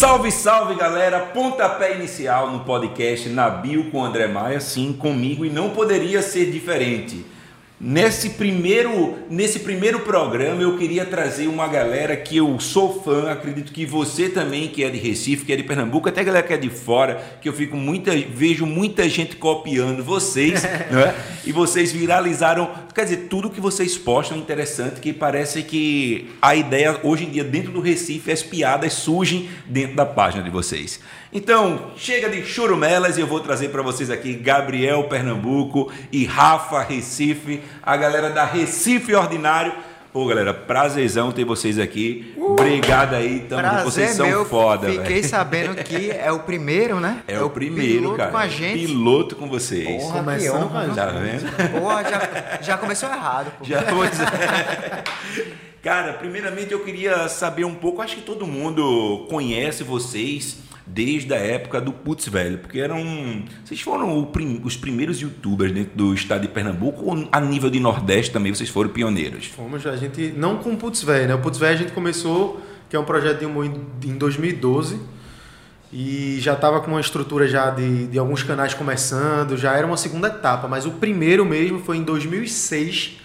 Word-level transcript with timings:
Salve, 0.00 0.32
salve 0.32 0.76
galera! 0.76 1.20
Pontapé 1.20 1.94
inicial 1.94 2.50
no 2.50 2.60
podcast 2.60 3.28
Nabil 3.28 3.90
com 3.90 4.02
André 4.02 4.26
Maia, 4.26 4.58
sim, 4.58 4.94
comigo 4.94 5.44
e 5.44 5.50
não 5.50 5.68
poderia 5.68 6.22
ser 6.22 6.50
diferente. 6.50 7.26
Nesse 7.82 8.28
primeiro, 8.28 9.16
nesse 9.30 9.60
primeiro 9.60 10.00
programa 10.00 10.60
eu 10.60 10.76
queria 10.76 11.06
trazer 11.06 11.46
uma 11.46 11.66
galera 11.66 12.14
que 12.14 12.36
eu 12.36 12.60
sou 12.60 13.02
fã, 13.02 13.30
acredito 13.30 13.72
que 13.72 13.86
você 13.86 14.28
também 14.28 14.68
que 14.68 14.84
é 14.84 14.90
de 14.90 14.98
Recife, 14.98 15.46
que 15.46 15.52
é 15.54 15.56
de 15.56 15.62
Pernambuco, 15.62 16.06
até 16.06 16.22
galera 16.22 16.46
que 16.46 16.52
é 16.52 16.58
de 16.58 16.68
fora, 16.68 17.38
que 17.40 17.48
eu 17.48 17.54
fico 17.54 17.78
muita, 17.78 18.10
vejo 18.14 18.66
muita 18.66 19.08
gente 19.08 19.34
copiando 19.36 20.04
vocês, 20.04 20.62
né? 20.92 21.14
E 21.42 21.52
vocês 21.52 21.90
viralizaram, 21.90 22.70
quer 22.94 23.04
dizer, 23.04 23.28
tudo 23.30 23.48
que 23.48 23.62
vocês 23.62 23.96
postam 23.96 24.36
é 24.36 24.40
interessante, 24.40 25.00
que 25.00 25.14
parece 25.14 25.62
que 25.62 26.32
a 26.42 26.54
ideia 26.54 27.00
hoje 27.02 27.24
em 27.24 27.30
dia 27.30 27.44
dentro 27.44 27.72
do 27.72 27.80
Recife 27.80 28.30
as 28.30 28.42
piadas 28.42 28.92
surgem 28.92 29.48
dentro 29.64 29.96
da 29.96 30.04
página 30.04 30.42
de 30.42 30.50
vocês. 30.50 31.00
Então, 31.32 31.92
chega 31.96 32.28
de 32.28 32.44
churumelas 32.44 33.16
e 33.16 33.20
eu 33.20 33.26
vou 33.26 33.38
trazer 33.38 33.68
para 33.68 33.82
vocês 33.82 34.10
aqui 34.10 34.34
Gabriel 34.34 35.04
Pernambuco 35.04 35.92
e 36.10 36.24
Rafa 36.24 36.82
Recife, 36.82 37.62
a 37.80 37.96
galera 37.96 38.30
da 38.30 38.44
Recife 38.44 39.14
Ordinário. 39.14 39.72
Pô, 40.12 40.26
galera, 40.26 40.52
prazerzão 40.52 41.30
ter 41.30 41.44
vocês 41.44 41.78
aqui. 41.78 42.34
Uh, 42.36 42.54
Obrigado 42.54 43.14
aí, 43.14 43.46
tamo 43.48 43.62
prazer 43.62 43.84
vocês 43.84 44.10
são 44.10 44.26
meu. 44.26 44.44
foda, 44.44 44.88
Fiquei 44.88 45.20
velho. 45.20 45.28
sabendo 45.28 45.76
que 45.84 46.10
é 46.10 46.32
o 46.32 46.40
primeiro, 46.40 46.98
né? 46.98 47.22
É, 47.28 47.40
o 47.40 47.48
primeiro, 47.48 48.00
piloto 48.00 48.16
cara. 48.16 48.30
com 48.32 48.36
a 48.36 48.48
gente. 48.48 48.86
Piloto 48.86 49.36
com 49.36 49.48
vocês. 49.48 50.02
Porra, 50.02 50.18
que 50.18 50.24
Começando 50.24 50.64
honra, 50.64 50.84
com 50.86 50.92
a? 50.92 50.94
Tá 50.96 51.06
vendo? 51.12 51.80
Porra, 51.80 52.02
já, 52.02 52.58
já 52.60 52.76
começou 52.76 53.08
errado. 53.08 53.52
Pô. 53.56 53.64
Já 53.64 53.82
pois 53.84 54.18
é. 54.18 55.04
Cara, 55.80 56.14
primeiramente 56.14 56.72
eu 56.72 56.80
queria 56.80 57.28
saber 57.28 57.64
um 57.64 57.74
pouco, 57.76 58.02
acho 58.02 58.16
que 58.16 58.22
todo 58.22 58.48
mundo 58.48 59.28
conhece 59.30 59.84
vocês 59.84 60.58
desde 60.92 61.32
a 61.32 61.36
época 61.36 61.80
do 61.80 61.92
Putz 61.92 62.28
Velho, 62.28 62.58
porque 62.58 62.78
eram. 62.80 63.44
Vocês 63.64 63.80
foram 63.80 64.24
prim- 64.24 64.60
os 64.64 64.76
primeiros 64.76 65.20
youtubers 65.20 65.72
dentro 65.72 65.92
do 65.96 66.12
estado 66.14 66.42
de 66.42 66.48
Pernambuco 66.48 67.04
ou 67.04 67.28
a 67.30 67.40
nível 67.40 67.70
de 67.70 67.78
Nordeste 67.80 68.32
também 68.32 68.52
vocês 68.54 68.68
foram 68.68 68.90
pioneiros? 68.90 69.46
Fomos, 69.46 69.86
a 69.86 69.96
gente, 69.96 70.32
não 70.36 70.56
com 70.58 70.72
o 70.72 70.76
Putz 70.76 71.02
Velho, 71.02 71.28
né? 71.28 71.34
O 71.34 71.38
Putz 71.38 71.58
Velho 71.58 71.74
a 71.74 71.78
gente 71.78 71.92
começou, 71.92 72.60
que 72.88 72.96
é 72.96 72.98
um 72.98 73.04
projeto 73.04 73.38
de 73.40 73.46
humor 73.46 73.64
em, 73.66 74.08
em 74.10 74.16
2012, 74.18 74.98
e 75.92 76.36
já 76.40 76.52
estava 76.54 76.80
com 76.80 76.92
uma 76.92 77.00
estrutura 77.00 77.48
já 77.48 77.70
de, 77.70 78.06
de 78.06 78.18
alguns 78.18 78.42
canais 78.42 78.74
começando, 78.74 79.56
já 79.56 79.74
era 79.76 79.86
uma 79.86 79.96
segunda 79.96 80.28
etapa, 80.28 80.68
mas 80.68 80.86
o 80.86 80.92
primeiro 80.92 81.44
mesmo 81.44 81.80
foi 81.80 81.96
em 81.96 82.02
2006, 82.04 83.18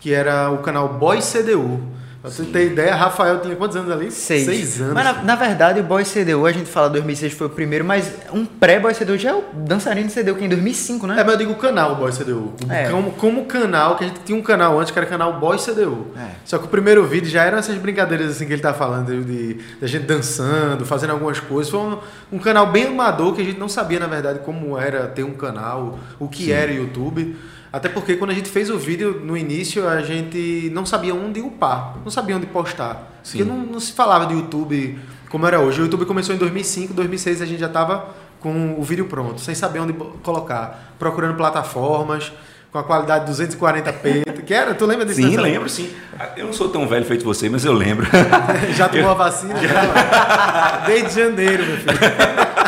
que 0.00 0.12
era 0.12 0.50
o 0.50 0.58
canal 0.58 0.94
Boy 0.98 1.18
CDU. 1.20 1.80
Pra 2.24 2.30
você 2.30 2.42
ter 2.44 2.68
ideia, 2.72 2.94
Rafael 2.94 3.38
tinha 3.40 3.54
quantos 3.54 3.76
anos 3.76 3.92
ali? 3.92 4.10
Seis. 4.10 4.46
Seis 4.46 4.80
anos. 4.80 4.94
Mas 4.94 5.04
na, 5.04 5.22
na 5.22 5.34
verdade, 5.36 5.80
o 5.80 5.82
Boy 5.82 6.04
CDU, 6.04 6.46
a 6.46 6.52
gente 6.52 6.70
fala 6.70 6.88
2006 6.88 7.34
foi 7.34 7.48
o 7.48 7.50
primeiro, 7.50 7.84
mas 7.84 8.10
um 8.32 8.46
pré-Boy 8.46 8.94
CDU 8.94 9.18
já 9.18 9.32
é 9.32 9.34
o 9.34 9.44
dançarino 9.52 10.08
CDU, 10.08 10.34
que 10.34 10.42
é 10.42 10.46
em 10.46 10.48
2005, 10.48 11.06
né? 11.06 11.20
É, 11.20 11.22
mas 11.22 11.34
eu 11.34 11.38
digo 11.40 11.52
o 11.52 11.56
canal 11.56 11.94
Boy 11.96 12.10
CDU. 12.12 12.54
É. 12.70 12.88
Como, 12.88 13.10
como 13.10 13.44
canal, 13.44 13.96
que 13.96 14.04
a 14.04 14.06
gente 14.06 14.20
tinha 14.20 14.38
um 14.38 14.40
canal 14.40 14.80
antes 14.80 14.90
que 14.90 14.98
era 14.98 15.06
canal 15.06 15.38
Boy 15.38 15.58
CDU. 15.58 16.06
É. 16.16 16.30
Só 16.46 16.56
que 16.56 16.64
o 16.64 16.68
primeiro 16.68 17.04
vídeo 17.06 17.28
já 17.28 17.44
eram 17.44 17.58
essas 17.58 17.76
brincadeiras 17.76 18.30
assim 18.30 18.46
que 18.46 18.54
ele 18.54 18.62
tá 18.62 18.72
falando, 18.72 19.22
de, 19.22 19.58
da 19.78 19.86
gente 19.86 20.06
dançando, 20.06 20.86
fazendo 20.86 21.10
algumas 21.10 21.38
coisas. 21.40 21.70
Foi 21.70 21.80
um, 21.80 21.98
um 22.32 22.38
canal 22.38 22.68
bem 22.68 22.86
amador 22.86 23.34
que 23.34 23.42
a 23.42 23.44
gente 23.44 23.60
não 23.60 23.68
sabia, 23.68 24.00
na 24.00 24.06
verdade, 24.06 24.38
como 24.38 24.78
era 24.78 25.08
ter 25.08 25.24
um 25.24 25.34
canal, 25.34 25.98
o 26.18 26.26
que 26.26 26.50
era 26.50 26.72
o 26.72 26.74
YouTube. 26.74 27.36
Até 27.74 27.88
porque 27.88 28.14
quando 28.14 28.30
a 28.30 28.34
gente 28.34 28.48
fez 28.48 28.70
o 28.70 28.78
vídeo 28.78 29.20
no 29.24 29.36
início, 29.36 29.88
a 29.88 30.00
gente 30.00 30.70
não 30.72 30.86
sabia 30.86 31.12
onde 31.12 31.40
upar, 31.40 31.96
não 32.04 32.10
sabia 32.10 32.36
onde 32.36 32.46
postar. 32.46 33.18
Sim. 33.24 33.38
Porque 33.38 33.50
não, 33.50 33.66
não 33.66 33.80
se 33.80 33.92
falava 33.92 34.26
de 34.26 34.34
YouTube 34.34 34.96
como 35.28 35.44
era 35.44 35.58
hoje. 35.58 35.80
O 35.80 35.82
YouTube 35.82 36.04
começou 36.04 36.32
em 36.32 36.38
2005, 36.38 36.94
2006 36.94 37.42
a 37.42 37.46
gente 37.46 37.58
já 37.58 37.66
estava 37.66 38.14
com 38.38 38.76
o 38.78 38.82
vídeo 38.84 39.06
pronto, 39.06 39.40
sem 39.40 39.56
saber 39.56 39.80
onde 39.80 39.92
colocar, 40.22 40.94
procurando 41.00 41.34
plataformas 41.36 42.32
com 42.70 42.78
a 42.78 42.84
qualidade 42.84 43.32
240p, 43.32 44.44
que 44.44 44.54
era, 44.54 44.72
tu 44.72 44.86
lembra 44.86 45.04
disso? 45.04 45.20
Sim, 45.20 45.36
lembro 45.36 45.68
sim. 45.68 45.90
Eu 46.36 46.46
não 46.46 46.52
sou 46.52 46.68
tão 46.68 46.86
velho 46.86 47.04
feito 47.04 47.24
você, 47.24 47.48
mas 47.48 47.64
eu 47.64 47.72
lembro. 47.72 48.06
Já 48.76 48.88
tomou 48.88 49.10
a 49.10 49.14
vacina? 49.14 49.54
Já. 49.58 50.84
Desde 50.86 51.22
janeiro, 51.22 51.66
meu 51.66 51.76
filho. 51.78 52.63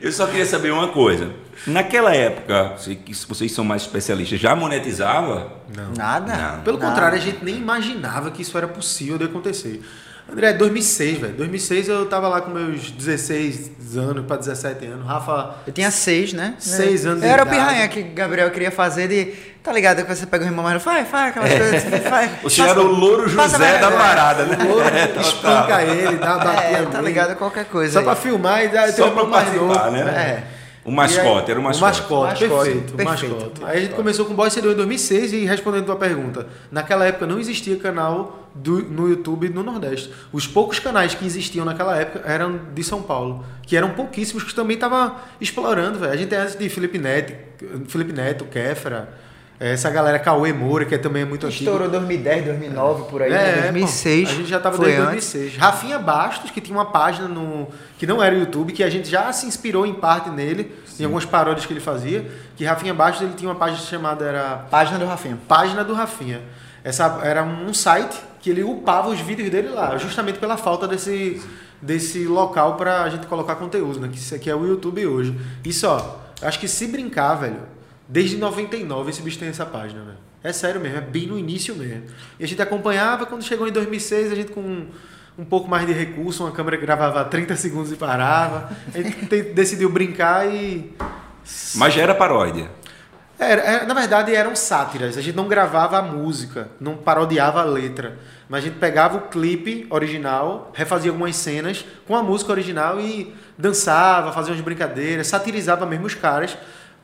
Eu 0.00 0.12
só 0.12 0.26
queria 0.26 0.46
saber 0.46 0.72
uma 0.72 0.88
coisa. 0.88 1.30
Naquela 1.66 2.14
época, 2.14 2.74
vocês 3.28 3.50
são 3.52 3.64
mais 3.64 3.82
especialistas, 3.82 4.38
já 4.38 4.54
monetizava? 4.54 5.52
Nada. 5.96 6.36
Não. 6.36 6.62
Pelo 6.62 6.78
Nada. 6.78 6.90
contrário, 6.90 7.18
a 7.18 7.20
gente 7.20 7.44
nem 7.44 7.56
imaginava 7.56 8.30
que 8.30 8.42
isso 8.42 8.56
era 8.56 8.68
possível 8.68 9.18
de 9.18 9.24
acontecer. 9.24 9.82
André, 10.30 10.52
2006, 10.54 11.18
velho. 11.18 11.32
2006 11.34 11.88
eu 11.88 12.06
tava 12.06 12.26
lá 12.28 12.40
com 12.40 12.50
meus 12.50 12.90
16 12.90 13.96
anos 13.96 14.26
para 14.26 14.36
17 14.38 14.84
anos. 14.86 15.06
Rafa, 15.06 15.54
Eu 15.66 15.72
tinha 15.72 15.90
seis, 15.90 16.32
né? 16.32 16.54
Seis 16.58 17.06
anos 17.06 17.20
de 17.22 17.28
Era 17.28 17.44
o 17.44 17.46
pirranha 17.46 17.86
que 17.88 18.02
Gabriel 18.02 18.50
queria 18.50 18.70
fazer 18.72 19.06
de. 19.08 19.32
Tá 19.62 19.72
ligado? 19.72 20.04
Que 20.04 20.14
você 20.14 20.26
pega 20.26 20.44
o 20.44 20.48
irmão 20.48 20.62
mais 20.64 20.74
novo, 20.74 20.84
faz, 20.84 21.08
faz 21.08 21.28
aquelas 21.30 21.52
coisas. 21.52 22.02
Faz, 22.08 22.30
Você 22.42 22.62
era 22.62 22.80
o 22.80 22.86
louro 22.86 23.28
José 23.28 23.78
da 23.78 23.90
parada, 23.90 24.44
né? 24.44 24.58
o 24.64 24.68
ouro 24.68 25.20
espanca 25.20 25.82
ele, 25.82 26.16
dá 26.16 26.36
uma 26.36 26.44
batida 26.44 26.78
É, 26.78 26.86
tá 26.86 27.00
ligado? 27.00 27.36
Qualquer 27.36 27.64
coisa. 27.66 27.92
Só 27.94 27.98
aí. 28.00 28.04
pra 28.04 28.14
filmar 28.16 28.64
e 28.64 28.68
dar 28.68 28.88
Só 28.92 29.02
pra 29.10 29.22
irmão 29.22 29.26
mais 29.28 29.44
participar, 29.48 29.90
novo. 29.90 30.04
né? 30.04 30.42
É. 30.52 30.55
O 30.86 30.90
mascote, 30.92 31.26
E 31.26 31.28
aí- 31.28 31.50
era 31.50 31.58
o 31.58 31.62
O 31.62 31.64
mascote. 31.64 31.82
mascote, 32.00 32.44
Mascote, 32.44 32.48
perfeito, 32.70 32.94
o 32.94 32.96
perfeito. 32.96 33.34
mascote. 33.34 33.64
Aí 33.64 33.78
a 33.78 33.80
gente 33.80 33.94
começou 33.94 34.24
com 34.24 34.34
Boy 34.34 34.48
CDU 34.50 34.70
em 34.70 34.76
2006 34.76 35.32
e 35.32 35.44
respondendo 35.44 35.82
a 35.82 35.86
tua 35.86 35.96
pergunta, 35.96 36.46
naquela 36.70 37.04
época 37.04 37.26
não 37.26 37.40
existia 37.40 37.76
canal 37.76 38.48
do- 38.54 38.82
no 38.84 39.08
YouTube 39.08 39.48
no 39.48 39.62
Nordeste. 39.64 40.12
Os 40.32 40.46
poucos 40.46 40.78
canais 40.78 41.12
que 41.14 41.26
existiam 41.26 41.64
naquela 41.64 41.96
época 41.96 42.22
eram 42.24 42.60
de 42.72 42.84
São 42.84 43.02
Paulo, 43.02 43.44
que 43.66 43.76
eram 43.76 43.90
pouquíssimos 43.90 44.44
que 44.44 44.54
também 44.54 44.76
tava 44.76 45.16
explorando, 45.40 45.98
velho. 45.98 46.12
A 46.12 46.16
gente 46.16 46.28
tem 46.28 46.38
antes 46.38 46.54
de 46.56 46.68
Felipe 46.68 46.98
Neto, 46.98 47.34
Felipe 47.88 48.12
Neto, 48.12 48.44
Kéfera, 48.44 49.08
essa 49.58 49.88
galera 49.90 50.18
Cauê 50.18 50.52
Moura, 50.52 50.84
que 50.84 50.96
também 50.98 51.22
é 51.22 51.24
muito 51.24 51.46
antigo. 51.46 51.64
Estourou 51.64 51.88
2010, 51.88 52.44
2009, 52.44 53.10
por 53.10 53.22
aí. 53.22 53.30
né? 53.30 53.58
É, 53.58 53.62
2006. 53.72 54.28
pô, 54.28 54.34
a 54.34 54.36
gente 54.36 54.48
já 54.48 54.60
tava 54.60 54.76
foi 54.76 54.86
desde 54.86 55.02
antes. 55.02 55.32
2006. 55.32 55.56
Rafinha 55.56 55.98
Bastos, 55.98 56.50
que 56.50 56.60
tinha 56.60 56.76
uma 56.76 56.86
página 56.86 57.26
no 57.26 57.68
que 57.98 58.06
não 58.06 58.22
era 58.22 58.34
o 58.34 58.38
YouTube, 58.38 58.72
que 58.72 58.84
a 58.84 58.90
gente 58.90 59.08
já 59.08 59.32
se 59.32 59.46
inspirou 59.46 59.86
em 59.86 59.94
parte 59.94 60.28
nele, 60.28 60.74
em 61.00 61.04
algumas 61.04 61.24
paródias 61.24 61.64
que 61.64 61.72
ele 61.72 61.80
fazia, 61.80 62.30
que 62.56 62.64
Rafinha 62.64 62.92
Bastos 62.92 63.22
ele 63.22 63.34
tinha 63.34 63.50
uma 63.50 63.56
página 63.56 63.80
chamada 63.80 64.24
era 64.24 64.66
Página 64.70 64.98
do 64.98 65.06
Rafinha. 65.06 65.38
Página 65.48 65.82
do 65.82 65.94
Rafinha. 65.94 66.42
Essa 66.84 67.20
era 67.22 67.42
um 67.42 67.72
site 67.72 68.16
que 68.40 68.50
ele 68.50 68.62
upava 68.62 69.08
os 69.08 69.20
vídeos 69.20 69.50
dele 69.50 69.70
lá, 69.70 69.96
justamente 69.96 70.38
pela 70.38 70.56
falta 70.56 70.86
desse 70.86 71.42
desse 71.80 72.26
local 72.26 72.76
pra 72.76 73.08
gente 73.08 73.26
colocar 73.26 73.56
conteúdo, 73.56 74.00
né? 74.00 74.08
Que 74.08 74.18
isso 74.18 74.34
aqui 74.34 74.48
é 74.48 74.54
o 74.54 74.66
YouTube 74.66 75.06
hoje. 75.06 75.38
Isso, 75.64 75.86
ó, 75.86 76.16
acho 76.42 76.58
que 76.58 76.68
se 76.68 76.86
brincar, 76.86 77.34
velho, 77.34 77.58
desde 78.08 78.36
99 78.36 79.10
esse 79.10 79.22
bicho 79.22 79.38
tem 79.38 79.48
essa 79.48 79.66
página, 79.66 80.02
velho. 80.02 80.18
É 80.42 80.52
sério 80.52 80.80
mesmo, 80.80 80.98
é 80.98 81.00
bem 81.00 81.26
no 81.26 81.38
início 81.38 81.74
mesmo. 81.74 82.04
E 82.38 82.44
a 82.44 82.46
gente 82.48 82.60
acompanhava, 82.62 83.26
quando 83.26 83.42
chegou 83.42 83.66
em 83.66 83.72
2006, 83.72 84.30
a 84.32 84.34
gente 84.34 84.52
com 84.52 84.86
um 85.38 85.44
pouco 85.44 85.68
mais 85.68 85.86
de 85.86 85.92
recurso, 85.92 86.44
uma 86.44 86.52
câmera 86.52 86.76
que 86.78 86.82
gravava 86.86 87.24
30 87.24 87.56
segundos 87.56 87.90
e 87.92 87.96
parava. 87.96 88.70
A 88.94 88.98
gente 89.02 89.26
te- 89.26 89.42
decidiu 89.42 89.90
brincar 89.90 90.46
e 90.46 90.94
Mas 91.74 91.92
já 91.94 92.02
era 92.02 92.14
paródia. 92.14 92.70
era, 93.38 93.60
era- 93.62 93.86
na 93.86 93.92
verdade 93.92 94.34
eram 94.34 94.54
sátiras. 94.56 95.18
A 95.18 95.20
gente 95.20 95.34
não 95.34 95.48
gravava 95.48 95.98
a 95.98 96.02
música, 96.02 96.68
não 96.80 96.96
parodiava 96.96 97.60
a 97.60 97.64
letra. 97.64 98.18
Mas 98.48 98.62
a 98.64 98.68
gente 98.68 98.78
pegava 98.78 99.16
o 99.18 99.22
clipe 99.22 99.86
original, 99.90 100.70
refazia 100.72 101.10
algumas 101.10 101.34
cenas 101.36 101.84
com 102.06 102.14
a 102.14 102.22
música 102.22 102.52
original 102.52 103.00
e 103.00 103.34
dançava, 103.58 104.32
fazia 104.32 104.52
umas 104.54 104.62
brincadeiras, 104.62 105.26
satirizava 105.26 105.84
mesmo 105.84 106.06
os 106.06 106.14
caras. 106.14 106.56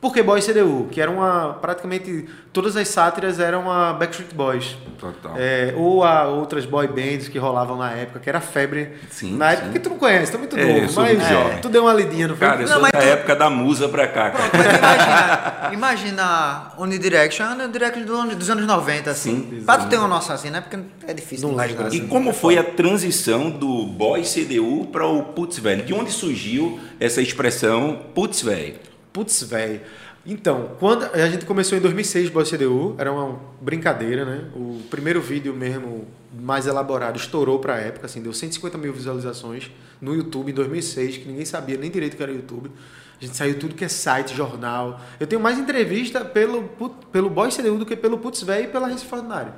Porque 0.03 0.21
Boy 0.21 0.41
CDU, 0.41 0.89
que 0.91 0.99
era 0.99 1.09
uma. 1.09 1.53
Praticamente 1.61 2.25
todas 2.51 2.75
as 2.75 2.89
sátiras 2.89 3.39
eram 3.39 3.71
a 3.71 3.93
Backstreet 3.93 4.33
Boys. 4.35 4.75
Total. 4.99 5.31
É, 5.37 5.73
ou 5.77 6.03
a 6.03 6.25
outras 6.27 6.65
boy 6.65 6.85
bands 6.87 7.29
que 7.29 7.39
rolavam 7.39 7.77
na 7.77 7.89
época, 7.91 8.19
que 8.19 8.27
era 8.27 8.41
febre. 8.41 8.89
Sim, 9.09 9.37
na 9.37 9.51
época 9.53 9.67
sim. 9.67 9.71
que 9.73 9.79
tu 9.79 9.89
não 9.91 9.97
conhece, 9.97 10.29
tu 10.29 10.35
é 10.35 10.39
muito 10.39 10.57
É, 10.59 10.81
novo. 10.81 10.93
mas 11.01 11.29
jovem. 11.29 11.57
tu 11.61 11.69
deu 11.69 11.83
uma 11.83 11.93
lidinha 11.93 12.27
no 12.27 12.35
Cara, 12.35 12.61
eu 12.63 12.67
Não, 12.67 12.73
sou 12.73 12.81
da 12.83 12.89
tu- 12.91 12.97
época 12.97 13.33
da 13.33 13.49
musa 13.49 13.87
pra 13.87 14.05
cá, 14.07 14.31
cara. 14.31 14.49
Mas 14.53 14.77
imagina, 14.77 15.69
imagina 15.73 16.71
One 16.77 16.97
Direction, 16.99 17.45
One 17.45 17.67
Direction 17.69 18.03
do 18.03 18.13
ano- 18.15 18.35
dos 18.35 18.49
anos 18.49 18.65
90, 18.67 19.09
assim. 19.11 19.47
Sim, 19.49 19.63
pra 19.65 19.77
tu 19.77 19.87
ter 19.87 19.97
uma 19.97 20.07
noção 20.09 20.35
assim, 20.35 20.49
né? 20.49 20.59
Porque 20.59 20.77
é 21.07 21.13
difícil 21.13 21.47
Não 21.47 21.55
de 21.55 21.61
imaginar 21.61 21.83
lembro. 21.83 21.95
E 21.95 21.99
assim. 21.99 22.07
como 22.09 22.33
foi 22.33 22.57
a 22.57 22.63
transição 22.63 23.49
do 23.49 23.85
boy 23.85 24.21
CDU 24.23 24.87
para 24.91 25.07
o 25.07 25.23
putz 25.23 25.59
velho? 25.59 25.83
De 25.85 25.93
onde 25.93 26.11
surgiu 26.11 26.77
essa 26.99 27.21
expressão 27.21 27.99
putz 28.13 28.41
velho? 28.41 28.75
Putz, 29.13 29.43
velho. 29.43 29.79
Então, 30.25 30.71
quando 30.79 31.03
a 31.03 31.27
gente 31.27 31.45
começou 31.45 31.77
em 31.77 31.81
2006, 31.81 32.29
Boy 32.29 32.45
CDU, 32.45 32.95
era 32.97 33.11
uma 33.11 33.37
brincadeira, 33.59 34.23
né? 34.23 34.45
O 34.55 34.81
primeiro 34.89 35.21
vídeo 35.21 35.53
mesmo, 35.53 36.07
mais 36.33 36.65
elaborado, 36.65 37.17
estourou 37.17 37.59
pra 37.59 37.77
época, 37.77 38.05
assim, 38.05 38.21
deu 38.21 38.31
150 38.31 38.77
mil 38.77 38.93
visualizações 38.93 39.69
no 39.99 40.15
YouTube 40.15 40.51
em 40.51 40.53
2006, 40.53 41.17
que 41.17 41.27
ninguém 41.27 41.43
sabia 41.43 41.77
nem 41.77 41.91
direito 41.91 42.13
o 42.13 42.17
que 42.17 42.23
era 42.23 42.31
YouTube. 42.31 42.71
A 43.21 43.25
gente 43.25 43.35
saiu 43.35 43.59
tudo 43.59 43.75
que 43.75 43.83
é 43.83 43.89
site, 43.89 44.33
jornal. 44.33 44.99
Eu 45.19 45.27
tenho 45.27 45.41
mais 45.41 45.59
entrevista 45.59 46.23
pelo, 46.23 46.69
pelo 47.11 47.29
Boy 47.29 47.49
CDU 47.51 47.77
do 47.77 47.85
que 47.85 47.95
pelo 47.95 48.17
Putz 48.17 48.43
Velho 48.43 48.65
e 48.65 48.67
pela 48.67 48.87
Recife 48.87 49.13
Ordinário. 49.13 49.53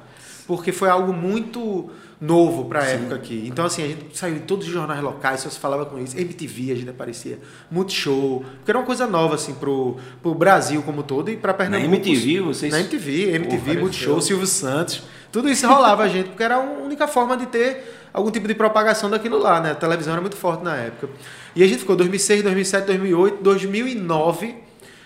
porque 0.48 0.72
foi 0.72 0.90
algo 0.90 1.14
muito 1.14 1.92
novo 2.20 2.66
para 2.66 2.82
a 2.82 2.86
época 2.86 3.16
aqui. 3.16 3.46
Então, 3.48 3.66
assim, 3.66 3.84
a 3.84 3.88
gente 3.88 4.18
saiu 4.18 4.38
em 4.38 4.40
todos 4.40 4.68
os 4.68 4.74
jornais 4.74 5.02
locais, 5.02 5.42
só 5.42 5.50
se 5.50 5.60
falava 5.60 5.86
com 5.86 6.00
isso. 6.00 6.18
MTV, 6.18 6.72
a 6.72 6.76
gente 6.76 6.90
aparecia. 6.90 7.40
Multishow. 7.70 8.44
Porque 8.58 8.72
era 8.72 8.78
uma 8.80 8.86
coisa 8.86 9.06
nova, 9.06 9.36
assim, 9.36 9.54
pro, 9.54 9.98
pro 10.22 10.34
Brasil 10.34 10.82
como 10.84 11.04
todo 11.04 11.30
e 11.30 11.38
para 11.38 11.52
Na 11.52 11.58
Pernambuco. 11.58 11.96
MTV, 11.96 12.42
vocês. 12.42 12.72
Na 12.72 12.80
MTV, 12.80 13.36
MTV, 13.36 13.56
apareceu. 13.58 13.82
Multishow, 13.82 14.22
Silvio 14.22 14.48
Santos. 14.48 15.04
Tudo 15.32 15.50
isso 15.50 15.68
rolava 15.68 16.04
a 16.04 16.08
gente, 16.10 16.30
porque 16.30 16.44
era 16.44 16.56
a 16.56 16.60
única 16.60 17.08
forma 17.08 17.36
de 17.36 17.46
ter 17.48 18.10
algum 18.14 18.32
tipo 18.32 18.48
de 18.48 18.56
propagação 18.56 19.10
daquilo 19.10 19.38
lá, 19.38 19.60
né? 19.60 19.72
A 19.72 19.76
televisão 19.76 20.14
era 20.14 20.22
muito 20.22 20.38
forte 20.38 20.64
na 20.64 20.76
época. 20.76 21.10
E 21.56 21.64
a 21.64 21.68
gente 21.68 21.80
ficou 21.80 21.96
2006, 21.96 22.44
2007, 22.44 22.86
2008, 22.86 23.44
2009. 23.44 24.56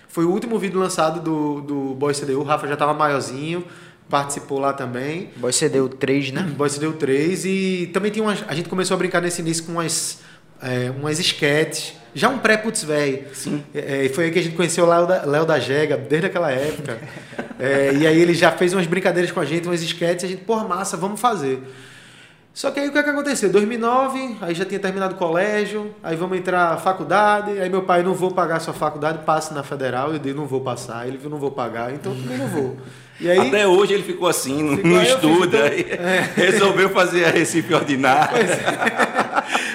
Foi 0.08 0.26
o 0.26 0.32
último 0.32 0.58
vídeo 0.58 0.80
lançado 0.80 1.20
do, 1.20 1.62
do 1.62 1.96
Boy 1.96 2.14
CDU. 2.14 2.40
O 2.40 2.44
Rafa 2.44 2.68
já 2.68 2.74
estava 2.74 2.94
maiorzinho, 2.94 3.64
participou 4.10 4.60
lá 4.60 4.74
também. 4.74 5.30
Boy 5.38 5.52
o 5.52 5.90
3, 5.90 6.32
né? 6.32 6.42
Boy 6.58 6.70
CDU 6.70 6.94
3 6.94 7.46
e 7.46 7.90
também 7.94 8.12
tinha 8.12 8.24
umas, 8.24 8.44
a 8.48 8.56
gente 8.56 8.68
começou 8.68 8.96
a 8.96 8.98
brincar 8.98 9.22
nesse 9.22 9.42
início 9.42 9.64
com 9.64 9.74
umas, 9.74 10.20
é, 10.62 10.92
umas 10.92 11.20
sketches. 11.20 11.94
Já 12.14 12.28
um 12.28 12.40
pré-putz 12.40 12.84
velho. 12.84 13.26
Sim. 13.34 13.64
É, 13.74 14.06
e 14.06 14.10
foi 14.10 14.26
aí 14.26 14.32
que 14.32 14.40
a 14.40 14.42
gente 14.42 14.56
conheceu 14.56 14.84
o 14.84 14.90
Léo 14.90 15.06
da, 15.06 15.26
Léo 15.26 15.46
da 15.46 15.60
Jega, 15.60 15.96
desde 15.96 16.28
aquela 16.28 16.52
época. 16.52 17.00
É, 17.62 17.92
e 17.94 18.08
aí 18.08 18.18
ele 18.18 18.34
já 18.34 18.54
fez 18.54 18.72
umas 18.72 18.88
brincadeiras 18.88 19.34
com 19.34 19.40
a 19.42 19.44
gente, 19.44 19.68
umas 19.68 19.82
sketches, 19.82 20.24
e 20.24 20.26
a 20.28 20.30
gente, 20.30 20.46
porra, 20.46 20.66
massa, 20.66 20.96
vamos 20.96 21.20
fazer. 21.20 21.62
Só 22.54 22.72
que 22.72 22.80
aí 22.80 22.88
o 22.88 22.92
que, 22.94 22.98
é 22.98 23.04
que 23.04 23.10
aconteceu? 23.10 23.50
2009, 23.50 24.38
aí 24.40 24.56
já 24.56 24.64
tinha 24.64 24.80
terminado 24.80 25.16
o 25.16 25.18
colégio, 25.18 25.94
aí 26.02 26.16
vamos 26.16 26.38
entrar 26.38 26.72
na 26.72 26.78
faculdade, 26.78 27.60
aí 27.60 27.70
meu 27.70 27.84
pai, 27.84 28.02
não 28.02 28.14
vou 28.14 28.32
pagar 28.32 28.62
sua 28.62 28.74
faculdade, 28.74 29.26
passe 29.26 29.54
na 29.54 29.62
federal, 29.62 30.14
eu 30.14 30.20
disse, 30.20 30.34
não 30.34 30.46
vou 30.46 30.62
passar, 30.62 31.06
ele 31.06 31.18
viu, 31.18 31.30
não 31.30 31.38
vou 31.38 31.52
pagar, 31.52 31.94
então 31.94 32.14
eu 32.14 32.22
também 32.22 32.38
não 32.38 32.48
vou. 32.48 32.78
Aí, 33.22 33.48
Até 33.50 33.68
hoje 33.68 33.94
ele 33.94 34.04
ficou 34.04 34.28
assim, 34.30 34.64
não, 34.64 34.76
Ficou, 34.78 34.92
não 34.92 34.98
eu 34.98 35.06
fiz, 35.06 35.14
estuda. 35.16 35.58
então- 35.58 36.06
aí 36.06 36.30
Resolveu 36.36 36.90
fazer 36.90 37.26
a 37.26 37.30
Recife 37.30 37.74
Ordinária. 37.74 38.40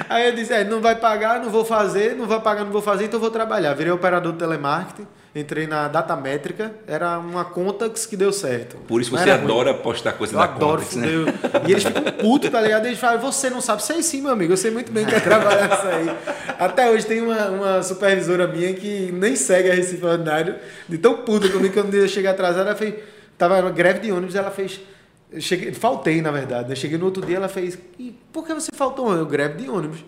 aí 0.08 0.26
eu 0.29 0.35
disse, 0.35 0.52
é, 0.52 0.64
não 0.64 0.81
vai 0.81 0.96
pagar, 0.96 1.41
não 1.41 1.50
vou 1.50 1.64
fazer, 1.64 2.14
não 2.17 2.26
vai 2.26 2.41
pagar, 2.41 2.64
não 2.64 2.73
vou 2.73 2.82
fazer, 2.82 3.05
então 3.05 3.17
eu 3.19 3.20
vou 3.23 3.31
trabalhar. 3.31 3.75
Virei 3.75 3.93
operador 3.93 4.32
de 4.32 4.38
telemarketing, 4.38 5.06
entrei 5.35 5.67
na 5.67 5.88
Datamétrica, 5.88 6.73
era 6.87 7.19
uma 7.19 7.44
Contax 7.44 8.06
que 8.06 8.17
deu 8.17 8.32
certo. 8.32 8.76
Por 8.88 9.00
isso 9.00 9.12
Não 9.12 9.19
você 9.19 9.29
era 9.29 9.38
ruim. 9.38 9.50
adora 9.50 9.75
postar 9.75 10.12
coisa 10.12 10.32
Eu 10.35 10.38
da 10.38 10.44
adoro 10.44 10.81
Contex, 10.82 10.97
né? 10.97 11.08
E 11.67 11.73
eles 11.73 11.85
ficam 11.85 12.02
putos, 12.02 12.49
tá 12.50 12.61
ligado? 12.61 12.87
Eles 12.87 12.99
falam, 12.99 13.20
você 13.20 13.50
não 13.50 13.61
sabe. 13.61 13.82
Sei 13.82 14.02
sim, 14.02 14.23
meu 14.23 14.31
amigo. 14.31 14.52
Eu 14.52 14.56
sei 14.56 14.70
muito 14.70 14.90
bem 14.93 15.05
que 15.05 15.14
é 15.14 15.20
trabalhar 15.20 15.67
isso 15.67 15.87
aí. 15.87 16.11
Até 16.58 16.88
hoje 16.90 17.05
tem 17.05 17.20
uma, 17.20 17.47
uma 17.50 17.82
supervisora 17.82 18.47
minha 18.47 18.73
que 18.75 19.11
nem 19.12 19.35
segue 19.37 19.70
a 19.70 19.75
Recife 19.75 20.05
Ordinário, 20.05 20.55
de 20.88 20.97
tão 20.99 21.14
puta 21.19 21.49
comigo 21.49 21.75
que 21.75 21.81
um 21.81 21.90
dia 21.90 22.00
eu 22.00 22.08
cheguei 22.08 22.31
atrasado, 22.31 22.67
ela 22.69 22.76
fez. 22.76 22.94
Tava 23.37 23.61
na 23.61 23.71
greve 23.71 24.01
de 24.01 24.13
ônibus, 24.13 24.35
ela 24.35 24.51
fez. 24.51 24.81
eu 25.33 25.41
cheguei, 25.41 25.73
faltei, 25.73 26.23
na 26.23 26.31
verdade. 26.31 26.71
Eu 26.71 26.77
cheguei 26.77 26.97
no 26.97 27.05
outro 27.05 27.25
dia, 27.25 27.37
ela 27.37 27.49
fez. 27.49 27.79
E 27.99 28.13
por 28.33 28.47
que 28.47 28.55
você 28.55 28.71
faltou? 28.75 29.13
Eu, 29.13 29.27
greve 29.27 29.63
de 29.63 29.69
ônibus. 29.69 30.05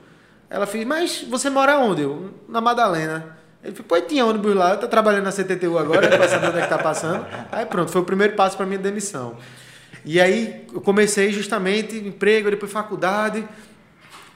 Ela 0.49 0.67
fez, 0.67 0.87
mas 0.87 1.25
você 1.29 1.51
mora 1.51 1.79
onde? 1.79 2.03
Eu, 2.03 2.31
na 2.49 2.61
Madalena. 2.61 3.37
Ele 3.65 3.75
falou, 3.75 3.89
pô, 3.89 4.01
tinha 4.01 4.25
ônibus 4.25 4.55
lá, 4.55 4.71
eu 4.75 4.79
tô 4.79 4.87
trabalhando 4.87 5.25
na 5.25 5.33
CTTU 5.33 5.77
agora, 5.77 6.07
pra 6.09 6.29
saber 6.29 6.49
onde 6.49 6.59
é 6.59 6.63
que 6.63 6.69
tá 6.69 6.79
passando. 6.79 7.27
Aí 7.51 7.67
pronto, 7.67 7.91
foi 7.91 8.01
o 8.01 8.05
primeiro 8.05 8.35
passo 8.35 8.57
para 8.57 8.65
minha 8.65 8.79
demissão. 8.79 9.37
E 10.05 10.21
aí 10.21 10.65
eu 10.73 10.81
comecei 10.81 11.33
justamente 11.33 11.97
emprego, 11.97 12.49
depois 12.49 12.71
faculdade, 12.71 13.45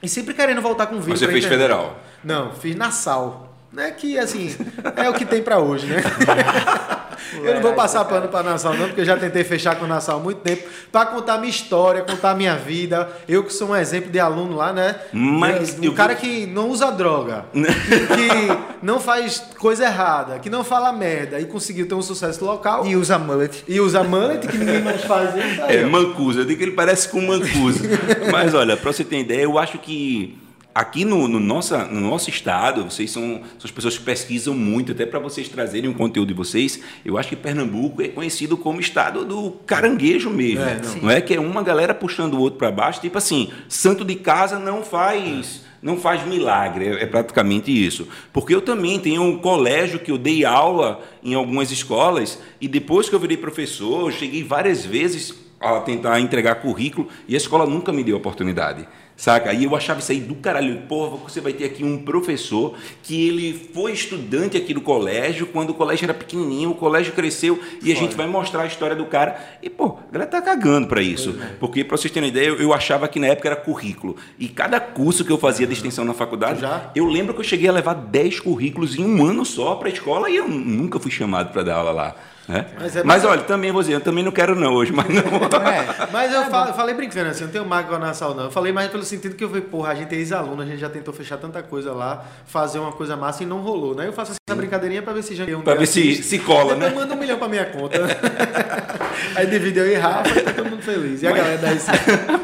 e 0.02 0.08
sempre 0.08 0.34
querendo 0.34 0.60
voltar 0.60 0.88
com 0.88 0.96
vídeo. 0.98 1.16
Você 1.16 1.26
pra 1.26 1.32
fez 1.32 1.44
internet. 1.44 1.62
federal. 1.62 2.00
Não, 2.24 2.52
fiz 2.54 2.74
na 2.74 2.90
SAL. 2.90 3.49
Né, 3.72 3.92
que 3.92 4.18
assim, 4.18 4.54
é 4.96 5.08
o 5.08 5.14
que 5.14 5.24
tem 5.24 5.40
pra 5.42 5.60
hoje, 5.60 5.86
né? 5.86 6.02
eu 7.44 7.54
não 7.54 7.62
vou 7.62 7.72
passar 7.72 8.04
pano 8.04 8.26
pra 8.26 8.42
Nassau, 8.42 8.74
não, 8.74 8.86
porque 8.86 9.02
eu 9.02 9.04
já 9.04 9.16
tentei 9.16 9.44
fechar 9.44 9.76
com 9.76 9.86
Nassau 9.86 10.18
há 10.18 10.20
muito 10.20 10.38
tempo, 10.38 10.66
pra 10.90 11.06
contar 11.06 11.38
minha 11.38 11.50
história, 11.50 12.02
contar 12.02 12.34
minha 12.34 12.56
vida. 12.56 13.08
Eu 13.28 13.44
que 13.44 13.52
sou 13.52 13.68
um 13.68 13.76
exemplo 13.76 14.10
de 14.10 14.18
aluno 14.18 14.56
lá, 14.56 14.72
né? 14.72 14.96
Mas 15.12 15.78
um 15.78 15.84
eu- 15.84 15.92
cara 15.94 16.16
que 16.16 16.46
não 16.46 16.68
usa 16.68 16.90
droga, 16.90 17.44
que 17.54 18.84
não 18.84 18.98
faz 18.98 19.38
coisa 19.56 19.84
errada, 19.84 20.40
que 20.40 20.50
não 20.50 20.64
fala 20.64 20.92
merda 20.92 21.38
e 21.38 21.44
conseguiu 21.44 21.86
ter 21.86 21.94
um 21.94 22.02
sucesso 22.02 22.44
local. 22.44 22.84
E 22.84 22.96
usa 22.96 23.20
mullet. 23.20 23.62
E 23.68 23.78
usa 23.80 24.02
mullet, 24.02 24.48
que 24.48 24.58
ninguém 24.58 24.82
mais 24.82 25.04
faz 25.04 25.30
isso 25.36 25.62
aí. 25.62 25.76
É. 25.76 25.84
Mancuso. 25.84 26.40
Eu 26.40 26.44
digo 26.44 26.58
que 26.58 26.64
ele 26.64 26.72
parece 26.72 27.08
com 27.08 27.20
Mancuso. 27.20 27.84
Mas 28.32 28.52
olha, 28.52 28.76
para 28.76 28.92
você 28.92 29.04
ter 29.04 29.20
ideia, 29.20 29.42
eu 29.42 29.56
acho 29.60 29.78
que 29.78 30.36
aqui 30.74 31.04
no, 31.04 31.26
no, 31.28 31.40
nossa, 31.40 31.84
no 31.84 32.00
nosso 32.00 32.30
estado, 32.30 32.84
vocês 32.84 33.10
são, 33.10 33.40
são 33.58 33.64
as 33.64 33.70
pessoas 33.70 33.98
que 33.98 34.04
pesquisam 34.04 34.54
muito, 34.54 34.92
até 34.92 35.04
para 35.04 35.18
vocês 35.18 35.48
trazerem 35.48 35.90
o 35.90 35.94
conteúdo 35.94 36.28
de 36.28 36.34
vocês. 36.34 36.80
Eu 37.04 37.18
acho 37.18 37.28
que 37.28 37.36
Pernambuco 37.36 38.02
é 38.02 38.08
conhecido 38.08 38.56
como 38.56 38.80
estado 38.80 39.24
do 39.24 39.52
caranguejo 39.66 40.30
mesmo. 40.30 40.64
É, 40.64 40.80
não. 41.02 41.10
é 41.10 41.20
que 41.20 41.34
é 41.34 41.40
uma 41.40 41.62
galera 41.62 41.94
puxando 41.94 42.34
o 42.34 42.40
outro 42.40 42.58
para 42.58 42.70
baixo, 42.70 43.00
tipo 43.00 43.18
assim, 43.18 43.50
santo 43.68 44.04
de 44.04 44.14
casa 44.14 44.58
não 44.58 44.82
faz. 44.82 45.68
Não 45.82 45.96
faz 45.96 46.26
milagre, 46.26 46.88
é 46.88 47.02
é 47.02 47.06
praticamente 47.06 47.72
isso. 47.72 48.06
Porque 48.34 48.54
eu 48.54 48.60
também 48.60 49.00
tenho 49.00 49.22
um 49.22 49.38
colégio 49.38 49.98
que 49.98 50.10
eu 50.10 50.18
dei 50.18 50.44
aula 50.44 51.00
em 51.24 51.32
algumas 51.32 51.70
escolas 51.70 52.38
e 52.60 52.68
depois 52.68 53.08
que 53.08 53.14
eu 53.14 53.18
virei 53.18 53.38
professor, 53.38 54.10
eu 54.10 54.12
cheguei 54.12 54.44
várias 54.44 54.84
vezes 54.84 55.34
a 55.58 55.80
tentar 55.80 56.20
entregar 56.20 56.56
currículo 56.56 57.08
e 57.26 57.34
a 57.34 57.36
escola 57.36 57.66
nunca 57.66 57.92
me 57.92 58.02
deu 58.02 58.16
oportunidade. 58.16 58.86
Saca? 59.20 59.52
E 59.52 59.64
eu 59.64 59.76
achava 59.76 60.00
isso 60.00 60.10
aí 60.12 60.18
do 60.18 60.34
caralho. 60.34 60.80
Porra, 60.88 61.18
você 61.18 61.42
vai 61.42 61.52
ter 61.52 61.66
aqui 61.66 61.84
um 61.84 61.98
professor 61.98 62.74
que 63.02 63.28
ele 63.28 63.52
foi 63.74 63.92
estudante 63.92 64.56
aqui 64.56 64.72
do 64.72 64.80
colégio, 64.80 65.46
quando 65.46 65.70
o 65.70 65.74
colégio 65.74 66.06
era 66.06 66.14
pequenininho, 66.14 66.70
o 66.70 66.74
colégio 66.74 67.12
cresceu 67.12 67.60
e 67.82 67.92
a 67.92 67.94
gente 67.94 68.16
vai 68.16 68.26
mostrar 68.26 68.62
a 68.62 68.66
história 68.66 68.96
do 68.96 69.04
cara. 69.04 69.38
E, 69.62 69.68
pô, 69.68 69.98
a 70.08 70.10
galera 70.10 70.30
tá 70.30 70.40
cagando 70.40 70.88
pra 70.88 71.02
isso. 71.02 71.38
Porque, 71.60 71.84
pra 71.84 71.98
vocês 71.98 72.10
terem 72.10 72.30
ideia, 72.30 72.46
eu, 72.46 72.62
eu 72.62 72.72
achava 72.72 73.06
que 73.08 73.20
na 73.20 73.26
época 73.26 73.48
era 73.48 73.56
currículo. 73.56 74.16
E 74.38 74.48
cada 74.48 74.80
curso 74.80 75.22
que 75.22 75.30
eu 75.30 75.36
fazia 75.36 75.66
de 75.66 75.74
extensão 75.74 76.02
na 76.02 76.14
faculdade, 76.14 76.62
Já? 76.62 76.90
eu 76.94 77.04
lembro 77.04 77.34
que 77.34 77.40
eu 77.40 77.44
cheguei 77.44 77.68
a 77.68 77.72
levar 77.72 77.92
10 77.92 78.40
currículos 78.40 78.98
em 78.98 79.04
um 79.04 79.22
ano 79.22 79.44
só 79.44 79.74
pra 79.74 79.90
escola 79.90 80.30
e 80.30 80.36
eu 80.36 80.48
nunca 80.48 80.98
fui 80.98 81.10
chamado 81.10 81.52
pra 81.52 81.62
dar 81.62 81.74
aula 81.74 81.90
lá. 81.90 82.16
Né? 82.50 82.66
Mas 82.78 82.96
é 82.96 83.02
mas 83.04 83.24
olha, 83.24 83.42
também 83.42 83.70
vou 83.72 83.80
dizer, 83.82 83.94
eu 83.94 84.00
também 84.00 84.22
não 84.24 84.32
quero 84.32 84.54
não 84.54 84.74
hoje, 84.74 84.92
mas 84.92 85.06
não. 85.08 85.22
É. 85.70 86.08
Mas 86.12 86.32
eu, 86.32 86.44
falo- 86.46 86.70
eu 86.70 86.74
falei 86.74 86.94
brincando 86.94 87.30
assim, 87.30 87.40
eu 87.42 87.46
não 87.46 87.52
tenho 87.52 87.64
mágoa 87.66 87.98
na 87.98 88.12
sal 88.12 88.34
não. 88.34 88.44
Eu 88.44 88.50
falei 88.50 88.72
mais 88.72 88.90
pelo 88.90 89.04
sentido 89.04 89.34
que 89.36 89.44
eu 89.44 89.48
falei, 89.48 89.62
porra, 89.62 89.92
a 89.92 89.94
gente 89.94 90.14
é 90.14 90.18
ex-aluno, 90.18 90.60
a 90.62 90.66
gente 90.66 90.78
já 90.78 90.88
tentou 90.88 91.14
fechar 91.14 91.36
tanta 91.38 91.62
coisa 91.62 91.92
lá, 91.92 92.24
fazer 92.46 92.78
uma 92.78 92.92
coisa 92.92 93.16
massa 93.16 93.42
e 93.42 93.46
não 93.46 93.58
rolou, 93.60 93.94
né? 93.94 94.06
Eu 94.06 94.12
faço 94.12 94.32
essa 94.32 94.56
brincadeirinha 94.56 95.00
pra 95.02 95.12
ver 95.12 95.22
se 95.22 95.34
já 95.34 95.44
um 95.44 95.62
Pra 95.62 95.74
ver 95.74 95.86
se, 95.86 96.22
se 96.22 96.38
cola, 96.40 96.74
né? 96.74 96.90
manda 96.90 97.14
um 97.14 97.16
milhão 97.18 97.38
pra 97.38 97.48
minha 97.48 97.64
conta. 97.66 97.98
Aí 99.36 99.46
dividiu 99.46 99.84
eu 99.84 99.92
e 99.92 99.94
Rafa 99.94 100.40
tá 100.42 100.52
todo 100.52 100.70
mundo 100.70 100.82
feliz. 100.82 101.22
E 101.22 101.26
a 101.26 101.32
galera 101.32 101.58
da 101.58 101.72
IC? 101.72 101.84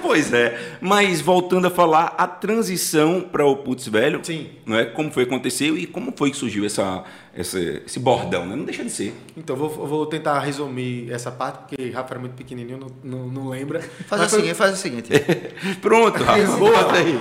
pois 0.02 0.32
é. 0.32 0.58
Mas 0.80 1.20
voltando 1.20 1.66
a 1.66 1.70
falar, 1.70 2.14
a 2.16 2.26
transição 2.26 3.20
para 3.20 3.44
o 3.44 3.56
Putz 3.56 3.88
Velho, 3.88 4.20
Sim. 4.22 4.48
não 4.64 4.76
é? 4.76 4.84
como 4.84 5.10
foi 5.10 5.24
que 5.26 5.34
aconteceu 5.34 5.76
e 5.76 5.86
como 5.86 6.12
foi 6.16 6.30
que 6.30 6.36
surgiu 6.36 6.64
essa, 6.64 7.02
essa, 7.36 7.58
esse 7.60 7.98
bordão, 8.00 8.46
né? 8.46 8.56
Não 8.56 8.64
deixa 8.64 8.82
de 8.82 8.90
ser. 8.90 9.14
Então, 9.36 9.54
vou, 9.54 9.68
vou 9.68 10.06
tentar 10.06 10.38
resumir 10.40 11.12
essa 11.12 11.30
parte, 11.30 11.58
porque 11.58 11.90
Rafa 11.90 12.14
era 12.14 12.20
muito 12.20 12.34
pequenininho, 12.34 12.78
não, 12.78 12.88
não, 13.18 13.26
não 13.28 13.48
lembra. 13.50 13.80
Faz 14.06 14.22
Mas 14.22 14.30
seguinte, 14.30 14.54
faz 14.54 14.72
o 14.74 14.76
seguinte. 14.76 15.10
Pronto, 15.82 16.22
Rafa. 16.22 16.56
Boa. 16.56 16.92
aí. 16.92 17.20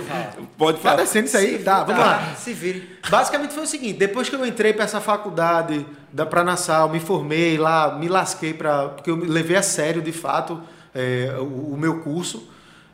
Pode 0.57 0.77
Tá 0.77 0.83
falar. 0.91 1.01
descendo 1.03 1.25
isso 1.27 1.37
aí? 1.37 1.59
Tá, 1.59 1.83
vamos 1.83 1.99
lá. 2.01 2.33
Se 2.35 2.53
vire. 2.53 2.89
Basicamente 3.09 3.53
foi 3.53 3.63
o 3.63 3.67
seguinte, 3.67 3.97
depois 3.99 4.29
que 4.29 4.35
eu 4.35 4.45
entrei 4.45 4.71
para 4.73 4.85
essa 4.85 5.01
faculdade 5.01 5.85
da 6.11 6.25
Pranassal, 6.25 6.89
me 6.89 6.99
formei 6.99 7.57
lá, 7.57 7.97
me 7.97 8.07
lasquei 8.07 8.53
para 8.53 8.89
porque 8.89 9.09
eu 9.11 9.17
me 9.17 9.27
levei 9.27 9.57
a 9.57 9.61
sério, 9.61 10.01
de 10.01 10.11
fato, 10.13 10.61
é, 10.93 11.35
o, 11.39 11.73
o 11.73 11.77
meu 11.77 11.99
curso. 11.99 12.49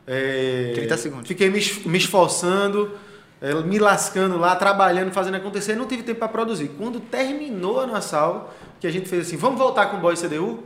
É, 0.06 0.72
30 0.74 0.96
segundos. 0.96 1.28
Fiquei 1.28 1.48
me, 1.48 1.60
me 1.86 1.98
esforçando, 1.98 2.90
me 3.64 3.78
lascando 3.78 4.38
lá, 4.38 4.54
trabalhando, 4.54 5.10
fazendo 5.12 5.36
acontecer, 5.36 5.74
não 5.74 5.86
tive 5.86 6.02
tempo 6.02 6.20
para 6.20 6.28
produzir. 6.28 6.70
Quando 6.78 7.00
terminou 7.00 7.80
a 7.80 7.86
Nassau, 7.86 8.54
que 8.78 8.86
a 8.86 8.90
gente 8.90 9.08
fez 9.08 9.26
assim, 9.26 9.36
vamos 9.36 9.58
voltar 9.58 9.86
com 9.86 9.96
o 9.96 10.00
Boy 10.00 10.16
CDU? 10.16 10.62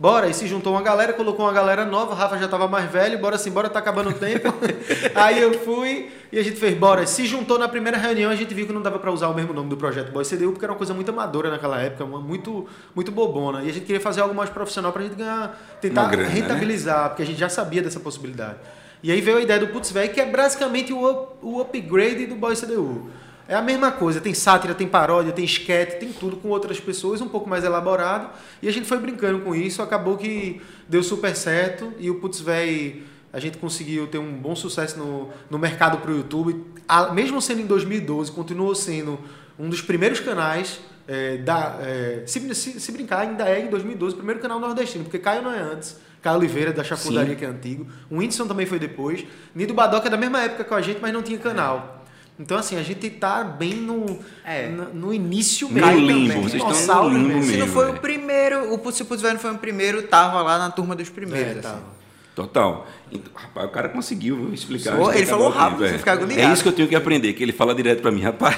Bora, 0.00 0.28
e 0.28 0.34
se 0.34 0.46
juntou 0.46 0.74
uma 0.74 0.82
galera, 0.82 1.12
colocou 1.12 1.44
uma 1.44 1.52
galera 1.52 1.84
nova, 1.84 2.12
o 2.12 2.14
Rafa 2.14 2.38
já 2.38 2.44
estava 2.44 2.68
mais 2.68 2.88
velho, 2.88 3.18
bora 3.18 3.36
sim, 3.36 3.50
bora, 3.50 3.68
tá 3.68 3.80
acabando 3.80 4.10
o 4.10 4.12
tempo. 4.12 4.54
Aí 5.12 5.42
eu 5.42 5.58
fui 5.58 6.08
e 6.30 6.38
a 6.38 6.44
gente 6.44 6.56
fez, 6.56 6.78
bora. 6.78 7.04
Se 7.04 7.26
juntou 7.26 7.58
na 7.58 7.66
primeira 7.66 7.98
reunião, 7.98 8.30
a 8.30 8.36
gente 8.36 8.54
viu 8.54 8.64
que 8.64 8.72
não 8.72 8.80
dava 8.80 9.00
para 9.00 9.10
usar 9.10 9.26
o 9.26 9.34
mesmo 9.34 9.52
nome 9.52 9.68
do 9.68 9.76
projeto 9.76 10.12
Boy 10.12 10.24
CDU, 10.24 10.52
porque 10.52 10.64
era 10.64 10.72
uma 10.72 10.78
coisa 10.78 10.94
muito 10.94 11.10
amadora 11.10 11.50
naquela 11.50 11.80
época, 11.80 12.06
muito, 12.06 12.68
muito 12.94 13.10
bobona. 13.10 13.64
E 13.64 13.70
a 13.70 13.72
gente 13.72 13.86
queria 13.86 14.00
fazer 14.00 14.20
algo 14.20 14.34
mais 14.34 14.50
profissional 14.50 14.92
pra 14.92 15.02
gente 15.02 15.16
ganhar, 15.16 15.58
tentar 15.80 16.06
grana, 16.06 16.28
né? 16.28 16.34
rentabilizar, 16.34 17.08
porque 17.08 17.22
a 17.22 17.26
gente 17.26 17.40
já 17.40 17.48
sabia 17.48 17.82
dessa 17.82 17.98
possibilidade. 17.98 18.58
E 19.02 19.12
aí 19.12 19.20
veio 19.20 19.38
a 19.38 19.40
ideia 19.40 19.60
do 19.60 19.68
Putz 19.68 19.90
Velho, 19.92 20.12
que 20.12 20.20
é 20.20 20.26
basicamente 20.26 20.92
o, 20.92 21.28
o 21.42 21.60
upgrade 21.60 22.26
do 22.26 22.34
Boy 22.34 22.56
CDU. 22.56 23.08
É 23.46 23.54
a 23.54 23.62
mesma 23.62 23.90
coisa, 23.90 24.20
tem 24.20 24.34
sátira, 24.34 24.74
tem 24.74 24.86
paródia, 24.86 25.32
tem 25.32 25.44
esquete, 25.44 25.98
tem 25.98 26.12
tudo 26.12 26.36
com 26.36 26.48
outras 26.48 26.78
pessoas, 26.78 27.20
um 27.22 27.28
pouco 27.28 27.48
mais 27.48 27.64
elaborado. 27.64 28.28
E 28.60 28.68
a 28.68 28.72
gente 28.72 28.86
foi 28.86 28.98
brincando 28.98 29.38
com 29.40 29.54
isso, 29.54 29.80
acabou 29.80 30.18
que 30.18 30.60
deu 30.86 31.02
super 31.02 31.34
certo 31.34 31.92
e 31.98 32.10
o 32.10 32.16
Putz 32.16 32.40
Véi, 32.40 33.04
a 33.32 33.40
gente 33.40 33.56
conseguiu 33.56 34.06
ter 34.06 34.18
um 34.18 34.32
bom 34.32 34.54
sucesso 34.54 34.98
no, 34.98 35.30
no 35.48 35.58
mercado 35.58 35.98
pro 35.98 36.14
YouTube. 36.14 36.62
A- 36.86 37.12
mesmo 37.14 37.40
sendo 37.40 37.62
em 37.62 37.66
2012, 37.66 38.32
continuou 38.32 38.74
sendo 38.74 39.18
um 39.58 39.70
dos 39.70 39.80
primeiros 39.80 40.20
canais 40.20 40.80
é, 41.06 41.38
da. 41.38 41.78
é, 41.80 42.24
se, 42.26 42.54
se, 42.54 42.78
se 42.78 42.92
brincar, 42.92 43.20
ainda 43.20 43.48
é 43.48 43.60
em 43.60 43.68
2012 43.68 44.14
o 44.14 44.18
primeiro 44.18 44.40
canal 44.40 44.60
nordestino, 44.60 45.04
porque 45.04 45.18
Caio 45.18 45.40
não 45.40 45.52
é 45.52 45.60
antes. 45.60 45.96
Caio 46.22 46.38
Oliveira, 46.38 46.72
da 46.72 46.82
Chafurdaria, 46.84 47.34
que 47.34 47.44
é 47.44 47.48
antigo. 47.48 47.86
O 48.10 48.16
Whindersson 48.18 48.46
também 48.46 48.66
foi 48.66 48.78
depois. 48.78 49.24
Nido 49.54 49.72
Badoca 49.74 50.08
é 50.08 50.10
da 50.10 50.16
mesma 50.16 50.42
época 50.42 50.64
com 50.64 50.74
a 50.74 50.80
gente, 50.82 50.98
mas 51.00 51.12
não 51.12 51.22
tinha 51.22 51.38
canal. 51.38 51.96
Então, 52.40 52.56
assim, 52.56 52.76
a 52.78 52.82
gente 52.84 53.10
tá 53.10 53.42
bem 53.42 53.74
no, 53.74 54.18
É. 54.44 54.68
no, 54.68 54.94
no 54.94 55.14
início 55.14 55.66
No 55.68 55.74
mesmo. 55.74 55.90
limbo, 55.92 56.34
também. 56.34 56.42
vocês 56.42 56.62
estão 56.80 57.10
no 57.10 57.18
limbo 57.18 57.28
mesmo. 57.34 57.44
Se 57.50 57.56
não 57.56 57.66
foi 57.66 57.86
velho. 57.86 57.96
o 57.96 58.00
primeiro, 58.00 58.72
o 58.72 58.78
Putz 58.78 59.02
Putz 59.02 59.20
Velho 59.22 59.38
foi 59.40 59.50
o 59.52 59.58
primeiro, 59.58 60.02
tava 60.04 60.40
lá 60.42 60.56
na 60.58 60.70
turma 60.70 60.94
dos 60.94 61.08
primeiros. 61.08 61.48
É, 61.56 61.58
assim. 61.58 61.62
tá. 61.62 61.78
Total. 62.36 62.86
Então, 63.10 63.32
rapaz, 63.34 63.66
o 63.66 63.70
cara 63.72 63.88
conseguiu 63.88 64.54
explicar. 64.54 64.96
Ele 65.16 65.26
falou 65.26 65.48
rápido, 65.48 65.88
você 65.88 65.98
fica 65.98 66.12
agoniado. 66.12 66.40
É 66.40 66.52
isso 66.52 66.62
que 66.62 66.68
eu 66.68 66.72
tenho 66.72 66.86
que 66.86 66.94
aprender, 66.94 67.32
que 67.32 67.42
ele 67.42 67.50
fala 67.52 67.74
direto 67.74 68.00
pra 68.00 68.12
mim, 68.12 68.20
rapaz. 68.22 68.56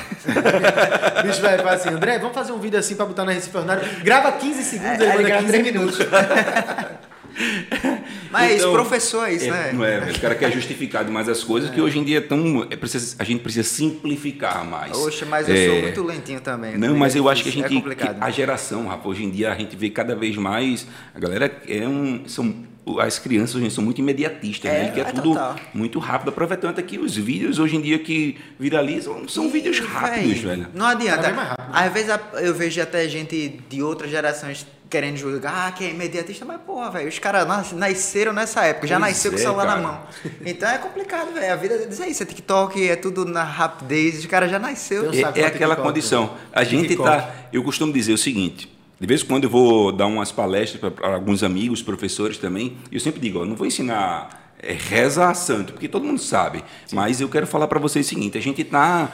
O 1.19 1.23
bicho 1.27 1.41
vai 1.41 1.57
falar 1.57 1.73
assim, 1.73 1.89
André, 1.89 2.19
vamos 2.19 2.35
fazer 2.35 2.53
um 2.53 2.59
vídeo 2.59 2.79
assim 2.79 2.95
pra 2.95 3.07
botar 3.07 3.25
na 3.25 3.33
Recife 3.33 3.57
Ordinário. 3.57 3.83
Grava 4.05 4.33
15 4.33 4.63
segundos, 4.63 5.01
É, 5.01 5.05
ele 5.05 5.05
ele 5.05 5.13
manda 5.17 5.29
grava 5.29 5.43
15 5.45 5.53
três 5.59 5.75
minutos. 5.75 5.99
Mas 8.31 8.59
Então, 8.61 8.73
professor 8.73 9.27
é 9.29 9.33
isso, 9.35 9.47
É, 9.47 9.51
né? 9.51 9.73
Não 9.73 9.85
é. 9.85 10.11
O 10.11 10.21
cara 10.21 10.35
quer 10.35 10.53
justificar 10.53 11.05
demais 11.05 11.29
as 11.29 11.43
coisas, 11.43 11.71
que 11.75 11.81
hoje 11.81 11.99
em 11.99 12.05
dia 12.05 12.19
é 12.19 12.21
tão. 12.21 12.67
é 12.71 12.77
precisa- 12.77 13.17
a 13.19 13.25
gente 13.25 13.41
precisa 13.43 13.69
simplificar 13.69 14.65
mais. 14.65 14.97
Oxe, 14.97 15.25
mas 15.25 15.49
eu 15.49 15.55
É, 15.55 15.67
sou 15.67 15.81
muito 15.83 16.03
lentinho 16.03 16.41
também. 16.41 16.77
Não, 16.79 16.97
mas 16.97 17.17
é 17.17 17.19
eu 17.19 17.29
acho 17.29 17.43
que 17.43 17.49
a 17.49 17.53
gente. 17.53 17.65
É 17.67 17.69
complicado. 17.69 18.19
que 18.19 18.25
a 18.25 18.31
geração, 18.31 18.87
rapaz, 18.87 19.07
hoje 19.07 19.25
em 19.25 19.31
dia 19.31 19.53
a 19.53 19.55
gente 19.57 19.75
vê 19.77 19.91
cada 19.91 20.15
vez 20.15 20.37
mais. 20.37 20.87
A 21.15 21.19
galera 21.19 21.51
é 21.69 21.87
um. 21.87 22.23
São, 22.27 22.55
as 22.99 23.19
crianças 23.19 23.55
hoje 23.57 23.71
são 23.71 23.85
muito 23.85 24.01
imediatistas, 24.01 24.71
É, 24.71 24.75
né? 24.75 24.85
Ele 24.87 24.93
quer 24.93 25.01
é 25.09 25.13
tudo 25.13 25.23
total. 25.35 25.57
muito 25.75 25.99
rápido. 25.99 26.29
Aproveitando 26.31 26.79
aqui 26.79 26.99
os 26.99 27.17
vídeos 27.17 27.59
hoje 27.59 27.77
em 27.77 27.81
dia 27.81 27.99
que 27.99 28.37
viralizam, 28.59 29.29
são 29.29 29.49
vídeos 29.51 29.79
Ih, 29.79 29.83
rápidos, 29.83 30.39
véi, 30.39 30.57
velho. 30.57 30.67
Não 30.75 30.87
adianta. 30.87 31.29
Rápido. 31.31 31.67
Às 31.73 31.93
vezes 31.93 32.19
eu 32.43 32.55
vejo 32.55 32.81
até 32.83 33.09
gente 33.09 33.61
de 33.69 33.83
outras 33.83 34.11
gerações 34.11 34.67
querendo 34.89 35.17
julgar, 35.19 35.69
ah, 35.69 35.71
que 35.71 35.85
é 35.85 35.91
imediatista, 35.91 36.45
mas 36.45 36.61
porra, 36.63 36.91
velho, 36.91 37.09
os 37.09 37.17
caras 37.21 37.47
nas- 37.47 37.71
nasceram 37.71 38.33
nessa 38.33 38.65
época, 38.65 38.89
já 38.89 38.99
Pois 38.99 39.09
nasceu 39.13 39.31
com 39.31 39.37
o 39.37 39.41
é, 39.41 39.43
celular 39.45 39.67
cara. 39.67 39.81
na 39.81 39.87
mão. 39.87 40.01
Então 40.45 40.69
é 40.69 40.79
complicado, 40.79 41.33
velho. 41.33 41.53
A 41.53 41.55
vida 41.55 41.79
deles 41.79 42.01
é 42.01 42.09
isso, 42.09 42.25
é 42.25 42.27
TikTok, 42.27 42.89
é 42.89 42.97
tudo 42.97 43.25
na 43.25 43.45
rapidez, 43.45 44.19
os 44.19 44.27
caras 44.27 44.51
já 44.51 44.59
nasceu. 44.59 45.13
É, 45.13 45.21
é 45.21 45.25
aquela 45.25 45.51
TikTok, 45.77 45.83
condição. 45.83 46.25
né? 46.25 46.31
A 46.53 46.65
gente 46.65 46.89
TikTok. 46.89 47.09
tá. 47.09 47.31
Eu 47.53 47.63
costumo 47.63 47.93
dizer 47.93 48.13
o 48.13 48.19
seguinte. 48.19 48.69
De 49.01 49.07
vez 49.07 49.23
em 49.23 49.27
quando 49.27 49.45
eu 49.45 49.51
vou 49.51 49.91
dar 49.91 50.07
umas 50.07 50.31
palestras 50.31 50.93
para 50.93 51.15
alguns 51.15 51.43
amigos, 51.43 51.83
professores 51.83 52.37
também. 52.37 52.77
E 52.93 52.97
eu 52.97 53.01
sempre 53.01 53.19
digo, 53.19 53.41
ó, 53.41 53.47
não 53.47 53.57
vou 53.57 53.67
ensinar 53.67 54.55
é, 54.63 54.75
reza 54.75 55.27
a 55.27 55.33
santo, 55.33 55.73
porque 55.73 55.89
todo 55.89 56.05
mundo 56.05 56.21
sabe. 56.21 56.63
Mas 56.93 57.19
eu 57.19 57.29
quero 57.29 57.47
falar 57.47 57.67
para 57.67 57.81
vocês 57.81 58.05
o 58.05 58.09
seguinte: 58.09 58.37
a 58.37 58.43
gente 58.43 58.63
tá 58.63 59.11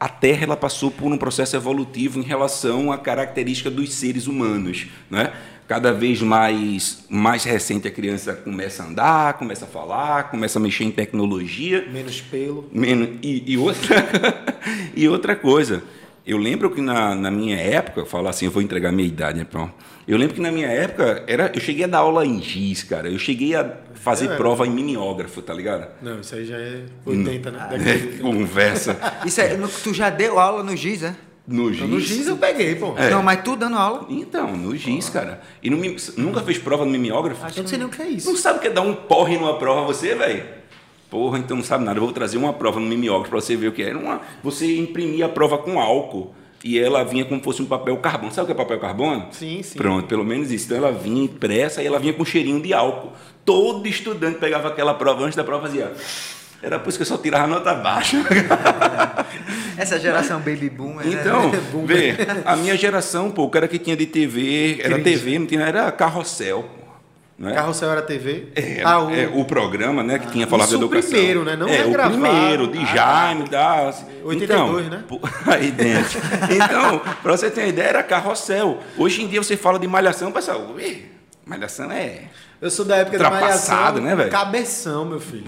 a 0.00 0.08
Terra 0.08 0.44
ela 0.44 0.56
passou 0.56 0.90
por 0.90 1.12
um 1.12 1.18
processo 1.18 1.56
evolutivo 1.56 2.20
em 2.20 2.22
relação 2.22 2.92
à 2.92 2.98
característica 2.98 3.70
dos 3.70 3.92
seres 3.92 4.26
humanos, 4.26 4.86
né? 5.10 5.32
Cada 5.66 5.92
vez 5.92 6.22
mais 6.22 7.04
mais 7.10 7.44
recente 7.44 7.86
a 7.86 7.90
criança 7.90 8.32
começa 8.32 8.82
a 8.82 8.86
andar, 8.86 9.34
começa 9.34 9.66
a 9.66 9.68
falar, 9.68 10.30
começa 10.30 10.58
a 10.58 10.62
mexer 10.62 10.84
em 10.84 10.90
tecnologia. 10.90 11.86
Menos 11.92 12.20
pelo. 12.20 12.68
Menos, 12.72 13.18
e, 13.22 13.52
e 13.52 13.56
outra, 13.58 14.06
e 14.96 15.08
outra 15.08 15.36
coisa, 15.36 15.82
eu 16.30 16.38
lembro 16.38 16.70
que 16.70 16.80
na, 16.80 17.14
na 17.14 17.30
minha 17.30 17.56
época, 17.56 18.04
falar 18.04 18.30
assim, 18.30 18.44
eu 18.44 18.50
vou 18.50 18.62
entregar 18.62 18.90
a 18.90 18.92
minha 18.92 19.08
idade, 19.08 19.38
né, 19.38 19.46
pô? 19.50 19.68
Eu 20.06 20.16
lembro 20.16 20.34
que 20.34 20.40
na 20.40 20.50
minha 20.52 20.68
época, 20.68 21.24
era, 21.26 21.50
eu 21.54 21.60
cheguei 21.60 21.84
a 21.84 21.86
dar 21.88 21.98
aula 21.98 22.24
em 22.24 22.40
giz, 22.40 22.82
cara. 22.82 23.10
Eu 23.10 23.18
cheguei 23.18 23.54
a 23.54 23.74
fazer 23.94 24.30
É. 24.30 24.36
prova 24.36 24.66
em 24.66 24.70
mimeógrafo, 24.70 25.42
tá 25.42 25.52
ligado? 25.52 25.88
Não, 26.00 26.20
isso 26.20 26.34
aí 26.34 26.44
já 26.46 26.56
é 26.56 26.82
80, 27.04 27.50
né? 27.50 27.58
É, 27.72 27.78
Década 27.78 27.98
de 27.98 28.06
80. 28.06 28.22
conversa. 28.22 28.96
Isso 29.26 29.40
é, 29.40 29.56
tu 29.82 29.92
já 29.92 30.08
deu 30.10 30.38
aula 30.38 30.62
no 30.62 30.74
GIS, 30.76 31.02
é? 31.02 31.14
No 31.46 31.72
giz. 31.72 31.88
No 31.88 31.98
Giz 31.98 32.26
eu 32.26 32.36
peguei, 32.36 32.74
pô. 32.74 32.94
É. 32.98 33.08
Não, 33.08 33.22
mas 33.22 33.42
tu 33.42 33.56
dando 33.56 33.76
aula. 33.76 34.04
Então, 34.10 34.54
no 34.54 34.76
giz, 34.76 35.08
cara. 35.08 35.40
E 35.62 35.70
no, 35.70 35.78
nunca 36.18 36.42
fez 36.42 36.58
prova 36.58 36.84
no 36.84 36.90
mimeógrafo? 36.90 37.42
Eu 37.56 37.62
não 37.62 37.68
sei 37.68 37.78
nem 37.78 37.86
o 37.86 37.90
que 37.90 38.02
é 38.02 38.06
isso. 38.08 38.28
Não 38.28 38.36
sabe 38.36 38.58
o 38.58 38.60
que 38.60 38.66
é 38.66 38.70
dar 38.70 38.82
um 38.82 38.94
porre 38.94 39.38
numa 39.38 39.58
prova 39.58 39.86
você, 39.86 40.14
velho? 40.14 40.44
Porra, 41.10 41.38
então 41.38 41.56
não 41.56 41.64
sabe 41.64 41.84
nada. 41.84 41.98
Eu 41.98 42.04
vou 42.04 42.12
trazer 42.12 42.36
uma 42.36 42.52
prova 42.52 42.78
no 42.78 42.86
mimeógrafo 42.86 43.30
pra 43.30 43.40
você 43.40 43.56
ver 43.56 43.68
o 43.68 43.72
que 43.72 43.82
é. 43.82 43.88
Era 43.88 43.98
uma, 43.98 44.20
você 44.42 44.76
imprimia 44.76 45.26
a 45.26 45.28
prova 45.28 45.56
com 45.56 45.80
álcool 45.80 46.34
e 46.62 46.78
ela 46.78 47.04
vinha 47.04 47.24
como 47.24 47.40
se 47.40 47.44
fosse 47.44 47.62
um 47.62 47.66
papel 47.66 47.96
carbono. 47.98 48.32
Sabe 48.32 48.42
o 48.44 48.46
que 48.46 48.52
é 48.52 48.54
papel 48.54 48.78
carbono? 48.78 49.28
Sim, 49.30 49.62
sim. 49.62 49.78
Pronto, 49.78 50.06
pelo 50.06 50.24
menos 50.24 50.50
isso. 50.50 50.66
Então 50.66 50.76
ela 50.78 50.92
vinha 50.92 51.24
impressa 51.24 51.82
e 51.82 51.86
ela 51.86 51.98
vinha 51.98 52.12
com 52.12 52.24
cheirinho 52.24 52.60
de 52.60 52.74
álcool. 52.74 53.12
Todo 53.44 53.86
estudante 53.88 54.38
pegava 54.38 54.68
aquela 54.68 54.92
prova 54.94 55.24
antes 55.24 55.36
da 55.36 55.44
prova 55.44 55.66
e 55.66 55.70
fazia. 55.70 55.92
Era 56.60 56.78
por 56.78 56.88
isso 56.88 56.98
que 56.98 57.02
eu 57.02 57.06
só 57.06 57.16
tirava 57.16 57.46
nota 57.46 57.72
baixa. 57.74 58.18
Essa 59.78 59.98
geração 59.98 60.40
baby 60.40 60.68
boom, 60.68 61.00
é, 61.00 61.06
Então, 61.06 61.52
Bom, 61.72 61.86
vê, 61.86 62.16
a 62.44 62.56
minha 62.56 62.76
geração, 62.76 63.30
pô, 63.30 63.44
o 63.44 63.50
cara 63.50 63.68
que 63.68 63.78
tinha 63.78 63.96
de 63.96 64.06
TV, 64.06 64.80
era. 64.82 64.98
TV, 64.98 65.38
não 65.38 65.46
tinha, 65.46 65.60
era 65.62 65.90
carrossel. 65.92 66.77
Pô, 67.38 67.44
Não 67.44 67.50
é? 67.50 67.54
Carrossel 67.54 67.90
era 67.90 68.02
TV. 68.02 68.48
É, 68.54 68.82
ah, 68.84 69.00
o... 69.00 69.14
é, 69.14 69.26
o 69.32 69.44
programa, 69.44 70.02
né, 70.02 70.18
que 70.18 70.26
tinha 70.32 70.46
falado 70.46 70.68
de 70.68 70.74
o 70.74 70.78
educação. 70.78 71.10
primeiro, 71.10 71.44
né? 71.44 71.56
Não 71.56 71.68
é, 71.68 71.82
o 71.82 71.86
regravado. 71.86 72.20
primeiro, 72.20 72.66
de 72.68 72.78
Ah, 72.78 72.84
Jaime, 72.84 73.48
da... 73.48 73.94
82, 74.24 74.86
então, 74.86 74.98
né? 74.98 75.04
Aí 75.46 75.70
dentro. 75.70 76.20
Então, 76.54 77.00
pra 77.22 77.36
você 77.36 77.50
ter 77.50 77.60
uma 77.62 77.68
ideia, 77.68 77.88
era 77.88 78.02
carrossel. 78.02 78.78
Hoje 78.96 79.22
em 79.22 79.28
dia 79.28 79.42
você 79.42 79.56
fala 79.56 79.78
de 79.78 79.86
malhação, 79.86 80.30
pessoal, 80.32 80.74
"Ih, 80.78 81.06
malhação 81.46 81.90
é... 81.92 82.22
Eu 82.60 82.70
sou 82.70 82.84
da 82.84 82.96
época 82.96 83.16
da 83.18 83.30
malhação. 83.30 83.92
né, 84.00 84.16
velho? 84.16 84.30
Cabeção, 84.30 85.04
meu 85.04 85.20
filho. 85.20 85.44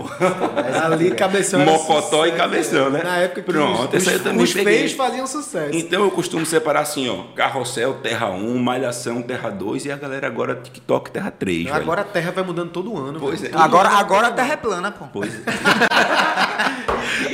Ali, 0.85 1.11
cabeção 1.17 1.61
era 1.61 1.69
Mocotó 1.73 2.25
e 2.25 2.31
cabeção, 2.33 2.89
né? 2.89 3.03
Na 3.03 3.17
época 3.17 3.43
que 3.43 3.51
Pronto, 3.53 3.97
os, 3.97 4.07
os, 4.07 4.21
também 4.23 4.45
os 4.45 4.53
feios 4.53 4.93
faziam 4.93 5.27
sucesso. 5.27 5.77
Então 5.77 6.05
eu 6.05 6.11
costumo 6.13 6.47
separar 6.47 6.83
assim, 6.83 7.09
ó, 7.09 7.35
carrossel, 7.35 7.95
terra 7.95 8.31
1, 8.31 8.59
malhação, 8.59 9.21
terra 9.23 9.51
2 9.51 9.87
e 9.87 9.91
a 9.91 9.97
galera 9.97 10.29
agora 10.29 10.55
TikTok, 10.55 11.11
terra 11.11 11.33
3, 11.33 11.65
velho. 11.65 11.75
Agora 11.75 12.03
a 12.03 12.05
Terra 12.05 12.31
vai 12.31 12.45
mudando 12.45 12.71
todo 12.71 12.97
ano. 12.97 13.19
Pois 13.19 13.41
velho. 13.41 13.57
é. 13.57 13.61
Agora, 13.61 13.89
agora 13.89 14.29
a 14.29 14.33
terra 14.33 14.53
é 14.53 14.57
plana, 14.57 14.93
pô. 14.93 15.07
Pois 15.13 15.35
é. 15.35 15.41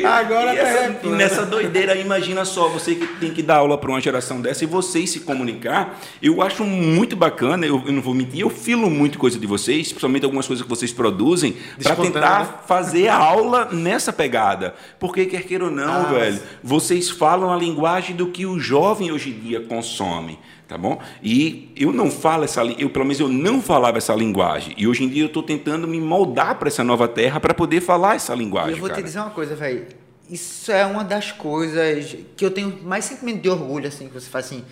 Agora 0.04 0.54
e, 0.54 0.58
a 0.60 0.62
Terra 0.64 0.68
essa- 0.78 0.84
é 0.84 0.90
e 0.90 0.94
plana. 0.94 1.16
nessa 1.16 1.46
doideira, 1.46 1.96
imagina 1.96 2.44
só, 2.44 2.68
você 2.68 2.94
que 2.94 3.06
tem 3.18 3.30
que 3.32 3.42
dar 3.42 3.56
aula 3.56 3.76
para 3.78 3.90
uma 3.90 4.00
geração 4.00 4.40
dessa 4.40 4.62
e 4.64 4.66
vocês 4.66 5.10
se 5.10 5.20
comunicar, 5.20 5.98
eu 6.22 6.42
acho 6.42 6.64
muito 6.64 7.16
bacana, 7.16 7.66
eu, 7.66 7.82
eu 7.86 7.92
não 7.92 8.02
vou 8.02 8.14
mentir, 8.14 8.40
eu 8.40 8.50
filo 8.50 8.88
muito 8.90 9.18
coisa 9.18 9.38
de 9.38 9.46
vocês, 9.46 9.65
principalmente 9.74 10.24
algumas 10.24 10.46
coisas 10.46 10.62
que 10.62 10.68
vocês 10.68 10.92
produzem, 10.92 11.56
para 11.82 11.96
tentar 11.96 12.40
né? 12.44 12.54
fazer 12.66 13.08
a 13.08 13.16
aula 13.16 13.68
nessa 13.72 14.12
pegada. 14.12 14.74
Porque, 14.98 15.26
quer 15.26 15.42
queira 15.44 15.64
ou 15.64 15.70
não, 15.70 16.06
Ah, 16.06 16.12
velho, 16.12 16.40
vocês 16.62 17.10
falam 17.10 17.52
a 17.52 17.56
linguagem 17.56 18.14
do 18.16 18.28
que 18.28 18.46
o 18.46 18.58
jovem 18.58 19.10
hoje 19.12 19.30
em 19.30 19.38
dia 19.38 19.60
consome. 19.60 20.38
Tá 20.68 20.76
bom? 20.76 21.00
E 21.22 21.70
eu 21.76 21.92
não 21.92 22.10
falo 22.10 22.42
essa 22.42 22.60
eu 22.64 22.90
pelo 22.90 23.04
menos 23.04 23.20
eu 23.20 23.28
não 23.28 23.62
falava 23.62 23.98
essa 23.98 24.12
linguagem. 24.14 24.74
E 24.76 24.88
hoje 24.88 25.04
em 25.04 25.08
dia 25.08 25.22
eu 25.22 25.28
estou 25.28 25.40
tentando 25.42 25.86
me 25.86 26.00
moldar 26.00 26.56
para 26.58 26.66
essa 26.66 26.82
nova 26.82 27.06
terra 27.06 27.38
para 27.38 27.54
poder 27.54 27.80
falar 27.80 28.16
essa 28.16 28.34
E 28.34 28.38
linguagem. 28.38 28.72
eu 28.72 28.78
vou 28.78 28.88
cara. 28.88 29.00
te 29.00 29.04
dizer 29.04 29.20
uma 29.20 29.30
coisa, 29.30 29.54
velho. 29.54 29.86
Isso 30.28 30.72
é 30.72 30.84
uma 30.84 31.04
das 31.04 31.30
coisas 31.30 32.16
que 32.36 32.44
eu 32.44 32.50
tenho 32.50 32.80
mais 32.82 33.04
sentimento 33.04 33.42
de 33.42 33.48
orgulho, 33.48 33.86
assim, 33.86 34.08
que 34.08 34.14
você 34.14 34.28
faz 34.28 34.46
assim, 34.46 34.64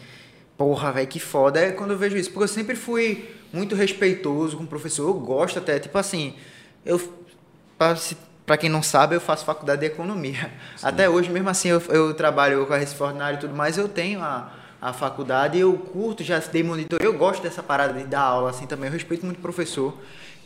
porra, 0.58 0.90
velho, 0.90 1.06
que 1.06 1.20
foda. 1.20 1.60
É 1.60 1.70
quando 1.70 1.92
eu 1.92 1.96
vejo 1.96 2.16
isso. 2.16 2.30
Porque 2.30 2.42
eu 2.42 2.48
sempre 2.48 2.74
fui 2.74 3.28
muito 3.54 3.74
respeitoso 3.74 4.56
com 4.56 4.64
o 4.64 4.66
professor. 4.66 5.08
Eu 5.08 5.14
gosto 5.14 5.58
até, 5.58 5.78
tipo 5.78 5.96
assim, 5.96 6.34
eu. 6.84 7.00
Pra 8.44 8.58
quem 8.58 8.68
não 8.68 8.82
sabe, 8.82 9.16
eu 9.16 9.20
faço 9.20 9.44
faculdade 9.44 9.80
de 9.80 9.86
economia. 9.86 10.52
Até 10.82 11.08
hoje, 11.08 11.30
mesmo 11.30 11.48
assim, 11.48 11.68
eu, 11.68 11.80
eu 11.88 12.12
trabalho 12.12 12.66
com 12.66 12.74
a 12.74 12.76
Recife 12.76 13.02
Ordinário 13.02 13.38
e 13.38 13.40
tudo 13.40 13.54
mais, 13.54 13.78
eu 13.78 13.88
tenho 13.88 14.20
a, 14.20 14.52
a 14.82 14.92
faculdade, 14.92 15.58
eu 15.58 15.72
curto, 15.72 16.22
já 16.22 16.38
dei 16.40 16.62
monitoria, 16.62 17.06
eu 17.06 17.16
gosto 17.16 17.42
dessa 17.42 17.62
parada 17.62 17.94
de 17.94 18.04
dar 18.04 18.20
aula 18.20 18.50
assim 18.50 18.66
também, 18.66 18.88
eu 18.88 18.92
respeito 18.92 19.24
muito 19.24 19.38
o 19.38 19.40
professor. 19.40 19.96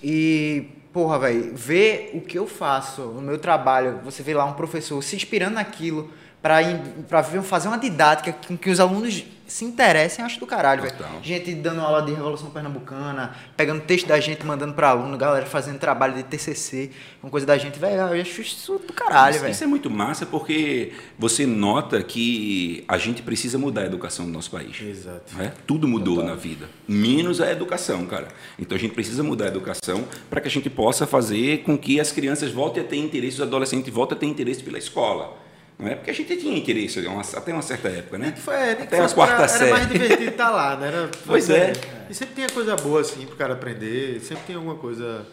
E, 0.00 0.69
porra, 0.93 1.19
velho, 1.19 1.57
ver 1.57 2.12
o 2.15 2.21
que 2.21 2.38
eu 2.38 2.47
faço 2.47 3.03
no 3.03 3.21
meu 3.21 3.37
trabalho, 3.37 3.99
você 4.05 4.23
vê 4.23 4.33
lá 4.33 4.45
um 4.45 4.53
professor 4.53 5.03
se 5.03 5.17
inspirando 5.17 5.55
naquilo 5.55 6.09
para 6.40 7.23
fazer 7.42 7.68
uma 7.68 7.78
didática 7.78 8.33
com 8.47 8.57
que 8.57 8.71
os 8.71 8.80
alunos 8.80 9.25
se 9.49 9.64
interessem, 9.64 10.23
acho 10.23 10.38
do 10.38 10.47
caralho, 10.47 10.83
velho. 10.83 10.95
Total. 10.95 11.23
Gente 11.23 11.54
dando 11.54 11.80
aula 11.80 12.02
de 12.02 12.12
Revolução 12.12 12.50
Pernambucana, 12.50 13.35
pegando 13.57 13.80
texto 13.80 14.07
da 14.07 14.21
gente, 14.21 14.45
mandando 14.45 14.75
para 14.75 14.90
aluno, 14.90 15.16
galera 15.16 15.47
fazendo 15.47 15.78
trabalho 15.78 16.14
de 16.14 16.23
TCC, 16.23 16.90
uma 17.23 17.30
coisa 17.30 17.47
da 17.47 17.57
gente, 17.57 17.78
velho, 17.78 18.14
eu 18.14 18.21
acho 18.21 18.42
isso 18.42 18.78
do 18.78 18.92
caralho, 18.92 19.30
Isso, 19.33 19.40
velho. 19.40 19.52
isso 19.52 19.64
é 19.64 19.66
muito 19.66 19.88
massa 19.88 20.26
porque 20.26 20.92
você 21.18 21.47
nota 21.47 22.02
que 22.02 22.85
a 22.87 22.99
gente 22.99 23.23
precisa 23.23 23.57
mudar 23.57 23.83
a 23.83 23.87
educação 23.87 24.26
do 24.26 24.33
nosso 24.33 24.50
país. 24.50 24.78
Exato. 24.83 25.35
não 25.35 25.42
é? 25.42 25.52
Tudo 25.66 25.88
mudou 25.88 26.23
na 26.23 26.35
vida, 26.35 26.68
menos 26.87 27.40
a 27.40 27.50
educação, 27.50 28.04
cara. 28.04 28.28
Então 28.59 28.76
a 28.76 28.78
gente 28.78 28.92
precisa 28.92 29.23
mudar 29.23 29.47
a 29.47 29.49
educação 29.49 30.04
para 30.28 30.42
que 30.42 30.49
a 30.49 30.50
gente 30.50 30.68
possa 30.68 31.07
fazer 31.07 31.62
com 31.62 31.76
que 31.78 31.99
as 31.99 32.12
crianças 32.12 32.52
voltem 32.52 32.83
a 32.83 32.87
ter 32.87 32.97
interesse, 32.97 33.37
os 33.37 33.42
adolescentes 33.42 33.90
voltem 33.92 34.14
a 34.14 34.21
ter 34.21 34.26
interesse 34.26 34.62
pela 34.62 34.76
escola. 34.76 35.48
Não 35.78 35.87
é? 35.87 35.94
Porque 35.94 36.11
a 36.11 36.14
gente 36.14 36.37
tinha 36.37 36.56
interesse 36.58 36.99
uma- 37.06 37.20
até 37.23 37.52
uma 37.52 37.62
certa 37.62 37.88
época, 37.88 38.18
né? 38.18 38.35
Foi, 38.37 38.54
é, 38.54 38.73
até 38.73 38.99
a 38.99 39.02
fosse 39.02 39.14
quarta 39.14 39.37
pra- 39.37 39.49
série. 39.49 39.64
Era 39.70 39.76
mais 39.76 39.88
divertido 39.88 40.30
estar 40.30 40.50
lá, 40.50 40.76
né? 40.76 40.88
Era, 40.88 41.08
Pois 41.25 41.49
é. 41.50 41.73
E 42.11 42.14
sempre 42.14 42.35
tinha 42.35 42.49
coisa 42.49 42.75
boa, 42.76 43.00
assim, 43.00 43.25
pro 43.26 43.37
cara 43.37 43.54
aprender. 43.54 44.20
Sempre 44.20 44.44
tinha 44.47 44.58
alguma 44.58 44.75
coisa 44.75 45.25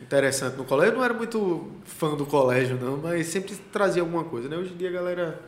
interessante 0.00 0.56
no 0.56 0.64
colégio. 0.64 0.92
Eu 0.92 0.98
não 0.98 1.04
era 1.04 1.14
muito 1.14 1.68
fã 1.84 2.14
do 2.14 2.24
colégio, 2.26 2.78
não, 2.80 2.96
mas 2.96 3.26
sempre 3.26 3.54
trazia 3.72 4.02
alguma 4.02 4.24
coisa, 4.24 4.48
né? 4.48 4.56
Hoje 4.56 4.72
em 4.72 4.76
dia 4.76 4.88
a 4.88 4.92
galera... 4.92 5.40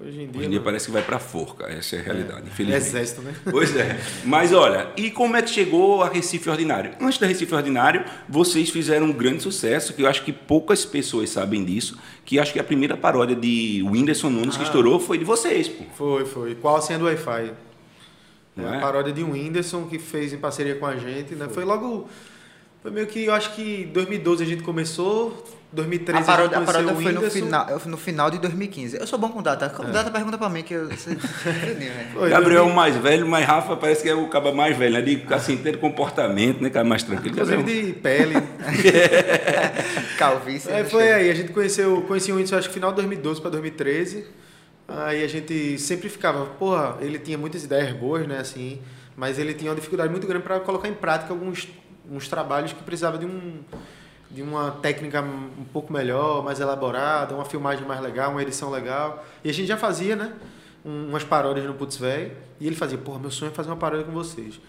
Hoje 0.00 0.22
em 0.22 0.26
dia. 0.28 0.38
Hoje 0.38 0.46
em 0.46 0.50
dia 0.50 0.60
parece 0.60 0.86
que 0.86 0.92
vai 0.92 1.02
pra 1.02 1.18
forca, 1.18 1.66
essa 1.66 1.96
é 1.96 1.98
a 1.98 2.02
realidade, 2.02 2.46
infelizmente. 2.46 2.86
Exército, 2.86 3.20
né? 3.20 3.34
Pois 3.50 3.74
é. 3.74 3.98
Mas 4.24 4.52
olha, 4.52 4.90
e 4.96 5.10
como 5.10 5.36
é 5.36 5.42
que 5.42 5.50
chegou 5.50 6.04
a 6.04 6.08
Recife 6.08 6.48
Ordinário? 6.48 6.92
Antes 7.00 7.18
da 7.18 7.26
Recife 7.26 7.52
Ordinário, 7.52 8.04
vocês 8.28 8.70
fizeram 8.70 9.06
um 9.06 9.12
grande 9.12 9.42
sucesso, 9.42 9.92
que 9.92 10.02
eu 10.02 10.06
acho 10.06 10.22
que 10.24 10.32
poucas 10.32 10.84
pessoas 10.84 11.30
sabem 11.30 11.64
disso, 11.64 11.98
que 12.24 12.38
acho 12.38 12.52
que 12.52 12.60
a 12.60 12.64
primeira 12.64 12.96
paródia 12.96 13.34
de 13.34 13.82
Whindersson 13.84 14.30
Nunes 14.30 14.56
que 14.56 14.62
estourou 14.62 15.00
foi 15.00 15.18
de 15.18 15.24
vocês, 15.24 15.68
pô. 15.68 15.82
Foi, 15.96 16.24
foi. 16.24 16.54
Qual 16.54 16.80
sendo 16.80 17.06
Wi-Fi? 17.06 17.52
Não 18.54 18.68
É 18.68 18.74
é? 18.74 18.78
a 18.78 18.80
paródia 18.80 19.12
de 19.12 19.24
um 19.24 19.32
Whindersson 19.32 19.86
que 19.86 19.98
fez 19.98 20.32
em 20.32 20.38
parceria 20.38 20.76
com 20.76 20.86
a 20.86 20.96
gente, 20.96 21.34
né? 21.34 21.48
Foi 21.48 21.64
logo. 21.64 22.08
Foi 22.82 22.90
meio 22.90 23.06
que, 23.06 23.24
eu 23.24 23.34
acho 23.34 23.54
que 23.54 23.82
em 23.82 23.92
2012 23.92 24.42
a 24.42 24.46
gente 24.46 24.62
começou, 24.62 25.44
2013 25.72 26.22
A 26.22 26.24
paródia, 26.24 26.58
a 26.58 26.60
paródia 26.62 26.92
o 26.92 27.02
foi 27.02 27.12
no 27.12 27.30
final, 27.30 27.80
no 27.86 27.96
final 27.96 28.30
de 28.30 28.38
2015. 28.38 28.96
Eu 28.96 29.06
sou 29.06 29.18
bom 29.18 29.28
com 29.28 29.42
data. 29.42 29.68
Com 29.68 29.84
data 29.90 30.10
pergunta 30.10 30.38
pra 30.38 30.48
mim 30.48 30.62
que 30.62 30.74
eu 30.74 30.88
Gabriel 32.30 32.60
é 32.60 32.62
o 32.62 32.66
2000, 32.66 32.74
mais 32.74 32.96
velho, 32.96 33.26
mas 33.26 33.44
Rafa 33.44 33.76
parece 33.76 34.02
que 34.02 34.08
é 34.08 34.14
o 34.14 34.28
caba 34.28 34.52
mais 34.52 34.76
velho, 34.76 34.94
né? 34.94 35.02
De 35.02 35.22
assim, 35.30 35.56
ter 35.56 35.78
comportamento, 35.78 36.62
né? 36.62 36.70
Cara 36.70 36.84
mais 36.84 37.02
tranquilo. 37.02 37.34
Inclusive 37.34 37.56
Gabriel. 37.56 37.86
de 37.86 37.92
pele. 37.94 38.34
Calvície. 40.16 40.70
É, 40.70 40.84
foi 40.84 41.12
aí, 41.12 41.30
a 41.30 41.34
gente 41.34 41.52
conheceu, 41.52 42.02
conheci 42.02 42.32
o 42.32 42.36
Whindersson 42.36 42.56
acho 42.58 42.68
que 42.68 42.74
final 42.74 42.90
de 42.90 42.96
2012 42.96 43.40
para 43.40 43.50
2013. 43.50 44.24
Aí 44.86 45.22
a 45.22 45.28
gente 45.28 45.78
sempre 45.78 46.08
ficava, 46.08 46.46
porra, 46.46 46.96
ele 47.00 47.18
tinha 47.18 47.36
muitas 47.36 47.64
ideias 47.64 47.92
boas, 47.92 48.26
né, 48.26 48.38
assim, 48.38 48.80
mas 49.14 49.38
ele 49.38 49.52
tinha 49.52 49.70
uma 49.70 49.74
dificuldade 49.74 50.10
muito 50.10 50.26
grande 50.26 50.44
para 50.44 50.60
colocar 50.60 50.88
em 50.88 50.94
prática 50.94 51.30
alguns 51.30 51.68
uns 52.10 52.28
trabalhos 52.28 52.72
que 52.72 52.82
precisava 52.82 53.18
de 53.18 53.26
um 53.26 53.60
de 54.30 54.42
uma 54.42 54.72
técnica 54.72 55.22
um 55.22 55.64
pouco 55.72 55.90
melhor, 55.90 56.44
mais 56.44 56.60
elaborada, 56.60 57.34
uma 57.34 57.46
filmagem 57.46 57.86
mais 57.86 57.98
legal, 57.98 58.30
uma 58.32 58.42
edição 58.42 58.70
legal. 58.70 59.24
E 59.42 59.48
a 59.48 59.54
gente 59.54 59.66
já 59.66 59.76
fazia, 59.78 60.14
né, 60.16 60.32
um- 60.84 61.08
umas 61.08 61.24
paródias 61.24 61.64
no 61.64 61.72
Putz 61.72 61.96
Véi, 61.96 62.32
e 62.60 62.66
ele 62.66 62.76
fazia, 62.76 62.98
porra, 62.98 63.18
meu 63.18 63.30
sonho 63.30 63.50
é 63.50 63.54
fazer 63.54 63.70
uma 63.70 63.76
paródia 63.76 64.04
com 64.04 64.12
vocês. 64.12 64.60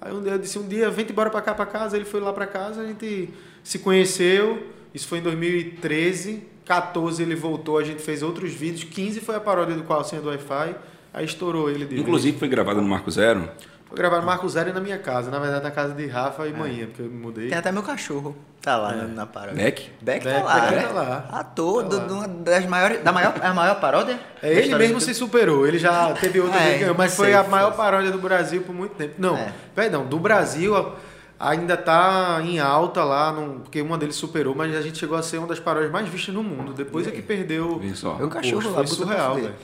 Aí 0.00 0.12
um 0.14 0.22
dia 0.22 0.30
eu 0.32 0.38
disse, 0.38 0.56
um 0.56 0.68
dia, 0.68 0.88
vem 0.88 1.04
embora 1.04 1.30
pra 1.30 1.42
cá, 1.42 1.52
pra 1.52 1.66
casa. 1.66 1.96
Ele 1.96 2.04
foi 2.04 2.20
lá 2.20 2.32
pra 2.32 2.46
casa, 2.46 2.82
a 2.82 2.86
gente 2.86 3.28
se 3.64 3.80
conheceu. 3.80 4.68
Isso 4.94 5.08
foi 5.08 5.18
em 5.18 5.22
2013. 5.22 6.44
14 6.64 7.20
ele 7.22 7.34
voltou, 7.34 7.78
a 7.78 7.82
gente 7.82 8.00
fez 8.00 8.22
outros 8.22 8.52
vídeos. 8.52 8.84
15 8.84 9.20
foi 9.20 9.34
a 9.34 9.40
paródia 9.40 9.74
do 9.74 9.82
Qual 9.82 10.04
Senha 10.04 10.22
do 10.22 10.28
Wi-Fi. 10.28 10.76
Aí 11.12 11.24
estourou 11.24 11.68
ele 11.68 11.86
de 11.86 11.98
Inclusive 11.98 12.38
foi 12.38 12.46
gravado 12.46 12.80
no 12.80 12.86
Marco 12.86 13.10
Zero. 13.10 13.48
Foi 13.88 13.96
gravar 13.96 14.20
Marco 14.20 14.46
Zero 14.48 14.72
na 14.72 14.80
minha 14.80 14.98
casa. 14.98 15.30
Na 15.30 15.38
verdade, 15.38 15.64
na 15.64 15.70
casa 15.70 15.94
de 15.94 16.06
Rafa 16.06 16.46
e 16.46 16.52
manhã, 16.52 16.86
porque 16.86 17.00
eu 17.02 17.06
me 17.06 17.16
mudei. 17.18 17.48
Tem 17.48 17.56
até 17.58 17.72
meu 17.72 17.82
cachorro. 17.82 18.36
Tá 18.60 18.76
lá 18.76 18.92
na- 18.92 19.04
na 19.04 19.24
paródia. 19.26 19.54
Beck? 19.64 19.90
Beck 20.02 20.24
tá 20.24 20.42
lá. 20.42 20.60
Beck 20.70 20.82
tá 20.88 20.92
lá. 20.92 21.24
Ator 21.32 21.82
Tá 21.84 21.88
do- 21.88 21.96
lá. 21.96 22.04
de 22.06 22.12
uma 22.12 22.28
das 22.28 22.66
maiores. 22.66 23.02
Da 23.02 23.12
maior, 23.12 23.34
é 23.40 23.46
a 23.46 23.54
maior 23.54 23.80
paródia? 23.80 24.20
É, 24.42 24.52
ele 24.52 24.74
mesmo 24.74 25.00
se 25.00 25.14
superou. 25.14 25.66
Ele 25.66 25.78
já 25.78 26.12
teve 26.12 26.38
outra 26.40 26.58
É, 26.60 26.64
vez 26.64 26.72
que 26.74 26.80
ganhou, 26.80 26.94
mas 26.98 27.16
foi 27.16 27.32
a 27.34 27.42
maior 27.44 27.74
paródia 27.74 28.10
do 28.10 28.18
Brasil 28.18 28.60
por 28.62 28.74
muito 28.74 28.94
tempo. 28.94 29.14
Não, 29.16 29.36
É. 29.36 29.52
perdão, 29.74 30.04
do 30.04 30.18
Brasil 30.18 30.92
ainda 31.40 31.76
tá 31.76 32.40
em 32.42 32.58
alta 32.58 33.02
lá, 33.04 33.32
num- 33.32 33.60
porque 33.60 33.80
uma 33.80 33.96
deles 33.96 34.16
superou, 34.16 34.54
mas 34.54 34.74
a 34.76 34.82
gente 34.82 34.98
chegou 34.98 35.16
a 35.16 35.22
ser 35.22 35.38
uma 35.38 35.46
das 35.46 35.60
paródias 35.60 35.90
mais 35.90 36.06
vistas 36.08 36.34
no 36.34 36.42
mundo. 36.42 36.74
Depois 36.74 37.06
é 37.06 37.10
que 37.10 37.22
perdeu. 37.22 37.78
Vê 37.78 37.94
só. 37.94 38.16
Meu 38.16 38.28
cachorro 38.28 38.56
Poxa, 38.60 38.68
lá, 38.68 38.74
foi 38.74 38.86
surreal, 38.88 39.34
velho. 39.36 39.54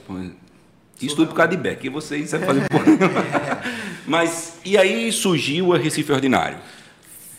Isso 1.02 1.16
tudo 1.16 1.28
por 1.28 1.34
causa 1.34 1.50
de 1.50 1.56
Beck, 1.56 1.84
e 1.84 1.88
vocês 1.90 2.30
sabem 2.30 2.46
fazer 2.46 2.66
porra. 2.70 2.84
Mas, 4.06 4.58
e 4.64 4.76
aí 4.76 5.11
surgiu 5.12 5.73
a 5.73 5.78
Recife 5.78 6.12
Ordinário. 6.12 6.58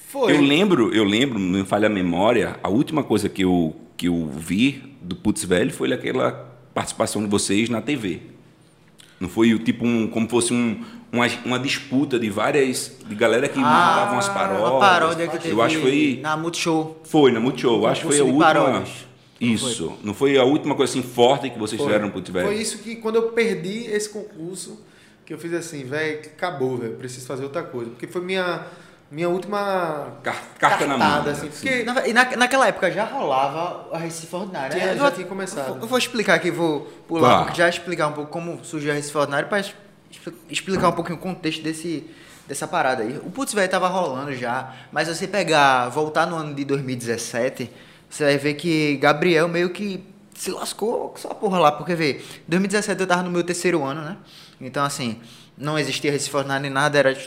Foi. 0.10 0.31
Eu 0.34 0.41
lembro, 0.41 0.93
eu 0.93 1.03
lembro, 1.03 1.38
não 1.38 1.60
me 1.60 1.65
falha 1.65 1.88
a 1.88 1.89
memória, 1.89 2.57
a 2.63 2.69
última 2.69 3.03
coisa 3.03 3.27
que 3.27 3.43
eu, 3.43 3.75
que 3.98 4.07
eu 4.07 4.27
vi 4.27 4.81
do 5.01 5.15
Putz 5.15 5.43
Velho 5.43 5.72
foi 5.74 5.91
aquela 5.91 6.31
participação 6.74 7.22
de 7.22 7.27
vocês 7.29 7.69
na 7.69 7.81
TV. 7.81 8.22
Não 9.19 9.29
foi 9.29 9.53
o 9.53 9.60
tipo 9.60 9.86
um, 9.86 10.07
como 10.07 10.27
fosse 10.27 10.53
um, 10.53 10.84
uma, 11.12 11.25
uma 11.45 11.60
disputa 11.60 12.17
de 12.19 12.29
várias, 12.29 12.98
de 13.07 13.15
galera 13.15 13.48
que 13.48 13.57
mandavam 13.60 14.17
as 14.17 14.27
paródias. 14.27 14.62
Ah, 14.67 14.72
Uma 14.72 14.79
paródia 14.79 15.27
que 15.27 15.38
teve 15.38 15.53
Eu 15.53 15.62
acho 15.62 15.75
que 15.77 15.81
foi, 15.81 16.19
na 16.22 16.36
Multishow. 16.38 17.01
foi 17.05 17.31
na 17.31 17.39
Multishow, 17.39 17.75
eu 17.77 17.88
acho 17.88 18.01
que 18.01 18.07
foi 18.07 18.19
a 18.19 18.24
última. 18.24 18.45
paródias. 18.45 18.89
Isso, 19.39 19.93
não 20.03 20.13
foi 20.13 20.38
a 20.38 20.43
última 20.45 20.75
coisa 20.75 20.91
assim 20.91 21.03
forte 21.03 21.50
que 21.50 21.59
vocês 21.59 21.79
Foi. 21.79 21.87
fizeram 21.89 22.07
no 22.07 22.13
Putz 22.13 22.29
Velho? 22.29 22.48
Foi 22.48 22.55
isso 22.55 22.77
que 22.79 22.96
quando 22.96 23.18
eu 23.18 23.24
perdi 23.33 23.85
esse 23.87 24.09
concurso, 24.09 24.81
que 25.25 25.33
eu 25.33 25.38
fiz 25.40 25.53
assim, 25.53 25.83
velho, 25.85 26.20
acabou, 26.20 26.77
velho, 26.77 26.96
preciso 26.96 27.25
fazer 27.25 27.44
outra 27.44 27.64
coisa. 27.64 27.90
Porque 27.92 28.05
foi 28.07 28.22
minha, 28.22 28.61
minha 29.09 29.27
última 29.27 30.14
Car- 30.24 30.44
carta 30.59 30.85
na 30.85 30.98
mão. 30.98 31.07
cartada, 31.07 31.31
né? 31.31 31.38
assim. 31.38 31.48
Porque 31.50 31.83
Na- 31.83 32.07
e 32.07 32.14
na, 32.14 32.35
naquela 32.38 32.68
época 32.68 32.92
já 32.92 33.05
rolava 33.05 33.88
a 33.92 33.98
Recife 33.98 34.35
Ordinária. 34.35 34.75
Tinha- 34.77 34.92
Eu 34.92 34.98
já 34.98 35.01
vou- 35.03 35.11
tinha 35.11 35.27
começado. 35.27 35.68
Eu 35.68 35.74
vou, 35.74 35.81
eu 35.83 35.88
vou 35.88 35.98
explicar 35.98 36.35
aqui, 36.35 36.51
vou 36.51 36.81
pular 37.07 37.50
um 37.51 37.55
já 37.55 37.68
explicar 37.68 38.07
um 38.07 38.14
pouco 38.14 38.31
como 38.31 38.64
surgiu 38.64 38.92
a 38.92 38.96
Recife 38.96 39.18
Ordinária 39.18 39.48
para 39.48 39.64
explicar 40.50 40.90
um 40.90 40.94
pouquinho 40.94 41.18
o 41.18 41.22
contexto 41.22 41.61
desse, 41.64 42.09
dessa 42.48 42.68
parada 42.68 43.03
aí. 43.03 43.18
O 43.24 43.31
Putz 43.31 43.53
Velho 43.53 43.70
tava 43.70 43.88
rolando 43.88 44.33
já, 44.35 44.74
mas 44.92 45.07
se 45.07 45.16
você 45.16 45.27
pegar, 45.27 45.90
voltar 45.90 46.25
no 46.27 46.35
ano 46.35 46.53
de 46.53 46.64
2017, 46.66 47.70
você 48.09 48.24
vai 48.25 48.38
ver 48.38 48.53
que 48.53 48.98
Gabriel 48.98 49.48
meio 49.48 49.70
que 49.72 50.03
se 50.35 50.51
lascou 50.51 51.09
com 51.09 51.16
essa 51.18 51.33
porra 51.33 51.59
lá, 51.59 51.72
porque 51.72 51.96
vê, 51.96 52.22
2017 52.48 53.00
eu 53.01 53.07
tava 53.07 53.24
no 53.24 53.31
meu 53.31 53.44
terceiro 53.44 53.83
ano, 53.83 54.01
né? 54.01 54.18
Então 54.59 54.83
assim, 54.83 55.20
não 55.57 55.77
existia 55.77 56.11
Recife 56.11 56.35
Ordinária 56.35 56.61
nem 56.61 56.72
nada, 56.72 56.98
era 56.98 57.18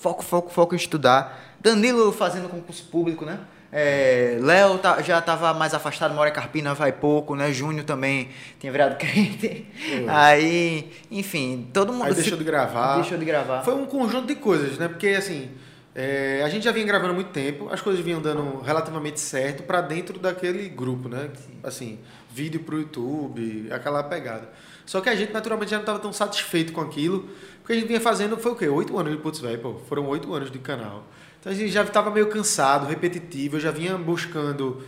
foco, 0.00 0.22
foco, 0.24 0.50
foco 0.50 0.74
em 0.74 0.78
estudar. 0.78 1.56
Danilo 1.60 2.12
fazendo 2.12 2.48
concurso 2.48 2.84
público, 2.84 3.24
né? 3.24 3.38
É, 3.70 4.38
Léo 4.40 4.78
tá- 4.78 5.02
já 5.02 5.18
estava 5.18 5.52
mais 5.52 5.74
afastado, 5.74 6.14
mora 6.14 6.30
em 6.30 6.32
Carpina, 6.32 6.72
vai 6.72 6.90
pouco, 6.90 7.34
né? 7.34 7.52
Júnior 7.52 7.84
também 7.84 8.30
tinha 8.58 8.72
virado 8.72 8.96
crente. 8.98 9.66
Aí, 10.08 10.90
enfim, 11.10 11.68
todo 11.72 11.92
mundo. 11.92 12.04
Aí 12.06 12.14
deixou 12.14 12.38
de 12.38 12.44
gravar. 12.44 12.96
Deixou 12.96 13.18
de 13.18 13.24
gravar. 13.24 13.62
Foi 13.62 13.74
um 13.74 13.84
conjunto 13.84 14.26
de 14.26 14.36
coisas, 14.36 14.78
né? 14.78 14.88
Porque 14.88 15.08
assim, 15.08 15.50
é, 15.94 16.42
a 16.44 16.48
gente 16.48 16.64
já 16.64 16.72
vinha 16.72 16.86
gravando 16.86 17.10
há 17.10 17.14
muito 17.14 17.30
tempo, 17.30 17.68
as 17.70 17.80
coisas 17.82 18.02
vinham 18.02 18.22
dando 18.22 18.60
relativamente 18.60 19.20
certo 19.20 19.62
pra 19.64 19.80
dentro 19.82 20.18
daquele 20.18 20.68
grupo, 20.70 21.08
né? 21.08 21.28
Assim, 21.62 21.98
vídeo 22.32 22.60
pro 22.60 22.78
YouTube, 22.78 23.68
aquela 23.70 24.02
pegada. 24.02 24.48
Só 24.88 25.02
que 25.02 25.10
a 25.10 25.14
gente 25.14 25.34
naturalmente 25.34 25.70
já 25.70 25.76
não 25.76 25.82
estava 25.82 25.98
tão 25.98 26.14
satisfeito 26.14 26.72
com 26.72 26.80
aquilo, 26.80 27.28
porque 27.58 27.74
a 27.74 27.76
gente 27.76 27.86
vinha 27.86 28.00
fazendo, 28.00 28.38
foi 28.38 28.52
o 28.52 28.56
quê? 28.56 28.66
Oito 28.68 28.98
anos 28.98 29.12
de 29.12 29.18
Putz 29.18 29.38
Velho, 29.38 29.58
pô. 29.58 29.74
Foram 29.86 30.08
oito 30.08 30.32
anos 30.32 30.50
de 30.50 30.58
canal. 30.58 31.04
Então 31.38 31.52
a 31.52 31.54
gente 31.54 31.70
já 31.70 31.82
estava 31.82 32.10
meio 32.10 32.28
cansado, 32.28 32.86
repetitivo, 32.86 33.56
eu 33.56 33.60
já 33.60 33.70
vinha 33.70 33.98
buscando 33.98 34.82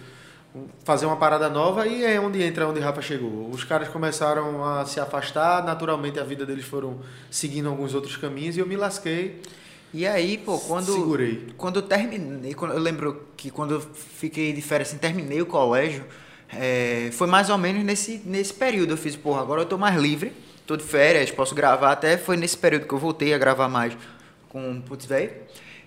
fazer 0.85 1.05
uma 1.05 1.17
parada 1.17 1.51
nova 1.51 1.87
e 1.87 2.03
é 2.03 2.19
onde 2.19 2.43
entra 2.43 2.67
onde 2.67 2.81
Rafa 2.81 3.03
chegou. 3.03 3.51
Os 3.51 3.63
caras 3.63 3.89
começaram 3.89 4.65
a 4.65 4.87
se 4.87 4.99
afastar, 4.99 5.63
naturalmente 5.67 6.19
a 6.19 6.25
vida 6.25 6.47
deles 6.47 6.65
foram 6.65 7.01
seguindo 7.31 7.69
alguns 7.69 7.93
outros 7.93 8.17
caminhos 8.17 8.57
e 8.57 8.61
eu 8.61 8.67
me 8.67 8.77
lasquei. 8.77 9.43
E 9.93 10.07
aí, 10.07 10.39
pô, 10.39 10.59
quando. 10.61 10.95
Segurei. 10.95 11.49
Quando 11.59 11.77
eu 11.77 11.83
terminei, 11.83 12.57
eu 12.59 12.79
lembro 12.79 13.27
que 13.37 13.51
quando 13.51 13.75
eu 13.75 13.81
fiquei 13.83 14.51
de 14.55 14.63
férias, 14.63 14.89
assim, 14.89 14.97
terminei 14.99 15.43
o 15.43 15.47
colégio, 15.47 16.07
é, 16.53 17.11
foi 17.13 17.27
mais 17.27 17.49
ou 17.51 17.59
menos 17.59 17.85
nesse, 17.85 18.21
nesse 18.25 18.53
período. 18.53 18.93
Eu 18.93 18.97
fiz, 18.97 19.17
porra, 19.17 19.41
agora 19.41 19.63
eu 19.63 19.67
tô 19.67 19.79
mais 19.79 19.97
livre, 19.97 20.33
tô 20.67 20.77
de 20.77 20.85
férias, 20.85 21.31
posso 21.31 21.55
gravar. 21.55 21.93
Até 21.93 22.17
foi 22.17 22.37
nesse 22.37 22.57
período 22.57 22.87
que 22.87 22.95
eu 22.95 22.99
voltei 22.99 23.33
a 23.35 23.39
gravar 23.39 23.69
mais 23.69 23.97
com 24.49 24.73
o 24.73 24.83
Putz 24.83 25.07
Véi. 25.07 25.33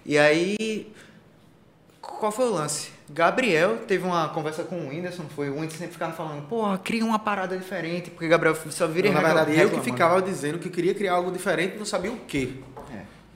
E 0.06 0.18
aí, 0.18 0.92
qual 2.02 2.32
foi 2.32 2.46
o 2.46 2.52
lance? 2.54 2.92
Gabriel 3.10 3.78
teve 3.88 4.06
uma 4.06 4.30
conversa 4.30 4.64
com 4.64 4.76
o 4.76 4.90
Whindersson, 4.90 5.24
foi 5.36 5.50
o 5.50 5.56
Whindersson 5.56 5.78
sempre 5.78 5.94
ficava 5.94 6.14
falando, 6.14 6.48
porra, 6.48 6.78
cria 6.78 7.06
uma 7.06 7.20
parada 7.20 7.56
diferente, 7.56 8.10
porque 8.10 8.28
Gabriel 8.28 8.56
só 8.70 8.88
vira 8.88 9.10
Então, 9.10 9.22
na 9.22 9.28
verdade, 9.28 9.60
eu 9.60 9.70
que 9.70 9.82
ficava 9.82 10.22
dizendo 10.22 10.58
que 10.58 10.70
queria 10.70 10.94
criar 10.96 11.14
algo 11.14 11.32
diferente 11.32 11.78
não 11.78 11.86
sabia 11.86 12.12
o 12.12 12.18
quê. 12.28 12.54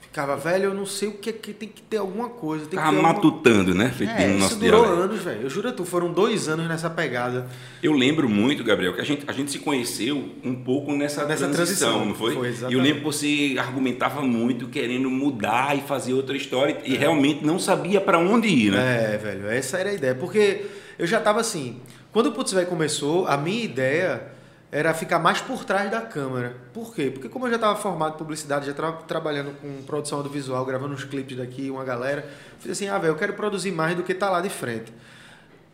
É. 0.07 0.17
Ficava, 0.17 0.35
velho, 0.35 0.65
eu 0.65 0.73
não 0.73 0.85
sei 0.85 1.09
o 1.09 1.13
que, 1.13 1.31
que 1.31 1.53
tem 1.53 1.69
que 1.69 1.81
ter 1.81 1.97
alguma 1.97 2.29
coisa. 2.29 2.65
Tem 2.65 2.77
Tava 2.77 2.89
alguma... 2.89 3.13
matutando, 3.13 3.75
né? 3.75 3.89
Feito 3.95 4.11
É, 4.11 4.25
no 4.27 4.31
Isso 4.31 4.39
nosso 4.39 4.55
durou 4.55 4.81
diálogo. 4.81 5.01
anos, 5.03 5.21
velho. 5.21 5.41
Eu 5.43 5.49
juro 5.49 5.69
a 5.69 5.71
tu, 5.71 5.85
foram 5.85 6.11
dois 6.11 6.47
anos 6.49 6.67
nessa 6.67 6.89
pegada. 6.89 7.47
Eu 7.83 7.91
lembro 7.93 8.27
muito, 8.27 8.63
Gabriel, 8.63 8.93
que 8.93 9.01
a 9.01 9.03
gente, 9.03 9.23
a 9.27 9.31
gente 9.31 9.51
se 9.51 9.59
conheceu 9.59 10.29
um 10.43 10.55
pouco 10.55 10.91
nessa, 10.93 11.25
Nessa 11.25 11.47
transição, 11.47 11.89
transição, 11.89 12.05
não 12.05 12.15
foi? 12.15 12.33
foi, 12.33 12.69
e 12.69 12.73
eu 12.73 12.81
lembro 12.81 12.99
que 12.99 13.05
você 13.05 13.55
argumentava 13.59 14.21
muito, 14.21 14.67
querendo 14.67 15.09
mudar 15.09 15.77
e 15.77 15.81
fazer 15.81 16.13
outra 16.13 16.35
história, 16.35 16.77
e 16.83 16.95
realmente 16.95 17.45
não 17.45 17.59
sabia 17.59 18.01
para 18.01 18.17
onde 18.17 18.47
ir, 18.47 18.71
né? 18.71 19.13
É, 19.13 19.17
velho, 19.17 19.47
essa 19.47 19.77
era 19.77 19.89
a 19.89 19.93
ideia. 19.93 20.15
Porque 20.15 20.65
eu 20.97 21.05
já 21.05 21.19
tava 21.19 21.39
assim. 21.39 21.77
Quando 22.11 22.27
o 22.27 22.31
Putz 22.31 22.53
Véi 22.53 22.65
começou, 22.65 23.27
a 23.27 23.37
minha 23.37 23.63
ideia 23.63 24.35
era 24.71 24.93
ficar 24.93 25.19
mais 25.19 25.39
por 25.39 25.63
trás 25.63 25.89
da 25.89 26.01
câmera. 26.01 26.55
Por 26.73 26.93
quê? 26.93 27.09
Porque 27.09 27.29
como 27.29 27.45
eu 27.45 27.51
já 27.51 27.55
estava 27.55 27.75
formado 27.79 28.15
em 28.15 28.17
publicidade, 28.17 28.65
já 28.65 28.71
estava 28.71 28.91
trabalhando 29.03 29.51
com 29.61 29.81
produção 29.83 30.17
audiovisual, 30.17 30.65
gravando 30.65 30.93
uns 30.93 31.03
clipes 31.03 31.37
daqui, 31.37 31.69
uma 31.69 31.85
galera, 31.85 32.27
fiz 32.59 32.71
assim, 32.71 32.89
ah, 32.89 32.97
velho, 32.97 33.11
eu 33.11 33.15
quero 33.15 33.33
produzir 33.33 33.71
mais 33.71 33.95
do 33.95 34.03
que 34.03 34.13
tá 34.13 34.29
lá 34.29 34.41
de 34.41 34.49
frente. 34.49 34.91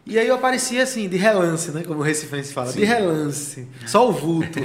E 0.05 0.19
aí 0.19 0.27
eu 0.27 0.35
aparecia 0.35 0.83
assim, 0.83 1.07
de 1.07 1.15
relance, 1.15 1.71
né? 1.71 1.83
Como 1.83 2.01
o 2.01 2.03
Recifense 2.03 2.53
fala, 2.53 2.73
de 2.73 2.83
relance. 2.83 3.67
Só 3.85 4.07
o 4.07 4.11
vulto. 4.11 4.59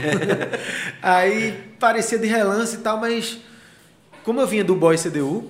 aí 1.01 1.75
parecia 1.79 2.19
de 2.19 2.27
relance 2.27 2.77
e 2.77 2.79
tal, 2.81 2.99
mas 2.99 3.39
como 4.25 4.41
eu 4.41 4.47
vinha 4.47 4.65
do 4.65 4.75
Boy 4.75 4.99
CDU, 4.99 5.49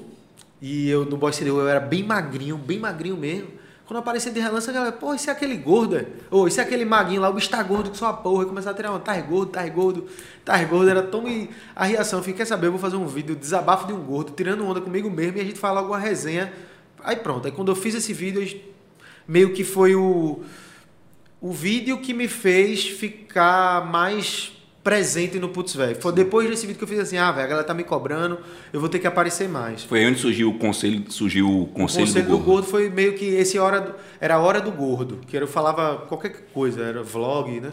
e 0.61 0.91
eu 0.91 1.05
no 1.05 1.17
Boy 1.17 1.33
CDU 1.33 1.61
eu 1.61 1.69
era 1.69 1.81
bem 1.81 2.03
magrinho, 2.03 2.59
bem 2.59 2.79
magrinho 2.79 3.17
mesmo, 3.17 3.49
Quando 3.89 4.01
aparecia 4.01 4.31
de 4.31 4.39
relance, 4.39 4.69
a 4.69 4.73
galera, 4.75 4.93
pô, 4.93 5.15
esse 5.15 5.31
é 5.31 5.33
aquele 5.33 5.57
gordo, 5.57 5.97
é? 5.97 6.05
Ou 6.31 6.47
esse 6.47 6.61
é 6.61 6.63
aquele 6.63 6.85
maguinho 6.85 7.23
lá, 7.23 7.31
o 7.31 7.33
bicho 7.33 7.49
tá 7.49 7.63
gordo 7.63 7.91
que 7.91 7.97
só 7.97 8.09
a 8.09 8.13
porra. 8.13 8.43
E 8.43 8.47
começar 8.47 8.73
a 8.73 8.75
tirar 8.75 8.91
uma, 8.91 9.01
tá 9.01 9.19
gordo, 9.19 9.51
tá 9.51 9.67
gordo, 9.67 10.07
tá 10.45 10.63
gordo. 10.63 10.91
Era 10.91 11.03
tão 11.03 11.25
a 11.75 11.85
reação. 11.87 12.21
Fiquei, 12.21 12.35
quer 12.35 12.45
saber, 12.45 12.67
eu 12.67 12.73
vou 12.73 12.79
fazer 12.79 12.97
um 12.97 13.07
vídeo, 13.07 13.35
desabafo 13.35 13.87
de 13.87 13.95
um 13.95 14.03
gordo, 14.03 14.33
tirando 14.33 14.63
onda 14.63 14.79
comigo 14.79 15.11
mesmo 15.11 15.39
e 15.39 15.41
a 15.41 15.45
gente 15.45 15.59
fala 15.59 15.81
alguma 15.81 15.99
resenha. 15.99 16.53
Aí 17.03 17.17
pronto, 17.17 17.47
aí 17.47 17.53
quando 17.53 17.73
eu 17.73 17.75
fiz 17.75 17.95
esse 17.95 18.13
vídeo, 18.13 18.61
meio 19.27 19.55
que 19.55 19.65
foi 19.65 19.95
o, 19.95 20.43
o 21.41 21.51
vídeo 21.51 21.97
que 21.97 22.13
me 22.13 22.29
fez 22.29 22.87
ficar 22.87 23.87
mais 23.87 24.53
presente 24.89 25.39
no 25.39 25.51
Putz 25.51 25.75
Velho. 25.75 26.01
Foi 26.01 26.11
depois 26.15 26.49
desse 26.49 26.67
vídeo 26.67 26.79
que 26.79 26.85
eu 26.85 26.89
fiz 26.89 26.99
assim, 26.99 27.19
ah, 27.19 27.31
velho, 27.31 27.45
a 27.45 27.47
galera 27.47 27.67
tá 27.67 27.75
me 27.75 27.85
cobrando, 27.85 28.39
eu 28.73 28.81
vou 28.81 28.89
ter 28.89 28.99
que 28.99 29.07
aparecer 29.07 29.47
mais. 29.47 29.85
Foi 29.85 30.07
onde 30.07 30.19
surgiu 30.19 30.49
o 30.49 30.59
conselho, 30.59 31.05
surgiu 31.13 31.47
o 31.47 31.67
conselho, 31.67 32.05
o 32.05 32.07
conselho 32.07 32.25
do, 32.25 32.31
gordo. 32.31 32.43
do, 32.43 32.47
gordo. 32.47 32.67
foi 32.69 32.89
meio 32.89 33.13
que 33.13 33.27
esse 33.27 33.59
hora 33.59 33.83
do, 33.83 33.95
era 34.19 34.37
a 34.37 34.39
hora 34.39 34.63
do 34.63 34.73
gordo, 34.73 35.21
que 35.27 35.37
eu 35.37 35.47
falava 35.47 36.07
qualquer 36.07 36.31
coisa, 36.55 36.83
era 36.83 37.03
vlog, 37.03 37.61
né? 37.61 37.71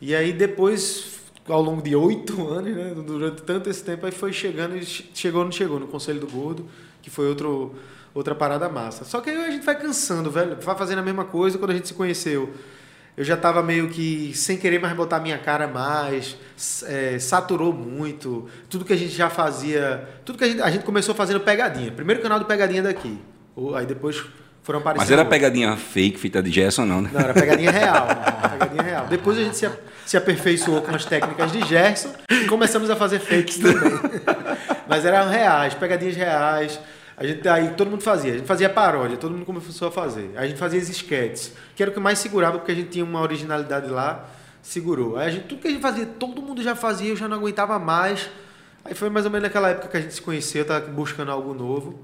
E 0.00 0.14
aí 0.14 0.32
depois 0.32 1.18
ao 1.48 1.60
longo 1.60 1.82
de 1.82 1.96
oito 1.96 2.40
anos, 2.46 2.76
né, 2.76 2.94
durante 3.04 3.42
tanto 3.42 3.68
esse 3.68 3.82
tempo, 3.82 4.06
aí 4.06 4.12
foi 4.12 4.32
chegando 4.32 4.76
e 4.76 4.84
chegou 4.84 5.42
não 5.42 5.50
chegou 5.50 5.80
no 5.80 5.88
Conselho 5.88 6.20
do 6.20 6.28
Gordo, 6.28 6.64
que 7.02 7.10
foi 7.10 7.28
outro, 7.28 7.74
outra 8.14 8.36
parada 8.36 8.68
massa. 8.68 9.04
Só 9.04 9.20
que 9.20 9.30
aí 9.30 9.46
a 9.46 9.50
gente 9.50 9.66
vai 9.66 9.76
cansando, 9.76 10.30
velho, 10.30 10.56
vai 10.60 10.76
fazendo 10.76 11.00
a 11.00 11.02
mesma 11.02 11.24
coisa 11.24 11.58
quando 11.58 11.72
a 11.72 11.74
gente 11.74 11.88
se 11.88 11.94
conheceu 11.94 12.54
eu 13.16 13.24
já 13.24 13.34
estava 13.34 13.62
meio 13.62 13.88
que 13.88 14.32
sem 14.34 14.58
querer 14.58 14.78
mais 14.78 14.94
botar 14.94 15.20
minha 15.20 15.38
cara 15.38 15.66
mais, 15.66 16.36
é, 16.86 17.18
saturou 17.18 17.72
muito, 17.72 18.46
tudo 18.68 18.84
que 18.84 18.92
a 18.92 18.96
gente 18.96 19.12
já 19.12 19.30
fazia, 19.30 20.06
tudo 20.24 20.36
que 20.36 20.44
a 20.44 20.48
gente, 20.48 20.60
a 20.60 20.70
gente 20.70 20.84
começou 20.84 21.14
fazendo 21.14 21.40
pegadinha. 21.40 21.90
Primeiro 21.90 22.20
canal 22.20 22.38
do 22.38 22.44
pegadinha 22.44 22.82
daqui, 22.82 23.18
aí 23.74 23.86
depois 23.86 24.22
foram 24.62 24.80
aparecendo. 24.80 25.08
Mas 25.08 25.10
era 25.10 25.24
pegadinha 25.24 25.76
fake, 25.76 26.18
fita 26.18 26.42
de 26.42 26.50
Gerson, 26.50 26.84
não, 26.84 27.00
né? 27.00 27.10
Não, 27.10 27.20
era 27.20 27.32
pegadinha 27.32 27.70
real, 27.70 28.06
pegadinha 28.50 28.82
real. 28.82 29.06
Depois 29.06 29.38
a 29.38 29.42
gente 29.44 29.56
se, 29.56 29.70
se 30.04 30.16
aperfeiçoou 30.16 30.82
com 30.82 30.94
as 30.94 31.06
técnicas 31.06 31.52
de 31.52 31.64
Gerson 31.64 32.12
e 32.30 32.44
começamos 32.44 32.90
a 32.90 32.96
fazer 32.96 33.20
fakes 33.20 33.56
também. 33.56 33.92
Mas 34.86 35.06
eram 35.06 35.30
reais, 35.30 35.72
pegadinhas 35.72 36.16
reais. 36.16 36.78
A 37.16 37.26
gente 37.26 37.48
aí 37.48 37.70
todo 37.70 37.90
mundo 37.90 38.02
fazia, 38.02 38.34
a 38.34 38.36
gente 38.36 38.46
fazia 38.46 38.68
paródia, 38.68 39.16
todo 39.16 39.32
mundo 39.32 39.46
começou 39.46 39.88
a 39.88 39.90
fazer. 39.90 40.30
A 40.36 40.46
gente 40.46 40.58
fazia 40.58 40.78
os 40.78 40.88
sketches, 40.88 41.52
que 41.74 41.82
era 41.82 41.90
o 41.90 41.94
que 41.94 42.00
mais 42.00 42.18
segurava 42.18 42.58
porque 42.58 42.72
a 42.72 42.74
gente 42.74 42.90
tinha 42.90 43.04
uma 43.04 43.22
originalidade 43.22 43.88
lá, 43.88 44.28
segurou. 44.60 45.16
Aí 45.16 45.28
a 45.28 45.30
gente, 45.30 45.44
tudo 45.44 45.62
que 45.62 45.68
a 45.68 45.70
gente 45.70 45.80
fazia, 45.80 46.04
todo 46.04 46.42
mundo 46.42 46.62
já 46.62 46.76
fazia, 46.76 47.08
eu 47.08 47.16
já 47.16 47.26
não 47.26 47.38
aguentava 47.38 47.78
mais. 47.78 48.28
Aí 48.84 48.94
foi 48.94 49.08
mais 49.08 49.24
ou 49.24 49.30
menos 49.30 49.44
naquela 49.44 49.70
época 49.70 49.88
que 49.88 49.96
a 49.96 50.00
gente 50.00 50.12
se 50.12 50.20
conheceu, 50.20 50.64
tava 50.64 50.86
buscando 50.88 51.30
algo 51.30 51.54
novo. 51.54 51.98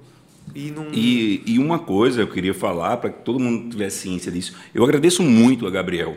E, 0.55 0.71
não... 0.71 0.89
e, 0.93 1.43
e 1.47 1.59
uma 1.59 1.79
coisa 1.79 2.23
eu 2.23 2.29
queria 2.29 2.55
falar 2.55 2.97
para 2.97 3.11
que 3.11 3.23
todo 3.23 3.39
mundo 3.39 3.71
tivesse 3.71 3.99
ciência 3.99 4.33
disso. 4.33 4.57
Eu 4.75 4.83
agradeço 4.83 5.23
muito 5.23 5.67
a 5.67 5.71
Gabriel 5.71 6.17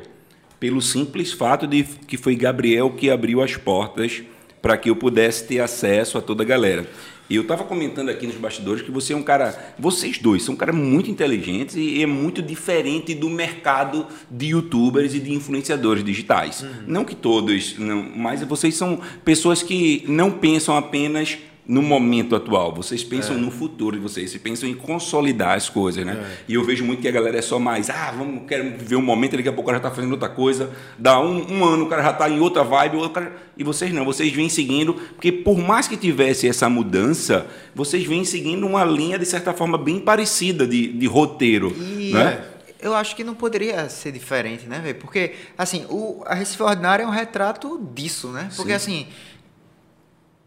pelo 0.60 0.82
simples 0.82 1.34
fato 1.34 1.68
de 1.68 1.84
que 1.84 2.18
foi 2.18 2.36
Gabriel 2.36 2.90
que 2.92 3.10
abriu 3.10 3.42
as 3.42 3.58
portas 3.58 4.24
para 4.62 4.78
que 4.78 4.90
eu 4.90 4.96
pudesse 4.96 5.46
ter 5.46 5.60
acesso 5.60 6.18
a 6.18 6.22
toda 6.22 6.44
a 6.44 6.46
galera. 6.46 6.90
E 7.30 7.36
eu 7.36 7.42
estava 7.42 7.64
comentando 7.64 8.10
aqui 8.10 8.28
nos 8.28 8.36
bastidores 8.36 8.84
que 8.84 8.92
você 8.92 9.14
é 9.14 9.16
um 9.16 9.24
cara, 9.24 9.74
vocês 9.80 10.20
dois 10.20 10.44
são 10.44 10.54
um 10.54 10.58
cara 10.58 10.72
muito 10.72 11.10
inteligentes 11.10 11.76
e 11.76 12.02
é 12.02 12.06
muito 12.06 12.42
diferente 12.42 13.16
do 13.16 13.30
mercado 13.30 14.06
de 14.30 14.48
youtubers 14.48 15.16
e 15.16 15.20
de 15.20 15.34
influenciadores 15.34 16.04
digitais. 16.04 16.62
Uhum. 16.62 16.70
Não 16.88 17.04
que 17.04 17.16
todos, 17.16 17.80
não, 17.80 18.04
mas 18.16 18.44
vocês 18.44 18.76
são 18.76 19.00
pessoas 19.24 19.64
que 19.64 20.04
não 20.08 20.30
pensam 20.30 20.78
apenas 20.78 21.38
no 21.68 21.82
momento 21.82 22.36
atual, 22.36 22.74
vocês 22.74 23.04
pensam 23.04 23.36
é. 23.36 23.40
no 23.40 23.50
futuro 23.50 23.96
de 23.96 24.02
vocês, 24.02 24.30
vocês 24.30 24.42
pensam 24.42 24.70
em 24.70 24.76
consolidar 24.76 25.56
as 25.56 25.68
coisas, 25.68 26.06
né? 26.06 26.14
É. 26.14 26.44
E 26.48 26.54
eu 26.54 26.64
vejo 26.64 26.86
muito 26.86 27.02
que 27.02 27.08
a 27.08 27.12
galera 27.12 27.40
é 27.40 27.42
só 27.42 27.58
mais, 27.58 27.90
ah, 27.90 28.14
vamos, 28.16 28.44
quero 28.48 28.64
viver 28.78 28.96
um 28.96 29.02
momento, 29.02 29.36
daqui 29.36 29.50
a 29.50 29.54
pouco 29.54 29.70
o 29.70 29.74
cara 29.74 29.78
já 29.82 29.88
está 29.88 29.96
fazendo 29.96 30.12
outra 30.12 30.30
coisa, 30.30 30.70
dá 30.98 31.20
um, 31.20 31.54
um, 31.54 31.66
ano 31.66 31.86
o 31.86 31.88
cara 31.88 32.04
já 32.04 32.12
está 32.12 32.30
em 32.30 32.40
outra 32.40 32.64
vibe, 32.64 32.98
cara... 33.10 33.36
e 33.58 33.64
vocês 33.64 33.92
não, 33.92 34.06
vocês 34.06 34.32
vêm 34.32 34.48
seguindo, 34.48 34.94
porque 34.94 35.32
por 35.32 35.58
mais 35.58 35.88
que 35.88 35.98
tivesse 35.98 36.48
essa 36.48 36.70
mudança, 36.70 37.48
vocês 37.74 38.06
vêm 38.06 38.24
seguindo 38.24 38.68
uma 38.68 38.86
linha, 38.86 39.18
de 39.18 39.26
certa 39.26 39.52
forma, 39.52 39.78
bem 39.78 40.00
parecida 40.00 40.68
de, 40.68 40.88
de 40.88 41.08
roteiro, 41.08 41.76
e 41.76 42.12
né? 42.14 42.46
É. 42.52 42.56
Eu 42.78 42.94
acho 42.94 43.16
que 43.16 43.24
não 43.24 43.34
poderia 43.34 43.90
ser 43.90 44.12
diferente, 44.12 44.68
né, 44.68 44.80
velho? 44.80 45.00
Porque, 45.00 45.34
assim, 45.58 45.88
o, 45.90 46.22
a 46.28 46.36
Recife 46.36 46.62
Ordinária 46.62 47.02
é 47.04 47.08
um 47.08 47.10
retrato 47.10 47.82
disso, 47.96 48.28
né? 48.28 48.50
Porque, 48.56 48.78
Sim. 48.78 49.08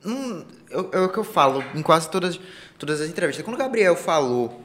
assim, 0.04 0.20
hum, 0.72 0.88
é 0.92 1.00
o 1.00 1.08
que 1.08 1.18
eu 1.18 1.24
falo 1.24 1.62
em 1.74 1.82
quase 1.82 2.10
todas, 2.10 2.38
todas 2.78 3.00
as 3.00 3.08
entrevistas. 3.08 3.44
Quando 3.44 3.56
o 3.56 3.58
Gabriel 3.58 3.96
falou 3.96 4.64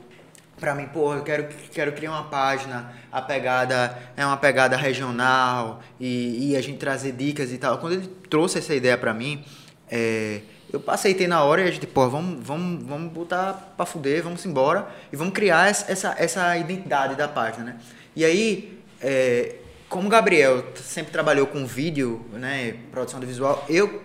para 0.60 0.76
mim, 0.76 0.86
pô, 0.86 1.13
eu 1.13 1.24
quero, 1.24 1.48
quero 1.72 1.92
criar 1.92 2.12
uma 2.12 2.26
página, 2.26 2.94
a 3.12 3.22
pegada 3.22 3.98
é 4.16 4.26
uma 4.26 4.38
pegada 4.38 4.78
regional 4.78 5.82
e, 6.00 6.52
e 6.52 6.56
a 6.56 6.62
gente 6.62 6.78
trazer 6.78 7.12
dicas 7.12 7.52
e 7.52 7.58
tal. 7.58 7.80
Quando 7.80 7.94
ele 7.94 8.08
trouxe 8.30 8.60
essa 8.60 8.74
ideia 8.74 8.98
para 8.98 9.13
mim, 9.13 9.44
é, 9.89 10.42
eu 10.72 10.80
passei 10.80 11.13
ter 11.13 11.28
na 11.28 11.44
hora 11.44 11.62
e 11.62 11.68
a 11.68 11.72
gente, 11.72 11.86
pô, 11.86 12.10
vamos, 12.10 12.46
vamos, 12.46 12.84
vamos 12.84 13.12
botar 13.12 13.74
pra 13.76 13.86
fuder, 13.86 14.24
vamos 14.24 14.46
embora 14.46 14.88
e 15.12 15.16
vamos 15.16 15.34
criar 15.34 15.70
essa, 15.70 16.16
essa 16.18 16.58
identidade 16.58 17.16
da 17.16 17.28
página, 17.28 17.66
né? 17.66 17.76
E 18.16 18.26
aí, 18.26 18.80
é, 19.02 19.56
como 19.89 20.08
o 20.08 20.10
Gabriel 20.10 20.63
sempre 20.76 21.12
trabalhou 21.12 21.46
com 21.46 21.66
vídeo, 21.66 22.26
né, 22.32 22.76
produção 22.92 23.20
de 23.20 23.26
visual, 23.26 23.63
eu 23.70 24.02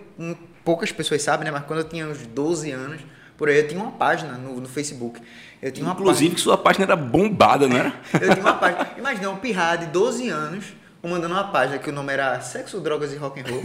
poucas 0.69 0.93
pessoas 0.93 1.23
sabem, 1.23 1.47
né? 1.47 1.51
Mas 1.51 1.65
quando 1.65 1.79
eu 1.79 1.89
tinha 1.89 2.07
uns 2.07 2.27
12 2.27 2.71
anos, 2.73 3.01
por 3.39 3.49
aí, 3.49 3.57
eu 3.57 3.67
tinha 3.67 3.83
uma 3.83 3.93
página 3.93 4.35
no, 4.35 4.61
no 4.61 4.69
Facebook. 4.69 5.19
Eu 5.63 5.73
tinha 5.73 5.91
Inclusive 5.91 6.13
página... 6.13 6.35
que 6.35 6.41
sua 6.43 6.59
página 6.59 6.85
era 6.85 6.95
bombada, 6.95 7.67
não 7.67 7.75
era? 7.75 7.95
eu 8.21 8.35
tinha 8.35 8.45
uma 8.45 8.53
página. 8.53 8.87
Imagina, 8.99 9.31
um 9.31 9.37
pirra 9.37 9.77
de 9.77 9.87
12 9.87 10.29
anos 10.29 10.67
mandando 11.03 11.33
uma 11.33 11.45
página 11.45 11.79
que 11.79 11.89
o 11.89 11.93
nome 11.93 12.13
era 12.13 12.39
Sexo, 12.43 12.81
Drogas 12.81 13.15
e 13.15 13.17
Rock 13.17 13.41
and 13.41 13.45
Roll. 13.49 13.63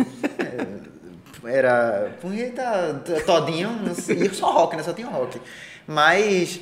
É, 1.43 1.57
era 1.57 2.15
punheta 2.21 3.03
todinho, 3.25 3.81
e 4.07 4.33
só 4.33 4.53
rock, 4.53 4.77
né? 4.77 4.83
Só 4.83 4.93
tinha 4.93 5.09
rock. 5.09 5.41
Mas, 5.85 6.61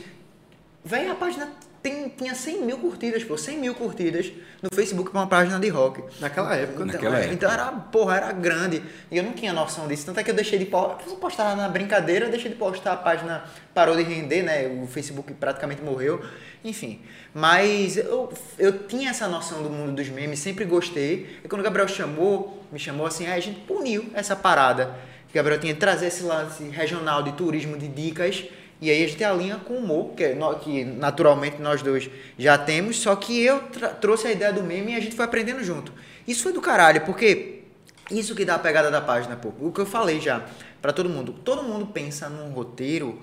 vem 0.84 1.08
a 1.08 1.14
página 1.14 1.50
tem, 1.82 2.10
tinha 2.10 2.36
100 2.36 2.62
mil 2.62 2.78
curtidas, 2.78 3.24
pô, 3.24 3.36
100 3.38 3.58
mil 3.58 3.74
curtidas 3.74 4.32
no 4.62 4.70
Facebook 4.74 5.10
pra 5.10 5.22
uma 5.22 5.28
página 5.28 5.60
de 5.60 5.68
rock. 5.70 6.04
Naquela 6.20 6.56
época. 6.56 6.84
Então, 6.84 6.86
Naquela 6.86 7.18
época. 7.18 7.34
então 7.34 7.52
era, 7.52 7.72
porra, 7.72 8.18
era 8.18 8.32
grande. 8.32 8.84
E 9.10 9.18
eu 9.18 9.24
não 9.24 9.34
tinha 9.34 9.52
noção 9.52 9.88
disso. 9.88 10.06
Tanto 10.06 10.20
é 10.20 10.24
que 10.24 10.30
eu 10.30 10.36
deixei 10.36 10.60
de 10.60 10.66
postar 10.66 11.56
na 11.56 11.68
brincadeira, 11.68 12.30
deixei 12.30 12.52
de 12.52 12.58
postar, 12.58 12.94
a 12.94 12.98
página 12.98 13.44
parou 13.74 13.96
de 13.96 14.04
render, 14.04 14.44
né? 14.44 14.68
O 14.68 14.86
Facebook 14.86 15.34
praticamente 15.34 15.82
morreu. 15.82 16.24
Enfim. 16.64 17.02
Mas 17.34 17.98
eu, 17.98 18.32
eu 18.60 18.88
tinha 18.88 19.10
essa 19.10 19.28
noção 19.28 19.64
do 19.64 19.70
mundo 19.70 19.94
dos 19.94 20.10
memes, 20.10 20.38
sempre 20.40 20.66
gostei. 20.66 21.40
E 21.44 21.48
quando 21.48 21.62
o 21.62 21.64
Gabriel 21.64 21.88
chamou, 21.88 22.64
me 22.72 22.78
chamou 22.78 23.08
assim, 23.08 23.26
aí 23.26 23.38
a 23.38 23.42
gente 23.42 23.60
puniu 23.62 24.12
essa 24.14 24.36
parada. 24.36 24.96
O 25.30 25.34
Gabriel 25.34 25.60
tinha 25.60 25.74
que 25.74 25.80
trazer 25.80 26.08
esse 26.08 26.24
lance 26.24 26.64
regional 26.66 27.24
de 27.24 27.32
turismo, 27.32 27.78
de 27.78 27.88
dicas 27.88 28.44
e 28.82 28.90
aí 28.90 29.04
a 29.04 29.08
gente 29.08 29.24
alinha 29.24 29.58
com 29.58 29.76
o 29.76 29.78
humor, 29.78 30.14
que, 30.16 30.24
é, 30.24 30.36
que 30.60 30.84
naturalmente 30.84 31.62
nós 31.62 31.84
dois 31.84 32.10
já 32.38 32.58
temos, 32.58 32.98
só 32.98 33.16
que 33.16 33.40
eu 33.40 33.62
trouxe 34.02 34.28
a 34.28 34.32
ideia 34.32 34.52
do 34.52 34.64
meme 34.64 34.94
e 34.94 34.96
a 34.96 35.00
gente 35.00 35.16
foi 35.16 35.24
aprendendo 35.24 35.64
junto. 35.64 35.94
Isso 36.28 36.42
foi 36.42 36.52
do 36.52 36.60
caralho, 36.60 37.02
porque 37.02 37.62
isso 38.10 38.34
que 38.34 38.44
dá 38.44 38.56
a 38.56 38.60
pegada 38.60 38.90
da 38.90 39.00
página, 39.00 39.36
pô. 39.36 39.54
O 39.60 39.72
que 39.72 39.80
eu 39.80 39.86
falei 39.86 40.20
já 40.20 40.44
para 40.82 40.92
todo 40.92 41.08
mundo. 41.08 41.32
Todo 41.32 41.62
mundo 41.62 41.86
pensa 41.86 42.28
num 42.28 42.52
roteiro, 42.52 43.22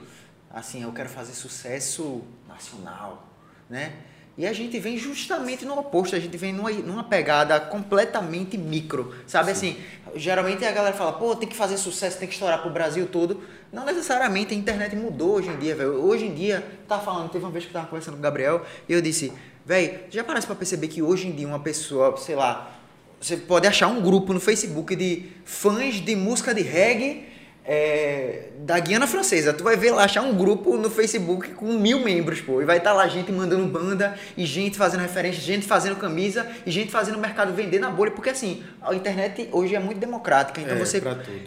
assim, 0.48 0.84
eu 0.84 0.92
quero 0.92 1.08
fazer 1.08 1.32
sucesso 1.32 2.22
nacional, 2.46 3.26
né? 3.68 3.94
E 4.38 4.46
a 4.46 4.52
gente 4.52 4.78
vem 4.78 4.96
justamente 4.96 5.64
no 5.64 5.76
oposto, 5.76 6.14
a 6.14 6.20
gente 6.20 6.36
vem 6.36 6.52
numa, 6.52 6.70
numa 6.70 7.02
pegada 7.02 7.58
completamente 7.58 8.56
micro, 8.56 9.12
sabe 9.26 9.46
Sim. 9.46 9.50
assim? 9.52 9.76
Geralmente 10.14 10.64
a 10.64 10.70
galera 10.70 10.94
fala, 10.94 11.12
pô, 11.12 11.34
tem 11.34 11.48
que 11.48 11.56
fazer 11.56 11.76
sucesso, 11.76 12.18
tem 12.18 12.28
que 12.28 12.34
estourar 12.34 12.62
pro 12.62 12.70
Brasil 12.70 13.08
todo. 13.08 13.42
Não 13.72 13.84
necessariamente, 13.84 14.54
a 14.54 14.56
internet 14.56 14.94
mudou 14.94 15.34
hoje 15.34 15.48
em 15.48 15.56
dia, 15.56 15.74
velho. 15.74 16.04
Hoje 16.04 16.26
em 16.26 16.34
dia, 16.34 16.64
tá 16.86 17.00
falando, 17.00 17.28
teve 17.30 17.44
uma 17.44 17.50
vez 17.50 17.64
que 17.64 17.70
eu 17.70 17.72
tava 17.72 17.86
conversando 17.88 18.14
com 18.14 18.20
o 18.20 18.22
Gabriel 18.22 18.64
e 18.88 18.92
eu 18.92 19.02
disse, 19.02 19.32
velho, 19.66 19.98
já 20.08 20.22
parece 20.22 20.46
para 20.46 20.54
perceber 20.54 20.86
que 20.86 21.02
hoje 21.02 21.26
em 21.26 21.32
dia 21.32 21.48
uma 21.48 21.58
pessoa, 21.58 22.16
sei 22.16 22.36
lá, 22.36 22.78
você 23.20 23.36
pode 23.36 23.66
achar 23.66 23.88
um 23.88 24.00
grupo 24.00 24.32
no 24.32 24.38
Facebook 24.38 24.94
de 24.94 25.26
fãs 25.44 25.96
de 25.96 26.14
música 26.14 26.54
de 26.54 26.62
reggae 26.62 27.27
é, 27.70 28.44
da 28.60 28.78
Guiana 28.80 29.06
Francesa. 29.06 29.52
Tu 29.52 29.62
vai 29.62 29.76
ver 29.76 29.90
lá, 29.90 30.04
achar 30.04 30.22
um 30.22 30.34
grupo 30.34 30.78
no 30.78 30.88
Facebook 30.88 31.50
com 31.50 31.74
mil 31.74 32.00
membros, 32.00 32.40
pô. 32.40 32.62
E 32.62 32.64
vai 32.64 32.78
estar 32.78 32.90
tá 32.90 32.96
lá 32.96 33.06
gente 33.06 33.30
mandando 33.30 33.66
banda, 33.66 34.18
e 34.38 34.46
gente 34.46 34.78
fazendo 34.78 35.00
referência, 35.00 35.42
gente 35.42 35.66
fazendo 35.66 35.96
camisa, 35.96 36.46
e 36.64 36.70
gente 36.70 36.90
fazendo 36.90 37.18
mercado 37.18 37.52
vender 37.52 37.78
na 37.78 37.90
bolha. 37.90 38.10
Porque 38.10 38.30
assim, 38.30 38.64
a 38.80 38.94
internet 38.94 39.50
hoje 39.52 39.74
é 39.74 39.78
muito 39.78 39.98
democrática. 39.98 40.62
Então, 40.62 40.76
é, 40.76 40.78
você, 40.78 41.02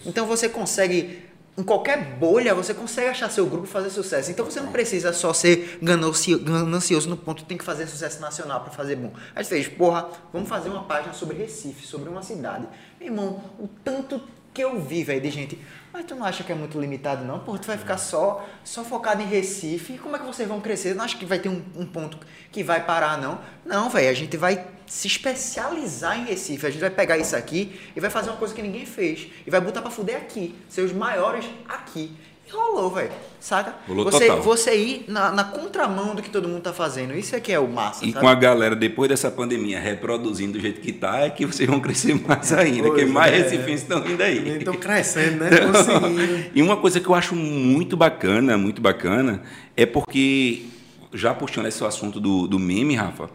então 0.05 0.27
você 0.27 0.47
consegue 0.47 1.23
em 1.57 1.63
qualquer 1.63 2.15
bolha 2.17 2.55
você 2.55 2.73
consegue 2.73 3.09
achar 3.09 3.29
seu 3.29 3.45
grupo 3.45 3.65
e 3.65 3.69
fazer 3.69 3.89
sucesso. 3.89 4.29
Então 4.29 4.45
você 4.45 4.61
não 4.61 4.71
precisa 4.71 5.11
só 5.11 5.33
ser 5.33 5.79
ganancioso 5.81 7.09
no 7.09 7.17
ponto 7.17 7.43
tem 7.43 7.57
que 7.57 7.63
fazer 7.63 7.87
sucesso 7.87 8.21
nacional 8.21 8.61
para 8.61 8.71
fazer 8.71 8.95
bom. 8.95 9.11
Aí 9.35 9.43
você 9.43 9.55
fez, 9.55 9.67
porra, 9.67 10.07
vamos 10.31 10.47
fazer 10.47 10.69
uma 10.69 10.83
página 10.83 11.13
sobre 11.13 11.35
Recife, 11.35 11.85
sobre 11.85 12.09
uma 12.09 12.21
cidade. 12.21 12.67
Meu 12.99 13.09
irmão, 13.09 13.43
o 13.59 13.67
tanto 13.83 14.21
que 14.53 14.61
eu 14.61 14.79
vi, 14.81 15.03
velho, 15.03 15.21
de 15.21 15.29
gente. 15.29 15.59
Mas 15.93 16.05
tu 16.05 16.15
não 16.15 16.25
acha 16.25 16.43
que 16.43 16.51
é 16.51 16.55
muito 16.55 16.79
limitado, 16.79 17.25
não? 17.25 17.39
Pô, 17.39 17.57
tu 17.57 17.67
vai 17.67 17.77
ficar 17.77 17.97
só, 17.97 18.47
só 18.63 18.83
focado 18.83 19.21
em 19.21 19.25
Recife. 19.25 19.97
Como 19.97 20.15
é 20.15 20.19
que 20.19 20.25
vocês 20.25 20.47
vão 20.47 20.61
crescer? 20.61 20.95
Não 20.95 21.03
acho 21.03 21.17
que 21.17 21.25
vai 21.25 21.37
ter 21.37 21.49
um, 21.49 21.61
um 21.75 21.85
ponto 21.85 22.17
que 22.49 22.63
vai 22.63 22.85
parar, 22.85 23.17
não. 23.17 23.41
Não, 23.65 23.89
velho, 23.89 24.09
a 24.09 24.13
gente 24.13 24.37
vai 24.37 24.65
se 24.85 25.07
especializar 25.07 26.17
em 26.17 26.25
Recife. 26.25 26.65
A 26.65 26.69
gente 26.69 26.79
vai 26.79 26.89
pegar 26.89 27.17
isso 27.17 27.35
aqui 27.35 27.79
e 27.93 27.99
vai 27.99 28.09
fazer 28.09 28.29
uma 28.29 28.37
coisa 28.37 28.53
que 28.53 28.61
ninguém 28.61 28.85
fez. 28.85 29.27
E 29.45 29.49
vai 29.49 29.59
botar 29.59 29.81
pra 29.81 29.91
fuder 29.91 30.15
aqui. 30.15 30.55
Ser 30.69 30.81
os 30.81 30.93
maiores 30.93 31.45
aqui. 31.67 32.15
Rolou, 32.53 32.89
velho. 32.89 33.11
Saca? 33.39 33.75
Rolou 33.87 34.05
você, 34.05 34.27
total. 34.27 34.41
você 34.41 34.75
ir 34.77 35.05
na, 35.07 35.31
na 35.31 35.43
contramão 35.43 36.13
do 36.13 36.21
que 36.21 36.29
todo 36.29 36.47
mundo 36.47 36.61
tá 36.61 36.73
fazendo. 36.73 37.15
Isso 37.15 37.35
é 37.35 37.39
que 37.39 37.51
é 37.51 37.59
o 37.59 37.67
massa, 37.67 38.05
E 38.05 38.11
sabe? 38.11 38.21
com 38.21 38.27
a 38.27 38.35
galera, 38.35 38.75
depois 38.75 39.09
dessa 39.09 39.31
pandemia, 39.31 39.79
reproduzindo 39.79 40.53
do 40.53 40.59
jeito 40.59 40.79
que 40.79 40.91
tá, 40.91 41.21
é 41.21 41.29
que 41.29 41.45
vocês 41.45 41.67
vão 41.67 41.79
crescer 41.79 42.13
mais 42.27 42.53
ainda, 42.53 42.89
Pois 42.89 43.03
que 43.03 43.09
mais 43.09 43.33
é. 43.33 43.37
recifenses 43.37 43.81
estão 43.81 44.01
vindo 44.01 44.21
aí. 44.21 44.59
Então 44.59 44.75
crescendo, 44.75 45.43
né? 45.43 45.49
Conseguindo. 45.49 46.51
E 46.53 46.61
uma 46.61 46.77
coisa 46.77 46.99
que 46.99 47.07
eu 47.07 47.15
acho 47.15 47.35
muito 47.35 47.97
bacana, 47.97 48.57
muito 48.57 48.81
bacana, 48.81 49.41
é 49.75 49.85
porque, 49.85 50.65
já 51.13 51.33
puxando 51.33 51.65
esse 51.67 51.83
assunto 51.83 52.19
do, 52.19 52.47
do 52.47 52.59
meme, 52.59 52.95
Rafa, 52.95 53.29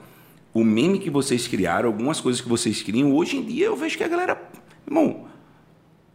o 0.54 0.62
meme 0.62 0.98
que 0.98 1.10
vocês 1.10 1.48
criaram, 1.48 1.88
algumas 1.88 2.20
coisas 2.20 2.40
que 2.40 2.48
vocês 2.48 2.82
criam, 2.82 3.12
hoje 3.14 3.36
em 3.36 3.42
dia 3.42 3.66
eu 3.66 3.76
vejo 3.76 3.96
que 3.96 4.04
a 4.04 4.08
galera. 4.08 4.40
Irmão, 4.86 5.26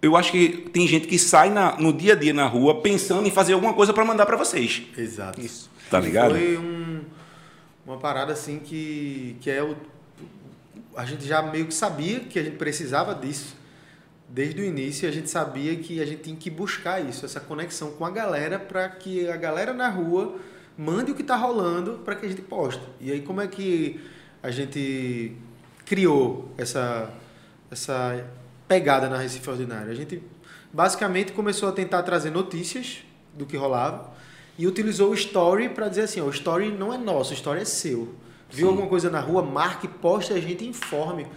eu 0.01 0.15
acho 0.17 0.31
que 0.31 0.69
tem 0.73 0.87
gente 0.87 1.07
que 1.07 1.17
sai 1.19 1.49
na- 1.49 1.77
no 1.77 1.93
dia 1.93 2.13
a 2.13 2.15
dia 2.15 2.33
na 2.33 2.45
rua 2.47 2.81
pensando 2.81 3.27
em 3.27 3.31
fazer 3.31 3.53
alguma 3.53 3.73
coisa 3.73 3.93
para 3.93 4.03
mandar 4.05 4.25
para 4.25 4.37
vocês. 4.37 4.83
Exato. 4.97 5.39
Isso. 5.39 5.69
Tá 5.89 5.99
ligado? 5.99 6.31
Foi 6.35 6.57
um- 6.57 7.01
uma 7.85 7.97
parada 7.97 8.33
assim 8.33 8.59
que, 8.59 9.35
que 9.41 9.49
é 9.49 9.61
o. 9.63 9.75
A 10.95 11.05
gente 11.05 11.25
já 11.25 11.41
meio 11.41 11.65
que 11.65 11.73
sabia 11.73 12.19
que 12.21 12.37
a 12.39 12.43
gente 12.43 12.57
precisava 12.57 13.13
disso. 13.15 13.55
Desde 14.29 14.61
o 14.61 14.63
início 14.65 15.07
a 15.07 15.11
gente 15.11 15.29
sabia 15.29 15.75
que 15.75 16.01
a 16.01 16.05
gente 16.05 16.21
tinha 16.23 16.35
que 16.35 16.49
buscar 16.49 16.99
isso, 17.01 17.25
essa 17.25 17.39
conexão 17.39 17.91
com 17.91 18.05
a 18.05 18.09
galera, 18.09 18.57
para 18.57 18.87
que 18.87 19.27
a 19.27 19.35
galera 19.35 19.73
na 19.73 19.89
rua 19.89 20.35
mande 20.77 21.11
o 21.11 21.15
que 21.15 21.21
está 21.21 21.35
rolando 21.35 21.99
para 22.05 22.15
que 22.15 22.25
a 22.25 22.29
gente 22.29 22.41
poste. 22.41 22.81
E 23.01 23.11
aí 23.11 23.21
como 23.21 23.41
é 23.41 23.47
que 23.47 23.99
a 24.41 24.49
gente 24.49 25.33
criou 25.85 26.49
essa, 26.57 27.09
essa 27.69 28.25
pegada 28.71 29.09
na 29.09 29.17
Recife 29.17 29.49
Ordinária? 29.49 29.91
A 29.91 29.93
gente 29.93 30.23
basicamente 30.71 31.33
começou 31.33 31.67
a 31.67 31.73
tentar 31.73 32.03
trazer 32.03 32.29
notícias 32.29 32.99
do 33.33 33.45
que 33.45 33.57
rolava 33.57 34.13
e 34.57 34.65
utilizou 34.65 35.11
o 35.11 35.13
story 35.13 35.67
para 35.67 35.89
dizer 35.89 36.03
assim, 36.03 36.21
ó, 36.21 36.23
o 36.23 36.29
story 36.29 36.71
não 36.71 36.93
é 36.93 36.97
nosso, 36.97 37.31
o 37.31 37.33
story 37.33 37.59
é 37.59 37.65
seu. 37.65 38.15
Viu 38.49 38.69
alguma 38.69 38.87
coisa 38.87 39.09
na 39.09 39.19
rua, 39.19 39.43
marque, 39.43 39.89
poste, 39.89 40.31
a 40.31 40.39
gente 40.39 40.65
informe, 40.65 41.27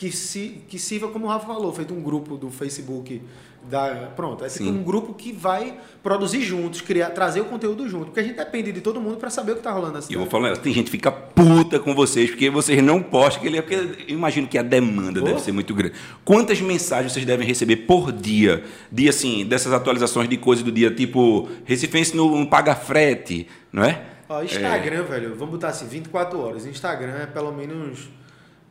que, 0.00 0.10
se, 0.10 0.64
que 0.68 0.80
sirva 0.80 1.06
como 1.06 1.26
o 1.26 1.28
Rafa 1.28 1.46
falou, 1.46 1.72
feito 1.72 1.94
um 1.94 2.02
grupo 2.02 2.36
do 2.36 2.50
Facebook, 2.50 3.22
da, 3.68 4.10
pronto, 4.16 4.44
é 4.44 4.48
Sim. 4.48 4.70
um 4.70 4.82
grupo 4.82 5.12
que 5.14 5.32
vai 5.32 5.78
produzir 6.02 6.40
juntos, 6.42 6.80
criar, 6.80 7.10
trazer 7.10 7.40
o 7.40 7.44
conteúdo 7.44 7.88
junto, 7.88 8.06
porque 8.06 8.20
a 8.20 8.22
gente 8.22 8.36
depende 8.36 8.72
de 8.72 8.80
todo 8.80 9.00
mundo 9.00 9.16
para 9.16 9.30
saber 9.30 9.52
o 9.52 9.56
que 9.56 9.62
tá 9.62 9.70
rolando 9.70 9.94
na 9.94 10.00
E 10.08 10.14
eu 10.14 10.20
vou 10.20 10.28
falando, 10.28 10.56
tem 10.58 10.72
gente 10.72 10.86
que 10.86 10.90
fica 10.92 11.12
puta 11.12 11.78
com 11.78 11.94
vocês, 11.94 12.30
porque 12.30 12.48
vocês 12.50 12.82
não 12.82 13.02
postam, 13.02 13.40
aquele, 13.42 13.60
porque 13.60 13.74
eu 14.08 14.14
imagino 14.16 14.46
que 14.48 14.56
a 14.58 14.62
demanda 14.62 15.20
Oh. 15.20 15.24
deve 15.24 15.40
ser 15.40 15.52
muito 15.52 15.74
grande. 15.74 15.94
Quantas 16.24 16.60
mensagens 16.60 17.12
vocês 17.12 17.24
devem 17.26 17.46
receber 17.46 17.76
por 17.76 18.10
dia? 18.12 18.64
Dia 18.90 19.10
assim, 19.10 19.44
dessas 19.44 19.72
atualizações 19.72 20.28
de 20.28 20.36
coisa 20.36 20.62
do 20.64 20.72
dia, 20.72 20.90
tipo, 20.90 21.48
Recifense 21.64 22.16
não, 22.16 22.30
não 22.30 22.46
paga 22.46 22.74
frete, 22.74 23.46
não 23.72 23.84
é? 23.84 24.02
Ó, 24.28 24.42
Instagram, 24.42 25.02
velho, 25.02 25.34
vamos 25.34 25.50
botar 25.50 25.68
assim, 25.68 25.86
24 25.86 26.38
horas. 26.38 26.64
Instagram 26.64 27.14
é 27.14 27.26
pelo 27.26 27.52
menos, 27.52 28.08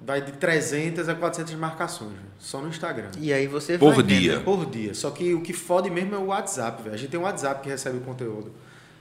vai 0.10 0.22
de 0.24 0.32
300 0.32 1.08
a 1.08 1.14
400 1.14 1.54
marcações, 1.54 2.14
só 2.40 2.60
no 2.60 2.68
Instagram. 2.68 3.12
E 3.20 3.32
aí 3.32 3.46
você 3.46 3.78
Por 3.78 3.94
vai 3.94 4.04
dia. 4.04 4.34
vendo. 4.38 4.44
Por 4.44 4.66
dia. 4.66 4.94
Só 4.96 5.12
que 5.12 5.36
o 5.36 5.42
que 5.42 5.54
fode 5.54 5.88
mesmo 5.92 6.16
é 6.16 6.18
o 6.18 6.26
WhatsApp, 6.26 6.82
velho. 6.82 6.96
A 6.96 6.98
gente 6.98 7.12
tem 7.12 7.20
um 7.20 7.24
WhatsApp 7.24 7.62
que 7.62 7.70
recebe 7.70 7.98
o 7.98 8.02
conteúdo. 8.02 8.52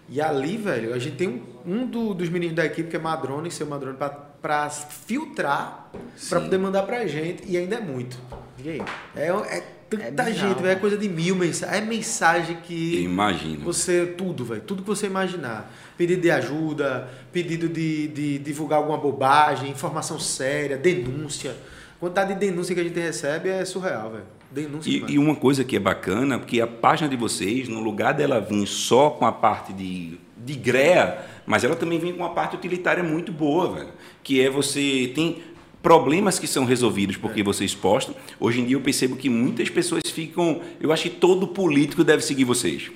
E 0.06 0.20
ali, 0.20 0.58
velho, 0.58 0.92
a 0.92 0.98
gente 0.98 1.16
tem 1.16 1.28
um, 1.28 1.42
um 1.82 1.86
do- 1.86 2.12
dos 2.12 2.28
meninos 2.28 2.54
da 2.56 2.64
equipe, 2.66 2.90
que 2.90 2.96
é 2.96 2.98
Madrone, 2.98 3.50
seu 3.50 3.66
Madrone, 3.66 3.96
pra, 3.96 4.08
pra 4.10 4.68
filtrar, 4.68 5.90
pra 5.92 6.38
Sim. 6.38 6.44
poder 6.44 6.58
mandar 6.58 6.82
pra 6.82 7.06
gente. 7.06 7.42
E 7.46 7.56
ainda 7.56 7.76
é 7.76 7.80
muito. 7.80 8.18
E 8.62 8.68
aí? 8.68 8.82
É, 9.16 9.28
é 9.28 9.60
tanta 9.88 10.22
É 10.24 10.32
gente, 10.32 10.56
velho. 10.62 10.68
É 10.68 10.74
coisa 10.76 10.96
de 10.98 11.08
mil 11.08 11.34
mensagens. 11.34 11.78
É 11.78 11.80
mensagem 11.84 12.56
Eu 12.56 12.62
que. 12.62 13.02
imagino. 13.02 13.64
Você, 13.64 14.06
tudo, 14.06 14.44
velho. 14.44 14.60
Tudo 14.62 14.82
que 14.82 14.88
você 14.88 15.06
imaginar. 15.06 15.72
Pedido 15.98 16.22
de 16.22 16.30
ajuda, 16.30 17.10
pedido 17.32 17.68
de, 17.68 18.08
de 18.08 18.38
divulgar 18.38 18.78
alguma 18.78 18.96
bobagem, 18.96 19.68
informação 19.68 20.18
séria, 20.18 20.76
denúncia. 20.76 21.56
A 21.96 22.00
quantidade 22.00 22.34
de 22.34 22.40
denúncia 22.40 22.72
que 22.74 22.80
a 22.80 22.84
gente 22.84 22.98
recebe 22.98 23.48
é 23.48 23.64
surreal, 23.64 24.12
velho. 24.12 24.24
Denúncia 24.50 24.88
E, 24.88 25.04
e 25.14 25.18
uma 25.18 25.34
coisa 25.34 25.64
que 25.64 25.76
é 25.76 25.80
bacana, 25.80 26.38
porque 26.38 26.60
a 26.60 26.66
página 26.66 27.08
de 27.08 27.16
vocês, 27.16 27.68
no 27.68 27.80
lugar 27.80 28.14
dela 28.14 28.40
vir 28.40 28.66
só 28.66 29.10
com 29.10 29.26
a 29.26 29.32
parte 29.32 29.72
de, 29.72 30.18
de 30.36 30.54
greia, 30.54 31.18
mas 31.44 31.64
ela 31.64 31.74
também 31.74 31.98
vem 31.98 32.12
com 32.12 32.20
uma 32.20 32.30
parte 32.30 32.54
utilitária 32.54 33.02
muito 33.02 33.32
boa, 33.32 33.74
velho. 33.74 33.88
Que 34.22 34.40
é 34.40 34.48
você. 34.48 35.10
Tem 35.14 35.42
problemas 35.82 36.38
que 36.38 36.46
são 36.46 36.64
resolvidos 36.64 37.16
porque 37.16 37.42
vocês 37.42 37.74
postam. 37.74 38.14
Hoje 38.38 38.60
em 38.60 38.64
dia 38.64 38.76
eu 38.76 38.80
percebo 38.80 39.16
que 39.16 39.28
muitas 39.28 39.68
pessoas 39.68 40.02
ficam. 40.06 40.60
Eu 40.80 40.92
acho 40.92 41.02
que 41.04 41.10
todo 41.10 41.48
político 41.48 42.04
deve 42.04 42.22
seguir 42.22 42.44
vocês. 42.44 42.90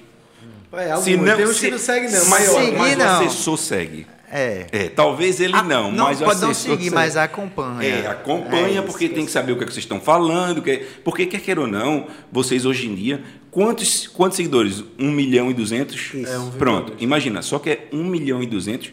É, 0.72 0.90
alguns, 0.90 1.04
Se 1.04 1.16
não, 1.16 1.36
tem 1.36 1.44
uns 1.46 1.56
se- 1.56 1.64
que 1.66 1.70
não 1.70 1.78
seguem, 1.78 2.10
não. 2.10 2.24
Mas, 2.26 2.42
Seguir, 2.48 2.72
mas 2.78 2.96
não. 2.98 3.06
o 3.22 3.26
assessor 3.26 3.56
segue. 3.58 4.06
É. 4.34 4.66
É, 4.72 4.88
talvez 4.88 5.40
ele 5.40 5.52
Ah, 5.54 5.62
não, 5.62 5.92
não 5.92 6.06
mas 6.06 6.18
o 6.20 6.24
pode 6.24 6.40
não 6.40 6.54
seguir, 6.54 6.84
segue. 6.84 6.90
mas 6.90 7.18
acompanha. 7.18 7.82
É, 7.86 8.06
acompanha, 8.06 8.66
É 8.66 8.72
isso, 8.72 8.82
porque 8.84 9.04
é 9.04 9.08
tem 9.10 9.26
que 9.26 9.30
saber 9.30 9.52
o 9.52 9.56
que, 9.58 9.64
é 9.64 9.66
que 9.66 9.72
vocês 9.74 9.84
estão 9.84 10.00
falando. 10.00 10.62
Que, 10.62 10.78
porque, 11.04 11.26
quer 11.26 11.40
queira 11.40 11.60
ou 11.60 11.66
não, 11.66 12.06
vocês 12.32 12.64
hoje 12.64 12.86
em 12.88 12.94
dia, 12.94 13.22
quantos, 13.50 14.06
quantos 14.06 14.36
seguidores? 14.36 14.82
1 14.98 15.10
milhão 15.10 15.50
e 15.50 15.54
200? 15.54 16.14
Isso. 16.14 16.16
É, 16.26 16.58
Pronto, 16.58 16.94
imagina, 16.98 17.42
só 17.42 17.58
que 17.58 17.68
é 17.68 17.88
1 17.92 18.02
milhão 18.04 18.42
e 18.42 18.46
200 18.46 18.90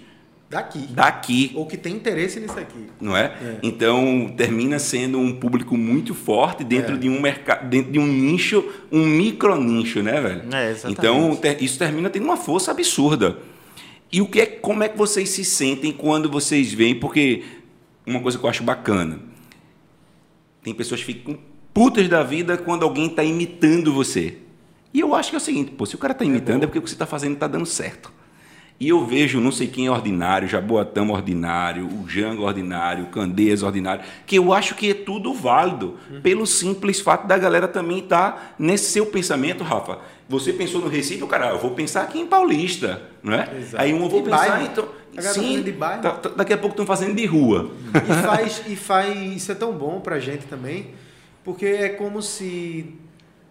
Daqui. 0.50 0.80
daqui, 0.90 1.52
Ou 1.54 1.66
que 1.68 1.78
tem 1.78 1.94
interesse 1.96 2.40
nisso 2.40 2.58
aqui. 2.58 2.88
não 3.00 3.16
é? 3.16 3.26
É. 3.40 3.60
Então, 3.62 4.34
termina 4.36 4.80
sendo 4.80 5.20
um 5.20 5.32
público 5.36 5.78
muito 5.78 6.16
forte 6.16 6.64
dentro 6.64 6.96
É. 6.96 6.98
de 6.98 7.08
um 7.08 7.22
mercado, 7.22 7.70
dentro 7.70 7.92
de 7.92 8.00
um 8.00 8.08
nicho, 8.08 8.68
um 8.92 9.06
micro 9.06 9.56
nicho, 9.62 10.02
né, 10.02 10.20
velho? 10.20 10.42
É, 10.52 10.72
exatamente. 10.72 11.00
Então, 11.00 11.36
ter- 11.36 11.62
isso 11.62 11.78
termina 11.78 12.10
tendo 12.10 12.24
uma 12.26 12.36
força 12.38 12.72
absurda. 12.72 13.38
E 14.12 14.22
o 14.22 14.28
que 14.28 14.42
é, 14.42 14.46
como 14.48 14.82
é 14.82 14.90
que 14.90 14.98
vocês 14.98 15.30
se 15.30 15.46
sentem 15.46 15.92
quando 15.92 16.28
vocês 16.32 16.74
veem? 16.74 16.96
Porque 16.96 17.44
uma 18.08 18.20
coisa 18.20 18.40
que 18.40 18.44
eu 18.44 18.50
acho 18.50 18.64
bacana, 18.64 19.20
tem 20.64 20.74
pessoas 20.74 21.00
que 21.02 21.06
ficam 21.06 21.38
putas 21.72 22.08
da 22.10 22.24
vida 22.24 22.58
quando 22.58 22.82
alguém 22.84 23.06
está 23.06 23.24
imitando 23.24 23.94
você. 23.94 24.38
E 24.92 25.00
eu 25.00 25.14
acho 25.14 25.30
que 25.30 25.36
é 25.36 25.38
o 25.38 25.42
seguinte, 25.42 25.70
pô, 25.78 25.86
se 25.86 25.94
o 25.94 26.00
cara 26.00 26.14
está 26.14 26.26
imitando 26.26 26.64
é, 26.64 26.66
porque 26.66 26.80
o 26.80 26.82
que 26.82 26.90
você 26.90 26.96
está 26.96 27.06
fazendo 27.06 27.34
está 27.34 27.46
dando 27.48 27.68
certo. 27.68 28.12
E 28.80 28.88
eu 28.90 29.06
vejo 29.06 29.42
não 29.42 29.52
sei 29.52 29.68
quem 29.68 29.88
é 29.88 29.92
ordinário, 29.92 30.48
Jaboatão 30.48 31.10
ordinário, 31.12 31.86
o 31.86 32.08
Jango 32.08 32.44
ordinário, 32.44 33.04
o 33.04 33.08
Candeias 33.08 33.62
ordinário, 33.62 34.04
que 34.26 34.38
eu 34.38 34.54
acho 34.54 34.74
que 34.74 34.92
é 34.92 34.94
tudo 34.94 35.34
válido, 35.34 35.98
pelo 36.24 36.48
simples 36.48 37.02
fato 37.02 37.28
da 37.28 37.38
galera 37.38 37.68
também 37.68 38.00
estar 38.00 38.56
nesse 38.58 38.92
seu 38.92 39.06
pensamento, 39.08 39.66
Rafa. 39.66 40.00
Você 40.30 40.54
pensou 40.54 40.80
no 40.80 40.88
Recife, 40.88 41.26
cara, 41.28 41.50
"Ah, 41.50 41.54
eu 41.54 41.60
vou 41.60 41.72
pensar 41.72 42.04
aqui 42.04 42.20
em 42.20 42.26
Paulista, 42.28 43.02
não 43.22 43.34
é? 43.34 43.50
Exato. 43.60 43.84
Aí 43.84 43.94
um 43.94 44.04
eu 44.04 44.10
vou 44.10 44.22
De 44.24 44.30
pensar, 44.30 44.48
bairro. 44.50 44.66
então, 44.72 44.88
A 45.18 45.22
tá 45.22 45.30
sim, 45.34 45.62
de 45.62 45.72
bairro. 45.74 46.02
tá- 46.02 46.12
tá- 46.12 46.30
daqui 46.30 46.54
a 46.54 46.58
pouco 46.58 46.74
estão 46.76 46.86
fazendo 46.86 47.16
de 47.16 47.26
rua. 47.26 47.72
E 47.94 48.14
faz, 48.24 48.62
e 48.68 48.76
faz. 48.78 49.36
Isso 49.36 49.52
é 49.52 49.56
tão 49.56 49.74
bom 49.74 50.00
pra 50.00 50.20
gente 50.20 50.46
também, 50.46 50.92
porque 51.44 51.66
é 51.66 51.90
como 51.90 52.22
se 52.22 52.96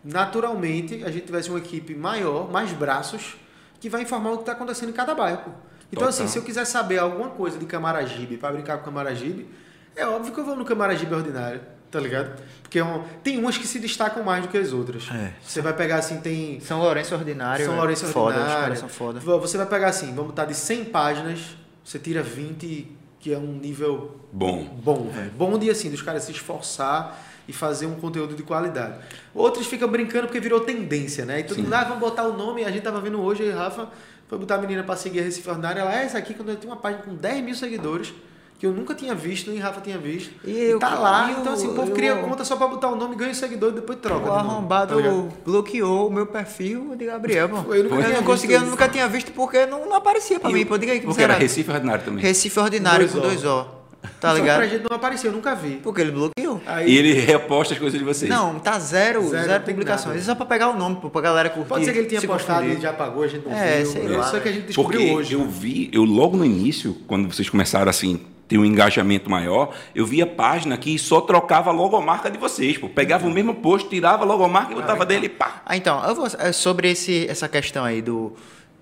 naturalmente 0.05 1.03
a 1.05 1.11
gente 1.11 1.27
tivesse 1.27 1.51
uma 1.51 1.59
equipe 1.59 1.95
maior, 1.95 2.51
mais 2.51 2.73
braços, 2.73 3.37
que 3.81 3.89
vai 3.89 4.03
informar 4.03 4.31
o 4.33 4.37
que 4.37 4.43
está 4.43 4.53
acontecendo 4.53 4.89
em 4.91 4.93
cada 4.93 5.15
bairro. 5.15 5.55
Então, 5.91 6.07
Total. 6.07 6.09
assim, 6.09 6.29
se 6.29 6.39
eu 6.39 6.43
quiser 6.43 6.65
saber 6.67 6.99
alguma 6.99 7.31
coisa 7.31 7.59
de 7.59 7.65
Camaragibe 7.65 8.37
para 8.37 8.53
brincar 8.53 8.79
com 8.79 8.85
Camaragibe, 8.85 9.49
é 9.97 10.07
óbvio 10.07 10.33
que 10.33 10.39
eu 10.41 10.45
vou 10.45 10.55
no 10.57 10.65
Camaragibe 10.65 11.15
ordinário, 11.15 11.61
tá 11.91 11.99
ligado? 11.99 12.39
Porque 12.63 12.79
é 12.79 12.85
um- 12.85 13.03
tem 13.23 13.39
umas 13.39 13.57
que 13.57 13.67
se 13.67 13.79
destacam 13.79 14.23
mais 14.23 14.43
do 14.43 14.49
que 14.49 14.59
as 14.59 14.73
outras. 14.73 15.09
É. 15.11 15.33
Você 15.43 15.63
vai 15.63 15.73
pegar 15.73 15.97
assim, 15.97 16.21
tem 16.21 16.61
São 16.61 16.81
Lourenço 16.81 17.15
Ordinário. 17.15 17.65
São 17.65 17.75
é 17.75 17.77
Lourenço 17.79 18.07
foda, 18.09 18.35
Os 18.37 18.41
Ordinário. 18.43 18.63
caras 18.65 18.79
são 18.81 18.89
foda. 18.89 19.21
Você 19.21 19.57
vai 19.57 19.67
pegar 19.67 19.89
assim, 19.89 20.09
vamos 20.09 20.27
botar 20.27 20.45
de 20.45 20.55
100 20.55 20.85
páginas, 20.87 21.57
você 21.83 21.99
tira 21.99 22.23
20, 22.23 22.95
que 23.19 23.33
é 23.33 23.39
um 23.39 23.53
nível 23.55 24.21
Bom. 24.31 24.65
bom, 24.85 25.09
velho. 25.09 25.31
Bom 25.31 25.59
dia 25.59 25.73
assim, 25.73 25.91
dos 25.91 26.03
caras 26.03 26.25
se 26.25 26.33
esforçar 26.33 27.19
e 27.49 27.53
fazer 27.53 27.87
um 27.87 27.95
conteúdo 27.95 28.35
de 28.35 28.43
qualidade. 28.43 28.95
Outros 29.35 29.67
ficam 29.67 29.89
brincando 29.89 30.27
porque 30.27 30.39
virou 30.39 30.61
tendência, 30.61 31.25
né? 31.25 31.41
E 31.41 31.45
todo 31.45 31.57
Sim. 31.57 31.63
mundo, 31.63 31.73
ah, 31.73 31.85
vamos 31.85 31.99
botar 32.01 32.25
o 32.25 32.37
nome, 32.37 32.63
a 32.65 32.71
gente 32.71 32.83
tava 32.83 33.01
vendo 33.01 33.19
hoje, 33.21 33.43
aí 33.43 33.51
Rafa 33.51 33.89
foi 34.29 34.39
botar 34.39 34.57
a 34.57 34.59
menina 34.59 34.83
pra 34.85 34.95
seguir 34.97 35.21
a 35.21 35.23
Recife 35.23 35.49
Ordinária, 35.49 35.81
ela, 35.81 35.99
é 35.99 36.05
essa 36.05 36.19
aqui, 36.19 36.35
quando 36.35 36.51
eu 36.51 36.57
tenho 36.57 36.71
uma 36.73 36.79
página 36.79 37.03
com 37.03 37.15
10 37.15 37.43
mil 37.43 37.55
seguidores, 37.55 38.13
que 38.59 38.67
eu 38.67 38.73
nunca 38.73 38.93
tinha 38.95 39.15
visto, 39.15 39.51
nem 39.51 39.59
Rafa 39.61 39.81
tinha 39.81 39.97
visto. 39.97 40.31
E 40.45 40.51
E, 40.51 40.65
eu- 40.73 40.79
tá 40.81 40.91
lá, 40.99 41.31
e 41.31 41.35
o- 41.37 41.41
então 41.41 41.53
assim, 41.55 41.69
o 41.69 41.75
povo 41.75 41.91
eu- 41.91 41.95
cria 41.95 42.17
conta 42.17 42.45
só 42.45 42.57
pra 42.57 42.67
botar 42.67 42.89
o 42.89 42.97
nome, 42.97 43.15
ganha 43.17 43.33
seguidor 43.33 43.71
e 43.71 43.77
depois 43.77 43.99
troca. 44.01 44.25
O 44.25 44.37
nome, 44.37 44.51
arrombado 44.51 45.01
tá 45.01 45.37
bloqueou 45.45 46.09
o 46.09 46.13
meu 46.13 46.27
perfil 46.27 46.95
de 46.97 47.07
Gabriel, 47.07 47.49
pô. 47.49 47.73
Eu 47.73 47.85
nunca 47.85 47.95
Eu 47.95 48.01
não 48.03 48.09
visto 48.09 48.25
conseguia, 48.25 48.57
eu 48.57 48.67
nunca 48.67 48.89
tinha 48.89 49.09
visto 49.09 49.31
porque 49.33 49.65
não, 49.65 49.87
não 49.87 49.95
aparecia 49.95 50.39
pra 50.41 50.51
E 50.51 50.53
mim. 50.53 50.67
Pô, 50.67 50.77
diga 50.77 50.91
aí 50.93 50.99
que 51.01 51.07
Porque 51.07 51.23
era. 51.23 51.35
Recife 51.35 51.71
ordinário 51.71 52.05
também. 52.05 52.23
Recife 52.23 52.59
Ordinário 52.59 53.07
Dois 53.09 53.13
com 53.13 53.21
dois 53.21 53.45
O. 53.45 53.78
Tá 54.21 54.29
Só 54.31 54.35
que 54.37 54.41
ligado? 54.43 54.57
pra 54.59 54.67
gente 54.69 54.87
não 54.89 54.97
apareceu, 54.97 55.31
eu 55.31 55.35
nunca 55.37 55.55
vi. 55.55 55.77
Porque 55.83 56.01
ele 56.01 56.13
bloqueou. 56.13 56.61
Aí, 56.67 56.89
E 56.91 56.97
ele 56.99 57.13
reposta 57.15 57.75
as 57.75 57.81
coisas 57.81 57.99
de 57.99 58.05
vocês. 58.05 58.31
Não, 58.31 58.59
tá 58.59 58.79
zero, 58.79 59.29
Zero, 59.29 59.47
zero, 59.47 59.65
publicações. 59.65 60.07
nada. 60.07 60.19
Isso 60.19 60.31
é 60.31 60.33
só 60.33 60.37
pra 60.37 60.47
pegar 60.47 60.69
o 60.71 60.77
nome, 60.77 60.97
pô, 60.97 61.11
pra 61.11 61.21
galera 61.21 61.51
curtir. 61.51 61.69
Pode 61.69 61.85
ser 61.85 61.93
que 61.93 61.99
ele 61.99 62.07
tinha 62.09 62.21
se 62.21 62.27
postado 62.27 62.61
confundir. 62.61 62.79
e 62.79 62.83
já 62.83 62.91
apagou, 62.91 63.23
a 63.25 63.27
gente 63.29 63.47
não 63.47 63.53
É, 63.57 63.79
viu. 63.83 63.87
sei 63.93 64.07
É 64.07 64.17
lá, 64.17 64.23
Só 64.25 64.39
que 64.41 64.49
a 64.49 64.53
gente 64.53 64.67
descobriu 64.67 65.01
Porque 65.01 65.13
hoje. 65.15 65.33
eu 65.35 65.45
vi, 65.49 65.91
eu 65.93 66.05
logo 66.05 66.37
no 66.37 66.45
início, 66.45 66.97
quando 67.09 67.33
vocês 67.33 67.49
começaram 67.51 67.91
assim, 67.91 68.21
ter 68.47 68.57
um 68.57 68.65
engajamento 68.65 69.29
maior, 69.29 69.75
eu 69.95 70.07
via 70.07 70.27
página 70.27 70.79
que 70.79 70.97
só 70.99 71.21
trocava 71.21 71.71
a 71.71 71.73
logomarca 71.73 72.31
de 72.31 72.39
vocês, 72.39 72.79
pô. 72.79 72.89
Pegava 72.89 73.27
o 73.27 73.31
mesmo 73.31 73.55
post, 73.57 73.89
tirava 73.89 74.23
a 74.23 74.27
logomarca 74.27 74.73
e 74.73 74.75
botava 74.77 75.05
dele 75.05 75.27
e 75.27 75.29
pá. 75.29 75.61
Ah, 75.67 75.77
então, 75.77 76.03
eu 76.07 76.15
vou, 76.15 76.27
é 76.39 76.53
sobre 76.53 76.91
esse, 76.91 77.27
essa 77.29 77.49
questão 77.49 77.85
aí 77.85 78.01
do, 78.01 78.33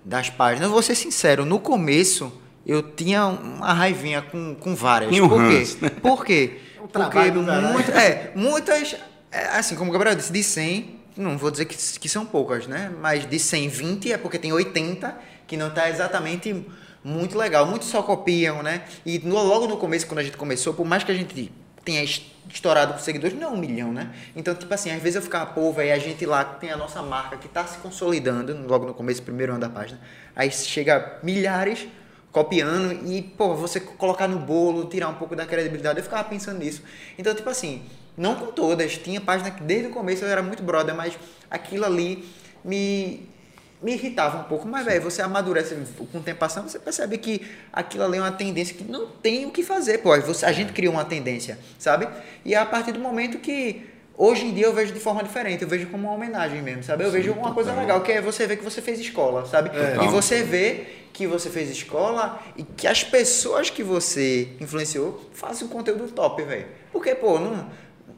das 0.04 0.30
páginas, 0.30 0.66
eu 0.68 0.72
vou 0.72 0.82
ser 0.82 0.94
sincero, 0.94 1.44
no 1.44 1.58
começo 1.58 2.30
eu 2.66 2.82
tinha 2.82 3.24
uma 3.26 3.72
raivinha 3.72 4.20
com, 4.22 4.54
com 4.56 4.74
várias. 4.74 5.12
Um 5.18 5.28
Por 5.28 5.48
quê? 5.48 5.76
né? 5.80 5.90
Por 6.02 6.24
quê? 6.24 6.60
É 6.76 6.82
um 6.82 6.88
Porque 6.88 7.18
muito, 7.72 7.90
é, 7.90 8.32
muitas, 8.34 8.96
é, 9.32 9.46
assim, 9.58 9.74
como 9.76 9.90
o 9.90 9.92
Gabriel 9.92 10.14
disse, 10.14 10.32
de 10.32 10.42
100, 10.42 11.00
não 11.16 11.36
vou 11.36 11.50
dizer 11.50 11.64
que, 11.66 11.76
que 11.98 12.08
são 12.08 12.24
poucas, 12.24 12.66
né? 12.66 12.90
Mas 13.00 13.28
de 13.28 13.38
100, 13.38 13.68
20 13.68 14.12
é 14.12 14.16
porque 14.18 14.38
tem 14.38 14.52
80 14.52 15.14
que 15.46 15.56
não 15.56 15.68
tá 15.70 15.90
exatamente 15.90 16.64
muito 17.04 17.36
legal. 17.36 17.66
Muitos 17.66 17.88
só 17.88 18.02
copiam, 18.02 18.62
né? 18.62 18.82
E 19.04 19.18
no- 19.18 19.34
logo 19.42 19.66
no 19.66 19.76
começo, 19.76 20.06
quando 20.06 20.20
a 20.20 20.22
gente 20.22 20.36
começou, 20.36 20.72
por 20.74 20.86
mais 20.86 21.02
que 21.04 21.10
a 21.12 21.14
gente 21.14 21.52
tenha 21.84 22.02
es- 22.02 22.22
estourado 22.52 22.92
com 22.94 22.98
seguidores, 23.00 23.36
não 23.38 23.48
é 23.48 23.50
um 23.50 23.56
milhão, 23.56 23.92
né? 23.92 24.10
Então, 24.34 24.54
tipo 24.54 24.72
assim, 24.72 24.90
às 24.90 25.02
vezes 25.02 25.16
eu 25.16 25.22
ficava, 25.22 25.46
pô, 25.46 25.72
velho, 25.72 25.92
a 25.92 25.98
gente 25.98 26.24
lá 26.24 26.44
que 26.44 26.60
tem 26.60 26.70
a 26.70 26.76
nossa 26.76 27.02
marca 27.02 27.36
que 27.36 27.48
tá 27.48 27.64
se 27.66 27.78
consolidando, 27.78 28.56
logo 28.66 28.86
no 28.86 28.94
começo, 28.94 29.22
primeiro 29.22 29.52
ano 29.52 29.60
da 29.60 29.68
página, 29.68 30.00
aí 30.34 30.50
chega 30.50 31.18
milhares 31.22 31.86
copiando 32.36 32.92
e, 33.10 33.22
pô, 33.22 33.54
você 33.54 33.80
colocar 33.80 34.28
no 34.28 34.38
bolo, 34.38 34.84
tirar 34.84 35.08
um 35.08 35.14
pouco 35.14 35.34
da 35.34 35.46
credibilidade, 35.46 36.00
eu 36.00 36.04
ficava 36.04 36.22
pensando 36.22 36.58
nisso. 36.58 36.82
Então, 37.16 37.34
tipo 37.34 37.48
assim, 37.48 37.82
não 38.14 38.34
com 38.34 38.52
todas, 38.52 38.98
tinha 38.98 39.22
página 39.22 39.50
que 39.50 39.62
desde 39.62 39.86
o 39.86 39.90
começo 39.90 40.22
eu 40.22 40.28
era 40.28 40.42
muito 40.42 40.62
brother, 40.62 40.94
mas 40.94 41.18
aquilo 41.50 41.86
ali 41.86 42.28
me 42.62 43.26
me 43.82 43.92
irritava 43.92 44.38
um 44.38 44.44
pouco, 44.44 44.66
mas 44.66 44.84
velho, 44.84 45.02
você 45.02 45.22
amadurece 45.22 45.76
com 46.10 46.18
o 46.18 46.22
tempo 46.22 46.40
passando, 46.40 46.68
você 46.68 46.78
percebe 46.78 47.18
que 47.18 47.46
aquilo 47.72 48.04
ali 48.04 48.18
é 48.18 48.20
uma 48.20 48.32
tendência 48.32 48.74
que 48.74 48.84
não 48.84 49.06
tem 49.06 49.46
o 49.46 49.50
que 49.50 49.62
fazer, 49.62 49.98
pô. 49.98 50.18
Você, 50.20 50.44
a 50.44 50.52
gente 50.52 50.72
criou 50.72 50.94
uma 50.94 51.04
tendência, 51.04 51.58
sabe? 51.78 52.08
E 52.44 52.54
é 52.54 52.58
a 52.58 52.66
partir 52.66 52.92
do 52.92 52.98
momento 52.98 53.38
que 53.38 53.86
hoje 54.16 54.46
em 54.46 54.52
dia 54.54 54.66
eu 54.66 54.72
vejo 54.74 54.92
de 54.92 55.00
forma 55.00 55.22
diferente, 55.22 55.62
eu 55.62 55.68
vejo 55.68 55.86
como 55.88 56.06
uma 56.08 56.14
homenagem 56.14 56.62
mesmo, 56.62 56.82
sabe? 56.82 57.04
Eu 57.04 57.10
vejo 57.10 57.32
uma 57.32 57.52
coisa 57.52 57.72
legal, 57.72 58.00
que 58.00 58.12
é 58.12 58.20
você 58.20 58.46
ver 58.46 58.56
que 58.56 58.64
você 58.64 58.80
fez 58.82 58.98
escola, 58.98 59.44
sabe? 59.46 59.70
E 59.76 59.92
Total. 59.94 60.10
você 60.10 60.42
vê 60.42 60.86
que 61.12 61.26
você 61.26 61.48
fez 61.50 61.70
escola 61.70 62.38
e 62.56 62.62
que 62.62 62.86
as 62.86 63.02
pessoas 63.02 63.70
que 63.70 63.82
você 63.82 64.48
influenciou 64.60 65.22
fazem 65.32 65.66
um 65.66 65.70
conteúdo 65.70 66.08
top, 66.08 66.42
velho. 66.42 66.66
Porque, 66.92 67.14
pô, 67.14 67.38
não. 67.38 67.66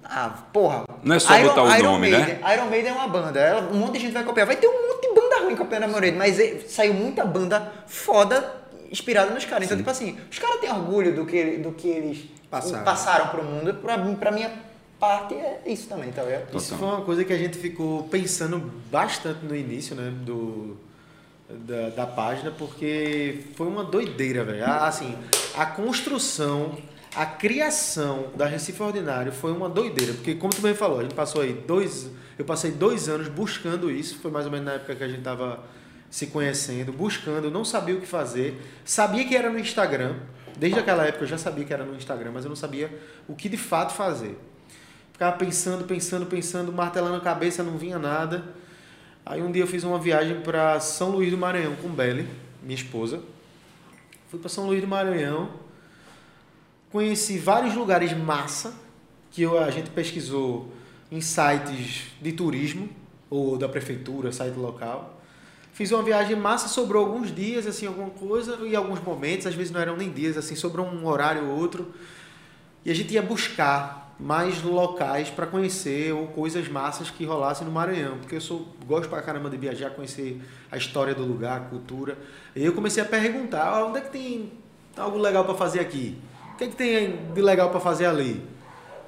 Ah, 0.04 0.30
porra. 0.52 0.84
Não 1.04 1.14
é 1.16 1.18
só 1.18 1.38
botar 1.42 1.62
o 1.62 1.82
nome, 1.82 2.11
né? 2.11 2.18
Maiden, 2.18 2.38
Iron 2.54 2.66
Maiden 2.70 2.90
é 2.90 2.94
uma 2.94 3.08
banda. 3.08 3.38
ela- 3.40 3.70
Um 3.70 3.74
monte 3.76 3.94
de 3.94 4.00
gente 4.00 4.12
vai 4.14 4.24
copiar. 4.24 4.46
Vai 4.46 4.56
ter 4.56 4.66
um 4.66 4.88
monte 4.88 5.08
de 5.08 5.14
banda 5.14 5.38
ruim 5.44 5.54
copiando 5.54 5.82
a 5.84 5.88
Moreira, 5.88 6.16
mas 6.16 6.40
eh, 6.40 6.61
saiu 6.66 6.94
muita 6.94 7.24
banda 7.24 7.70
foda 7.87 8.54
inspirada 8.90 9.30
nos 9.32 9.44
caras. 9.44 9.66
Então, 9.66 9.76
tipo 9.76 9.90
assim, 9.90 10.18
os 10.30 10.38
caras 10.38 10.61
têm 10.61 10.70
orgulho 10.70 11.14
do 11.14 11.26
que, 11.26 11.58
do 11.58 11.72
que 11.72 11.88
eles 11.88 12.24
Passaram. 12.50 12.84
passaram 12.84 13.28
pro 13.28 13.44
mundo. 13.44 13.74
Pra, 13.74 13.96
mim- 13.98 14.14
pra 14.14 14.30
minha 14.32 14.50
parte 14.98 15.34
é 15.34 15.62
isso 15.66 15.88
também, 15.88 16.11
tá 16.11 16.22
ligado? 16.22 16.54
Isso 16.56 16.70
Total. 16.70 16.78
foi 16.78 16.88
uma 16.98 17.04
coisa 17.04 17.24
que 17.24 17.32
a 17.32 17.38
gente 17.38 17.56
ficou 17.58 18.04
pensando 18.04 18.58
bastante 18.90 19.44
no 19.44 19.54
início, 19.54 19.94
né, 19.94 20.11
do, 20.24 20.76
da, 21.48 21.90
da 21.90 22.06
página, 22.06 22.50
porque 22.50 23.44
foi 23.54 23.66
uma 23.66 23.84
doideira, 23.84 24.44
velho. 24.44 24.64
A- 24.64 24.87
Assim, 24.88 25.16
a 25.56 25.64
construção, 25.66 26.76
a 27.14 27.24
criação 27.26 28.28
da 28.37 28.46
Recife 28.46 28.82
Ordinário 28.82 29.32
foi 29.32 29.52
uma 29.52 29.68
doideira, 29.68 30.12
porque 30.14 30.34
como 30.34 30.52
tu 30.52 30.61
bem 30.61 30.74
falou, 30.74 30.98
a 31.00 31.02
gente 31.02 31.14
passou 31.14 31.40
aí 31.42 31.52
dois, 31.52 32.11
eu 32.38 32.44
passei 32.44 32.70
dois 32.70 33.08
anos 33.08 33.28
buscando 33.28 33.90
isso, 33.90 34.18
foi 34.18 34.30
mais 34.30 34.46
ou 34.46 34.52
menos 34.52 34.66
na 34.66 34.72
época 34.74 34.94
que 34.94 35.04
a 35.04 35.08
gente 35.08 35.22
tava 35.22 35.64
se 36.11 36.26
conhecendo, 36.28 36.92
buscando, 36.92 37.50
não 37.50 37.64
sabia 37.64 37.94
o 37.94 38.00
que 38.00 38.06
fazer, 38.06 38.61
sabia 38.84 39.26
que 39.26 39.37
era 39.37 39.50
no 39.50 39.58
Instagram, 39.58 40.14
desde 40.56 40.78
aquela 40.78 41.04
época 41.06 41.24
eu 41.24 41.28
já 41.28 41.37
sabia 41.38 41.64
que 41.64 41.72
era 41.72 41.84
no 41.84 41.94
Instagram, 41.94 42.30
mas 42.32 42.44
eu 42.44 42.48
não 42.48 42.56
sabia 42.56 42.90
o 43.28 43.34
que 43.34 43.48
de 43.48 43.56
fato 43.58 43.92
fazer. 43.92 44.38
Ficava 45.18 45.37
pensando, 45.37 45.83
pensando, 45.83 46.26
pensando, 46.26 46.72
martelando 46.72 47.16
a 47.16 47.20
cabeça, 47.20 47.64
não 47.64 47.76
vinha 47.76 47.98
nada. 47.98 48.54
Aí 49.26 49.42
um 49.42 49.50
dia 49.50 49.64
eu 49.64 49.66
fiz 49.66 49.83
uma 49.83 49.98
viagem 49.98 50.42
para 50.42 50.78
São 50.78 51.11
Luís 51.11 51.33
do 51.33 51.37
Maranhão 51.37 51.74
com 51.74 51.88
Belle, 51.88 52.24
minha 52.62 52.76
esposa. 52.76 53.20
Fui 54.31 54.38
para 54.38 54.48
São 54.48 54.68
Luís 54.68 54.81
do 54.81 54.87
Maranhão. 54.87 55.50
Conheci 56.92 57.37
vários 57.37 57.74
lugares 57.74 58.16
massa 58.16 58.72
que 59.33 59.42
eu- 59.42 59.59
a 59.59 59.72
gente 59.72 59.90
pesquisou 59.90 60.72
em 61.11 61.20
sites 61.20 62.12
de 62.22 62.31
turismo 62.31 62.88
ou 63.28 63.59
da 63.59 63.68
prefeitura, 63.68 64.31
site 64.31 64.54
local. 64.54 65.20
Fiz 65.72 65.90
uma 65.90 66.04
viagem 66.04 66.37
massa, 66.37 66.68
sobrou 66.68 67.04
alguns 67.04 67.35
dias, 67.35 67.66
assim, 67.66 67.87
alguma 67.87 68.11
coisa, 68.11 68.57
e 68.64 68.76
alguns 68.76 69.02
momentos, 69.02 69.48
às 69.48 69.54
vezes 69.57 69.72
não 69.72 69.81
eram 69.81 69.96
nem 69.96 70.12
dias, 70.12 70.37
assim, 70.37 70.54
sobrou 70.54 70.87
um 70.87 71.04
horário 71.04 71.44
ou 71.48 71.59
outro. 71.59 71.92
E 72.85 72.90
a 72.92 72.94
gente 72.94 73.12
ia 73.12 73.20
buscar 73.20 74.08
mais 74.18 74.62
locais 74.62 75.31
para 75.31 75.46
conhecer 75.46 76.12
ou 76.12 76.26
coisas 76.28 76.68
massas 76.68 77.09
que 77.09 77.24
rolassem 77.24 77.66
no 77.66 77.72
Maranhão, 77.72 78.18
porque 78.18 78.35
eu 78.35 78.40
sou 78.40 78.66
gosto 78.85 79.09
pra 79.09 79.22
caramba 79.22 79.48
de 79.48 79.57
viajar, 79.57 79.90
conhecer 79.90 80.40
a 80.70 80.76
história 80.76 81.14
do 81.14 81.24
lugar, 81.24 81.59
a 81.59 81.61
cultura. 81.61 82.18
E 82.57 82.64
eu 82.64 82.72
comecei 82.72 83.02
a 83.02 83.07
perguntar, 83.07 83.68
ah, 83.68 83.87
onde 83.87 83.98
é 83.98 84.00
que 84.00 84.11
tem 84.11 84.52
algo 84.96 85.18
legal 85.18 85.44
para 85.44 85.54
fazer 85.54 85.81
aqui? 85.81 86.18
O 86.54 86.57
que 86.57 86.64
é 86.64 86.66
que 86.66 86.76
tem 86.76 87.16
de 87.33 87.40
legal 87.40 87.70
para 87.70 87.78
fazer 87.78 88.07
ali? 88.07 88.44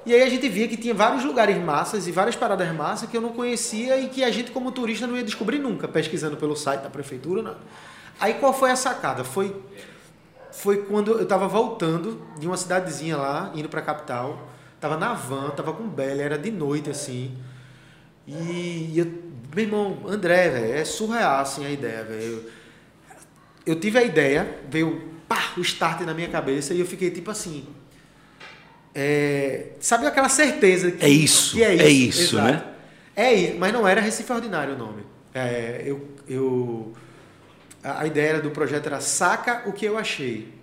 E 0.05 0.13
aí 0.13 0.23
a 0.23 0.29
gente 0.29 0.47
via 0.47 0.67
que 0.67 0.77
tinha 0.77 0.93
vários 0.93 1.23
lugares 1.23 1.57
massas 1.57 2.07
e 2.07 2.11
várias 2.11 2.35
paradas 2.35 2.73
massas 2.73 3.09
que 3.09 3.15
eu 3.15 3.21
não 3.21 3.33
conhecia 3.33 3.99
e 3.99 4.07
que 4.07 4.23
a 4.23 4.31
gente 4.31 4.49
como 4.49 4.71
turista 4.71 5.05
não 5.05 5.15
ia 5.15 5.23
descobrir 5.23 5.59
nunca, 5.59 5.87
pesquisando 5.87 6.37
pelo 6.37 6.55
site 6.55 6.81
da 6.81 6.89
prefeitura, 6.89 7.41
nada. 7.41 7.59
Aí 8.19 8.35
qual 8.35 8.53
foi 8.53 8.71
a 8.71 8.75
sacada? 8.75 9.23
Foi 9.23 9.55
foi 10.51 10.83
quando 10.83 11.11
eu 11.11 11.25
tava 11.25 11.47
voltando 11.47 12.21
de 12.37 12.45
uma 12.45 12.57
cidadezinha 12.57 13.15
lá, 13.15 13.51
indo 13.55 13.69
pra 13.69 13.81
capital. 13.81 14.50
Tava 14.81 14.97
na 14.97 15.13
van, 15.13 15.51
tava 15.51 15.73
com 15.73 15.87
Bela, 15.89 16.23
era 16.23 16.39
de 16.39 16.51
noite 16.51 16.91
assim. 16.91 17.37
E 18.27 18.93
eu, 18.97 19.05
meu 19.55 19.65
irmão, 19.65 20.03
André, 20.07 20.49
velho, 20.49 20.73
é 20.73 20.85
surreal 20.85 21.41
assim 21.41 21.65
a 21.65 21.71
ideia, 21.71 22.03
velho. 22.05 22.23
Eu, 22.23 22.51
eu 23.65 23.79
tive 23.79 23.97
a 23.99 24.03
ideia, 24.03 24.59
veio 24.69 25.09
pá, 25.27 25.53
o 25.57 25.61
start 25.61 26.01
na 26.01 26.13
minha 26.13 26.29
cabeça 26.29 26.73
e 26.73 26.79
eu 26.79 26.85
fiquei 26.85 27.11
tipo 27.11 27.31
assim. 27.31 27.67
é, 28.93 29.73
sabe 29.79 30.05
aquela 30.05 30.29
certeza 30.29 30.91
que 30.91 31.05
É 31.05 31.09
isso, 31.09 31.53
que 31.53 31.63
é 31.63 31.89
isso, 31.89 32.37
exato. 32.37 32.45
né? 32.45 32.63
É 33.15 33.33
isso, 33.33 33.57
mas 33.59 33.73
não 33.73 33.87
era 33.87 34.01
Recife 34.01 34.31
Ordinário 34.31 34.75
o 34.75 34.77
nome. 34.77 35.05
É, 35.33 35.83
eu, 35.85 36.07
eu, 36.27 36.93
a 37.83 38.01
a 38.01 38.07
ideia 38.07 38.41
do 38.41 38.51
projeto 38.51 38.87
era 38.87 39.01
saca 39.01 39.63
o 39.67 39.73
que 39.73 39.85
eu 39.85 39.97
achei 39.97 40.53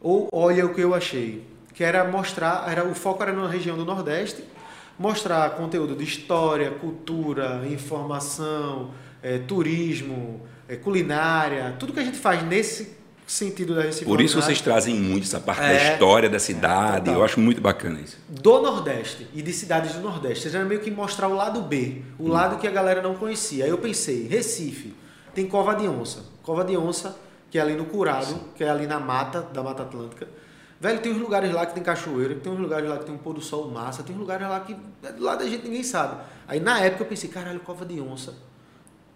ou 0.00 0.28
olha 0.32 0.66
o 0.66 0.74
que 0.74 0.80
eu 0.82 0.94
achei, 0.94 1.44
que 1.76 1.84
era 1.84 2.02
mostrar, 2.04 2.64
era 2.68 2.84
o 2.84 2.94
foco 2.94 3.22
era 3.22 3.32
na 3.34 3.46
região 3.46 3.76
do 3.76 3.84
Nordeste, 3.84 4.42
mostrar 4.98 5.50
conteúdo 5.50 5.94
de 5.94 6.04
história, 6.04 6.70
cultura, 6.70 7.62
informação, 7.70 8.92
eh, 9.22 9.38
turismo, 9.46 10.40
eh, 10.68 10.76
culinária, 10.76 11.76
tudo 11.78 11.92
que 11.92 12.00
a 12.00 12.02
gente 12.04 12.16
faz 12.16 12.42
nesse 12.42 12.96
sentido 13.26 13.74
da 13.74 13.82
Recife 13.82 14.06
Por 14.06 14.22
isso 14.22 14.40
vocês 14.40 14.58
trazem 14.60 14.94
muito 14.94 15.24
essa 15.24 15.38
parte 15.38 15.60
da 15.60 15.72
É. 15.72 15.92
história 15.92 16.30
da 16.30 16.38
cidade. 16.38 17.10
eu 17.10 17.22
acho 17.22 17.38
muito 17.38 17.60
bacana 17.60 18.00
isso. 18.00 18.16
do 18.26 18.62
Nordeste 18.62 19.26
e 19.34 19.42
de 19.42 19.52
cidades 19.52 19.92
do 19.92 20.00
Nordeste. 20.00 20.48
Era 20.48 20.64
meio 20.64 20.80
que 20.80 20.90
mostrar 20.90 21.28
o 21.28 21.34
lado 21.34 21.60
B, 21.60 22.00
o 22.18 22.26
lado 22.26 22.56
que 22.58 22.66
a 22.66 22.70
galera 22.70 23.02
não 23.02 23.14
conhecia. 23.16 23.64
Aí 23.64 23.70
eu 23.70 23.76
pensei, 23.78 24.26
Recife, 24.28 24.94
tem 25.34 25.46
Cova 25.46 25.74
de 25.74 25.86
Onça. 25.86 26.24
Cova 26.42 26.64
de 26.64 26.74
Onça, 26.74 27.18
que 27.50 27.58
é 27.58 27.60
ali 27.60 27.74
no 27.74 27.84
Curado, 27.84 28.34
que 28.54 28.64
é 28.64 28.70
ali 28.70 28.86
na 28.86 28.98
mata, 28.98 29.42
da 29.42 29.62
Mata 29.62 29.82
Atlântica. 29.82 30.26
Velho, 30.80 31.00
tem 31.00 31.12
uns 31.12 31.18
lugares 31.20 31.52
lá 31.52 31.64
que 31.64 31.74
tem 31.74 31.82
cachoeira, 31.82 32.34
tem 32.34 32.52
uns 32.52 32.58
lugares 32.60 32.88
lá 32.88 32.98
que 32.98 33.04
tem 33.06 33.14
um 33.14 33.18
pôr 33.18 33.32
do 33.32 33.40
sol 33.40 33.70
massa, 33.70 34.02
tem 34.02 34.14
uns 34.14 34.18
lugares 34.18 34.46
lá 34.46 34.60
que 34.60 34.76
é 35.02 35.12
do 35.12 35.22
lado 35.24 35.38
da 35.38 35.48
gente 35.48 35.64
ninguém 35.64 35.82
sabe. 35.82 36.20
Aí 36.46 36.60
na 36.60 36.78
época 36.80 37.02
eu 37.04 37.06
pensei, 37.08 37.30
caralho, 37.30 37.60
Cova 37.60 37.84
de 37.86 38.00
Onça. 38.00 38.34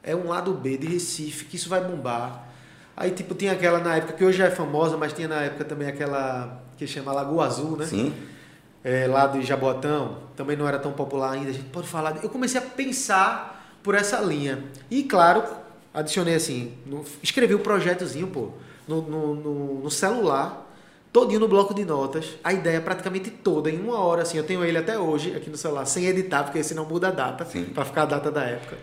É 0.03 0.17
um 0.17 0.29
lado 0.29 0.55
B 0.55 0.79
de 0.79 0.87
Recife, 0.87 1.45
que 1.45 1.57
isso 1.57 1.69
vai 1.69 1.83
bombar. 1.85 2.49
Aí, 2.97 3.11
tipo, 3.11 3.35
tinha 3.35 3.53
aquela 3.53 3.79
na 3.79 3.97
época, 3.97 4.15
que 4.15 4.25
hoje 4.25 4.39
já 4.39 4.47
é 4.47 4.51
famosa, 4.51 4.97
mas 4.97 5.13
tinha 5.13 5.29
na 5.29 5.43
época 5.43 5.65
também 5.65 5.87
aquela 5.89 6.63
que 6.79 6.87
chama 6.87 7.13
Lagoa 7.13 7.47
Azul, 7.47 7.77
né? 7.77 7.85
Sim. 7.87 8.15
é, 8.83 9.07
lá 9.07 9.27
de 9.27 9.43
Jaboatão, 9.43 10.19
também 10.35 10.57
não 10.57 10.67
era 10.67 10.79
tão 10.79 10.93
popular 10.93 11.33
ainda, 11.33 11.51
a 11.51 11.53
gente 11.53 11.69
pode 11.69 11.87
falar. 11.87 12.19
Eu 12.23 12.31
comecei 12.31 12.59
a 12.59 12.65
pensar 12.65 13.79
por 13.83 13.95
essa 13.95 14.19
linha. 14.21 14.65
E 14.91 15.03
claro, 15.03 15.43
adicionei 15.93 16.35
assim, 16.35 16.73
no- 16.87 17.05
escrevi 17.23 17.55
o 17.55 17.59
projetozinho, 17.59 18.27
pô, 18.29 18.51
no, 18.89 19.03
no, 19.03 19.35
no, 19.35 19.75
no 19.83 19.91
celular, 19.91 20.70
todinho 21.13 21.41
no 21.41 21.49
bloco 21.49 21.75
de 21.75 21.85
notas, 21.85 22.37
a 22.43 22.53
ideia 22.53 22.81
praticamente 22.81 23.31
toda, 23.31 23.71
em 23.71 23.81
uma 23.81 23.99
hora, 23.99 24.23
assim, 24.23 24.39
eu 24.39 24.45
tenho 24.45 24.65
ele 24.65 24.79
até 24.79 24.99
hoje 24.99 25.35
aqui 25.35 25.51
no 25.51 25.57
celular, 25.57 25.85
sem 25.85 26.07
editar, 26.07 26.45
porque 26.45 26.63
senão 26.63 26.85
muda 26.85 27.09
a 27.09 27.11
data, 27.11 27.45
para 27.75 27.85
ficar 27.85 28.03
a 28.03 28.07
data 28.07 28.31
da 28.31 28.43
época. 28.43 28.77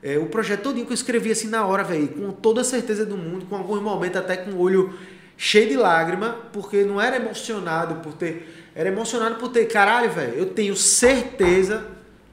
É, 0.00 0.16
o 0.16 0.26
projeto 0.26 0.62
todinho 0.62 0.86
que 0.86 0.92
eu 0.92 0.94
escrevi 0.94 1.32
assim 1.32 1.48
na 1.48 1.66
hora, 1.66 1.82
velho, 1.82 2.08
com 2.08 2.30
toda 2.30 2.60
a 2.60 2.64
certeza 2.64 3.04
do 3.04 3.16
mundo, 3.16 3.46
com 3.46 3.56
alguns 3.56 3.82
momentos 3.82 4.16
até 4.16 4.36
com 4.36 4.52
o 4.52 4.60
olho 4.60 4.94
cheio 5.36 5.68
de 5.68 5.76
lágrima, 5.76 6.36
porque 6.52 6.84
não 6.84 7.00
era 7.00 7.16
emocionado 7.16 7.96
por 7.96 8.12
ter. 8.12 8.70
Era 8.74 8.88
emocionado 8.90 9.36
por 9.36 9.48
ter, 9.48 9.66
caralho, 9.66 10.10
velho, 10.12 10.34
eu 10.34 10.46
tenho 10.46 10.76
certeza 10.76 11.84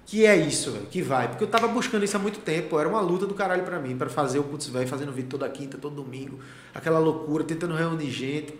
que 0.05 0.27
é 0.27 0.35
isso, 0.35 0.71
velho, 0.71 0.85
que 0.85 1.01
vai. 1.01 1.27
Porque 1.27 1.43
eu 1.43 1.47
tava 1.47 1.67
buscando 1.67 2.05
isso 2.05 2.15
há 2.15 2.19
muito 2.19 2.39
tempo, 2.39 2.79
era 2.79 2.87
uma 2.87 3.01
luta 3.01 3.25
do 3.25 3.33
caralho 3.33 3.63
pra 3.63 3.79
mim, 3.79 3.97
pra 3.97 4.09
fazer 4.09 4.37
o 4.37 4.43
Putz 4.43 4.67
Velho, 4.67 4.87
fazendo 4.87 5.11
vídeo 5.11 5.29
toda 5.29 5.49
quinta, 5.49 5.75
todo 5.79 5.95
domingo, 5.95 6.39
aquela 6.73 6.99
loucura, 6.99 7.43
tentando 7.43 7.73
reunir 7.73 8.11
gente. 8.11 8.53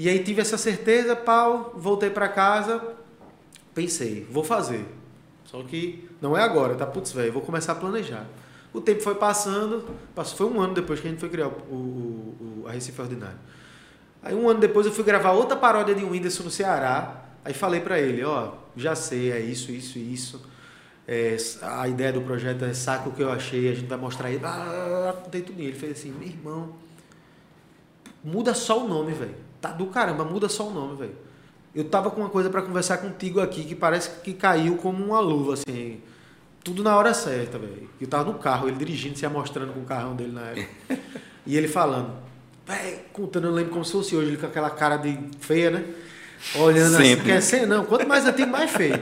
E 0.00 0.08
aí 0.08 0.24
tive 0.24 0.40
essa 0.40 0.56
certeza, 0.56 1.14
pau, 1.14 1.74
voltei 1.76 2.08
pra 2.08 2.26
casa, 2.26 2.82
pensei, 3.74 4.26
vou 4.30 4.42
fazer. 4.42 4.86
Só 5.44 5.62
que 5.62 6.08
não 6.22 6.34
é 6.34 6.42
agora, 6.42 6.74
tá? 6.74 6.86
Putz, 6.86 7.12
velho, 7.12 7.30
vou 7.30 7.42
começar 7.42 7.72
a 7.72 7.74
planejar. 7.74 8.24
O 8.72 8.80
tempo 8.80 9.02
foi 9.02 9.14
passando, 9.16 9.84
passou, 10.14 10.38
foi 10.38 10.46
um 10.46 10.58
ano 10.58 10.72
depois 10.72 11.00
que 11.00 11.06
a 11.06 11.10
gente 11.10 11.20
foi 11.20 11.28
criar 11.28 11.48
o, 11.48 11.74
o, 11.74 12.62
o, 12.62 12.64
a 12.66 12.72
Recife 12.72 12.98
Ordinário. 12.98 13.36
Aí 14.22 14.34
um 14.34 14.48
ano 14.48 14.58
depois 14.58 14.86
eu 14.86 14.92
fui 14.92 15.04
gravar 15.04 15.32
outra 15.32 15.54
paródia 15.54 15.94
de 15.94 16.02
Whindersson 16.02 16.44
no 16.44 16.50
Ceará. 16.50 17.22
Aí 17.44 17.52
falei 17.52 17.82
pra 17.82 18.00
ele, 18.00 18.24
ó, 18.24 18.52
já 18.74 18.94
sei, 18.94 19.30
é 19.30 19.38
isso, 19.38 19.70
isso, 19.70 19.98
isso. 19.98 20.40
É, 21.06 21.36
a 21.60 21.86
ideia 21.88 22.10
do 22.10 22.22
projeto 22.22 22.64
é 22.64 22.72
saco 22.72 23.10
o 23.10 23.12
que 23.12 23.22
eu 23.22 23.30
achei, 23.30 23.70
a 23.70 23.74
gente 23.74 23.86
vai 23.86 23.98
mostrar 23.98 24.30
ele. 24.30 24.40
Ah, 24.46 25.14
contei 25.24 25.42
tudo. 25.42 25.60
Ele 25.60 25.74
fez 25.74 25.92
assim, 25.92 26.10
meu 26.10 26.26
irmão, 26.26 26.74
muda 28.24 28.54
só 28.54 28.82
o 28.82 28.88
nome, 28.88 29.12
velho. 29.12 29.49
Tá 29.60 29.70
do 29.70 29.86
caramba, 29.86 30.24
muda 30.24 30.48
só 30.48 30.68
o 30.68 30.72
nome, 30.72 30.96
velho. 30.96 31.16
Eu 31.74 31.84
tava 31.84 32.10
com 32.10 32.20
uma 32.20 32.30
coisa 32.30 32.50
para 32.50 32.62
conversar 32.62 32.98
contigo 32.98 33.40
aqui 33.40 33.64
que 33.64 33.74
parece 33.74 34.10
que 34.22 34.32
caiu 34.32 34.76
como 34.76 35.04
uma 35.04 35.20
luva, 35.20 35.54
assim. 35.54 36.00
Tudo 36.64 36.82
na 36.82 36.96
hora 36.96 37.14
certa, 37.14 37.58
velho. 37.58 37.88
Eu 38.00 38.08
tava 38.08 38.30
no 38.30 38.38
carro, 38.38 38.68
ele 38.68 38.76
dirigindo, 38.76 39.16
se 39.16 39.26
mostrando 39.28 39.72
com 39.72 39.80
o 39.80 39.84
carrão 39.84 40.16
dele 40.16 40.32
na 40.32 40.42
época. 40.42 40.98
e 41.46 41.56
ele 41.56 41.68
falando, 41.68 42.12
velho, 42.66 42.98
contando, 43.12 43.46
eu 43.46 43.52
lembro 43.52 43.72
como 43.72 43.84
se 43.84 43.92
fosse 43.92 44.16
hoje, 44.16 44.28
ele 44.28 44.36
com 44.36 44.46
aquela 44.46 44.70
cara 44.70 44.96
de 44.96 45.16
feia, 45.38 45.70
né? 45.70 45.84
Olhando 46.56 46.96
Sempre. 46.96 47.12
assim, 47.12 47.22
quer 47.22 47.42
ser, 47.42 47.66
não. 47.66 47.84
Quanto 47.84 48.08
mais 48.08 48.24
antigo, 48.24 48.50
mais 48.50 48.70
feio. 48.70 48.98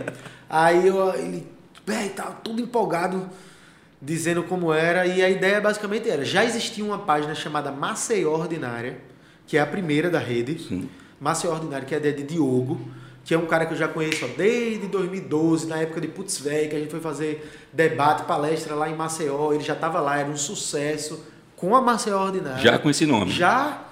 Aí 0.50 0.86
eu, 0.86 1.14
ele, 1.14 1.46
velho, 1.86 2.10
tava 2.10 2.32
tudo 2.42 2.60
empolgado, 2.60 3.28
dizendo 4.02 4.42
como 4.42 4.72
era. 4.72 5.06
E 5.06 5.22
a 5.22 5.30
ideia 5.30 5.60
basicamente 5.60 6.10
era: 6.10 6.24
já 6.24 6.44
existia 6.44 6.84
uma 6.84 6.98
página 6.98 7.34
chamada 7.34 7.70
Maceió 7.70 8.32
Ordinária, 8.32 8.98
que 9.48 9.56
é 9.56 9.60
a 9.60 9.66
primeira 9.66 10.08
da 10.10 10.18
rede. 10.18 10.62
Sim. 10.62 10.88
Maceió 11.18 11.54
Ordinária, 11.54 11.84
que 11.84 11.94
é 11.94 11.98
de 11.98 12.22
Diogo, 12.22 12.78
que 13.24 13.34
é 13.34 13.38
um 13.38 13.46
cara 13.46 13.66
que 13.66 13.72
eu 13.72 13.76
já 13.76 13.88
conheço 13.88 14.24
ó, 14.24 14.28
desde 14.36 14.86
2012, 14.86 15.66
na 15.66 15.78
época 15.78 16.00
de 16.00 16.06
Putz 16.06 16.38
Véi, 16.38 16.68
que 16.68 16.76
a 16.76 16.78
gente 16.78 16.90
foi 16.90 17.00
fazer 17.00 17.50
debate, 17.72 18.24
palestra 18.24 18.74
lá 18.74 18.88
em 18.88 18.94
Maceió. 18.94 19.52
Ele 19.52 19.64
já 19.64 19.74
tava 19.74 20.00
lá, 20.00 20.18
era 20.18 20.28
um 20.28 20.36
sucesso 20.36 21.24
com 21.56 21.74
a 21.74 21.80
Maceió 21.80 22.22
Ordinária. 22.22 22.62
Já 22.62 22.78
com 22.78 22.88
esse 22.90 23.06
nome. 23.06 23.32
Já. 23.32 23.84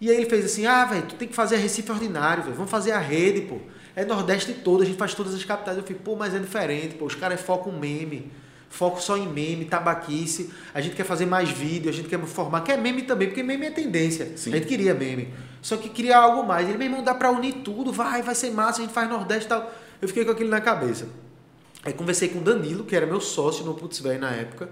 E 0.00 0.10
aí 0.10 0.16
ele 0.16 0.26
fez 0.26 0.46
assim: 0.46 0.66
ah, 0.66 0.84
velho, 0.86 1.02
tu 1.02 1.14
tem 1.14 1.28
que 1.28 1.34
fazer 1.34 1.56
a 1.56 1.58
Recife 1.58 1.92
Ordinário, 1.92 2.42
velho. 2.42 2.56
Vamos 2.56 2.70
fazer 2.70 2.92
a 2.92 2.98
rede, 2.98 3.42
pô. 3.42 3.58
É 3.94 4.04
Nordeste 4.04 4.52
todo, 4.52 4.82
a 4.82 4.86
gente 4.86 4.98
faz 4.98 5.14
todas 5.14 5.34
as 5.34 5.44
capitais. 5.44 5.76
Eu 5.76 5.82
falei, 5.82 6.00
pô, 6.02 6.16
mas 6.16 6.34
é 6.34 6.38
diferente, 6.38 6.94
pô. 6.94 7.04
Os 7.04 7.14
caras 7.14 7.40
focam 7.40 7.72
meme. 7.72 8.30
Foco 8.68 9.00
só 9.00 9.16
em 9.16 9.26
meme, 9.26 9.64
tabaquice. 9.64 10.50
A 10.74 10.80
gente 10.80 10.96
quer 10.96 11.04
fazer 11.04 11.26
mais 11.26 11.50
vídeo, 11.50 11.88
a 11.88 11.92
gente 11.92 12.08
quer 12.08 12.20
formar. 12.26 12.60
Quer 12.62 12.78
meme 12.78 13.02
também, 13.02 13.28
porque 13.28 13.42
meme 13.42 13.66
é 13.66 13.70
tendência. 13.70 14.36
Sim. 14.36 14.52
A 14.52 14.56
gente 14.56 14.66
queria 14.66 14.92
meme. 14.94 15.28
Só 15.62 15.76
que 15.76 15.88
queria 15.88 16.18
algo 16.18 16.46
mais. 16.46 16.68
Ele, 16.68 16.78
meu 16.78 16.86
irmão, 16.86 17.02
dá 17.02 17.14
pra 17.14 17.30
unir 17.30 17.54
tudo, 17.64 17.92
vai, 17.92 18.22
vai 18.22 18.34
ser 18.34 18.50
massa, 18.50 18.80
a 18.80 18.84
gente 18.84 18.92
faz 18.92 19.08
Nordeste 19.08 19.46
e 19.46 19.48
tal. 19.48 19.72
Eu 20.00 20.08
fiquei 20.08 20.24
com 20.24 20.30
aquilo 20.30 20.50
na 20.50 20.60
cabeça. 20.60 21.08
Aí 21.84 21.92
conversei 21.92 22.28
com 22.28 22.40
o 22.40 22.42
Danilo, 22.42 22.84
que 22.84 22.96
era 22.96 23.06
meu 23.06 23.20
sócio 23.20 23.64
no 23.64 23.72
Putz 23.74 24.00
Véi 24.00 24.18
na 24.18 24.30
época. 24.30 24.68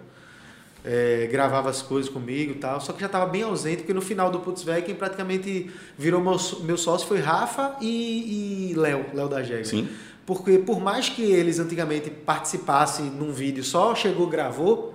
É, 0.84 1.28
gravava 1.32 1.70
as 1.70 1.80
coisas 1.80 2.11
comigo 2.11 2.53
e 2.53 2.57
tal, 2.57 2.78
só 2.78 2.92
que 2.92 3.01
já 3.01 3.07
estava 3.07 3.24
bem 3.24 3.42
ausente, 3.42 3.78
porque 3.78 3.95
no 3.95 4.03
final 4.03 4.30
do 4.30 4.40
Putz 4.40 4.62
Véi, 4.62 4.82
quem 4.82 4.95
praticamente 4.95 5.70
virou 5.97 6.20
meu, 6.20 6.36
meu 6.62 6.76
sócio 6.76 7.09
foi 7.09 7.20
Rafa 7.20 7.76
e, 7.80 8.72
e 8.72 8.74
Léo, 8.74 9.07
Léo 9.14 9.28
da 9.28 9.42
Jega. 9.42 9.64
Sim. 9.64 9.88
Porque 10.27 10.59
por 10.59 10.81
mais 10.81 11.09
que 11.09 11.22
eles 11.22 11.59
antigamente 11.59 12.11
participassem 12.11 13.07
num 13.07 13.33
vídeo 13.33 13.62
só, 13.62 13.95
chegou, 13.95 14.27
gravou, 14.27 14.95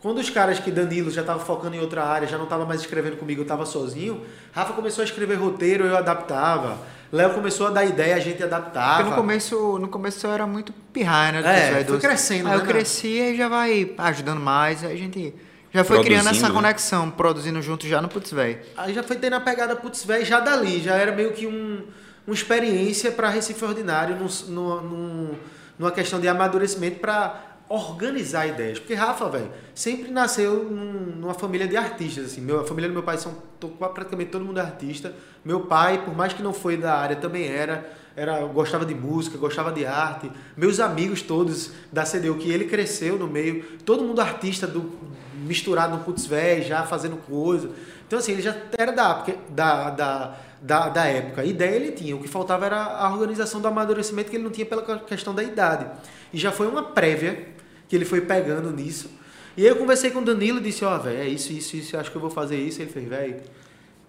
quando 0.00 0.18
os 0.18 0.28
caras 0.28 0.58
que 0.58 0.70
Danilo 0.70 1.10
já 1.10 1.22
estava 1.22 1.38
focando 1.38 1.76
em 1.76 1.80
outra 1.80 2.04
área, 2.04 2.28
já 2.28 2.36
não 2.36 2.44
estava 2.44 2.66
mais 2.66 2.80
escrevendo 2.80 3.16
comigo, 3.16 3.40
eu 3.40 3.44
estava 3.44 3.64
sozinho, 3.64 4.20
Rafa 4.52 4.72
começou 4.74 5.02
a 5.02 5.04
escrever 5.04 5.36
roteiro, 5.36 5.86
eu 5.86 5.96
adaptava. 5.96 6.76
Léo 7.10 7.32
começou 7.32 7.68
a 7.68 7.70
dar 7.70 7.84
ideia, 7.84 8.16
a 8.16 8.18
gente 8.18 8.42
adaptava. 8.42 8.96
Porque 8.96 9.10
no 9.10 9.16
começo, 9.16 9.78
no 9.78 9.88
começo 9.88 10.26
eu 10.26 10.32
era 10.32 10.46
muito 10.46 10.72
pirraia, 10.92 11.32
né? 11.32 11.42
do 11.42 11.48
É, 11.48 11.70
Véi 11.70 11.84
foi 11.84 12.00
crescendo, 12.00 12.48
Aí 12.48 12.56
né, 12.56 12.60
eu 12.60 12.66
né? 12.66 12.72
cresci 12.72 13.06
e 13.06 13.36
já 13.36 13.48
vai 13.48 13.94
ajudando 13.96 14.40
mais, 14.40 14.84
aí 14.84 14.92
a 14.92 14.96
gente 14.96 15.32
já 15.72 15.84
foi 15.84 16.02
criando 16.02 16.28
essa 16.28 16.48
né? 16.48 16.54
conexão, 16.54 17.10
produzindo 17.10 17.62
junto 17.62 17.86
já 17.86 18.02
no 18.02 18.08
Putz 18.08 18.30
Véi. 18.32 18.60
Aí 18.76 18.92
já 18.92 19.02
foi 19.02 19.16
tendo 19.16 19.36
a 19.36 19.40
pegada 19.40 19.74
putz 19.74 20.04
velho 20.04 20.24
já 20.24 20.38
dali, 20.38 20.82
já 20.82 20.96
era 20.96 21.12
meio 21.12 21.32
que 21.32 21.46
um, 21.46 21.82
uma 22.26 22.34
experiência 22.34 23.12
para 23.12 23.28
Recife 23.28 23.64
Ordinário, 23.64 24.16
num, 24.16 24.28
num, 24.48 24.80
num- 24.82 25.34
numa 25.78 25.90
questão 25.90 26.20
de 26.20 26.28
amadurecimento 26.28 27.00
para 27.00 27.40
organizar 27.68 28.46
ideias. 28.46 28.78
Porque 28.78 28.94
Rafa, 28.94 29.28
velho, 29.28 29.50
sempre 29.74 30.10
nasceu 30.10 30.64
num- 30.64 31.16
numa 31.16 31.34
família 31.34 31.66
de 31.66 31.76
artistas. 31.76 32.26
Assim. 32.26 32.40
Meu, 32.40 32.60
a 32.60 32.64
família 32.64 32.88
do 32.88 32.94
meu 32.94 33.02
pai 33.02 33.18
são 33.18 33.34
to- 33.58 33.68
praticamente 33.68 34.30
todo 34.30 34.44
mundo 34.44 34.58
é 34.58 34.62
artista. 34.62 35.12
Meu 35.44 35.60
pai, 35.60 36.02
por 36.04 36.14
mais 36.16 36.32
que 36.32 36.42
não 36.42 36.52
foi 36.52 36.76
da 36.76 36.94
área, 36.94 37.16
também 37.16 37.46
era. 37.46 37.88
era 38.16 38.40
gostava 38.44 38.84
de 38.84 38.94
música, 38.94 39.36
gostava 39.36 39.72
de 39.72 39.84
arte. 39.84 40.30
Meus 40.56 40.78
amigos 40.78 41.20
todos 41.20 41.72
da 41.92 42.04
CDU, 42.04 42.36
que 42.36 42.48
ele 42.50 42.66
cresceu 42.66 43.18
no 43.18 43.26
meio, 43.26 43.64
todo 43.84 44.04
mundo 44.04 44.20
artista 44.20 44.66
do, 44.68 44.92
misturado 45.34 45.96
no 45.96 46.04
Putz 46.04 46.28
já 46.66 46.84
fazendo 46.84 47.16
coisa. 47.16 47.68
Então, 48.06 48.18
assim, 48.18 48.32
ele 48.32 48.42
já 48.42 48.54
era 48.78 48.92
da, 48.92 49.24
da, 49.48 49.90
da, 49.90 50.36
da, 50.64 50.88
da 50.88 51.04
época. 51.04 51.42
A 51.42 51.44
ideia 51.44 51.76
ele 51.76 51.92
tinha, 51.92 52.16
o 52.16 52.20
que 52.20 52.28
faltava 52.28 52.64
era 52.64 52.82
a 52.82 53.12
organização 53.12 53.60
do 53.60 53.68
amadurecimento 53.68 54.30
que 54.30 54.36
ele 54.36 54.44
não 54.44 54.50
tinha 54.50 54.64
pela 54.64 54.98
questão 55.00 55.34
da 55.34 55.42
idade. 55.42 55.86
E 56.32 56.38
já 56.38 56.50
foi 56.50 56.66
uma 56.66 56.82
prévia 56.82 57.48
que 57.86 57.94
ele 57.94 58.06
foi 58.06 58.22
pegando 58.22 58.70
nisso. 58.72 59.10
E 59.58 59.62
aí 59.62 59.68
eu 59.68 59.76
conversei 59.76 60.10
com 60.10 60.20
o 60.20 60.24
Danilo 60.24 60.58
e 60.58 60.62
disse, 60.62 60.82
ó, 60.82 60.96
velho, 60.96 61.18
é 61.18 61.28
isso, 61.28 61.52
isso, 61.52 61.76
isso, 61.76 61.96
acho 61.98 62.10
que 62.10 62.16
eu 62.16 62.20
vou 62.20 62.30
fazer 62.30 62.56
isso. 62.56 62.80
Ele 62.80 62.90
fez, 62.90 63.06
velho, 63.06 63.36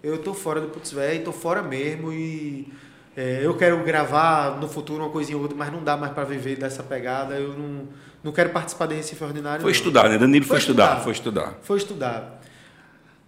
eu 0.02 0.16
tô 0.16 0.32
fora 0.32 0.58
do 0.58 0.68
Putz 0.68 0.92
Véi, 0.92 1.18
tô 1.18 1.30
fora 1.30 1.62
mesmo 1.62 2.10
e 2.10 2.72
é, 3.14 3.40
eu 3.44 3.54
quero 3.54 3.84
gravar 3.84 4.58
no 4.58 4.66
futuro 4.66 5.04
uma 5.04 5.10
coisinha 5.10 5.36
ou 5.36 5.42
outra, 5.42 5.56
mas 5.58 5.70
não 5.70 5.84
dá 5.84 5.94
mais 5.94 6.14
para 6.14 6.24
viver 6.24 6.56
dessa 6.56 6.82
pegada. 6.82 7.34
Eu 7.34 7.52
não, 7.52 7.86
não 8.24 8.32
quero 8.32 8.48
participar 8.48 8.86
da 8.86 8.94
Recife 8.94 9.22
Ordinário. 9.22 9.60
Foi 9.60 9.70
não. 9.70 9.76
estudar, 9.76 10.08
né? 10.08 10.16
Danilo 10.16 10.46
foi, 10.46 10.56
Foi 10.56 10.58
estudar, 10.58 10.84
estudar. 10.84 11.02
foi 11.02 11.12
estudar. 11.12 11.58
Foi 11.62 11.76
estudar. 11.76 12.40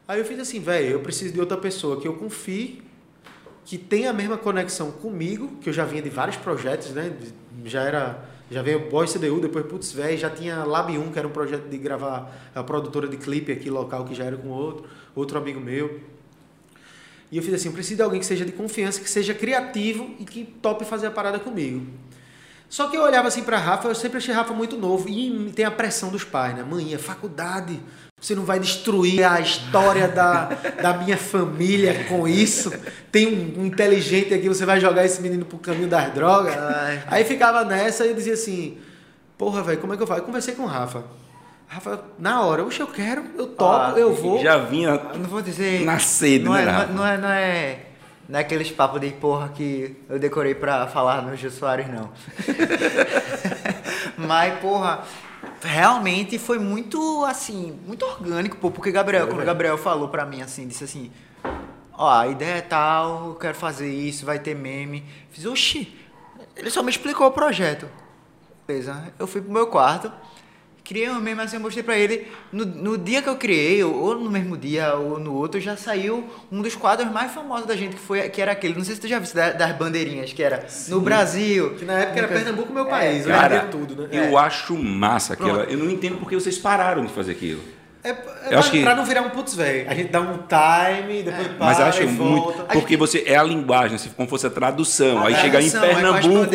Aí 0.09 0.19
eu 0.19 0.25
fiz 0.25 0.41
assim, 0.41 0.61
velho, 0.61 0.93
eu 0.93 1.01
preciso 1.01 1.35
de 1.35 1.41
outra 1.41 1.59
pessoa 1.59 2.01
que 2.01 2.09
eu 2.09 2.15
confie, 2.15 2.88
que 3.69 3.77
tenha 3.77 4.09
a 4.09 4.15
mesma 4.15 4.39
conexão 4.39 4.91
comigo, 4.91 5.59
que 5.61 5.69
eu 5.69 5.75
já 5.75 5.85
vinha 5.85 6.01
de 6.01 6.09
vários 6.09 6.39
projetos, 6.39 6.89
né? 6.93 7.13
Já 7.67 7.83
era, 7.83 8.25
já 8.51 8.63
veio 8.63 8.89
Boy 8.89 9.07
CDU, 9.07 9.41
depois 9.41 9.67
Putz 9.67 9.93
Véi, 9.93 10.17
já 10.17 10.31
tinha 10.31 10.65
Lab 10.65 10.97
1, 10.97 11.13
que 11.13 11.19
era 11.19 11.29
um 11.29 11.31
projeto 11.31 11.69
de 11.69 11.77
gravar 11.77 12.33
a 12.55 12.63
produtora 12.63 13.07
de 13.07 13.19
clipe 13.19 13.53
aqui 13.53 13.69
local, 13.69 14.07
que 14.07 14.15
já 14.15 14.25
era 14.25 14.39
com 14.39 14.49
outro, 14.49 14.89
outro 15.15 15.37
amigo 15.37 15.61
meu. 15.61 16.01
E 17.31 17.37
eu 17.37 17.43
fiz 17.43 17.53
assim, 17.53 17.69
eu 17.69 17.75
preciso 17.75 17.97
de 17.97 18.03
alguém 18.03 18.19
que 18.19 18.25
seja 18.25 18.43
de 18.43 18.53
confiança, 18.53 19.03
que 19.03 19.11
seja 19.11 19.35
criativo 19.35 20.15
e 20.19 20.25
que 20.25 20.45
tope 20.45 20.87
fazer 20.87 21.09
a 21.09 21.11
parada 21.11 21.39
comigo. 21.39 21.87
Só 22.71 22.89
que 22.89 22.97
eu 22.97 23.03
olhava 23.03 23.29
assim 23.29 23.43
pra 23.43 23.59
Rafa, 23.59 23.87
eu 23.87 23.95
sempre 23.95 24.17
achei 24.17 24.33
Rafa 24.33 24.55
muito 24.55 24.79
novo. 24.79 25.11
E 25.11 25.53
tem 25.55 25.67
a 25.67 25.71
pressão 25.71 26.09
dos 26.09 26.25
pais, 26.25 26.57
né? 26.57 26.63
Mãe, 26.63 26.95
é 26.95 26.99
faculdade. 26.99 27.79
Você 28.21 28.35
não 28.35 28.45
vai 28.45 28.59
destruir 28.59 29.23
a 29.25 29.41
história 29.41 30.09
da, 30.09 30.47
da 30.83 30.95
minha 30.95 31.17
família 31.17 32.05
com 32.09 32.27
isso. 32.27 32.73
Tem 33.13 33.29
um, 33.29 33.63
um 33.63 33.67
inteligente 33.67 34.35
aqui, 34.35 34.49
você 34.49 34.67
vai 34.67 34.81
jogar 34.81 35.05
esse 35.05 35.23
menino 35.23 35.45
pro 35.45 35.57
caminho 35.59 35.87
das 35.89 36.13
drogas. 36.13 36.53
Ai. 36.57 37.03
Aí 37.07 37.25
ficava 37.25 37.65
nessa 37.65 38.05
e 38.05 38.09
eu 38.09 38.15
dizia 38.15 38.35
assim: 38.35 38.77
Porra, 39.37 39.63
velho, 39.63 39.79
como 39.79 39.95
é 39.95 39.97
que 39.97 40.03
eu 40.03 40.07
faço? 40.07 40.21
Eu 40.21 40.25
conversei 40.25 40.55
com 40.55 40.65
o 40.65 40.67
Rafa. 40.67 41.05
Rafa, 41.69 42.01
na 42.19 42.43
hora, 42.43 42.65
oxe, 42.65 42.81
eu 42.81 42.87
quero, 42.89 43.23
eu 43.37 43.47
topo, 43.47 43.73
Ah, 43.73 43.95
eu 43.97 44.13
vou. 44.15 44.43
Já 44.43 44.57
vinha 44.59 45.01
não 45.15 45.29
vou 45.29 45.41
dizer. 45.43 45.85
nascer, 45.85 46.41
não 46.41 46.55
né? 46.55 46.63
é, 46.63 46.65
não, 46.65 46.73
é, 46.73 46.75
Rafa? 46.77 46.93
não 46.93 47.07
é, 47.07 47.17
não 47.19 47.29
é, 47.29 47.79
não 48.31 48.39
é 48.39 48.43
aqueles 48.43 48.71
papos 48.71 49.01
de 49.01 49.11
porra 49.11 49.51
que 49.55 49.95
eu 50.09 50.19
decorei 50.19 50.55
pra 50.55 50.87
falar 50.89 51.23
no 51.23 51.37
Gil 51.37 51.51
Soares, 51.51 51.87
não. 51.89 52.11
Mas, 54.17 54.59
porra, 54.61 55.01
realmente 55.63 56.39
foi 56.39 56.59
muito, 56.59 57.25
assim, 57.25 57.79
muito 57.87 58.05
orgânico, 58.05 58.57
pô, 58.57 58.71
porque 58.71 58.91
Gabriel, 58.91 59.27
quando 59.27 59.43
o 59.43 59.45
Gabriel 59.45 59.79
falou 59.79 60.09
pra 60.09 60.25
mim, 60.25 60.43
assim, 60.43 60.67
disse 60.67 60.85
assim, 60.85 61.11
ó, 61.93 62.11
a 62.21 62.27
ideia 62.29 62.59
é 62.59 62.61
tal, 62.61 63.29
eu 63.29 63.35
quero 63.35 63.57
fazer 63.57 63.93
isso, 63.93 64.25
vai 64.25 64.39
ter 64.39 64.55
meme. 64.55 65.05
Fiz, 65.31 65.45
oxi, 65.47 65.97
ele 66.57 66.71
só 66.71 66.83
me 66.83 66.91
explicou 66.91 67.27
o 67.27 67.33
projeto. 67.33 67.89
Beleza, 68.67 69.13
eu 69.19 69.27
fui 69.27 69.41
pro 69.41 69.53
meu 69.53 69.67
quarto, 69.67 70.13
criei 70.89 71.11
um 71.11 71.21
meme 71.21 71.43
assim, 71.43 71.57
eu 71.57 71.61
mostrei 71.61 71.83
pra 71.83 71.97
ele. 71.99 72.27
No, 72.51 72.65
no 72.65 72.97
dia 72.99 73.21
que 73.21 73.29
eu 73.29 73.37
criei, 73.37 73.85
ou, 73.85 74.15
no 74.19 74.31
mesmo 74.31 74.57
dia, 74.57 74.95
ou 74.95 75.19
no 75.21 75.35
outro, 75.35 75.61
já 75.61 75.77
saiu 75.77 76.25
um 76.51 76.63
dos 76.63 76.75
quadros 76.75 77.11
mais 77.13 77.31
famosos 77.33 77.67
da 77.67 77.77
gente, 77.77 77.95
que, 77.97 78.01
foi, 78.03 78.29
que 78.31 78.41
era 78.41 78.53
aquele, 78.53 78.75
não 78.75 78.85
sei 78.85 78.95
se 78.95 79.01
tu 79.01 79.07
já 79.09 79.19
viu, 79.19 79.33
da- 79.35 79.53
das 79.53 79.77
bandeirinhas, 79.77 80.33
que 80.33 80.43
era 80.43 80.67
no 80.89 81.01
Brasil. 81.01 81.75
Que 81.75 81.85
na 81.85 81.93
época 81.95 82.19
era 82.19 82.23
Nunca- 82.29 82.39
Pernambuco, 82.41 82.73
meu 82.73 82.87
É, 82.87 82.91
país. 82.91 83.27
eu 83.27 83.31
Cara, 83.33 83.57
entendia 83.59 83.71
tudo, 83.87 84.03
né? 84.09 84.09
eu 84.31 84.39
acho 84.39 84.75
massa 84.77 85.35
aquela. 85.35 85.59
Pronto. 85.65 85.71
Eu 85.71 85.79
não 85.79 85.91
entendo 85.91 86.17
porque 86.19 86.35
vocês 86.35 86.57
pararam 86.59 87.05
de 87.05 87.13
fazer 87.13 87.33
aquilo. 87.33 87.61
É, 88.05 88.11
é 88.11 88.13
Eu 88.13 88.49
pra, 88.51 88.59
acho 88.61 88.71
que- 88.71 88.83
pra 88.83 88.95
não 88.95 89.05
virar 89.05 89.23
um 89.23 89.31
putz, 89.31 89.55
velho. 89.55 89.91
A 89.91 89.95
gente 89.95 90.11
dá 90.11 90.21
um 90.21 90.39
time, 90.39 91.23
depois 91.23 91.49
para 91.49 91.67
Mas 91.67 91.81
acho 91.81 92.07
muito. 92.09 92.63
Porque 92.73 92.97
você 92.97 93.25
é 93.27 93.37
a 93.37 93.43
linguagem, 93.43 93.97
assim, 93.97 94.11
como 94.11 94.29
fosse 94.29 94.47
a 94.47 94.51
tradução. 94.51 95.19
A 95.19 95.27
aí 95.29 95.35
chega 95.35 95.61
em 95.61 95.67
as 95.67 95.73
Pernambuco, 95.73 96.47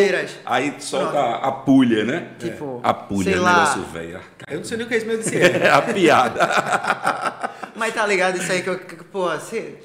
aí 0.45 0.75
solta 0.79 1.19
a, 1.19 1.47
a 1.47 1.51
pulha, 1.51 2.05
né? 2.05 2.27
Tipo, 2.39 2.79
a 2.81 2.93
pulha, 2.93 3.35
é 3.35 3.39
um 3.39 3.43
negócio 3.43 3.81
velho. 3.83 4.19
Eu 4.49 4.57
não 4.57 4.63
sei 4.63 4.77
nem 4.77 4.85
o 4.85 4.89
que 4.89 4.95
é 4.95 4.97
isso, 4.97 5.17
disse. 5.17 5.35
É. 5.43 5.67
É 5.67 5.69
a 5.71 5.81
piada. 5.81 6.39
Mas 7.75 7.93
tá 7.93 8.05
ligado 8.05 8.37
isso 8.37 8.51
aí 8.51 8.61
que 8.61 8.69
eu, 8.69 8.79
que, 8.79 8.95
pô, 9.03 9.37
se, 9.39 9.75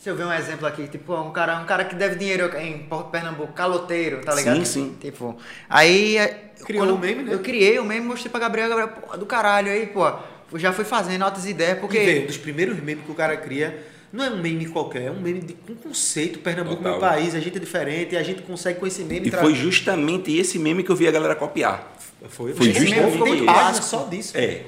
se 0.00 0.08
eu 0.08 0.14
ver 0.16 0.24
um 0.24 0.32
exemplo 0.32 0.66
aqui, 0.66 0.86
tipo, 0.88 1.14
um 1.14 1.30
cara, 1.32 1.58
um 1.58 1.64
cara 1.66 1.84
que 1.84 1.94
deve 1.94 2.14
dinheiro 2.16 2.56
em 2.56 2.78
Porto 2.84 3.10
Pernambuco, 3.10 3.52
caloteiro, 3.52 4.20
tá 4.22 4.34
ligado? 4.34 4.56
Sim, 4.58 4.64
sim. 4.64 4.96
Tipo, 5.00 5.36
aí... 5.68 6.16
é, 6.16 6.52
Criou 6.64 6.94
o 6.94 6.98
meme, 6.98 7.24
né? 7.24 7.34
Eu 7.34 7.40
criei 7.40 7.78
o 7.80 7.84
meme, 7.84 8.06
mostrei 8.06 8.30
pra 8.30 8.38
Gabriel, 8.38 8.68
Gabriel, 8.68 8.88
pô, 8.90 9.16
do 9.16 9.26
caralho, 9.26 9.70
aí, 9.70 9.86
pô, 9.88 10.12
já 10.56 10.72
fui 10.72 10.84
fazendo 10.84 11.22
altas 11.22 11.46
ideias, 11.46 11.78
Porque 11.78 11.98
porque... 11.98 12.18
um 12.20 12.26
dos 12.26 12.36
primeiros 12.38 12.78
memes 12.82 13.04
que 13.04 13.10
o 13.10 13.14
cara 13.14 13.36
cria 13.36 13.86
não 14.12 14.22
é 14.24 14.30
um 14.30 14.36
meme 14.42 14.66
qualquer, 14.66 15.04
é 15.04 15.10
um 15.10 15.20
meme 15.20 15.40
de, 15.40 15.54
com 15.54 15.74
conceito. 15.74 16.38
Pernambuco, 16.40 16.76
Total. 16.76 16.92
meu 16.92 17.00
país, 17.00 17.34
a 17.34 17.40
gente 17.40 17.56
é 17.56 17.60
diferente 17.60 18.14
e 18.14 18.18
a 18.18 18.22
gente 18.22 18.42
consegue 18.42 18.78
com 18.78 18.86
esse 18.86 19.02
meme 19.02 19.28
E 19.28 19.30
trazer- 19.30 19.46
foi 19.46 19.54
justamente 19.54 20.36
esse 20.36 20.58
meme 20.58 20.82
que 20.82 20.90
eu 20.90 20.96
vi 20.96 21.08
a 21.08 21.10
galera 21.10 21.34
copiar. 21.34 21.96
Foi, 22.28 22.52
foi 22.52 22.68
Esse 22.68 22.80
meme 22.80 22.94
justamente. 23.10 23.36
Tem 23.38 23.46
página 23.46 23.82
só 23.82 24.04
disso. 24.04 24.36
É. 24.36 24.62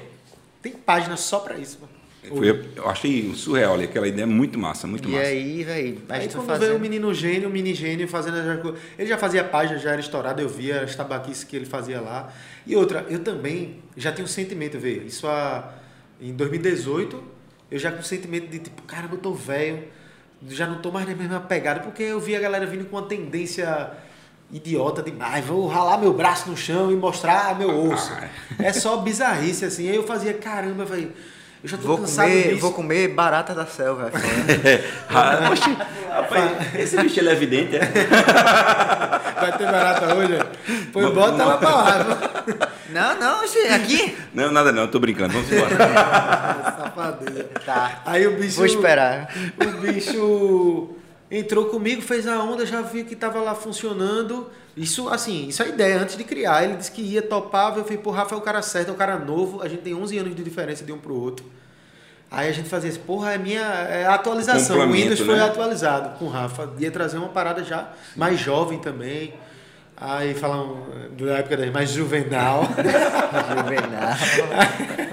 Tem 0.61 0.71
página 0.71 1.15
só 1.15 1.39
pra 1.39 1.55
isso. 1.57 1.77
mano. 1.79 1.93
Foi, 2.29 2.65
eu 2.75 2.89
achei 2.89 3.33
surreal 3.33 3.73
ali, 3.75 3.85
aquela 3.85 4.07
ideia 4.07 4.23
é 4.23 4.25
muito 4.27 4.57
massa, 4.57 4.87
muito 4.87 5.07
E 5.07 5.11
massa. 5.11 5.27
aí, 5.27 5.63
velho, 5.63 5.97
a 6.09 6.13
Aí 6.13 6.21
gente 6.21 6.35
quando 6.35 6.45
veio 6.47 6.57
o 6.57 6.59
fazendo... 6.59 6.79
menino 6.79 7.13
gênio, 7.13 7.49
o 7.49 7.51
mini 7.51 7.73
gênio 7.73 8.07
fazendo. 8.07 8.37
as 8.37 8.75
Ele 8.97 9.07
já 9.07 9.17
fazia 9.17 9.43
página, 9.43 9.77
já 9.79 9.91
era 9.91 10.01
estourado, 10.01 10.41
eu 10.41 10.49
via 10.49 10.81
as 10.81 10.95
tabaquices 10.95 11.43
que 11.43 11.55
ele 11.55 11.65
fazia 11.65 12.01
lá. 12.01 12.31
E 12.65 12.75
outra, 12.75 13.05
eu 13.09 13.19
também 13.19 13.77
já 13.95 14.11
tinha 14.11 14.25
um 14.25 14.27
sentimento, 14.27 14.77
ver 14.79 15.03
Isso 15.05 15.27
há, 15.27 15.73
em 16.21 16.33
2018, 16.33 17.23
eu 17.71 17.79
já 17.79 17.91
com 17.91 17.99
um 17.99 18.03
sentimento 18.03 18.47
de 18.47 18.59
tipo, 18.59 18.81
caramba, 18.83 19.15
eu 19.15 19.19
tô 19.19 19.33
velho, 19.33 19.83
já 20.49 20.67
não 20.67 20.79
tô 20.81 20.91
mais 20.91 21.07
na 21.07 21.15
mesma 21.15 21.39
pegada, 21.39 21.79
porque 21.81 22.03
eu 22.03 22.19
vi 22.19 22.35
a 22.35 22.39
galera 22.39 22.65
vindo 22.65 22.85
com 22.85 22.97
uma 22.97 23.07
tendência 23.07 23.91
idiota 24.51 25.01
demais, 25.01 25.43
vou 25.43 25.67
ralar 25.67 25.97
meu 25.97 26.13
braço 26.13 26.49
no 26.49 26.55
chão 26.55 26.91
e 26.91 26.95
mostrar 26.95 27.57
meu 27.57 27.91
osso. 27.91 28.11
É 28.59 28.71
só 28.71 28.97
bizarrice, 28.97 29.65
assim. 29.65 29.89
Aí 29.89 29.95
eu 29.95 30.03
fazia, 30.03 30.33
caramba, 30.33 30.85
velho, 30.85 31.11
eu 31.65 31.69
já 31.69 31.77
tô 31.77 31.87
Vou 31.87 31.97
cansado 31.97 32.27
comer, 32.27 32.43
disso. 32.49 32.61
vou 32.61 32.71
comer 32.73 33.07
barata 33.07 33.55
da 33.55 33.65
selva. 33.65 34.11
é. 34.63 34.83
Ah, 35.09 35.49
oxe, 35.51 35.75
rapaz, 36.11 36.75
esse 36.75 36.95
bicho 36.97 37.19
ele 37.19 37.29
é 37.29 37.31
evidente, 37.31 37.75
é? 37.75 37.79
Vai 39.41 39.57
ter 39.57 39.65
barata 39.65 40.13
hoje? 40.13 40.39
Pois 40.93 41.09
bota 41.11 41.41
ela 41.41 41.57
pra 41.57 41.69
lá. 41.69 42.05
não, 42.89 43.19
não, 43.19 43.43
aqui? 43.73 44.15
Não, 44.33 44.51
nada 44.51 44.71
não, 44.71 44.87
tô 44.87 44.99
brincando, 44.99 45.33
vamos 45.33 45.51
embora. 45.51 45.75
Safadeza. 46.77 47.49
Tá. 47.65 48.01
Aí 48.05 48.27
o 48.27 48.35
bicho. 48.37 48.57
Vou 48.57 48.65
esperar. 48.67 49.33
O 49.59 49.81
bicho 49.81 50.94
entrou 51.39 51.65
comigo, 51.65 52.01
fez 52.01 52.27
a 52.27 52.41
onda, 52.41 52.65
já 52.65 52.81
vi 52.81 53.03
que 53.03 53.15
tava 53.15 53.39
lá 53.41 53.55
funcionando. 53.55 54.47
Isso, 54.75 55.09
assim, 55.09 55.47
isso 55.47 55.61
é 55.61 55.65
a 55.65 55.69
ideia 55.69 55.99
antes 55.99 56.17
de 56.17 56.23
criar. 56.23 56.63
Ele 56.63 56.75
disse 56.75 56.91
que 56.91 57.01
ia, 57.01 57.21
topava. 57.21 57.79
Eu 57.79 57.83
falei, 57.83 57.97
pô, 57.97 58.11
Rafa 58.11 58.35
é 58.35 58.37
o 58.37 58.41
cara 58.41 58.61
certo, 58.61 58.89
é 58.89 58.91
o 58.91 58.95
cara 58.95 59.17
novo. 59.17 59.61
A 59.61 59.67
gente 59.67 59.81
tem 59.81 59.93
11 59.93 60.17
anos 60.17 60.35
de 60.35 60.43
diferença 60.43 60.83
de 60.83 60.91
um 60.91 60.97
pro 60.97 61.15
outro. 61.15 61.45
Aí 62.29 62.49
a 62.49 62.51
gente 62.51 62.67
fazia 62.67 62.89
isso, 62.89 62.99
porra, 62.99 63.33
é 63.33 63.37
minha 63.37 63.61
é 63.61 64.05
atualização. 64.07 64.79
O 64.79 64.91
Windows 64.91 65.19
foi 65.19 65.35
né? 65.35 65.43
atualizado 65.43 66.17
com 66.17 66.25
o 66.25 66.29
Rafa. 66.29 66.73
Ia 66.79 66.91
trazer 66.91 67.17
uma 67.17 67.29
parada 67.29 67.63
já 67.63 67.93
mais 68.15 68.39
jovem 68.39 68.79
também. 68.79 69.33
Aí 69.97 70.33
falam 70.33 70.85
da 71.17 71.37
época 71.37 71.55
das 71.57 71.71
mais 71.71 71.89
juvenal. 71.89 72.63
Juvenal. 73.49 74.13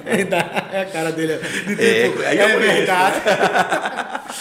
é 0.73 0.81
a 0.83 0.87
cara 0.87 1.13
dele. 1.13 1.39
De 1.39 1.73
É, 1.83 2.09
tipo, 2.09 2.23
aí 2.23 2.39
é, 2.39 2.45
eu 2.45 2.59
conheço. 2.59 2.77
verdade. 2.79 3.17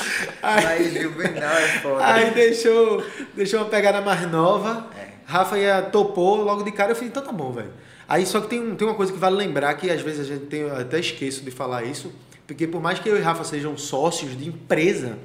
Mas 0.41 0.93
juvenal 0.93 1.51
é 1.57 1.67
foda. 1.79 2.05
Aí 2.13 2.31
deixou, 2.31 3.03
deixou 3.35 3.59
uma 3.59 3.69
pegada 3.69 4.01
mais 4.01 4.29
nova. 4.31 4.87
Rafa 5.25 5.57
ia, 5.59 5.81
topou 5.83 6.41
logo 6.43 6.63
de 6.63 6.71
cara. 6.71 6.91
Eu 6.91 6.95
falei, 6.95 7.09
então 7.09 7.23
tá 7.23 7.31
bom, 7.31 7.51
velho. 7.51 7.71
Aí 8.09 8.25
só 8.25 8.41
que 8.41 8.47
tem, 8.47 8.59
um- 8.59 8.75
tem 8.75 8.87
uma 8.87 8.95
coisa 8.95 9.13
que 9.13 9.19
vale 9.19 9.35
lembrar 9.35 9.73
que 9.75 9.89
às 9.89 10.01
vezes 10.01 10.21
a 10.21 10.33
gente 10.33 10.47
tem, 10.47 10.69
até 10.69 10.99
esqueço 10.99 11.43
de 11.45 11.51
falar 11.51 11.83
isso, 11.83 12.11
porque 12.47 12.67
por 12.67 12.81
mais 12.81 12.99
que 12.99 13.07
eu 13.07 13.17
e 13.17 13.21
Rafa 13.21 13.43
sejam 13.43 13.77
sócios 13.77 14.37
de 14.37 14.47
empresa, 14.49 15.17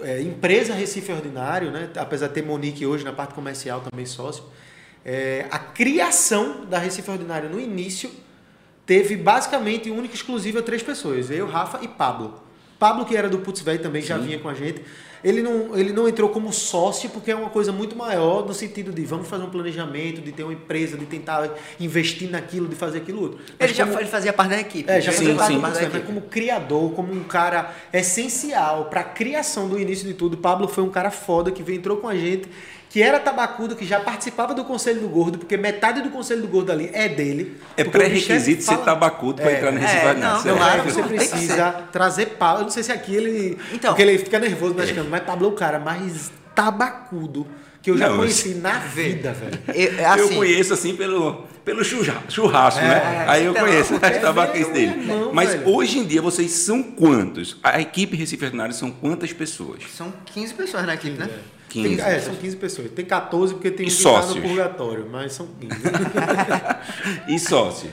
é, 0.00 0.20
empresa 0.22 0.74
Recife 0.74 1.12
Ordinário, 1.12 1.70
né? 1.70 1.90
apesar 1.96 2.28
de 2.28 2.34
ter 2.34 2.42
Monique 2.42 2.86
hoje 2.86 3.04
na 3.04 3.12
parte 3.12 3.34
comercial 3.34 3.80
também 3.80 4.06
sócio, 4.06 4.44
é, 5.04 5.46
a 5.50 5.58
criação 5.58 6.64
da 6.64 6.78
Recife 6.78 7.10
Ordinário 7.10 7.50
no 7.50 7.60
início 7.60 8.10
teve 8.86 9.16
basicamente 9.16 9.90
única 9.90 10.14
e 10.14 10.16
exclusiva 10.16 10.62
três 10.62 10.82
pessoas, 10.82 11.30
eu, 11.30 11.46
Rafa 11.46 11.80
e 11.82 11.88
Pablo. 11.88 12.42
Pablo, 12.82 13.04
que 13.04 13.16
era 13.16 13.28
do 13.28 13.38
Putz 13.38 13.60
Velho, 13.60 13.78
também 13.80 14.02
já 14.02 14.18
vinha 14.18 14.40
com 14.40 14.48
a 14.48 14.54
gente. 14.54 14.82
Ele 15.22 15.40
não, 15.40 15.78
ele 15.78 15.92
não 15.92 16.08
entrou 16.08 16.28
como 16.30 16.52
sócio 16.52 17.08
porque 17.10 17.30
é 17.30 17.36
uma 17.36 17.48
coisa 17.48 17.70
muito 17.70 17.94
maior 17.94 18.44
no 18.44 18.52
sentido 18.52 18.90
de 18.90 19.04
vamos 19.04 19.28
fazer 19.28 19.44
um 19.44 19.50
planejamento, 19.50 20.20
de 20.20 20.32
ter 20.32 20.42
uma 20.42 20.52
empresa, 20.52 20.96
de 20.98 21.06
tentar 21.06 21.48
investir 21.78 22.28
naquilo, 22.28 22.66
de 22.66 22.74
fazer 22.74 22.98
aquilo 22.98 23.22
outro. 23.22 23.38
Mas 23.56 23.68
Ele 23.70 23.74
já 23.78 23.86
como- 23.86 24.00
ele 24.00 24.08
fazia 24.08 24.32
parte 24.32 24.50
da 24.50 24.58
equipe. 24.58 24.90
é, 24.90 25.00
já 25.00 25.12
Ele 25.12 25.18
fazia 25.36 25.54
Sim, 25.54 25.60
parte 25.60 25.76
sim. 25.76 25.82
da 25.84 25.88
equipe. 25.90 26.06
como 26.06 26.22
criador, 26.22 26.90
como 26.92 27.12
um 27.12 27.22
cara 27.22 27.72
essencial 27.92 28.86
para 28.86 29.02
a 29.02 29.04
criação 29.04 29.68
do 29.68 29.78
início 29.78 30.04
de 30.08 30.14
tudo. 30.14 30.36
Pablo 30.36 30.66
foi 30.66 30.82
um 30.82 30.90
cara 30.90 31.12
foda 31.12 31.52
que 31.52 31.62
veio, 31.62 31.78
entrou 31.78 31.98
com 31.98 32.08
a 32.08 32.16
gente, 32.16 32.48
que 32.92 33.02
era 33.02 33.18
tabacudo, 33.18 33.74
que 33.74 33.86
já 33.86 33.98
participava 33.98 34.52
do 34.52 34.64
Conselho 34.64 35.00
do 35.00 35.08
Gordo, 35.08 35.38
porque 35.38 35.56
metade 35.56 36.02
do 36.02 36.10
Conselho 36.10 36.42
do 36.42 36.48
Gordo 36.48 36.70
ali 36.70 36.90
é 36.92 37.08
dele. 37.08 37.56
É 37.74 37.84
Porque 37.84 37.96
o 37.96 38.00
bicho 38.10 38.26
pré-requisito 38.26 38.62
ser 38.62 38.72
fala- 38.72 38.84
tabacudo 38.84 39.40
para 39.40 39.50
É, 39.50 39.56
entrar 39.56 39.72
no 39.72 39.78
Recife 39.80 40.06
é, 40.06 40.14
não? 40.14 40.44
Não, 40.44 40.56
Claro, 40.58 40.82
você 40.82 41.02
precisa 41.02 41.70
trazer 41.90 42.26
Pablo. 42.38 42.60
Eu 42.60 42.64
não 42.64 42.70
sei 42.70 42.82
se 42.82 42.92
aqui 42.92 43.14
ele. 43.14 43.58
Então. 43.72 43.92
porque 43.92 44.02
ele 44.02 44.18
fica 44.18 44.38
nervoso 44.38 44.74
na 44.74 44.84
câmera, 44.84 45.06
mas 45.10 45.22
Pablo 45.22 45.46
é 45.46 45.48
o 45.48 45.52
cara 45.52 45.78
mais 45.78 46.30
tabacudo 46.54 47.46
que 47.80 47.90
eu 47.90 47.96
já 47.98 48.08
Não, 48.10 48.18
conheci 48.18 48.50
na 48.56 48.78
vida, 48.78 49.32
velho. 49.32 49.58
Eu, 49.74 49.92
eu 49.98 50.06
assim, 50.24 50.34
conheço 50.36 50.74
assim 50.74 50.94
pelo, 50.94 51.46
pelo 51.64 51.82
churra- 51.82 52.22
churrasco, 52.28 52.80
né? 52.80 53.24
Aí 53.26 53.44
eu 53.44 53.50
então, 53.52 53.64
conheço 53.66 53.94
as 54.00 54.18
tabaquices 54.20 54.68
é 54.68 54.72
dele. 54.72 55.08
Mas 55.32 55.48
velho. 55.54 55.68
hoje 55.68 55.98
em 55.98 56.04
dia 56.04 56.20
vocês 56.22 56.50
são 56.52 56.82
quantos? 56.82 57.56
A 57.62 57.80
equipe 57.80 58.16
Recife 58.16 58.44
Ordinário 58.44 58.72
são 58.74 58.90
quantas 58.90 59.32
pessoas? 59.32 59.82
São 59.96 60.12
15 60.26 60.54
pessoas 60.54 60.86
na 60.86 60.94
equipe, 60.94 61.18
né? 61.18 61.28
15. 61.72 61.96
Tem- 61.96 62.04
é, 62.04 62.18
são 62.20 62.34
15 62.34 62.56
pessoas. 62.56 62.90
Tem 62.90 63.04
14 63.04 63.54
porque 63.54 63.70
tem 63.70 63.86
E 63.86 63.90
um 63.92 63.96
que 63.96 64.02
tá 64.02 64.10
no 64.10 64.22
sócios? 64.22 64.44
purgatório, 64.44 65.06
mas 65.10 65.32
são 65.32 65.46
15. 65.60 65.74
E 67.28 67.38
sócios? 67.38 67.92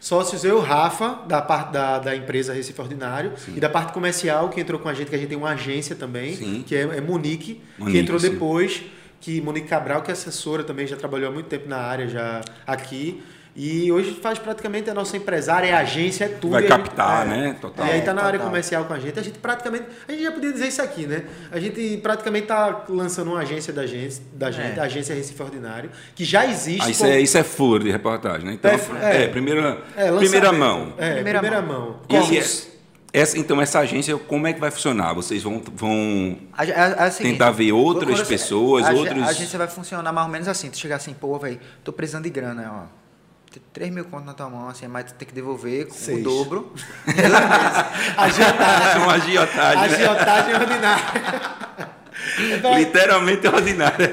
Sócios 0.00 0.44
eu, 0.44 0.60
Rafa, 0.60 1.20
da 1.26 1.42
parte 1.42 1.72
da, 1.72 1.98
da 1.98 2.14
empresa 2.14 2.52
Recife 2.52 2.80
Ordinário, 2.80 3.32
e 3.48 3.58
da 3.58 3.68
parte 3.68 3.92
comercial, 3.92 4.48
que 4.48 4.60
entrou 4.60 4.78
com 4.78 4.88
a 4.88 4.94
gente, 4.94 5.08
que 5.08 5.14
a 5.16 5.18
gente 5.18 5.28
tem 5.28 5.36
uma 5.36 5.50
agência 5.50 5.96
também, 5.96 6.36
Sim. 6.36 6.64
que 6.66 6.74
é, 6.76 6.82
é 6.82 7.00
Monique, 7.00 7.60
Monique, 7.76 7.92
que 7.92 7.98
entrou 7.98 8.18
sim. 8.18 8.30
depois, 8.30 8.80
que 9.20 9.40
Monique 9.40 9.66
Cabral, 9.66 10.02
que 10.02 10.10
é 10.10 10.12
assessora 10.12 10.62
também, 10.62 10.86
já 10.86 10.96
trabalhou 10.96 11.28
há 11.28 11.32
muito 11.32 11.46
tempo 11.46 11.68
na 11.68 11.78
área 11.78 12.06
já 12.06 12.40
aqui. 12.64 13.20
E 13.60 13.90
hoje 13.90 14.12
faz 14.22 14.38
praticamente 14.38 14.88
a 14.88 14.94
nossa 14.94 15.16
empresária, 15.16 15.66
é 15.66 15.72
agência, 15.74 16.26
é 16.26 16.28
tudo. 16.28 16.52
Vai 16.52 16.60
a 16.64 16.66
gente- 16.68 16.70
captar, 16.70 17.26
é. 17.26 17.28
né? 17.28 17.56
Total. 17.60 17.84
E 17.86 17.90
aí 17.90 18.02
tá 18.02 18.14
na 18.14 18.22
área 18.22 18.38
total. 18.38 18.46
comercial 18.46 18.84
com 18.84 18.94
a 18.94 19.00
gente. 19.00 19.18
A 19.18 19.22
gente 19.22 19.36
praticamente. 19.40 19.84
A 20.06 20.12
gente 20.12 20.22
já 20.22 20.30
podia 20.30 20.52
dizer 20.52 20.68
isso 20.68 20.80
aqui, 20.80 21.06
né? 21.08 21.24
A 21.50 21.58
gente 21.58 21.96
praticamente 22.00 22.46
tá 22.46 22.84
lançando 22.88 23.32
uma 23.32 23.40
agência 23.40 23.72
da 23.72 23.84
gente, 23.84 24.20
da 24.32 24.52
gente 24.52 24.78
É. 24.78 24.80
a 24.80 24.84
agência 24.84 25.12
Recife 25.12 25.42
Ordinário, 25.42 25.90
que 26.14 26.24
já 26.24 26.46
existe. 26.46 26.86
Ah, 26.86 26.90
isso, 26.90 27.02
com- 27.02 27.10
é, 27.10 27.20
isso 27.20 27.36
é 27.36 27.42
furo 27.42 27.82
de 27.82 27.90
reportagem, 27.90 28.46
né? 28.46 28.52
Então, 28.52 28.70
É, 28.70 28.76
é, 28.76 29.22
é. 29.24 29.28
primeira, 29.28 29.82
é, 29.96 30.12
primeira 30.12 30.52
mão. 30.52 30.92
É, 30.96 31.14
Primeira 31.14 31.40
primeira, 31.40 31.60
mão. 31.60 31.96
mão. 32.08 32.28
Essa, 33.12 33.38
então, 33.38 33.60
essa 33.60 33.80
agência, 33.80 34.16
como 34.18 34.46
é 34.46 34.52
que 34.52 34.60
vai 34.60 34.70
funcionar? 34.70 35.14
Vocês 35.14 35.42
vão, 35.42 35.60
vão 35.74 36.38
A, 36.52 36.62
a, 36.62 37.06
a 37.06 37.10
seguinte, 37.10 37.32
tentar 37.32 37.50
ver 37.50 37.72
outras 37.72 38.22
pessoas, 38.22 38.84
a, 38.86 38.92
outros... 38.92 39.20
A 39.20 39.26
agência 39.30 39.58
vai 39.58 39.66
funcionar 39.66 40.12
mais 40.12 40.26
ou 40.26 40.32
menos 40.32 40.46
assim. 40.46 40.70
Tu 40.70 40.78
chegar 40.78 40.96
assim, 40.96 41.12
pô, 41.14 41.36
velho, 41.38 41.58
tô 41.82 41.92
precisando 41.92 42.24
de 42.24 42.30
grana, 42.30 42.70
ó. 42.94 43.07
Tem 43.50 43.62
3 43.72 43.90
mil 43.90 44.04
contos 44.04 44.26
na 44.26 44.34
tua 44.34 44.48
mão, 44.50 44.68
assim, 44.68 44.86
mas 44.86 45.04
tu 45.06 45.14
tem 45.14 45.26
que 45.26 45.34
devolver 45.34 45.86
com 45.86 45.94
Seis. 45.94 46.20
o 46.20 46.22
dobro. 46.22 46.72
Agiotagem. 48.16 49.02
uma 49.02 49.12
agiotagem, 49.14 49.88
né? 49.90 49.96
Agiotagem 49.96 50.54
ordinária. 50.54 51.04
Então, 52.58 52.74
Literalmente 52.78 53.46
ordinária. 53.48 54.12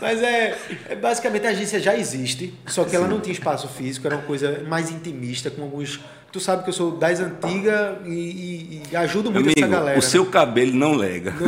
Mas 0.00 0.22
é, 0.22 0.56
é 0.88 0.94
basicamente 0.96 1.46
a 1.46 1.50
agência 1.50 1.78
já 1.80 1.94
existe, 1.96 2.54
só 2.66 2.84
que 2.84 2.96
ela 2.96 3.06
não 3.06 3.20
tinha 3.20 3.32
espaço 3.34 3.68
físico, 3.68 4.06
era 4.06 4.16
uma 4.16 4.24
coisa 4.24 4.62
mais 4.66 4.90
intimista, 4.90 5.50
com 5.50 5.62
alguns. 5.62 6.00
Tu 6.32 6.40
sabe 6.40 6.62
que 6.64 6.70
eu 6.70 6.72
sou 6.72 6.92
das 6.96 7.20
antigas 7.20 7.98
e, 8.06 8.10
e- 8.10 8.82
e 8.90 8.96
ajudo 8.96 9.30
muito 9.30 9.44
Amigo, 9.48 9.60
essa 9.60 9.68
galera. 9.68 9.98
o 9.98 10.02
seu 10.02 10.24
cabelo 10.24 10.72
não 10.74 10.94
lega. 10.94 11.34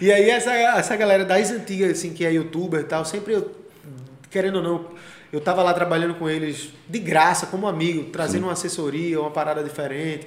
E 0.00 0.12
aí 0.12 0.28
essa, 0.30 0.52
essa 0.52 0.96
galera 0.96 1.24
das 1.24 1.50
antigas, 1.50 1.92
assim, 1.92 2.12
que 2.12 2.24
é 2.26 2.32
youtuber 2.32 2.80
e 2.80 2.84
tal, 2.84 3.04
sempre 3.04 3.34
eu, 3.34 3.50
querendo 4.30 4.56
ou 4.56 4.62
não, 4.62 4.86
eu 5.32 5.40
tava 5.40 5.62
lá 5.62 5.74
trabalhando 5.74 6.14
com 6.14 6.28
eles 6.28 6.70
de 6.88 6.98
graça, 6.98 7.46
como 7.46 7.66
amigo, 7.66 8.10
trazendo 8.10 8.44
uma 8.44 8.52
assessoria, 8.52 9.20
uma 9.20 9.30
parada 9.30 9.62
diferente. 9.62 10.26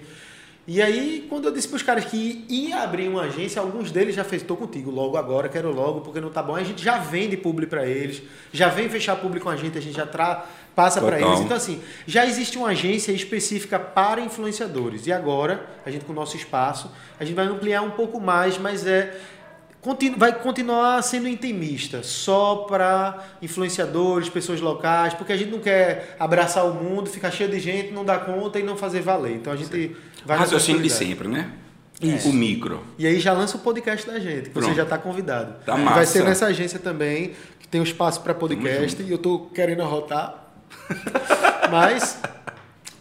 E 0.71 0.83
aí, 0.83 1.25
quando 1.27 1.45
eu 1.45 1.51
disse 1.51 1.67
para 1.67 1.77
os 1.77 1.81
caras 1.81 2.05
que 2.05 2.45
ia 2.47 2.83
abrir 2.83 3.07
uma 3.07 3.23
agência, 3.23 3.59
alguns 3.59 3.89
deles 3.91 4.13
já 4.13 4.23
fez, 4.23 4.43
tô 4.43 4.55
contigo, 4.55 4.91
logo 4.91 5.17
agora, 5.17 5.49
quero 5.49 5.71
logo, 5.71 6.01
porque 6.01 6.21
não 6.21 6.29
tá 6.29 6.43
bom. 6.43 6.55
A 6.55 6.63
gente 6.63 6.83
já 6.83 6.99
vende 6.99 7.35
publi 7.35 7.65
para 7.65 7.87
eles, 7.87 8.21
já 8.53 8.69
vem 8.69 8.87
fechar 8.87 9.15
publi 9.15 9.39
com 9.39 9.49
a 9.49 9.55
gente, 9.55 9.79
a 9.79 9.81
gente 9.81 9.95
já 9.95 10.05
tra 10.05 10.45
passa 10.75 11.01
para 11.01 11.19
eles. 11.19 11.39
Então, 11.39 11.57
assim, 11.57 11.81
já 12.05 12.23
existe 12.23 12.55
uma 12.57 12.67
agência 12.67 13.11
específica 13.11 13.79
para 13.79 14.21
influenciadores. 14.21 15.07
E 15.07 15.11
agora, 15.11 15.65
a 15.83 15.89
gente 15.89 16.05
com 16.05 16.11
o 16.11 16.15
nosso 16.15 16.37
espaço, 16.37 16.91
a 17.19 17.25
gente 17.25 17.35
vai 17.35 17.47
ampliar 17.47 17.81
um 17.81 17.91
pouco 17.91 18.19
mais, 18.19 18.57
mas 18.59 18.85
é 18.85 19.19
continu, 19.81 20.17
vai 20.17 20.33
continuar 20.33 21.01
sendo 21.01 21.27
intimista, 21.27 22.03
só 22.03 22.67
para 22.67 23.23
influenciadores, 23.41 24.29
pessoas 24.29 24.61
locais, 24.61 25.13
porque 25.13 25.33
a 25.33 25.37
gente 25.37 25.51
não 25.51 25.59
quer 25.59 26.15
abraçar 26.19 26.65
o 26.65 26.73
mundo, 26.73 27.09
ficar 27.09 27.31
cheio 27.31 27.49
de 27.49 27.59
gente, 27.59 27.91
não 27.91 28.03
dar 28.03 28.25
conta 28.25 28.59
e 28.59 28.63
não 28.63 28.75
fazer 28.75 29.01
valer. 29.01 29.35
Então 29.35 29.53
a 29.53 29.55
gente 29.55 29.71
Sim. 29.71 29.95
vai. 30.25 30.37
Raciocínio 30.37 30.81
de 30.81 30.89
sempre, 30.89 31.27
né? 31.27 31.51
Isso. 32.01 32.29
O 32.29 32.33
micro. 32.33 32.81
E 32.97 33.05
aí 33.05 33.19
já 33.19 33.33
lança 33.33 33.57
o 33.57 33.59
podcast 33.59 34.07
da 34.07 34.19
gente, 34.19 34.49
você 34.49 34.73
já 34.73 34.83
está 34.83 34.97
convidado. 34.97 35.55
Tá 35.65 35.75
massa. 35.75 35.95
Vai 35.95 36.05
ser 36.05 36.23
nessa 36.23 36.45
agência 36.45 36.79
também, 36.79 37.33
que 37.59 37.67
tem 37.67 37.81
um 37.81 37.83
espaço 37.83 38.21
para 38.21 38.33
podcast, 38.33 39.01
e 39.01 39.09
eu 39.09 39.17
estou 39.17 39.47
querendo 39.47 39.81
arrotar. 39.81 40.45
Mas 41.69 42.19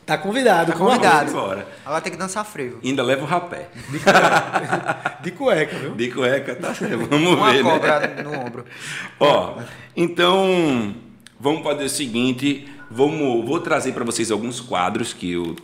Tá 0.09 0.17
convidado, 0.17 0.73
tá 0.73 0.79
convidado. 0.79 1.31
Embora. 1.31 1.69
Ela 1.85 2.01
tem 2.01 2.11
que 2.11 2.17
dançar 2.17 2.43
frevo. 2.43 2.79
Ainda 2.83 3.03
leva 3.03 3.25
o 3.25 3.27
rapé. 3.27 3.69
De 3.91 3.99
cueca, 3.99 5.19
de 5.21 5.31
cueca 5.33 5.77
viu? 5.77 5.95
De 5.95 6.11
cueca, 6.11 6.57
tá 6.57 6.73
Vamos 7.11 7.35
Uma 7.35 7.53
ver, 7.53 7.63
cobra 7.63 8.01
né? 8.01 8.23
no 8.23 8.33
ombro. 8.41 8.65
Ó, 9.21 9.59
então, 9.95 10.95
vamos 11.39 11.63
fazer 11.63 11.85
o 11.85 11.91
seguinte, 11.91 12.67
vamos, 12.91 13.45
vou 13.45 13.61
trazer 13.61 13.93
para 13.93 14.03
vocês 14.03 14.31
alguns 14.31 14.63
quadros 14.63 15.13
que 15.13 15.33
eu 15.33 15.55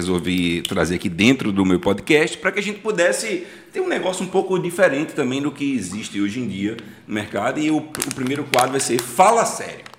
resolvi 0.00 0.62
trazer 0.62 0.94
aqui 0.94 1.10
dentro 1.10 1.52
do 1.52 1.62
meu 1.66 1.78
podcast 1.78 2.38
para 2.38 2.52
que 2.52 2.60
a 2.60 2.62
gente 2.62 2.78
pudesse 2.78 3.46
ter 3.70 3.80
um 3.80 3.88
negócio 3.88 4.24
um 4.24 4.28
pouco 4.28 4.58
diferente 4.58 5.12
também 5.12 5.42
do 5.42 5.52
que 5.52 5.74
existe 5.74 6.18
hoje 6.18 6.40
em 6.40 6.48
dia 6.48 6.78
no 7.06 7.12
mercado. 7.12 7.60
E 7.60 7.70
o, 7.70 7.76
o 7.76 8.14
primeiro 8.14 8.44
quadro 8.44 8.70
vai 8.70 8.80
ser 8.80 8.98
Fala 9.02 9.44
Sério. 9.44 9.89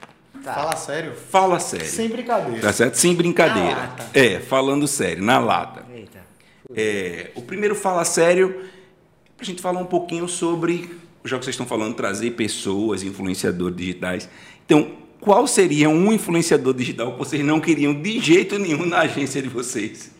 Tá. 0.43 0.53
Fala 0.53 0.75
sério? 0.75 1.13
Fala 1.13 1.59
sério. 1.59 1.85
Sem 1.85 2.09
brincadeira. 2.09 2.61
Tá 2.61 2.73
certo? 2.73 2.95
Sem 2.95 3.15
brincadeira. 3.15 3.75
Na 3.75 3.81
lata. 3.81 4.09
É, 4.13 4.39
falando 4.39 4.87
sério, 4.87 5.23
na 5.23 5.39
lata. 5.39 5.85
Eita. 5.93 6.19
É, 6.75 7.31
o 7.35 7.41
primeiro 7.41 7.75
fala 7.75 8.03
sério, 8.03 8.63
a 9.39 9.43
gente 9.43 9.61
falar 9.61 9.79
um 9.79 9.85
pouquinho 9.85 10.27
sobre, 10.27 10.89
já 11.23 11.37
que 11.37 11.45
vocês 11.45 11.53
estão 11.53 11.65
falando, 11.65 11.95
trazer 11.95 12.31
pessoas, 12.31 13.03
influenciadores 13.03 13.75
digitais. 13.75 14.29
Então, 14.65 14.93
qual 15.19 15.45
seria 15.45 15.89
um 15.89 16.11
influenciador 16.11 16.73
digital 16.73 17.11
que 17.13 17.19
vocês 17.19 17.45
não 17.45 17.59
queriam 17.59 17.93
de 17.93 18.19
jeito 18.19 18.57
nenhum 18.57 18.85
na 18.85 19.01
agência 19.01 19.41
de 19.41 19.49
vocês? 19.49 20.11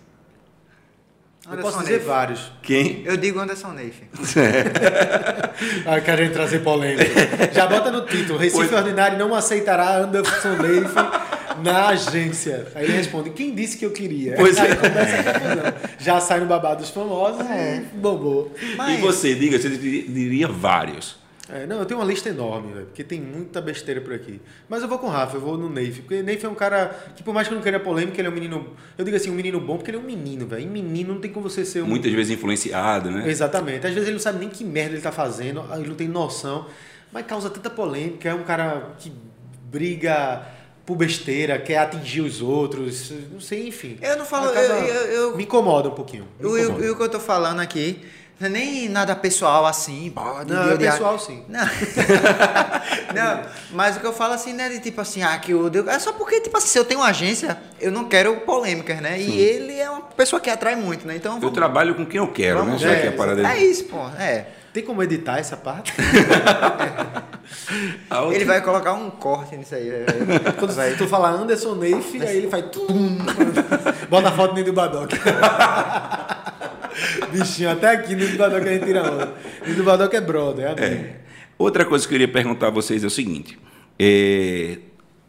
Anderson 1.51 1.67
eu 1.67 1.71
posso 1.71 1.83
dizer 1.83 1.97
Neif. 1.97 2.07
vários. 2.07 2.51
Quem? 2.61 3.03
Eu 3.05 3.17
digo 3.17 3.39
Anderson 3.39 3.71
Neif. 3.73 4.03
ah, 5.85 5.99
querendo 6.01 6.33
trazer 6.33 6.59
polêmica. 6.59 7.03
Já 7.53 7.67
bota 7.67 7.91
no 7.91 8.05
título: 8.05 8.39
Recife 8.39 8.67
pois... 8.67 8.73
Ordinário 8.73 9.17
não 9.17 9.33
aceitará 9.35 9.97
Anderson 9.97 10.55
Neif 10.61 10.93
na 11.61 11.87
agência. 11.89 12.67
Aí 12.73 12.85
ele 12.85 12.93
responde: 12.93 13.31
Quem 13.31 13.53
disse 13.53 13.77
que 13.77 13.85
eu 13.85 13.91
queria? 13.91 14.35
Pois 14.35 14.57
Aí 14.57 14.71
é. 14.71 14.75
começa 14.75 15.15
a 15.17 15.23
confusão. 15.23 15.73
Já 15.99 16.19
sai 16.19 16.39
no 16.39 16.45
babado 16.45 16.81
dos 16.81 16.89
famosos 16.89 17.41
é. 17.49 17.83
e 17.93 17.97
bobou. 17.97 18.51
Mas... 18.77 18.97
E 18.97 19.01
você, 19.01 19.35
diga, 19.35 19.59
você 19.59 19.69
diria 19.69 20.47
vários. 20.47 21.20
É, 21.49 21.65
não, 21.65 21.79
eu 21.79 21.85
tenho 21.85 21.99
uma 21.99 22.05
lista 22.05 22.29
enorme, 22.29 22.71
véio, 22.71 22.85
porque 22.85 23.03
tem 23.03 23.19
muita 23.19 23.59
besteira 23.59 23.99
por 23.99 24.13
aqui. 24.13 24.39
Mas 24.69 24.81
eu 24.81 24.87
vou 24.87 24.99
com 24.99 25.07
o 25.07 25.09
Rafa, 25.09 25.37
eu 25.37 25.41
vou 25.41 25.57
no 25.57 25.69
Neif. 25.69 26.01
Porque 26.01 26.21
Neif 26.21 26.45
é 26.45 26.49
um 26.49 26.55
cara 26.55 26.95
que, 27.15 27.23
por 27.23 27.33
mais 27.33 27.47
que 27.47 27.53
eu 27.53 27.55
não 27.55 27.63
queira 27.63 27.79
polêmica, 27.79 28.19
ele 28.21 28.27
é 28.27 28.31
um 28.31 28.33
menino. 28.33 28.73
Eu 28.97 29.03
digo 29.03 29.17
assim, 29.17 29.31
um 29.31 29.33
menino 29.33 29.59
bom, 29.59 29.77
porque 29.77 29.89
ele 29.89 29.97
é 29.97 29.99
um 29.99 30.03
menino, 30.03 30.45
velho. 30.45 30.61
E 30.61 30.67
menino 30.67 31.13
não 31.15 31.21
tem 31.21 31.31
como 31.31 31.49
você 31.49 31.65
ser 31.65 31.81
um. 31.81 31.87
Muitas 31.87 32.11
vezes 32.11 32.31
influenciado, 32.31 33.09
né? 33.09 33.27
Exatamente. 33.27 33.85
Às 33.87 33.93
vezes 33.93 34.07
ele 34.07 34.13
não 34.13 34.21
sabe 34.21 34.39
nem 34.39 34.49
que 34.49 34.63
merda 34.63 34.93
ele 34.93 35.01
tá 35.01 35.11
fazendo, 35.11 35.65
ele 35.73 35.87
não 35.87 35.95
tem 35.95 36.07
noção. 36.07 36.67
Mas 37.11 37.25
causa 37.25 37.49
tanta 37.49 37.69
polêmica. 37.69 38.29
É 38.29 38.33
um 38.33 38.43
cara 38.43 38.93
que 38.99 39.11
briga 39.63 40.45
por 40.85 40.95
besteira, 40.95 41.57
quer 41.59 41.77
atingir 41.77 42.21
os 42.21 42.41
outros, 42.41 43.11
não 43.31 43.39
sei, 43.39 43.67
enfim. 43.67 43.97
Eu 44.01 44.17
não 44.17 44.25
falo. 44.25 44.47
Eu, 44.49 44.75
eu, 44.75 45.05
eu, 45.11 45.37
me 45.37 45.43
incomoda 45.43 45.89
um 45.89 45.93
pouquinho. 45.93 46.27
E 46.39 46.45
o 46.45 46.95
que 46.95 47.03
eu 47.03 47.09
tô 47.09 47.19
falando 47.19 47.59
aqui 47.59 48.01
nem 48.49 48.89
nada 48.89 49.15
pessoal 49.15 49.65
assim. 49.65 50.11
Pode, 50.13 50.51
não, 50.51 50.71
é 50.71 50.77
pessoal 50.77 51.19
sim. 51.19 51.43
Não. 51.47 51.59
não, 53.13 53.41
mas 53.71 53.97
o 53.97 53.99
que 53.99 54.05
eu 54.05 54.13
falo 54.13 54.33
assim, 54.33 54.53
né? 54.53 54.69
De 54.69 54.79
tipo 54.79 55.01
assim, 55.01 55.21
ah, 55.23 55.37
que 55.37 55.53
o 55.53 55.69
Deus. 55.69 55.87
É 55.87 55.99
só 55.99 56.13
porque, 56.13 56.41
tipo 56.41 56.57
assim, 56.57 56.67
se 56.67 56.79
eu 56.79 56.85
tenho 56.85 56.99
uma 56.99 57.09
agência, 57.09 57.57
eu 57.79 57.91
não 57.91 58.05
quero 58.05 58.35
polêmicas, 58.41 58.99
né? 59.01 59.17
Sim. 59.17 59.31
E 59.31 59.41
ele 59.41 59.79
é 59.79 59.89
uma 59.89 60.01
pessoa 60.01 60.39
que 60.39 60.49
atrai 60.49 60.75
muito, 60.75 61.05
né? 61.07 61.15
Então. 61.15 61.33
Vamos... 61.33 61.45
Eu 61.45 61.51
trabalho 61.51 61.95
com 61.95 62.05
quem 62.05 62.19
eu 62.19 62.27
quero, 62.27 62.59
vamos, 62.59 62.81
né? 62.81 62.93
É, 62.93 63.01
que 63.01 63.07
a 63.07 63.11
parada 63.11 63.53
é 63.53 63.63
isso, 63.63 63.85
pô. 63.85 64.07
É. 64.19 64.47
Tem 64.73 64.83
como 64.83 65.03
editar 65.03 65.37
essa 65.37 65.57
parte? 65.57 65.93
outra... 68.09 68.33
Ele 68.33 68.45
vai 68.45 68.61
colocar 68.61 68.93
um 68.93 69.09
corte 69.09 69.57
nisso 69.57 69.75
aí. 69.75 69.91
Quando 70.57 70.73
vai... 70.73 70.95
tu 70.95 71.07
falar 71.09 71.31
Anderson 71.31 71.75
Neif, 71.75 72.21
aí 72.21 72.37
ele 72.37 72.49
faz. 72.49 72.65
Tum, 72.71 73.17
bota 74.09 74.29
a 74.29 74.31
foto 74.31 74.53
dentro 74.53 74.71
do 74.71 74.75
Badoc. 74.75 75.11
Bichinho, 77.31 77.69
até 77.71 77.89
aqui 77.89 78.15
no 78.15 78.37
Badoc 78.37 78.61
a 78.61 78.73
gente 78.73 78.85
tira 78.85 79.03
onda. 79.11 79.33
No 79.67 79.83
Badoc 79.83 80.13
é 80.13 80.21
brother, 80.21 80.73
é, 80.77 80.83
é 80.83 81.21
Outra 81.57 81.85
coisa 81.85 82.07
que 82.07 82.13
eu 82.13 82.19
queria 82.19 82.31
perguntar 82.31 82.67
a 82.67 82.71
vocês 82.71 83.03
é 83.03 83.07
o 83.07 83.09
seguinte. 83.09 83.57
É, 83.99 84.79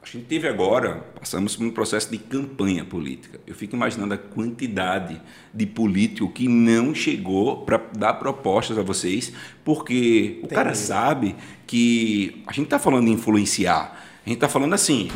a 0.02 0.06
gente 0.06 0.24
teve 0.24 0.48
agora, 0.48 1.04
passamos 1.18 1.54
por 1.54 1.64
um 1.64 1.70
processo 1.70 2.10
de 2.10 2.18
campanha 2.18 2.84
política. 2.84 3.38
Eu 3.46 3.54
fico 3.54 3.76
imaginando 3.76 4.14
a 4.14 4.18
quantidade 4.18 5.20
de 5.54 5.66
político 5.66 6.28
que 6.30 6.48
não 6.48 6.94
chegou 6.94 7.58
para 7.64 7.80
dar 7.96 8.14
propostas 8.14 8.78
a 8.78 8.82
vocês, 8.82 9.32
porque 9.64 10.38
Tem 10.40 10.44
o 10.44 10.48
cara 10.48 10.70
mesmo. 10.70 10.86
sabe 10.86 11.36
que 11.66 12.42
a 12.46 12.52
gente 12.52 12.64
está 12.64 12.78
falando 12.78 13.06
de 13.06 13.12
influenciar. 13.12 13.96
A 14.24 14.28
gente 14.28 14.38
está 14.38 14.48
falando 14.48 14.74
assim, 14.74 15.10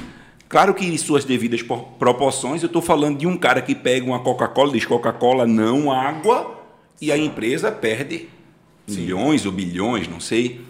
Claro 0.49 0.75
que 0.75 0.85
em 0.87 0.97
suas 0.97 1.25
devidas 1.25 1.61
proporções, 1.99 2.63
eu 2.63 2.69
estou 2.69 2.81
falando 2.81 3.19
de 3.19 3.27
um 3.27 3.37
cara 3.37 3.61
que 3.61 3.75
pega 3.75 4.07
uma 4.07 4.21
Coca-Cola, 4.21 4.73
diz 4.73 4.87
Coca-Cola 4.87 5.47
não 5.47 5.91
água, 5.91 6.61
e 7.01 7.11
a 7.11 7.17
empresa 7.17 7.73
perde 7.73 8.29
Sim. 8.87 9.01
milhões 9.01 9.45
ou 9.45 9.53
bilhões, 9.53 10.09
não 10.09 10.21
sei. 10.21 10.61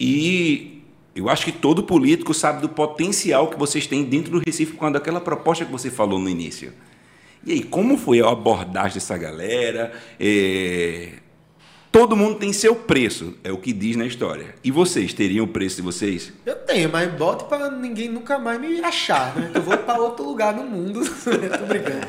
E 0.00 0.82
eu 1.14 1.28
acho 1.28 1.44
que 1.44 1.52
todo 1.52 1.82
político 1.82 2.32
sabe 2.32 2.62
do 2.62 2.68
potencial 2.68 3.48
que 3.48 3.58
vocês 3.58 3.86
têm 3.86 4.04
dentro 4.04 4.32
do 4.32 4.42
Recife 4.44 4.72
quando 4.72 4.96
aquela 4.96 5.20
proposta 5.20 5.64
que 5.64 5.70
você 5.70 5.90
falou 5.90 6.18
no 6.18 6.28
início. 6.28 6.72
E 7.46 7.52
aí, 7.52 7.62
como 7.62 7.98
foi 7.98 8.22
a 8.22 8.30
abordagem 8.30 8.94
dessa 8.94 9.18
galera? 9.18 9.92
É, 10.18 11.10
Todo 11.94 12.16
mundo 12.16 12.40
tem 12.40 12.52
seu 12.52 12.74
preço, 12.74 13.34
é 13.44 13.52
o 13.52 13.56
que 13.56 13.72
diz 13.72 13.94
na 13.94 14.04
história. 14.04 14.56
E 14.64 14.70
vocês 14.72 15.14
teriam 15.14 15.44
o 15.44 15.48
preço 15.48 15.76
de 15.76 15.82
vocês? 15.82 16.32
Eu 16.44 16.56
tenho, 16.56 16.90
mas 16.90 17.08
bote 17.12 17.44
para 17.44 17.70
ninguém 17.70 18.08
nunca 18.08 18.36
mais 18.36 18.60
me 18.60 18.80
achar, 18.80 19.36
né? 19.36 19.52
Eu 19.54 19.62
vou 19.62 19.78
para 19.78 20.00
outro 20.00 20.24
lugar 20.24 20.52
no 20.52 20.64
mundo. 20.64 21.04
Tô 21.06 21.66
brincando. 21.66 22.04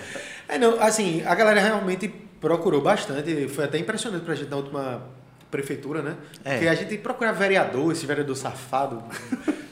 É, 0.47 0.57
não, 0.57 0.81
assim, 0.81 1.21
a 1.23 1.35
galera 1.35 1.61
realmente 1.61 2.07
procurou 2.41 2.81
bastante. 2.81 3.47
Foi 3.47 3.65
até 3.65 3.77
impressionante 3.77 4.23
para 4.23 4.33
a 4.33 4.35
gente 4.35 4.49
na 4.49 4.57
última 4.57 5.03
prefeitura, 5.51 6.01
né? 6.01 6.15
É. 6.43 6.53
Porque 6.53 6.67
a 6.67 6.73
gente 6.73 6.97
procura 6.97 7.31
vereador, 7.31 7.91
esse 7.91 8.07
vereador 8.07 8.35
safado, 8.35 9.03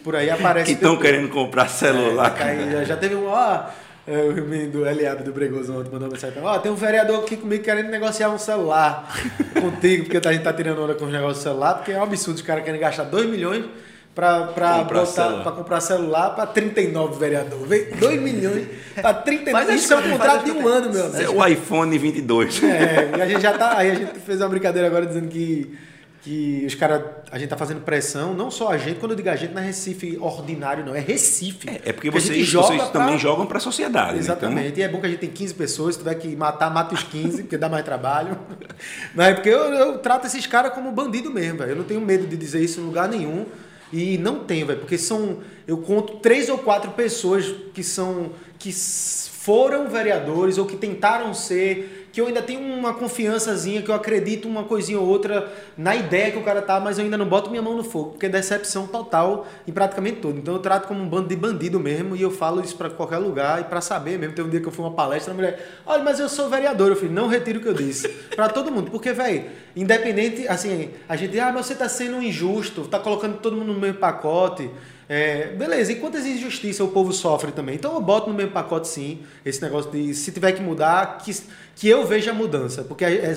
por 0.04 0.16
aí 0.16 0.30
aparece. 0.30 0.68
que 0.68 0.74
estão 0.74 0.96
querendo 0.96 1.30
comprar 1.30 1.68
celular. 1.68 2.40
É, 2.40 2.72
já, 2.72 2.84
já 2.84 2.98
teve 2.98 3.16
um, 3.16 3.26
ó, 3.26 3.64
é, 4.06 4.22
o 4.22 4.34
menino 4.46 4.72
do 4.72 4.82
LAB 4.82 5.24
do 5.24 5.32
Bregoso 5.32 5.78
ontem 5.78 5.90
mandou 5.92 6.10
mensagem 6.10 6.42
Ó, 6.42 6.56
oh, 6.56 6.60
tem 6.60 6.72
um 6.72 6.76
vereador 6.76 7.24
aqui 7.24 7.38
comigo 7.38 7.64
querendo 7.64 7.90
negociar 7.90 8.30
um 8.30 8.38
celular 8.38 9.08
contigo, 9.60 10.04
porque 10.04 10.28
a 10.28 10.32
gente 10.34 10.44
tá 10.44 10.52
tirando 10.52 10.84
onda 10.84 10.94
com 10.96 11.06
os 11.06 11.12
negócios 11.12 11.40
do 11.40 11.44
celular, 11.44 11.76
porque 11.76 11.92
é 11.92 11.98
um 11.98 12.04
absurdo 12.04 12.36
os 12.36 12.42
caras 12.42 12.64
querem 12.64 12.80
gastar 12.80 13.06
2 13.06 13.28
milhões 13.28 13.66
para 14.14 14.48
comprar, 14.48 14.84
botar, 14.84 15.52
comprar 15.52 15.82
celular 15.82 16.30
para 16.32 16.46
39 16.46 17.18
vereadores. 17.18 18.00
2 18.00 18.22
milhões 18.22 18.68
para 19.02 19.14
39. 19.14 19.74
Isso 19.74 19.94
é 19.94 19.98
um 19.98 20.12
contrato 20.12 20.46
de 20.46 20.52
um 20.52 20.68
ano, 20.68 20.94
meu 20.94 21.06
amigo. 21.06 21.22
É 21.22 21.30
o 21.30 21.48
iPhone 21.48 21.98
22. 21.98 22.64
É, 22.64 23.12
e 23.18 23.22
a 23.22 23.28
gente 23.28 23.42
já 23.42 23.58
tá. 23.58 23.78
Aí 23.78 23.90
a 23.90 23.96
gente 23.96 24.20
fez 24.20 24.40
uma 24.40 24.50
brincadeira 24.50 24.88
agora 24.88 25.06
dizendo 25.06 25.30
que 25.30 25.76
que 26.24 26.64
os 26.66 26.74
caras, 26.74 27.02
a 27.30 27.38
gente 27.38 27.50
tá 27.50 27.58
fazendo 27.58 27.82
pressão, 27.82 28.34
não 28.34 28.50
só 28.50 28.70
a 28.70 28.78
gente, 28.78 28.98
quando 28.98 29.12
eu 29.12 29.18
digo 29.18 29.30
a 29.30 29.36
gente, 29.36 29.54
não 29.54 29.62
é 29.62 29.66
Recife 29.66 30.18
ordinário, 30.18 30.86
não, 30.86 30.96
é 30.96 31.00
Recife. 31.00 31.70
É, 31.70 31.74
é 31.74 31.78
porque, 31.78 32.10
porque 32.10 32.12
vocês, 32.12 32.54
vocês 32.54 32.82
pra... 32.82 32.92
também 32.92 33.20
jogam 33.20 33.46
para 33.46 33.58
a 33.58 33.62
sociedade. 33.62 34.14
Né? 34.14 34.20
Exatamente, 34.20 34.68
então... 34.70 34.80
e 34.80 34.84
é 34.84 34.88
bom 34.88 35.02
que 35.02 35.06
a 35.06 35.10
gente 35.10 35.20
tem 35.20 35.30
15 35.30 35.54
pessoas, 35.54 35.96
se 35.96 36.00
tiver 36.00 36.16
que 36.16 36.34
matar, 36.34 36.74
mata 36.74 36.96
os 36.96 37.04
15, 37.04 37.44
porque 37.44 37.58
dá 37.58 37.68
mais 37.68 37.84
trabalho. 37.84 38.40
Mas 39.14 39.28
é 39.28 39.34
porque 39.34 39.50
eu, 39.50 39.66
eu 39.74 39.98
trato 39.98 40.26
esses 40.26 40.48
caras 40.48 40.74
como 40.74 40.94
bandido 40.94 41.30
mesmo, 41.30 41.60
velho. 41.60 41.72
Eu 41.72 41.76
não 41.76 41.84
tenho 41.84 42.00
medo 42.00 42.26
de 42.26 42.38
dizer 42.38 42.62
isso 42.64 42.80
em 42.80 42.86
lugar 42.86 43.10
nenhum. 43.10 43.46
E 43.92 44.18
não 44.18 44.40
tenho, 44.40 44.66
velho, 44.66 44.80
porque 44.80 44.98
são. 44.98 45.40
Eu 45.68 45.78
conto 45.78 46.18
três 46.18 46.50
ou 46.50 46.58
quatro 46.58 46.92
pessoas 46.92 47.54
que 47.74 47.84
são. 47.84 48.32
que 48.58 48.72
foram 48.72 49.90
vereadores 49.90 50.58
ou 50.58 50.66
que 50.66 50.78
tentaram 50.78 51.34
ser 51.34 52.03
que 52.14 52.22
eu 52.22 52.28
ainda 52.28 52.44
tenho 52.44 52.62
uma 52.62 52.94
confiançazinha, 52.94 53.82
que 53.82 53.90
eu 53.90 53.96
acredito 53.96 54.48
uma 54.48 54.66
coisinha 54.66 55.00
ou 55.00 55.08
outra 55.08 55.52
na 55.76 55.96
ideia 55.96 56.32
que 56.32 56.38
o 56.38 56.44
cara 56.44 56.62
tá, 56.62 56.80
mas 56.80 57.00
eu 57.00 57.04
ainda 57.04 57.18
não 57.18 57.26
boto 57.26 57.50
minha 57.50 57.62
mão 57.62 57.76
no 57.76 57.84
fogo, 57.84 58.12
porque 58.12 58.28
é 58.28 58.30
decepção 58.30 58.86
total 58.86 59.48
em 59.68 59.72
praticamente 59.72 60.18
tudo. 60.18 60.38
Então 60.38 60.54
eu 60.54 60.60
trato 60.60 60.88
como 60.88 61.02
um 61.02 61.10
bando 61.10 61.28
de 61.28 61.36
bandido 61.36 61.80
mesmo 61.80 62.16
e 62.16 62.22
eu 62.22 62.30
falo 62.30 62.62
isso 62.62 62.78
para 62.78 62.92
qualquer 62.92 63.18
lugar 63.18 63.62
e 63.62 63.64
para 63.64 63.82
saber 63.82 64.20
mesmo. 64.20 64.36
Tem 64.36 64.46
um 64.46 64.50
dia 64.50 64.62
que 64.62 64.68
eu 64.68 64.72
fui 64.72 64.86
uma 64.86 64.94
palestra, 64.94 65.34
a 65.34 65.36
mulher, 65.36 65.82
olha, 65.88 66.04
mas 66.04 66.20
eu 66.20 66.30
sou 66.30 66.48
vereador. 66.50 66.90
Eu 66.90 66.96
falei, 66.96 67.12
não 67.12 67.28
retiro 67.28 67.58
o 67.58 67.64
que 67.64 67.70
eu 67.70 67.74
disse. 67.74 68.08
para 68.36 68.48
todo 68.48 68.72
mundo, 68.72 68.92
porque, 68.92 69.12
velho, 69.12 69.46
independente, 69.76 70.48
assim, 70.48 70.92
a 71.10 71.16
gente, 71.16 71.40
ah, 71.40 71.52
mas 71.52 71.66
você 71.66 71.74
tá 71.74 71.90
sendo 71.90 72.22
injusto, 72.22 72.88
tá 72.88 73.00
colocando 73.00 73.40
todo 73.40 73.56
mundo 73.58 73.74
no 73.74 73.80
mesmo 73.80 73.98
pacote. 73.98 74.70
É, 75.08 75.48
beleza, 75.48 75.92
e 75.92 75.96
quantas 75.96 76.26
injustiças 76.26 76.80
o 76.80 76.90
povo 76.90 77.12
sofre 77.12 77.52
também? 77.52 77.76
Então 77.76 77.94
eu 77.94 78.02
boto 78.02 78.30
no 78.30 78.36
mesmo 78.36 78.52
pacote 78.52 78.88
sim, 78.88 79.24
esse 79.46 79.62
negócio 79.62 79.92
de 79.92 80.14
se 80.14 80.32
tiver 80.32 80.54
que 80.54 80.62
mudar, 80.62 81.18
que, 81.18 81.36
que 81.76 81.88
eu 81.88 82.06
veja 82.06 82.32
a 82.32 82.34
mudança. 82.34 82.84
Porque 82.84 83.04
é, 83.04 83.14
é, 83.14 83.36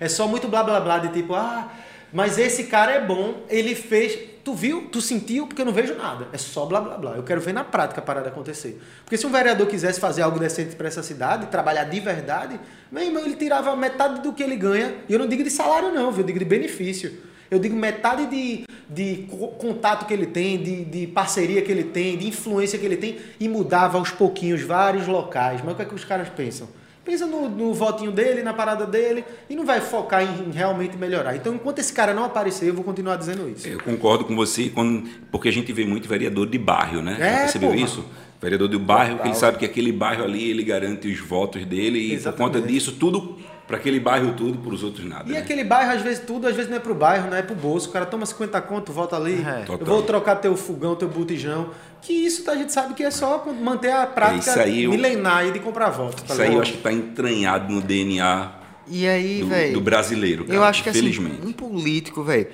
é 0.00 0.08
só 0.08 0.28
muito 0.28 0.48
blá 0.48 0.62
blá 0.62 0.80
blá 0.80 0.98
de 0.98 1.08
tipo, 1.08 1.34
ah, 1.34 1.72
mas 2.12 2.38
esse 2.38 2.64
cara 2.64 2.92
é 2.92 3.00
bom, 3.04 3.44
ele 3.48 3.74
fez. 3.74 4.18
Tu 4.44 4.54
viu? 4.54 4.88
Tu 4.90 5.02
sentiu? 5.02 5.46
Porque 5.46 5.60
eu 5.60 5.66
não 5.66 5.74
vejo 5.74 5.94
nada. 5.94 6.28
É 6.32 6.38
só 6.38 6.64
blá 6.64 6.80
blá 6.80 6.96
blá. 6.96 7.10
Eu 7.16 7.22
quero 7.22 7.40
ver 7.40 7.52
na 7.52 7.64
prática 7.64 8.00
a 8.00 8.02
parada 8.02 8.28
acontecer. 8.28 8.80
Porque 9.04 9.16
se 9.18 9.26
um 9.26 9.30
vereador 9.30 9.66
quisesse 9.66 10.00
fazer 10.00 10.22
algo 10.22 10.38
decente 10.38 10.74
para 10.74 10.88
essa 10.88 11.02
cidade, 11.02 11.48
trabalhar 11.48 11.84
de 11.84 12.00
verdade, 12.00 12.58
meu 12.90 13.02
irmão, 13.02 13.24
ele 13.26 13.36
tirava 13.36 13.76
metade 13.76 14.22
do 14.22 14.32
que 14.32 14.42
ele 14.42 14.56
ganha. 14.56 14.94
E 15.06 15.12
eu 15.12 15.18
não 15.18 15.26
digo 15.26 15.42
de 15.44 15.50
salário, 15.50 15.92
não, 15.92 16.16
eu 16.16 16.22
digo 16.22 16.38
de 16.38 16.46
benefício. 16.46 17.27
Eu 17.50 17.58
digo 17.58 17.74
metade 17.74 18.26
de, 18.26 18.64
de 18.88 19.26
contato 19.58 20.06
que 20.06 20.12
ele 20.12 20.26
tem, 20.26 20.62
de, 20.62 20.84
de 20.84 21.06
parceria 21.06 21.62
que 21.62 21.72
ele 21.72 21.84
tem, 21.84 22.16
de 22.16 22.28
influência 22.28 22.78
que 22.78 22.84
ele 22.84 22.96
tem, 22.96 23.16
e 23.40 23.48
mudava 23.48 23.98
aos 23.98 24.10
pouquinhos 24.10 24.62
vários 24.62 25.06
locais. 25.06 25.60
Mas 25.64 25.72
o 25.72 25.76
que 25.76 25.82
é 25.82 25.84
que 25.84 25.94
os 25.94 26.04
caras 26.04 26.28
pensam? 26.28 26.68
Pensa 27.08 27.24
no, 27.24 27.48
no 27.48 27.72
votinho 27.72 28.12
dele, 28.12 28.42
na 28.42 28.52
parada 28.52 28.84
dele, 28.84 29.24
e 29.48 29.56
não 29.56 29.64
vai 29.64 29.80
focar 29.80 30.22
em, 30.22 30.50
em, 30.50 30.52
realmente 30.52 30.94
melhorar. 30.94 31.34
Então, 31.34 31.54
enquanto 31.54 31.78
esse 31.78 31.90
cara 31.90 32.12
não 32.12 32.22
aparecer, 32.22 32.68
eu 32.68 32.74
vou 32.74 32.84
continuar 32.84 33.16
dizendo 33.16 33.48
isso. 33.48 33.66
Eu 33.66 33.80
concordo 33.80 34.26
com 34.26 34.36
você, 34.36 34.68
quando, 34.68 35.08
porque 35.32 35.48
a 35.48 35.52
gente 35.52 35.72
vê 35.72 35.86
muito 35.86 36.06
vereador 36.06 36.46
de 36.46 36.58
bairro, 36.58 37.00
né? 37.00 37.16
É, 37.18 37.38
percebeu 37.40 37.70
porra. 37.70 37.80
isso? 37.80 38.04
Vereador 38.42 38.68
do 38.68 38.78
bairro, 38.78 39.20
que 39.20 39.28
ele 39.28 39.34
sabe 39.34 39.56
que 39.56 39.64
aquele 39.64 39.90
bairro 39.90 40.22
ali 40.22 40.50
ele 40.50 40.62
garante 40.62 41.08
os 41.08 41.18
votos 41.18 41.64
dele, 41.64 41.98
e 41.98 42.12
Exatamente. 42.12 42.52
por 42.52 42.58
conta 42.60 42.72
disso, 42.72 42.92
tudo 42.92 43.38
para 43.68 43.76
aquele 43.76 44.00
bairro 44.00 44.32
tudo, 44.32 44.58
para 44.58 44.72
os 44.72 44.82
outros 44.82 45.06
nada. 45.06 45.28
E 45.28 45.32
né? 45.32 45.38
aquele 45.38 45.62
bairro, 45.62 45.92
às 45.92 46.00
vezes, 46.00 46.20
tudo, 46.20 46.48
às 46.48 46.56
vezes 46.56 46.70
não 46.70 46.78
é 46.78 46.80
para 46.80 46.90
o 46.90 46.94
bairro, 46.94 47.28
não 47.28 47.36
é 47.36 47.42
para 47.42 47.52
o 47.52 47.56
bolso. 47.56 47.90
O 47.90 47.92
cara 47.92 48.06
toma 48.06 48.24
50 48.24 48.58
conto, 48.62 48.90
volta 48.90 49.14
ali. 49.14 49.44
É. 49.46 49.64
Eu 49.68 49.84
vou 49.84 50.02
trocar 50.02 50.36
teu 50.36 50.56
fogão, 50.56 50.96
teu 50.96 51.06
botijão. 51.06 51.68
Que 52.00 52.14
isso 52.14 52.50
a 52.50 52.56
gente 52.56 52.72
sabe 52.72 52.94
que 52.94 53.04
é 53.04 53.10
só 53.10 53.44
manter 53.60 53.92
a 53.92 54.06
prática 54.06 54.62
é, 54.62 54.66
milenar 54.66 55.52
de 55.52 55.60
comprar 55.60 55.90
voto. 55.90 56.22
Tá 56.22 56.32
isso 56.32 56.42
aí 56.42 56.54
eu 56.54 56.62
acho 56.62 56.72
que 56.72 56.78
está 56.78 56.92
entranhado 56.92 57.70
no 57.70 57.82
DNA 57.82 58.52
e 58.86 59.06
aí, 59.06 59.42
do, 59.42 59.74
do 59.74 59.80
brasileiro. 59.82 60.46
Cara, 60.46 60.56
eu 60.56 60.64
acho 60.64 60.82
que 60.82 60.88
assim, 60.88 61.38
um 61.44 61.52
político, 61.52 62.22
velho. 62.22 62.46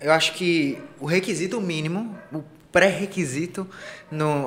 Eu 0.00 0.12
acho 0.12 0.34
que 0.34 0.78
o 1.00 1.06
requisito 1.06 1.60
mínimo, 1.60 2.16
o 2.32 2.44
pré-requisito 2.70 3.66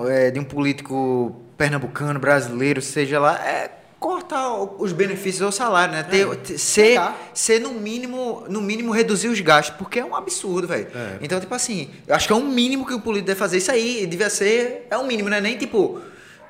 é, 0.08 0.32
de 0.32 0.40
um 0.40 0.46
político 0.46 1.36
pernambucano, 1.58 2.18
brasileiro, 2.18 2.82
seja 2.82 3.20
lá, 3.20 3.36
é 3.46 3.81
cortar 4.02 4.52
os 4.80 4.92
benefícios 4.92 5.44
ao 5.44 5.52
salário, 5.52 5.94
né? 5.94 6.02
Ter, 6.02 6.28
é. 6.28 6.58
ser, 6.58 7.00
ser 7.36 7.60
no 7.60 7.72
mínimo, 7.76 8.44
no 8.50 8.60
mínimo 8.60 8.92
reduzir 8.92 9.28
os 9.28 9.40
gastos, 9.40 9.76
porque 9.78 10.00
é 10.00 10.04
um 10.04 10.16
absurdo, 10.16 10.68
velho. 10.68 10.88
É. 10.94 11.18
Então, 11.22 11.40
tipo 11.40 11.54
assim, 11.54 11.88
eu 12.08 12.16
acho 12.16 12.26
que 12.26 12.34
é 12.34 12.36
um 12.36 12.48
mínimo 12.48 12.84
que 12.84 12.96
o 12.96 13.00
político 13.00 13.28
deve 13.28 13.40
fazer 13.40 13.58
isso 13.58 13.72
aí, 13.72 14.08
devia 14.08 14.32
ser, 14.32 14.88
é 14.90 14.98
um 14.98 15.06
mínimo, 15.06 15.30
né? 15.30 15.40
Nem 15.40 15.56
tipo, 15.56 16.02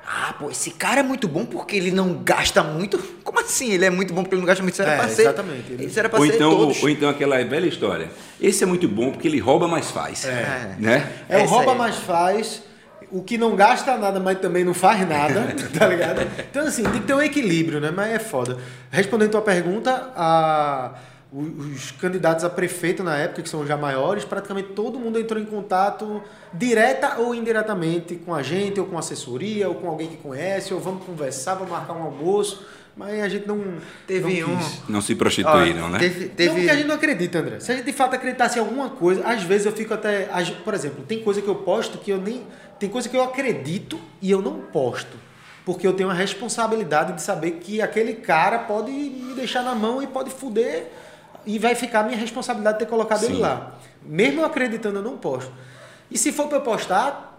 ah, 0.02 0.34
pô, 0.38 0.50
esse 0.50 0.70
cara 0.70 1.00
é 1.00 1.02
muito 1.02 1.28
bom 1.28 1.44
porque 1.44 1.76
ele 1.76 1.90
não 1.90 2.22
gasta 2.24 2.62
muito. 2.62 2.96
Como 3.22 3.38
assim? 3.38 3.70
Ele 3.70 3.84
é 3.84 3.90
muito 3.90 4.14
bom 4.14 4.22
porque 4.22 4.34
ele 4.34 4.40
não 4.40 4.46
gasta 4.46 4.62
muito? 4.62 4.72
Isso 4.72 4.82
era 4.82 4.92
é, 4.92 4.96
pra 4.96 5.08
ser. 5.10 5.22
Exatamente. 5.22 5.84
Isso 5.84 5.98
era 5.98 6.08
pra 6.08 6.20
ou, 6.20 6.26
ser 6.26 6.34
então, 6.34 6.56
todos. 6.56 6.82
ou 6.82 6.88
então 6.88 7.10
aquela 7.10 7.36
velha 7.44 7.66
história. 7.66 8.10
Esse 8.40 8.64
é 8.64 8.66
muito 8.66 8.88
bom 8.88 9.10
porque 9.10 9.28
ele 9.28 9.38
rouba 9.38 9.68
mais 9.68 9.90
faz. 9.90 10.24
É. 10.24 10.74
Né? 10.78 11.12
É 11.28 11.42
o 11.42 11.44
rouba 11.44 11.74
mais 11.74 11.96
faz 11.96 12.62
o 13.12 13.22
que 13.22 13.36
não 13.36 13.54
gasta 13.54 13.96
nada, 13.98 14.18
mas 14.18 14.40
também 14.40 14.64
não 14.64 14.72
faz 14.72 15.06
nada, 15.06 15.54
tá 15.78 15.86
ligado? 15.86 16.22
Então, 16.50 16.66
assim, 16.66 16.82
tem 16.82 16.94
que 16.94 17.06
ter 17.06 17.14
um 17.14 17.20
equilíbrio, 17.20 17.78
né? 17.78 17.92
Mas 17.94 18.10
é 18.12 18.18
foda. 18.18 18.56
Respondendo 18.90 19.32
tua 19.32 19.42
pergunta, 19.42 20.10
a, 20.16 20.94
os 21.30 21.90
candidatos 21.92 22.42
a 22.42 22.48
prefeito 22.48 23.04
na 23.04 23.18
época, 23.18 23.42
que 23.42 23.50
são 23.50 23.66
já 23.66 23.76
maiores, 23.76 24.24
praticamente 24.24 24.70
todo 24.70 24.98
mundo 24.98 25.18
entrou 25.18 25.40
em 25.40 25.44
contato, 25.44 26.22
direta 26.54 27.18
ou 27.18 27.34
indiretamente, 27.34 28.16
com 28.16 28.34
a 28.34 28.42
gente, 28.42 28.80
ou 28.80 28.86
com 28.86 28.96
assessoria, 28.96 29.68
ou 29.68 29.74
com 29.74 29.88
alguém 29.88 30.08
que 30.08 30.16
conhece, 30.16 30.72
ou 30.72 30.80
vamos 30.80 31.04
conversar, 31.04 31.54
vamos 31.54 31.70
marcar 31.70 31.92
um 31.92 32.02
almoço. 32.02 32.66
Mas 32.96 33.22
a 33.22 33.28
gente 33.28 33.46
não. 33.46 33.58
Teve 34.06 34.40
não 34.42 34.50
um. 34.50 34.58
Não 34.88 35.00
se 35.00 35.14
prostituíram, 35.14 35.88
né? 35.88 35.98
Teve, 35.98 36.28
teve... 36.28 36.48
Não, 36.48 36.56
porque 36.56 36.70
a 36.70 36.74
gente 36.74 36.86
não 36.86 36.94
acredita, 36.94 37.38
André. 37.38 37.60
Se 37.60 37.72
a 37.72 37.76
gente 37.76 37.86
de 37.86 37.92
fato 37.92 38.14
acreditasse 38.14 38.58
em 38.58 38.60
alguma 38.60 38.90
coisa, 38.90 39.26
às 39.26 39.42
vezes 39.42 39.66
eu 39.66 39.72
fico 39.72 39.94
até. 39.94 40.28
Por 40.64 40.74
exemplo, 40.74 41.04
tem 41.04 41.20
coisa 41.22 41.40
que 41.40 41.48
eu 41.48 41.54
posto 41.54 41.98
que 41.98 42.10
eu 42.10 42.18
nem 42.18 42.42
tem 42.82 42.90
coisa 42.90 43.08
que 43.08 43.16
eu 43.16 43.22
acredito 43.22 43.96
e 44.20 44.28
eu 44.28 44.42
não 44.42 44.58
posto. 44.58 45.16
Porque 45.64 45.86
eu 45.86 45.92
tenho 45.92 46.10
a 46.10 46.12
responsabilidade 46.12 47.12
de 47.12 47.22
saber 47.22 47.52
que 47.52 47.80
aquele 47.80 48.14
cara 48.14 48.58
pode 48.58 48.90
me 48.90 49.34
deixar 49.34 49.62
na 49.62 49.72
mão 49.72 50.02
e 50.02 50.06
pode 50.08 50.30
fuder 50.30 50.90
e 51.46 51.60
vai 51.60 51.76
ficar 51.76 52.00
a 52.00 52.02
minha 52.02 52.18
responsabilidade 52.18 52.80
de 52.80 52.84
ter 52.84 52.90
colocado 52.90 53.20
Sim. 53.20 53.34
ele 53.34 53.38
lá. 53.38 53.74
Mesmo 54.02 54.40
eu 54.40 54.44
acreditando, 54.44 54.98
eu 54.98 55.02
não 55.02 55.16
posto. 55.16 55.52
E 56.10 56.18
se 56.18 56.32
for 56.32 56.48
para 56.48 56.58
eu 56.58 56.62
postar, 56.62 57.31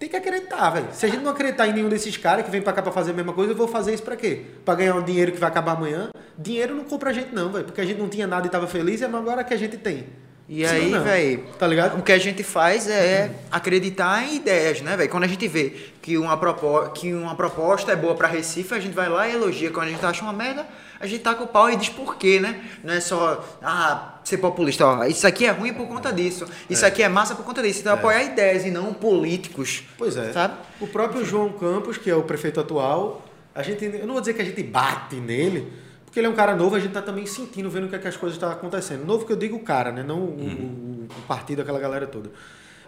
tem 0.00 0.08
que 0.08 0.16
acreditar, 0.16 0.70
velho. 0.70 0.88
Se 0.92 1.04
a 1.04 1.10
gente 1.10 1.22
não 1.22 1.30
acreditar 1.30 1.68
em 1.68 1.74
nenhum 1.74 1.90
desses 1.90 2.16
caras 2.16 2.42
que 2.42 2.50
vem 2.50 2.62
para 2.62 2.72
cá 2.72 2.80
para 2.80 2.90
fazer 2.90 3.10
a 3.10 3.14
mesma 3.14 3.34
coisa, 3.34 3.52
eu 3.52 3.56
vou 3.56 3.68
fazer 3.68 3.92
isso 3.92 4.02
para 4.02 4.16
quê? 4.16 4.46
Para 4.64 4.76
ganhar 4.76 4.96
um 4.96 5.02
dinheiro 5.02 5.30
que 5.30 5.38
vai 5.38 5.50
acabar 5.50 5.72
amanhã? 5.72 6.08
Dinheiro 6.38 6.74
não 6.74 6.84
compra 6.84 7.10
a 7.10 7.12
gente 7.12 7.34
não, 7.34 7.52
velho, 7.52 7.66
porque 7.66 7.82
a 7.82 7.84
gente 7.84 7.98
não 7.98 8.08
tinha 8.08 8.26
nada 8.26 8.46
e 8.46 8.48
estava 8.48 8.66
feliz, 8.66 9.02
é 9.02 9.04
agora 9.04 9.44
que 9.44 9.52
a 9.52 9.58
gente 9.58 9.76
tem. 9.76 10.06
E 10.52 10.66
aí, 10.66 10.90
velho, 10.90 11.44
tá 11.56 11.64
ligado? 11.64 11.96
O 11.96 12.02
que 12.02 12.10
a 12.10 12.18
gente 12.18 12.42
faz 12.42 12.88
é 12.88 13.26
uhum. 13.30 13.34
acreditar 13.52 14.24
em 14.24 14.34
ideias, 14.34 14.80
né, 14.80 14.96
velho? 14.96 15.08
Quando 15.08 15.22
a 15.22 15.28
gente 15.28 15.46
vê 15.46 15.76
que 16.02 16.18
uma, 16.18 16.36
proposta, 16.36 16.90
que 16.90 17.14
uma 17.14 17.36
proposta 17.36 17.92
é 17.92 17.94
boa 17.94 18.16
para 18.16 18.26
Recife, 18.26 18.74
a 18.74 18.80
gente 18.80 18.92
vai 18.92 19.08
lá 19.08 19.28
e 19.28 19.32
elogia. 19.32 19.70
Quando 19.70 19.86
a 19.86 19.90
gente 19.92 20.04
acha 20.04 20.24
uma 20.24 20.32
merda, 20.32 20.66
a 20.98 21.06
gente 21.06 21.20
taca 21.22 21.44
o 21.44 21.46
pau 21.46 21.70
e 21.70 21.76
diz 21.76 21.88
por 21.88 22.16
quê, 22.16 22.40
né? 22.40 22.64
Não 22.82 22.92
é 22.92 22.98
só, 22.98 23.48
ah, 23.62 24.18
ser 24.24 24.38
populista, 24.38 24.84
ó, 24.84 25.04
isso 25.04 25.24
aqui 25.24 25.46
é 25.46 25.52
ruim 25.52 25.72
por 25.72 25.86
conta 25.86 26.12
disso, 26.12 26.44
isso 26.68 26.84
é. 26.84 26.88
aqui 26.88 27.04
é 27.04 27.08
massa 27.08 27.36
por 27.36 27.44
conta 27.44 27.62
disso. 27.62 27.78
Então, 27.82 27.92
é. 27.92 27.94
apoiar 27.94 28.24
ideias 28.24 28.66
e 28.66 28.72
não 28.72 28.92
políticos. 28.92 29.84
Pois 29.96 30.16
é. 30.16 30.32
Sabe? 30.32 30.54
O 30.80 30.88
próprio 30.88 31.24
João 31.24 31.52
Campos, 31.52 31.96
que 31.96 32.10
é 32.10 32.16
o 32.16 32.24
prefeito 32.24 32.58
atual, 32.58 33.24
a 33.54 33.62
gente, 33.62 33.84
eu 33.84 34.04
não 34.04 34.14
vou 34.14 34.20
dizer 34.20 34.34
que 34.34 34.42
a 34.42 34.44
gente 34.44 34.64
bate 34.64 35.14
nele, 35.14 35.72
porque 36.10 36.18
ele 36.18 36.26
é 36.26 36.30
um 36.30 36.34
cara 36.34 36.56
novo, 36.56 36.74
a 36.74 36.80
gente 36.80 36.90
tá 36.90 37.00
também 37.00 37.24
sentindo, 37.24 37.70
vendo 37.70 37.86
o 37.86 37.88
que, 37.88 37.94
é 37.94 37.98
que 38.00 38.08
as 38.08 38.16
coisas 38.16 38.34
estão 38.34 38.48
tá 38.48 38.56
acontecendo. 38.56 39.06
Novo 39.06 39.24
que 39.24 39.32
eu 39.32 39.36
digo 39.36 39.56
o 39.56 39.60
cara, 39.60 39.92
né? 39.92 40.02
Não 40.02 40.18
uhum. 40.18 41.06
o, 41.08 41.20
o, 41.20 41.22
partido, 41.28 41.62
aquela 41.62 41.78
galera 41.78 42.04
toda. 42.04 42.32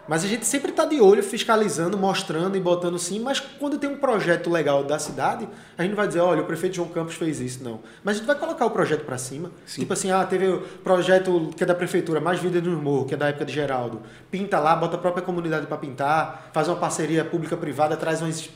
Mas 0.05 0.25
a 0.25 0.27
gente 0.27 0.45
sempre 0.45 0.71
está 0.71 0.83
de 0.83 0.99
olho, 0.99 1.23
fiscalizando, 1.23 1.97
mostrando 1.97 2.57
e 2.57 2.59
botando 2.59 2.99
sim. 2.99 3.21
Mas 3.21 3.39
quando 3.39 3.77
tem 3.77 3.89
um 3.89 3.95
projeto 3.95 4.49
legal 4.49 4.83
da 4.83 4.99
cidade, 4.99 5.47
a 5.77 5.83
gente 5.83 5.91
não 5.91 5.95
vai 5.95 6.05
dizer, 6.05 6.19
olha, 6.19 6.41
o 6.41 6.45
prefeito 6.45 6.75
João 6.75 6.89
Campos 6.89 7.15
fez 7.15 7.39
isso, 7.39 7.63
não. 7.63 7.79
Mas 8.03 8.15
a 8.15 8.19
gente 8.19 8.27
vai 8.27 8.35
colocar 8.35 8.65
o 8.65 8.71
projeto 8.71 9.05
para 9.05 9.17
cima. 9.17 9.49
Sim. 9.65 9.79
Tipo 9.79 9.93
assim, 9.93 10.11
ah, 10.11 10.25
teve 10.25 10.45
o 10.45 10.59
projeto 10.83 11.49
que 11.55 11.63
é 11.63 11.65
da 11.65 11.73
prefeitura, 11.73 12.19
Mais 12.19 12.41
Vida 12.41 12.59
no 12.59 12.75
Morro, 12.75 13.05
que 13.05 13.13
é 13.13 13.17
da 13.17 13.29
época 13.29 13.45
de 13.45 13.53
Geraldo. 13.53 14.01
Pinta 14.29 14.59
lá, 14.59 14.75
bota 14.75 14.97
a 14.97 14.99
própria 14.99 15.23
comunidade 15.23 15.67
para 15.67 15.77
pintar, 15.77 16.49
faz 16.51 16.67
uma 16.67 16.75
parceria 16.75 17.23
pública-privada, 17.23 17.95
traz 17.95 18.21
umas 18.21 18.49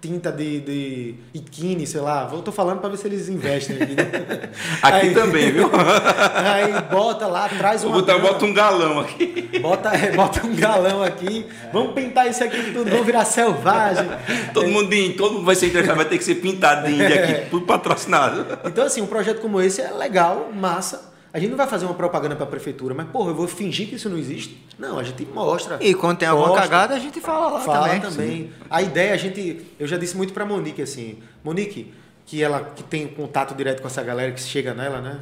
tinta 0.00 0.30
de, 0.30 0.60
de 0.60 1.14
Ikini, 1.34 1.86
sei 1.86 2.00
lá. 2.00 2.28
Eu 2.32 2.42
tô 2.42 2.52
falando 2.52 2.80
para 2.80 2.90
ver 2.90 2.96
se 2.96 3.06
eles 3.06 3.28
investem 3.28 3.76
aqui. 3.76 3.94
Né? 3.94 4.50
aqui 4.82 5.06
aí, 5.08 5.14
também, 5.14 5.52
viu? 5.52 5.70
aí 5.72 6.72
bota 6.90 7.26
lá, 7.26 7.48
traz 7.48 7.84
uma. 7.84 7.94
Bota, 7.94 8.18
bota 8.18 8.44
um 8.44 8.54
galão 8.54 9.00
aqui. 9.00 9.58
Bota, 9.60 9.90
é, 9.90 10.12
bota 10.12 10.46
um 10.46 10.54
galão 10.54 11.02
aqui. 11.02 11.46
Vamos 11.72 11.92
pintar 11.94 12.28
isso 12.28 12.44
aqui 12.44 12.72
tudo, 12.72 12.90
vamos 12.90 13.06
virar 13.06 13.24
selvagem. 13.24 14.06
Todo 14.52 14.68
mundo, 14.68 14.90
todo 15.16 15.34
mundo 15.34 15.44
vai 15.44 15.54
ser 15.54 15.66
interessado, 15.66 15.96
vai 15.96 16.04
ter 16.06 16.18
que 16.18 16.24
ser 16.24 16.36
pintado 16.36 16.86
de 16.86 16.94
índia 16.94 17.22
aqui, 17.22 17.50
tudo 17.50 17.66
patrocinado. 17.66 18.58
Então, 18.64 18.84
assim, 18.84 19.02
um 19.02 19.06
projeto 19.06 19.40
como 19.40 19.60
esse 19.60 19.80
é 19.80 19.90
legal, 19.90 20.50
massa 20.54 21.05
a 21.36 21.38
gente 21.38 21.50
não 21.50 21.56
vai 21.58 21.66
fazer 21.66 21.84
uma 21.84 21.94
propaganda 21.94 22.34
para 22.34 22.44
a 22.44 22.48
prefeitura, 22.48 22.94
mas, 22.94 23.06
porra, 23.10 23.30
eu 23.30 23.34
vou 23.34 23.46
fingir 23.46 23.86
que 23.86 23.96
isso 23.96 24.08
não 24.08 24.16
existe? 24.16 24.66
Não, 24.78 24.98
a 24.98 25.02
gente 25.02 25.22
mostra. 25.26 25.76
E 25.82 25.92
quando 25.92 26.16
tem 26.16 26.26
alguma 26.26 26.54
cagada, 26.54 26.94
a 26.94 26.98
gente 26.98 27.20
fala 27.20 27.48
lá 27.48 27.60
fala 27.60 27.88
também. 27.88 28.00
também. 28.00 28.52
A 28.70 28.80
ideia, 28.80 29.12
a 29.12 29.18
gente. 29.18 29.66
Eu 29.78 29.86
já 29.86 29.98
disse 29.98 30.16
muito 30.16 30.32
para 30.32 30.46
Monique 30.46 30.80
assim: 30.80 31.18
Monique, 31.44 31.92
que 32.24 32.42
ela 32.42 32.72
que 32.74 32.82
tem 32.82 33.06
contato 33.06 33.54
direto 33.54 33.82
com 33.82 33.86
essa 33.86 34.02
galera 34.02 34.32
que 34.32 34.40
chega 34.40 34.72
nela, 34.72 35.02
né? 35.02 35.20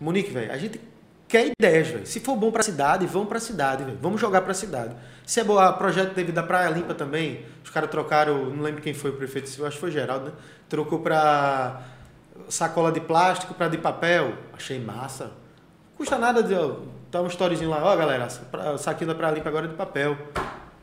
Monique, 0.00 0.32
velho, 0.32 0.50
a 0.50 0.58
gente 0.58 0.80
quer 1.28 1.52
ideias, 1.56 1.86
velho. 1.86 2.04
Se 2.04 2.18
for 2.18 2.34
bom 2.34 2.50
para 2.50 2.62
a 2.62 2.64
cidade, 2.64 3.06
vamos 3.06 3.28
para 3.28 3.38
a 3.38 3.40
cidade, 3.40 3.84
velho. 3.84 3.98
Vamos 4.02 4.20
jogar 4.20 4.40
para 4.40 4.50
a 4.50 4.54
cidade. 4.56 4.96
Se 5.24 5.38
é 5.38 5.44
bom, 5.44 5.56
o 5.56 5.72
projeto 5.74 6.14
teve 6.14 6.32
da 6.32 6.42
Praia 6.42 6.68
Limpa 6.70 6.94
também. 6.94 7.42
Os 7.62 7.70
caras 7.70 7.88
trocaram, 7.88 8.46
não 8.46 8.64
lembro 8.64 8.82
quem 8.82 8.92
foi 8.92 9.10
o 9.10 9.14
prefeito, 9.14 9.46
acho 9.64 9.76
que 9.76 9.80
foi 9.80 9.92
Geraldo, 9.92 10.24
né? 10.26 10.32
Trocou 10.68 10.98
para 10.98 11.80
sacola 12.48 12.92
de 12.92 13.00
plástico 13.00 13.54
para 13.54 13.68
de 13.68 13.78
papel. 13.78 14.34
Achei 14.52 14.78
massa. 14.78 15.32
Custa 15.96 16.16
nada 16.16 16.44
ó, 16.56 16.76
tá 17.10 17.20
um 17.20 17.26
storyzinho 17.26 17.70
lá, 17.70 17.82
ó 17.82 17.96
galera, 17.96 18.28
saquinho 18.78 19.08
da 19.08 19.14
Praia 19.14 19.34
Limpa 19.34 19.48
agora 19.48 19.66
é 19.66 19.68
de 19.68 19.74
papel. 19.74 20.16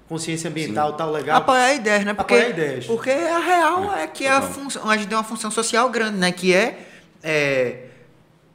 Consciência 0.07 0.49
ambiental, 0.49 0.91
Sim. 0.91 0.97
tal, 0.97 1.11
legal. 1.11 1.37
Apoiar 1.37 1.73
ideias, 1.73 2.05
né? 2.05 2.13
Porque, 2.13 2.35
Apoiar 2.35 2.49
ideias. 2.49 2.85
Porque 2.85 3.09
a 3.09 3.39
real 3.39 3.95
é 3.95 4.05
que 4.05 4.27
a, 4.27 4.39
função, 4.39 4.87
a 4.87 4.95
gente 4.97 5.07
tem 5.07 5.17
uma 5.17 5.23
função 5.23 5.49
social 5.49 5.89
grande, 5.89 6.17
né? 6.17 6.31
Que 6.31 6.53
é 6.53 6.85
é, 7.27 7.87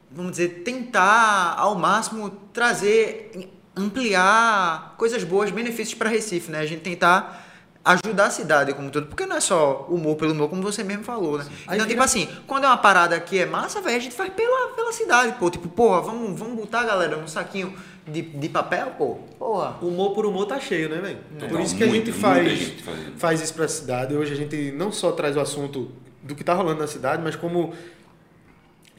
vamos 0.09 0.31
dizer, 0.31 0.61
tentar 0.63 1.55
ao 1.57 1.75
máximo 1.75 2.29
trazer, 2.53 3.49
ampliar 3.75 4.95
coisas 4.97 5.25
boas, 5.25 5.51
benefícios 5.51 5.93
para 5.93 6.09
Recife, 6.09 6.49
né? 6.49 6.59
A 6.59 6.65
gente 6.65 6.81
tentar 6.81 7.50
ajudar 7.83 8.25
a 8.27 8.29
cidade 8.29 8.73
como 8.73 8.87
um 8.87 8.91
todo, 8.91 9.07
porque 9.07 9.25
não 9.25 9.35
é 9.35 9.39
só 9.39 9.87
humor 9.89 10.15
pelo 10.15 10.33
humor, 10.33 10.49
como 10.49 10.61
você 10.61 10.83
mesmo 10.83 11.03
falou, 11.03 11.37
né? 11.39 11.45
Aí 11.67 11.77
Então, 11.77 11.77
vira- 11.77 11.87
tipo 11.89 12.03
assim, 12.03 12.27
quando 12.45 12.65
é 12.65 12.67
uma 12.67 12.77
parada 12.77 13.19
que 13.19 13.39
é 13.39 13.45
massa, 13.45 13.81
velho, 13.81 13.97
a 13.97 13.99
gente 13.99 14.15
faz 14.15 14.31
pela, 14.33 14.69
pela 14.75 14.91
cidade, 14.93 15.35
pô. 15.39 15.49
Tipo, 15.49 15.67
porra, 15.67 16.01
vamos, 16.01 16.39
vamos 16.39 16.55
botar 16.55 16.81
a 16.81 16.83
galera 16.83 17.17
num 17.17 17.27
saquinho 17.27 17.73
de, 18.07 18.21
de 18.21 18.49
papel, 18.49 18.91
pô. 18.97 19.15
Porra. 19.39 19.77
Humor 19.81 20.13
por 20.13 20.25
humor 20.27 20.45
tá 20.45 20.59
cheio, 20.59 20.89
né, 20.89 20.97
velho? 21.01 21.17
Por 21.39 21.47
Total, 21.49 21.61
isso 21.63 21.75
que 21.75 21.83
a 21.83 21.87
muita, 21.87 22.05
gente 22.11 22.17
faz, 22.19 22.49
gente 22.59 22.83
faz 23.17 23.41
isso 23.41 23.53
pra 23.55 23.67
cidade. 23.67 24.15
Hoje 24.15 24.33
a 24.33 24.35
gente 24.35 24.71
não 24.73 24.91
só 24.91 25.11
traz 25.11 25.35
o 25.35 25.39
assunto 25.39 25.91
do 26.21 26.35
que 26.35 26.43
tá 26.43 26.53
rolando 26.53 26.81
na 26.81 26.87
cidade, 26.87 27.21
mas 27.23 27.35
como 27.35 27.73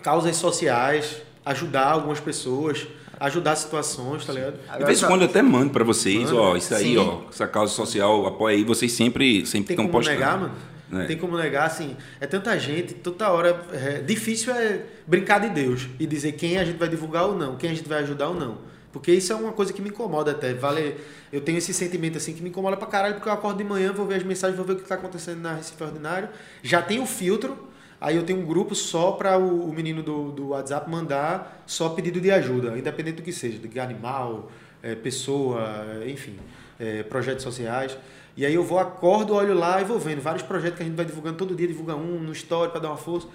causas 0.03 0.37
sociais, 0.37 1.19
ajudar 1.45 1.87
algumas 1.87 2.19
pessoas, 2.21 2.87
ajudar 3.25 3.57
situações, 3.57 4.25
tá 4.25 4.33
ligado? 4.33 4.55
De 4.79 4.85
vez 4.85 5.03
em 5.03 5.07
quando 5.07 5.23
eu 5.23 5.29
até 5.29 5.43
mando 5.43 5.71
pra 5.71 5.85
vocês, 5.85 6.31
Manda. 6.31 6.37
ó, 6.41 6.57
isso 6.57 6.75
aí, 6.75 6.95
Sim. 6.95 6.97
ó, 6.99 7.29
essa 7.31 7.47
causa 7.47 7.73
social, 7.73 8.27
apoia 8.27 8.57
aí, 8.57 8.65
vocês 8.65 8.93
sempre, 8.93 9.47
sempre 9.47 9.69
Tem 9.69 9.75
estão 9.75 9.87
como 9.87 9.93
postando. 9.99 10.19
negar, 10.19 10.39
mano? 10.41 10.55
né? 10.91 11.07
Tem 11.07 11.17
como 11.17 11.37
negar, 11.39 11.67
assim, 11.67 11.97
é 12.21 12.27
tanta 12.27 12.59
gente, 12.59 12.95
toda 12.95 13.31
hora. 13.31 13.65
é, 13.73 14.01
difícil 14.03 14.53
é 14.53 14.83
brincar 15.07 15.41
de 15.41 15.49
Deus 15.49 15.89
e 15.99 16.07
dizer 16.07 16.33
quem 16.33 16.59
a 16.59 16.65
gente 16.65 16.77
vai 16.79 16.89
divulgar 16.89 17.25
ou 17.27 17.35
não, 17.37 17.57
quem 17.57 17.71
a 17.71 17.75
gente 17.75 17.89
vai 17.89 17.99
ajudar 18.01 18.29
ou 18.29 18.35
não. 18.35 18.59
Porque 18.93 19.11
isso 19.11 19.33
é 19.33 19.37
uma 19.37 19.53
coisa 19.53 19.73
que 19.73 19.81
me 19.81 19.89
incomoda 19.89 20.33
até. 20.33 20.53
Vale, 20.53 20.97
eu 21.33 21.41
tenho 21.41 21.57
esse 21.57 21.73
sentimento 21.73 22.19
assim 22.19 22.35
que 22.35 22.43
me 22.43 22.51
incomoda 22.51 22.77
pra 22.77 22.87
caralho, 22.87 23.15
porque 23.15 23.27
eu 23.27 23.33
acordo 23.33 23.57
de 23.57 23.65
manhã, 23.65 23.91
vou 23.91 24.05
ver 24.05 24.17
as 24.17 24.23
mensagens, 24.23 24.55
vou 24.55 24.67
ver 24.67 24.75
o 24.75 24.77
que 24.77 24.83
tá 24.87 24.97
acontecendo 24.97 25.41
na 25.41 25.55
Recife 25.55 25.83
Ordinário. 25.83 26.29
Já 26.63 26.83
tem 26.83 27.01
o 27.01 27.07
filtro, 27.07 27.57
aí 28.03 28.17
eu 28.17 28.25
tenho 28.25 28.41
um 28.41 28.45
grupo 28.45 28.75
só 28.75 29.13
para 29.13 29.39
o, 29.39 29.71
o 29.71 29.73
menino 29.73 30.03
do, 30.03 30.33
do 30.33 30.49
WhatsApp 30.49 30.91
mandar 30.91 31.63
só 31.67 31.89
pedido 31.91 32.21
de 32.21 32.31
ajuda, 32.31 32.77
independente 32.77 33.17
do 33.17 33.23
que 33.23 33.33
seja, 33.33 33.59
de 33.59 33.81
animal, 33.81 34.51
é, 34.83 34.97
pessoa, 34.97 35.63
enfim, 36.07 36.37
é, 36.79 37.05
projetos 37.05 37.45
sociais. 37.45 37.97
E 38.37 38.45
aí 38.45 38.55
eu 38.55 38.65
vou, 38.65 38.79
acordo, 38.79 39.35
olho 39.35 39.55
lá 39.55 39.81
e 39.81 39.85
vou 39.85 39.99
vendo 39.99 40.21
vários 40.21 40.43
projetos 40.43 40.79
que 40.79 40.83
a 40.83 40.87
gente 40.87 40.97
vai 40.97 41.05
divulgando 41.05 41.37
todo 41.37 41.55
dia, 41.55 41.69
divulga 41.69 41.95
um 41.95 42.19
no 42.19 42.33
story 42.33 42.73
para 42.73 42.81
dar 42.81 42.89
uma 42.89 42.97
força. 42.97 43.29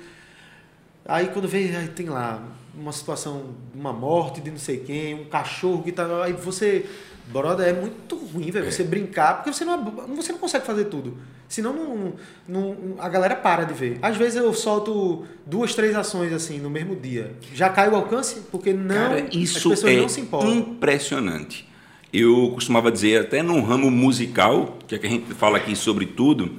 Aí 1.07 1.27
quando 1.27 1.47
vê, 1.47 1.75
aí 1.75 1.87
tem 1.87 2.07
lá 2.07 2.43
uma 2.75 2.91
situação, 2.91 3.55
uma 3.73 3.91
morte 3.93 4.41
de 4.41 4.51
não 4.51 4.57
sei 4.57 4.77
quem, 4.77 5.15
um 5.15 5.25
cachorro 5.25 5.83
que 5.83 5.91
tá. 5.91 6.05
Aí 6.23 6.33
você. 6.33 6.85
Brother, 7.29 7.67
é 7.67 7.73
muito 7.73 8.15
ruim, 8.15 8.49
velho, 8.51 8.71
você 8.71 8.85
brincar, 8.85 9.35
porque 9.35 9.51
você 9.51 9.65
não, 9.65 9.73
é- 9.73 10.15
você 10.15 10.31
não 10.31 10.39
consegue 10.39 10.65
fazer 10.65 10.85
tudo. 10.85 11.17
Senão 11.49 11.73
não, 11.73 12.13
não, 12.47 12.77
a 12.99 13.09
galera 13.09 13.35
para 13.35 13.65
de 13.65 13.73
ver. 13.73 13.99
Às 14.01 14.15
vezes 14.15 14.37
eu 14.37 14.53
solto 14.53 15.25
duas, 15.45 15.75
três 15.75 15.93
ações 15.93 16.31
assim 16.31 16.57
no 16.59 16.69
mesmo 16.69 16.95
dia. 16.95 17.33
Já 17.53 17.69
cai 17.69 17.89
o 17.89 17.95
alcance, 17.95 18.43
porque 18.49 18.71
não. 18.71 18.95
Cara, 18.95 19.23
as 19.23 19.35
isso 19.35 19.69
pessoas 19.69 19.83
é 19.93 19.97
não 20.01 20.07
se 20.07 20.21
importam. 20.21 20.53
impressionante. 20.55 21.67
Eu 22.13 22.51
costumava 22.53 22.89
dizer, 22.89 23.19
até 23.21 23.41
no 23.43 23.61
ramo 23.61 23.91
musical, 23.91 24.77
que 24.87 24.95
é 24.95 24.97
que 24.97 25.05
a 25.07 25.09
gente 25.09 25.33
fala 25.33 25.57
aqui 25.57 25.75
sobre 25.75 26.05
tudo, 26.05 26.53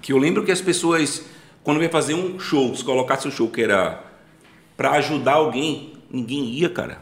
que 0.00 0.12
eu 0.12 0.18
lembro 0.18 0.44
que 0.44 0.52
as 0.52 0.60
pessoas, 0.60 1.24
quando 1.64 1.82
ia 1.82 1.90
fazer 1.90 2.14
um 2.14 2.38
show, 2.38 2.74
se 2.74 2.84
colocasse 2.84 3.26
o 3.28 3.30
show 3.30 3.48
que 3.48 3.62
era 3.62 4.02
para 4.76 4.92
ajudar 4.92 5.34
alguém, 5.34 5.94
ninguém 6.10 6.44
ia, 6.46 6.68
cara. 6.68 7.00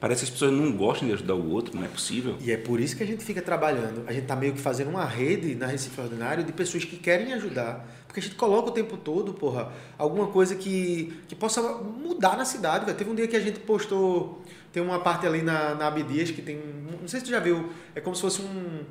Parece 0.00 0.20
que 0.20 0.24
as 0.26 0.30
pessoas 0.30 0.52
não 0.52 0.70
gostam 0.70 1.08
de 1.08 1.14
ajudar 1.14 1.34
o 1.34 1.50
outro, 1.50 1.74
não 1.76 1.84
é 1.84 1.88
possível. 1.88 2.36
E 2.40 2.52
é 2.52 2.56
por 2.56 2.78
isso 2.78 2.96
que 2.96 3.02
a 3.02 3.06
gente 3.06 3.24
fica 3.24 3.42
trabalhando. 3.42 4.04
A 4.06 4.12
gente 4.12 4.26
tá 4.26 4.36
meio 4.36 4.52
que 4.52 4.60
fazendo 4.60 4.90
uma 4.90 5.04
rede 5.04 5.56
na 5.56 5.66
Recife 5.66 6.00
Ordinário 6.00 6.44
de 6.44 6.52
pessoas 6.52 6.84
que 6.84 6.96
querem 6.96 7.32
ajudar. 7.32 7.84
Porque 8.06 8.20
a 8.20 8.22
gente 8.22 8.36
coloca 8.36 8.68
o 8.68 8.70
tempo 8.70 8.96
todo, 8.96 9.34
porra, 9.34 9.72
alguma 9.98 10.28
coisa 10.28 10.54
que, 10.54 11.12
que 11.26 11.34
possa 11.34 11.60
mudar 11.82 12.36
na 12.36 12.44
cidade. 12.44 12.84
velho. 12.86 12.96
Teve 12.96 13.10
um 13.10 13.14
dia 13.16 13.26
que 13.26 13.34
a 13.34 13.40
gente 13.40 13.58
postou. 13.58 14.40
Tem 14.72 14.80
uma 14.80 15.00
parte 15.00 15.26
ali 15.26 15.42
na, 15.42 15.74
na 15.74 15.88
Abdias 15.88 16.30
que 16.30 16.42
tem. 16.42 16.58
um- 16.58 17.00
Não 17.00 17.08
sei 17.08 17.18
se 17.18 17.26
tu 17.26 17.30
já 17.32 17.40
viu. 17.40 17.68
É 17.92 18.00
como 18.00 18.14
se 18.14 18.22
fosse 18.22 18.40
um. 18.40 18.82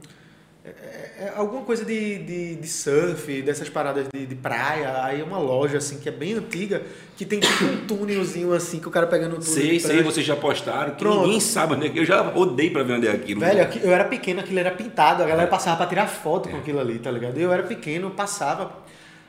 É, 0.67 1.23
é- 1.23 1.23
é 1.27 1.33
alguma 1.35 1.61
coisa 1.63 1.85
de, 1.85 2.19
de, 2.19 2.55
de 2.55 2.67
surf, 2.67 3.41
dessas 3.41 3.69
paradas 3.69 4.07
de, 4.13 4.25
de 4.25 4.35
praia. 4.35 5.03
Aí 5.03 5.21
é 5.21 5.23
uma 5.23 5.37
loja 5.39 5.77
assim 5.77 5.97
que 5.97 6.09
é 6.09 6.11
bem 6.11 6.33
antiga, 6.33 6.81
que 7.15 7.25
tem 7.25 7.39
tipo 7.39 7.63
um 7.65 7.85
túnelzinho 7.87 8.53
assim, 8.53 8.79
que 8.79 8.87
o 8.87 8.91
cara 8.91 9.07
pegando 9.07 9.37
um 9.37 9.39
túnel. 9.39 9.53
Sei, 9.53 9.79
sei, 9.79 10.03
vocês 10.03 10.25
já 10.25 10.35
postaram, 10.35 10.91
que 10.91 10.97
Pronto. 10.99 11.23
ninguém 11.23 11.39
sabe 11.39 11.85
é 11.85 11.89
que. 11.89 11.99
Eu 11.99 12.05
já 12.05 12.35
odeio 12.35 12.71
pra 12.73 12.83
ver 12.83 12.93
onde 12.93 13.07
é 13.07 13.11
aquilo. 13.11 13.39
Velho, 13.39 13.61
aqui- 13.61 13.79
eu 13.83 13.91
era 13.93 14.03
pequeno, 14.05 14.39
aquilo 14.41 14.59
era 14.59 14.71
pintado, 14.71 15.23
a 15.23 15.25
galera 15.25 15.49
passava 15.49 15.77
pra 15.77 15.85
tirar 15.87 16.07
foto 16.07 16.49
com 16.49 16.57
aquilo 16.57 16.79
ali, 16.79 16.99
tá 16.99 17.09
ligado? 17.11 17.37
Eu 17.37 17.51
era 17.53 17.63
pequeno, 17.63 18.11
passava. 18.11 18.85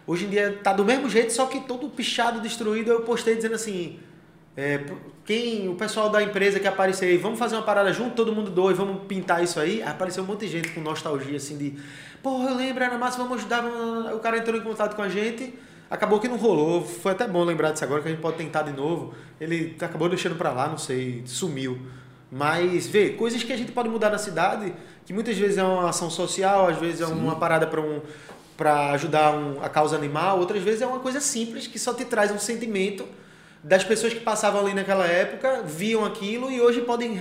Hoje 0.07 0.25
em 0.25 0.31
dia 0.31 0.59
tá 0.63 0.73
do 0.73 0.85
mesmo 0.85 1.09
jeito, 1.09 1.33
só 1.33 1.47
que 1.47 1.61
todo 1.61 1.89
pichado, 1.89 2.41
destruído. 2.41 2.91
Eu 2.91 3.01
postei 3.03 3.35
dizendo 3.37 3.55
assim: 3.55 3.99
é, 4.59 4.81
quem, 5.25 5.69
o 5.69 5.77
pessoal 5.77 6.11
da 6.11 6.21
empresa 6.21 6.59
que 6.59 6.67
apareceu 6.67 7.09
aí, 7.09 7.17
vamos 7.17 7.39
fazer 7.39 7.55
uma 7.55 7.63
parada 7.63 7.93
junto, 7.93 8.17
todo 8.17 8.33
mundo 8.33 8.51
doa 8.51 8.73
e 8.73 8.75
vamos 8.75 9.05
pintar 9.07 9.41
isso 9.45 9.61
aí. 9.61 9.81
Apareceu 9.85 10.25
um 10.25 10.27
monte 10.27 10.41
de 10.41 10.49
gente 10.49 10.71
com 10.71 10.81
nostalgia 10.81 11.37
assim 11.37 11.57
de: 11.57 11.79
porra, 12.21 12.51
eu 12.51 12.57
lembro, 12.57 12.83
era 12.83 12.99
massa, 12.99 13.19
vamos 13.19 13.39
ajudar. 13.39 13.65
O 14.13 14.19
cara 14.19 14.37
entrou 14.39 14.59
em 14.59 14.63
contato 14.63 14.97
com 14.97 15.03
a 15.03 15.09
gente. 15.09 15.55
Acabou 15.89 16.19
que 16.19 16.27
não 16.27 16.37
rolou, 16.37 16.85
foi 16.85 17.13
até 17.13 17.27
bom 17.29 17.45
lembrar 17.45 17.71
disso 17.71 17.85
agora 17.85 18.03
que 18.03 18.09
a 18.09 18.11
gente 18.11 18.21
pode 18.21 18.37
tentar 18.37 18.63
de 18.63 18.73
novo. 18.73 19.15
Ele 19.41 19.77
acabou 19.81 20.09
deixando 20.09 20.35
pra 20.35 20.51
lá, 20.51 20.67
não 20.69 20.77
sei, 20.77 21.23
sumiu. 21.25 21.79
Mas, 22.29 22.89
vê, 22.89 23.11
coisas 23.11 23.43
que 23.45 23.53
a 23.53 23.57
gente 23.57 23.71
pode 23.71 23.89
mudar 23.89 24.11
na 24.11 24.19
cidade, 24.19 24.75
que 25.07 25.13
muitas 25.15 25.37
vezes 25.39 25.57
é 25.57 25.63
uma 25.63 25.89
ação 25.89 26.11
social, 26.11 26.67
às 26.67 26.77
vezes 26.79 27.01
é 27.01 27.07
uma 27.07 27.37
parada 27.37 27.65
para 27.67 27.81
um, 27.81 28.03
pra 28.57 28.91
ajudar 28.91 29.33
um- 29.35 29.63
a 29.63 29.69
causa 29.69 29.95
animal, 29.97 30.41
outras 30.41 30.63
vezes 30.63 30.83
é 30.83 30.87
uma 30.87 30.99
coisa 30.99 31.21
simples 31.21 31.67
que 31.69 31.79
só 31.79 31.95
te 31.95 32.05
traz 32.05 32.31
um 32.33 32.39
sentimento 32.41 33.07
das 33.63 33.85
pessoas 33.85 34.13
que 34.15 34.21
passavam 34.21 34.61
ali 34.61 34.75
naquela 34.75 35.07
época, 35.07 35.63
viam 35.65 36.05
aquilo 36.05 36.51
e 36.51 36.61
hoje 36.61 36.81
podem. 36.83 37.21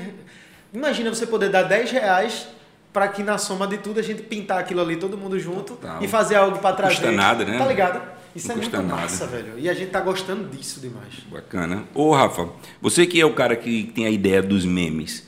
Imagina 0.74 1.10
você 1.14 1.26
poder 1.26 1.50
dar 1.50 1.64
10 1.64 1.92
reais 1.92 2.48
para 2.94 3.08
que 3.08 3.24
na 3.24 3.38
soma 3.38 3.68
de 3.68 3.78
tudo 3.78 4.00
a 4.00 4.04
gente 4.04 4.22
pintar 4.24 4.60
aquilo 4.60 4.82
ali, 4.82 4.96
todo 4.98 5.18
mundo 5.18 5.40
junto, 5.40 5.76
Total. 5.76 6.04
e 6.04 6.08
fazer 6.08 6.36
algo 6.36 6.60
para 6.60 6.76
trazer. 6.76 6.96
custa 6.96 7.12
nada, 7.12 7.46
né? 7.46 7.58
Tá 7.58 7.66
ligado? 7.66 8.02
Isso 8.36 8.48
Não 8.50 8.56
é 8.56 8.58
muito 8.60 8.72
nada. 8.78 9.02
massa, 9.02 9.26
velho. 9.26 9.54
E 9.58 9.68
a 9.70 9.74
gente 9.74 9.90
tá 9.90 10.00
gostando 10.00 10.48
disso 10.50 10.80
demais. 10.80 11.14
Bacana. 11.32 11.86
Ô, 11.94 12.14
Rafa, 12.14 12.50
você 12.82 13.06
que 13.06 13.20
é 13.20 13.26
o 13.26 13.34
cara 13.34 13.56
que 13.56 13.92
tem 13.96 14.06
a 14.06 14.10
ideia 14.10 14.42
dos 14.44 14.64
memes, 14.66 15.28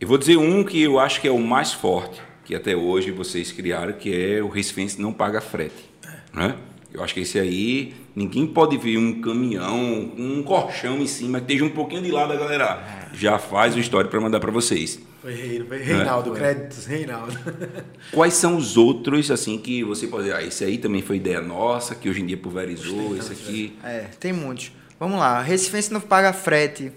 eu 0.00 0.06
vou 0.06 0.18
dizer 0.18 0.36
um 0.36 0.62
que 0.62 0.82
eu 0.82 0.98
acho 0.98 1.20
que 1.20 1.28
é 1.28 1.30
o 1.30 1.38
mais 1.38 1.72
forte, 1.72 2.20
que 2.44 2.54
até 2.54 2.76
hoje 2.76 3.10
vocês 3.10 3.50
criaram, 3.50 3.92
que 3.94 4.14
é 4.14 4.42
o 4.42 4.48
Recifense 4.48 5.00
não 5.00 5.12
paga 5.12 5.40
frete. 5.40 5.88
Né? 6.32 6.54
Eu 6.92 7.02
acho 7.02 7.12
que 7.14 7.20
esse 7.20 7.38
aí, 7.38 7.94
ninguém 8.16 8.46
pode 8.46 8.76
ver 8.78 8.96
um 8.96 9.20
caminhão, 9.20 10.12
um 10.16 10.42
colchão 10.42 10.98
em 10.98 11.06
cima, 11.06 11.38
que 11.38 11.52
esteja 11.52 11.64
um 11.64 11.74
pouquinho 11.74 12.02
de 12.02 12.10
lado, 12.10 12.36
galera 12.38 12.98
já 13.12 13.38
faz 13.38 13.74
o 13.74 13.80
story 13.80 14.08
para 14.08 14.20
mandar 14.20 14.40
para 14.40 14.50
vocês. 14.50 15.00
Foi 15.20 15.32
É. 15.32 15.64
foi 15.64 15.78
Reinaldo, 15.78 16.30
créditos, 16.32 16.86
Reinaldo. 16.86 17.36
Quais 18.12 18.34
são 18.34 18.56
os 18.56 18.76
outros, 18.76 19.30
assim, 19.30 19.58
que 19.58 19.82
você 19.82 20.06
pode 20.06 20.24
dizer, 20.24 20.36
ah, 20.36 20.42
esse 20.42 20.64
aí 20.64 20.78
também 20.78 21.02
foi 21.02 21.16
ideia 21.16 21.40
nossa, 21.40 21.94
que 21.94 22.08
hoje 22.08 22.20
em 22.20 22.26
dia 22.26 22.36
pulverizou, 22.36 23.16
esse 23.16 23.32
aqui... 23.32 23.76
É, 23.82 24.06
tem 24.20 24.32
muitos. 24.32 24.72
Vamos 24.98 25.18
lá. 25.18 25.40
Recifense 25.40 25.92
não 25.92 26.00
paga 26.00 26.32
frete. 26.32 26.92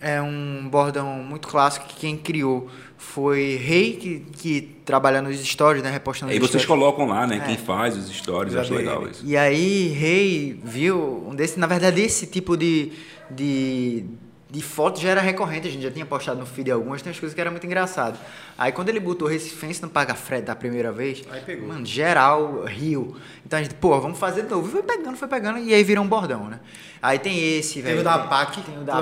É 0.00 0.22
um 0.22 0.68
bordão 0.70 1.14
muito 1.24 1.48
clássico 1.48 1.86
que 1.88 1.96
quem 1.96 2.16
criou 2.16 2.70
foi 3.00 3.56
Rei, 3.62 3.92
que, 3.94 4.20
que 4.32 4.60
trabalha 4.84 5.22
nos 5.22 5.38
stories, 5.38 5.82
né? 5.82 5.90
Repostando 5.90 6.32
nos 6.32 6.38
vocês 6.40 6.62
stories. 6.62 6.66
colocam 6.66 7.06
lá, 7.06 7.26
né, 7.26 7.36
É. 7.36 7.40
quem 7.46 7.56
faz 7.56 7.96
os 7.96 8.08
stories, 8.10 8.54
acho 8.56 8.74
legal 8.74 9.08
isso. 9.08 9.22
E 9.24 9.36
aí, 9.36 9.88
Rei 9.88 10.58
viu 10.64 11.24
um 11.26 11.34
desse, 11.34 11.58
na 11.60 11.66
verdade, 11.66 12.00
esse 12.02 12.26
tipo 12.26 12.56
de, 12.56 12.90
de, 13.30 14.04
de 14.50 14.62
foto 14.62 14.98
já 14.98 15.10
era 15.10 15.20
recorrente, 15.20 15.68
a 15.68 15.70
gente 15.70 15.82
já 15.82 15.90
tinha 15.90 16.06
postado 16.06 16.40
no 16.40 16.46
feed 16.46 16.70
algumas, 16.70 17.02
tem 17.02 17.10
umas 17.10 17.20
coisas 17.20 17.34
que 17.34 17.40
era 17.40 17.50
muito 17.50 17.66
engraçado. 17.66 18.18
Aí 18.56 18.72
quando 18.72 18.88
ele 18.88 18.98
botou 18.98 19.28
Recifense 19.28 19.82
não 19.82 19.90
paga 19.90 20.14
frete 20.14 20.46
da 20.46 20.56
primeira 20.56 20.90
vez, 20.90 21.22
Aí 21.30 21.40
pegou. 21.42 21.68
mano, 21.68 21.84
geral 21.84 22.64
riu. 22.64 23.14
Então 23.44 23.58
a 23.58 23.62
gente, 23.62 23.74
pô, 23.74 24.00
vamos 24.00 24.18
fazer 24.18 24.44
de 24.44 24.48
novo. 24.50 24.66
E 24.66 24.70
foi 24.70 24.82
pegando, 24.82 25.16
foi 25.18 25.28
pegando, 25.28 25.58
e 25.58 25.74
aí 25.74 25.84
virou 25.84 26.02
um 26.02 26.08
bordão, 26.08 26.48
né? 26.48 26.60
Aí 27.02 27.18
tem 27.18 27.58
esse, 27.58 27.82
velho. 27.82 28.00
o 28.00 28.02
da 28.02 28.14
tem- 28.14 28.22
APAC, 28.26 28.60
Tem 28.62 28.78
o 28.78 28.84
da? 28.84 28.98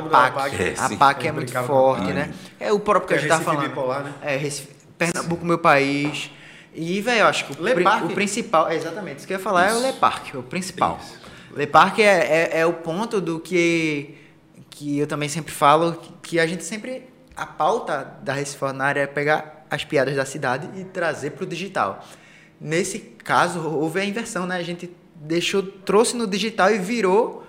É, 0.59 0.73
a 0.81 0.89
sim. 0.89 0.95
APAC 0.97 1.27
é 1.27 1.31
Eu 1.31 1.35
muito 1.35 1.53
forte, 1.53 2.13
né? 2.13 2.35
É 2.59 2.73
o 2.73 2.81
próprio 2.81 3.07
que 3.09 3.15
a 3.15 3.17
é 3.17 3.21
gente 3.21 3.29
tá 3.29 3.37
Recife 3.37 3.55
falando. 3.55 3.69
bipolar, 3.69 4.03
né? 4.03 4.13
É, 4.23 4.37
Recife, 4.37 4.69
Pernambuco, 4.99 5.45
meu 5.47 5.59
país. 5.59 6.31
E, 6.75 7.01
velho, 7.01 7.21
eu 7.21 7.27
acho 7.27 7.47
que 7.47 7.53
o, 7.53 7.57
pri- 7.57 7.85
o 8.05 8.09
principal, 8.15 8.69
é 8.69 8.75
exatamente, 8.75 9.19
isso 9.19 9.27
que 9.27 9.33
eu 9.33 9.39
ia 9.39 9.43
falar 9.43 9.69
é 9.69 9.73
o 9.73 9.77
Isso. 9.79 9.87
Le 9.87 9.93
Parc, 9.95 10.35
o 10.35 10.43
principal. 10.43 10.99
Isso. 11.03 11.19
Le 11.57 11.67
Parc 11.67 12.01
é, 12.01 12.05
é, 12.05 12.51
é 12.61 12.67
o 12.67 12.73
ponto 12.75 13.19
do 13.21 13.41
que, 13.41 14.15
que 14.79 14.99
eu 14.99 15.07
também 15.07 15.27
sempre 15.27 15.53
falo, 15.53 15.99
que, 16.23 16.39
a 16.39 16.47
gente 16.47 16.63
sempre, 16.63 17.09
a 17.35 17.47
pauta 17.47 18.13
da 18.23 18.35
Recife 18.35 18.63
Ordinária 18.63 19.01
é 19.01 19.07
pegar 19.07 19.65
as 19.71 19.85
piadas 19.85 20.15
da 20.15 20.27
cidade 20.27 20.69
e 20.79 20.85
trazer 20.85 21.31
para 21.31 21.45
o 21.45 21.47
digital. 21.47 22.05
Nesse 22.61 22.99
caso, 22.99 23.59
houve 23.67 24.01
a 24.01 24.05
inversão, 24.05 24.47
né? 24.47 24.57
A 24.57 24.63
gente 24.63 24.91
deixou, 25.15 25.63
trouxe 25.63 26.15
no 26.15 26.27
digital 26.27 26.71
e 26.71 26.79
virou 26.79 27.43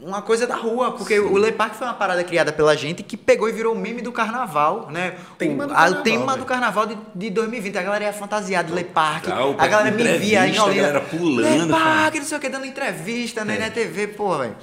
uma 0.00 0.22
coisa 0.22 0.46
da 0.46 0.56
rua, 0.56 0.92
porque 0.92 1.18
o 1.20 1.36
Le 1.36 1.52
Park 1.52 1.74
foi 1.74 1.86
uma 1.86 1.92
parada 1.92 2.24
criada 2.24 2.50
pela 2.50 2.74
gente 2.74 3.02
que 3.02 3.14
pegou 3.16 3.46
e 3.46 3.52
virou 3.52 3.74
o 3.74 3.78
meme 3.78 4.00
do 4.00 4.10
carnaval, 4.10 4.88
né? 4.90 5.16
Tema 5.36 5.64
o, 5.64 5.66
do 5.66 5.72
a- 5.74 5.76
carnaval, 5.76 6.00
o 6.00 6.02
tema 6.02 6.36
do 6.38 6.44
carnaval 6.46 6.86
de, 6.86 6.98
de 7.14 7.28
2020. 7.30 7.76
A 7.76 7.82
galera 7.82 8.04
ia 8.06 8.12
fantasiada 8.14 8.68
de 8.68 8.74
Le. 8.74 8.84
Total, 8.84 9.54
a 9.58 9.66
galera 9.66 9.90
me 9.94 10.18
via 10.18 10.46
em 10.48 10.56
a 10.56 10.64
Olinda. 10.64 10.80
galera 10.82 11.00
pulando, 11.02 11.64
Le 11.66 11.70
falando. 11.70 12.14
não 12.16 12.24
sei 12.24 12.38
o 12.38 12.40
que, 12.40 12.48
dando 12.48 12.64
entrevista 12.64 13.44
né, 13.44 13.56
É. 13.56 13.58
na 13.60 13.70
TV, 13.70 14.08
porra, 14.08 14.38
velho. 14.38 14.56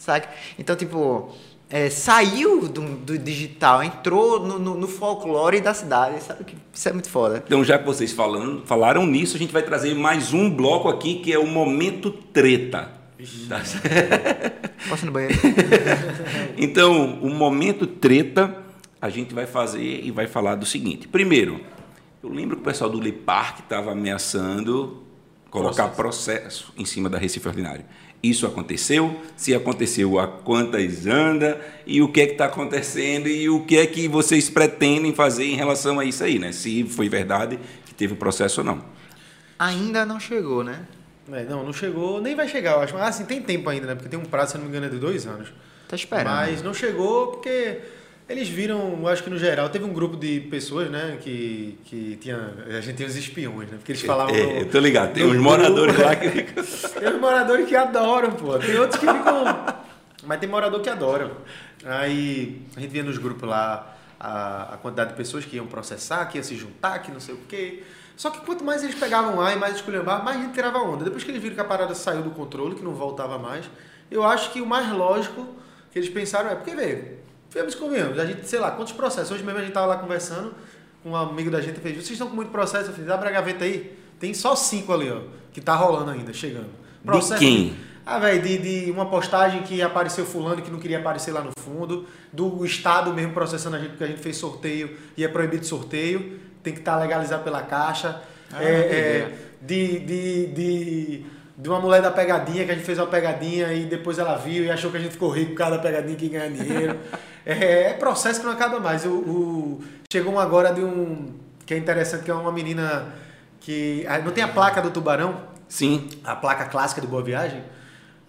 Sabe? 0.00 0.26
Então, 0.58 0.74
tipo, 0.74 1.28
é, 1.68 1.90
saiu 1.90 2.66
do, 2.66 2.80
do 2.96 3.18
digital, 3.18 3.82
entrou 3.82 4.40
no, 4.40 4.58
no- 4.58 4.74
no 4.74 4.88
folclore 4.88 5.60
da 5.60 5.74
cidade, 5.74 6.22
sabe? 6.22 6.42
Que 6.44 6.56
isso 6.72 6.88
é 6.88 6.92
muito 6.92 7.10
foda. 7.10 7.42
Então, 7.46 7.62
já 7.62 7.78
que 7.78 7.84
vocês 7.84 8.10
falando, 8.12 8.64
falaram 8.64 9.04
nisso, 9.06 9.36
a 9.36 9.38
gente 9.38 9.52
vai 9.52 9.62
trazer 9.62 9.94
mais 9.94 10.32
um 10.32 10.48
bloco 10.50 10.88
aqui 10.88 11.16
que 11.16 11.30
é 11.30 11.38
o 11.38 11.46
Momento 11.46 12.10
Treta. 12.10 12.90
Tá? 13.46 13.60
Posso 14.88 15.04
ir 15.04 15.06
no 15.06 15.12
banheiro? 15.12 15.34
Então, 16.56 17.18
o 17.22 17.28
Momento 17.30 17.86
Treta, 17.86 18.56
a 19.00 19.08
gente 19.10 19.34
vai 19.34 19.46
fazer 19.46 20.00
e 20.02 20.10
vai 20.10 20.26
falar 20.26 20.54
do 20.54 20.64
seguinte. 20.66 21.06
Primeiro, 21.08 21.60
eu 22.22 22.30
lembro 22.30 22.56
que 22.56 22.62
o 22.62 22.64
pessoal 22.64 22.88
do 22.90 23.00
Le 23.00 23.12
Parc 23.12 23.60
estava 23.60 23.92
ameaçando 23.92 25.02
colocar 25.50 25.88
processo. 25.88 26.72
em 26.76 26.84
cima 26.84 27.08
da 27.10 27.18
Recife 27.18 27.46
Ordinário. 27.48 27.84
Isso 28.22 28.46
aconteceu? 28.46 29.18
Se 29.34 29.54
aconteceu, 29.54 30.18
a 30.18 30.28
quantas 30.28 31.06
anda? 31.06 31.58
E 31.86 32.02
o 32.02 32.08
que 32.08 32.20
é 32.20 32.26
que 32.26 32.32
está 32.32 32.46
acontecendo? 32.46 33.28
E 33.28 33.48
o 33.48 33.64
que 33.64 33.78
é 33.78 33.86
que 33.86 34.06
vocês 34.08 34.50
pretendem 34.50 35.14
fazer 35.14 35.44
em 35.44 35.54
relação 35.54 35.98
a 35.98 36.04
isso 36.04 36.22
aí, 36.22 36.38
né? 36.38 36.52
Se 36.52 36.84
foi 36.84 37.08
verdade 37.08 37.58
que 37.86 37.94
teve 37.94 38.12
o 38.12 38.16
processo 38.16 38.60
ou 38.60 38.66
não. 38.66 38.84
Ainda 39.58 40.04
não 40.04 40.20
chegou, 40.20 40.62
né? 40.62 40.86
É, 41.32 41.44
não, 41.44 41.64
não 41.64 41.72
chegou, 41.72 42.20
nem 42.20 42.34
vai 42.34 42.48
chegar, 42.48 42.72
eu 42.72 42.80
acho. 42.80 42.92
Mas 42.92 43.02
assim, 43.08 43.24
tem 43.24 43.40
tempo 43.40 43.70
ainda, 43.70 43.86
né? 43.86 43.94
Porque 43.94 44.08
tem 44.08 44.18
um 44.18 44.24
prazo, 44.24 44.52
se 44.52 44.58
não 44.58 44.64
me 44.64 44.70
engano, 44.70 44.86
é 44.86 44.90
de 44.90 44.98
dois 44.98 45.26
anos. 45.26 45.52
Tá 45.88 45.96
esperando. 45.96 46.26
Mas 46.26 46.62
não 46.62 46.74
chegou 46.74 47.28
porque 47.28 47.80
eles 48.30 48.48
viram, 48.48 48.96
eu 49.00 49.08
acho 49.08 49.24
que 49.24 49.28
no 49.28 49.36
geral, 49.36 49.68
teve 49.70 49.84
um 49.84 49.92
grupo 49.92 50.16
de 50.16 50.40
pessoas, 50.42 50.88
né? 50.88 51.18
Que, 51.20 51.76
que 51.84 52.16
tinha. 52.20 52.54
A 52.68 52.80
gente 52.80 52.96
tem 52.96 53.04
os 53.04 53.16
espiões, 53.16 53.68
né? 53.68 53.76
Porque 53.76 53.90
eles 53.90 54.02
falavam. 54.02 54.32
É, 54.32 54.64
tô 54.66 54.78
ligado, 54.78 55.12
tem 55.12 55.24
uns 55.26 55.36
moradores 55.36 55.98
lá 55.98 56.14
que. 56.14 56.30
Tem 57.00 57.08
uns 57.08 57.20
moradores 57.20 57.66
que 57.66 57.74
adoram, 57.74 58.30
pô. 58.32 58.56
Tem 58.58 58.78
outros 58.78 59.00
que 59.00 59.06
ficam. 59.06 59.44
Mas 60.24 60.38
tem 60.38 60.48
morador 60.48 60.80
que 60.80 60.88
adoram. 60.88 61.32
Aí 61.84 62.62
a 62.76 62.80
gente 62.80 62.90
via 62.90 63.02
nos 63.02 63.18
grupos 63.18 63.48
lá 63.48 63.96
a, 64.18 64.74
a 64.74 64.76
quantidade 64.76 65.10
de 65.10 65.16
pessoas 65.16 65.44
que 65.44 65.56
iam 65.56 65.66
processar, 65.66 66.26
que 66.26 66.38
iam 66.38 66.44
se 66.44 66.54
juntar, 66.54 67.00
que 67.00 67.10
não 67.10 67.18
sei 67.18 67.34
o 67.34 67.38
quê. 67.48 67.82
Só 68.16 68.30
que 68.30 68.40
quanto 68.44 68.62
mais 68.62 68.84
eles 68.84 68.94
pegavam 68.94 69.40
A 69.40 69.54
e 69.54 69.56
mais 69.56 69.76
esculhambavam, 69.76 70.24
mais 70.24 70.36
a 70.36 70.40
gente 70.42 70.52
tirava 70.52 70.78
onda. 70.78 71.02
Depois 71.04 71.24
que 71.24 71.30
eles 71.30 71.42
viram 71.42 71.56
que 71.56 71.60
a 71.62 71.64
parada 71.64 71.94
saiu 71.96 72.22
do 72.22 72.30
controle, 72.30 72.76
que 72.76 72.84
não 72.84 72.92
voltava 72.92 73.38
mais, 73.38 73.68
eu 74.10 74.22
acho 74.22 74.52
que 74.52 74.60
o 74.60 74.66
mais 74.66 74.92
lógico 74.92 75.48
que 75.90 75.98
eles 75.98 76.10
pensaram 76.10 76.50
é, 76.50 76.54
porque, 76.54 76.76
vê, 76.76 77.19
viemos 77.50 77.74
convenhamos, 77.74 78.18
a 78.18 78.24
gente, 78.24 78.46
sei 78.46 78.58
lá, 78.58 78.70
quantos 78.70 78.92
processos. 78.92 79.30
Hoje 79.30 79.42
mesmo 79.42 79.58
a 79.58 79.62
gente 79.62 79.72
tava 79.72 79.86
lá 79.86 79.96
conversando 79.96 80.54
com 81.02 81.10
um 81.10 81.16
amigo 81.16 81.50
da 81.50 81.60
gente 81.60 81.78
e 81.78 81.80
fez, 81.80 81.94
vocês 81.96 82.10
estão 82.10 82.28
com 82.28 82.36
muito 82.36 82.50
processo? 82.50 82.90
Eu 82.90 82.94
fiz, 82.94 83.08
abre 83.08 83.28
a 83.28 83.32
gaveta 83.32 83.64
aí. 83.64 83.98
Tem 84.18 84.34
só 84.34 84.54
cinco 84.54 84.92
ali, 84.92 85.10
ó, 85.10 85.20
que 85.52 85.60
tá 85.60 85.74
rolando 85.74 86.10
ainda, 86.10 86.32
chegando. 86.32 86.68
De 87.38 87.38
quem? 87.38 87.74
Ah, 88.04 88.18
velho, 88.18 88.42
de, 88.42 88.84
de 88.84 88.90
uma 88.90 89.06
postagem 89.06 89.62
que 89.62 89.80
apareceu 89.80 90.26
fulano 90.26 90.60
que 90.62 90.70
não 90.70 90.78
queria 90.78 90.98
aparecer 90.98 91.32
lá 91.32 91.42
no 91.42 91.52
fundo, 91.62 92.06
do 92.32 92.64
Estado 92.64 93.12
mesmo 93.12 93.32
processando 93.32 93.76
a 93.76 93.78
gente 93.78 93.90
porque 93.90 94.04
a 94.04 94.06
gente 94.06 94.20
fez 94.20 94.36
sorteio 94.36 94.96
e 95.16 95.24
é 95.24 95.28
proibido 95.28 95.64
sorteio, 95.64 96.40
tem 96.62 96.72
que 96.72 96.80
estar 96.80 96.96
legalizado 96.96 97.42
pela 97.44 97.62
Caixa. 97.62 98.20
Ah, 98.52 98.62
É, 98.62 98.68
é, 98.68 99.32
de, 99.62 100.00
de, 100.00 100.46
de, 100.48 101.24
de 101.56 101.68
uma 101.68 101.78
mulher 101.78 102.02
da 102.02 102.10
pegadinha, 102.10 102.64
que 102.64 102.70
a 102.72 102.74
gente 102.74 102.84
fez 102.84 102.98
uma 102.98 103.06
pegadinha 103.06 103.72
e 103.72 103.84
depois 103.84 104.18
ela 104.18 104.36
viu 104.36 104.64
e 104.64 104.70
achou 104.70 104.90
que 104.90 104.96
a 104.96 105.00
gente 105.00 105.12
ficou 105.12 105.30
rico 105.30 105.50
por 105.50 105.58
causa 105.58 105.76
da 105.76 105.82
pegadinha 105.82 106.16
que 106.16 106.28
ganha 106.28 106.50
dinheiro. 106.50 106.98
é, 107.52 107.90
é 107.90 107.92
processo 107.94 108.40
que 108.40 108.46
não 108.46 108.52
acaba 108.52 108.78
mais. 108.80 109.04
O, 109.04 109.10
o- 109.10 109.84
chegou 110.12 110.32
um 110.32 110.38
agora 110.40 110.72
de 110.72 110.80
um. 110.80 111.34
que 111.66 111.74
é 111.74 111.76
interessante, 111.76 112.24
que 112.24 112.30
é 112.30 112.34
uma 112.34 112.52
menina 112.52 113.06
que. 113.60 114.04
ah, 114.08 114.18
Não 114.18 114.32
tem 114.32 114.44
a 114.44 114.48
placa 114.48 114.80
do 114.82 114.90
tubarão? 114.90 115.48
Sim, 115.68 116.08
a 116.24 116.34
placa 116.34 116.64
clássica 116.66 117.00
do 117.00 117.06
Boa 117.08 117.22
Viagem. 117.22 117.62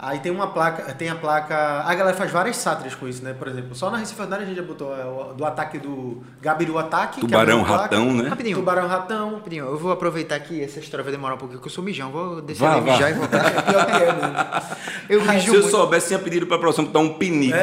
Aí 0.04 0.18
tem 0.18 0.32
uma 0.32 0.47
placa, 0.47 0.91
tem 0.95 1.10
a 1.10 1.16
placa. 1.16 1.84
A 1.86 1.93
galera 1.93 2.18
faz 2.18 2.32
várias 2.32 2.58
sátiras 2.58 2.95
com 2.95 3.08
isso, 3.08 3.24
né? 3.24 3.34
Por 3.34 3.47
exemplo, 3.47 3.76
só 3.76 3.91
na 3.91 3.97
Recife 3.97 4.20
Ordinária 4.20 4.43
a 4.43 4.47
gente 4.49 4.58
já 4.58 4.64
botou 4.64 4.91
é, 4.95 5.34
do 5.36 5.45
ataque 5.45 5.78
do 5.78 6.24
Gabiru 6.41 6.80
Ataque. 6.80 7.20
que 7.20 7.26
é 7.26 7.30
Tubarão 7.30 7.60
mesma 7.60 7.68
placa. 7.78 7.84
Ratão, 7.95 8.14
né? 8.16 8.28
Rapidinho. 8.30 8.58
Tubarão 8.58 8.88
Ratão. 8.88 9.36
Rapidinho, 9.36 9.66
eu 9.66 9.78
vou 9.78 9.91
aproveitar 9.91 10.39
que 10.39 10.60
essa 10.64 10.80
história 10.80 11.04
vai 11.04 11.12
demorar 11.12 11.36
um 11.36 11.38
pouquinho, 11.38 11.60
porque 11.60 11.70
eu 11.70 11.74
sou 11.76 11.84
mijão. 11.84 12.10
Vou 12.12 12.41
descer 12.41 12.64
Vá, 12.64 12.72
ali, 12.78 12.82
vá. 12.82 12.91
mijar 12.93 13.12
e 13.12 13.14
voltar. 13.14 13.43
Pior 13.64 13.86
que 13.86 13.91
é, 13.91 14.12
né? 14.12 14.62
Eu 15.08 15.22
Se 15.22 15.28
mijo 15.28 15.47
eu 15.49 15.54
muito. 15.62 15.70
soubesse, 15.70 16.08
tinha 16.08 16.18
pedido 16.20 16.47
para 16.47 16.56
a 16.56 16.60
produção 16.60 16.86
botar 16.86 16.97
um 16.99 17.14
pinico. 17.20 17.56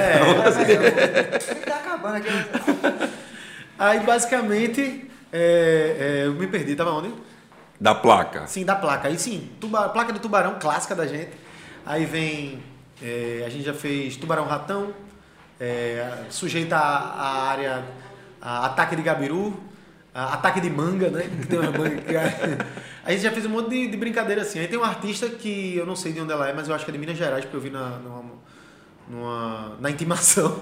Tá 1.67 1.75
acabando 1.75 2.17
aqui. 2.19 2.29
Aí 3.77 3.99
basicamente. 4.01 5.11
é, 5.33 5.97
é, 6.23 6.27
eu 6.27 6.35
me 6.35 6.47
perdi, 6.47 6.77
tava 6.77 6.93
onde? 6.93 7.13
Da 7.81 7.97
placa. 7.97 8.47
Sim, 8.47 8.65
da 8.65 8.77
placa. 8.77 9.09
Aí 9.09 9.19
sim, 9.19 9.51
tuba, 9.61 9.89
placa 9.89 10.13
do 10.13 10.21
tubarão 10.21 10.57
clássica 10.61 10.95
da 10.95 11.05
gente. 11.05 11.48
Aí 11.85 12.05
vem. 12.05 12.63
é, 13.03 13.45
a 13.47 13.49
gente 13.49 13.65
já 13.65 13.75
fez 13.75 14.17
tubarão 14.17 14.45
ratão, 14.45 14.93
é, 15.61 16.25
sujeita 16.31 16.77
a 16.77 17.49
área 17.49 17.85
a 18.41 18.67
ataque 18.67 18.97
de 18.97 19.03
gabiru, 19.03 19.59
ataque 20.15 20.61
de 20.61 20.71
manga, 20.71 21.11
né? 21.11 21.29
Que 21.41 21.47
tem 21.47 21.59
uma 21.59 21.71
manga 21.71 21.97
que 21.97 22.17
a 22.17 23.11
gente 23.11 23.23
já 23.23 23.31
fez 23.31 23.47
um 23.47 23.51
monte 23.51 23.71
de, 23.71 23.89
de 23.89 23.97
brincadeira 23.97 24.43
assim. 24.43 24.59
Aí 24.59 24.69
tem 24.69 24.79
uma 24.79 24.89
artista 24.89 25.29
que 25.29 25.77
eu 25.77 25.87
não 25.87 25.97
sei 25.97 26.13
de 26.13 26.21
onde 26.21 26.33
ela 26.33 26.49
é, 26.49 26.53
mas 26.53 26.69
eu 26.69 26.75
acho 26.75 26.85
que 26.85 26.91
é 26.91 26.93
de 26.93 26.99
Minas 26.99 27.17
Gerais, 27.17 27.45
porque 27.45 27.57
eu 27.57 27.61
vi 27.61 27.71
na, 27.71 27.99
numa, 27.99 28.38
numa- 29.09 29.77
na 29.81 29.91
intimação. 29.91 30.59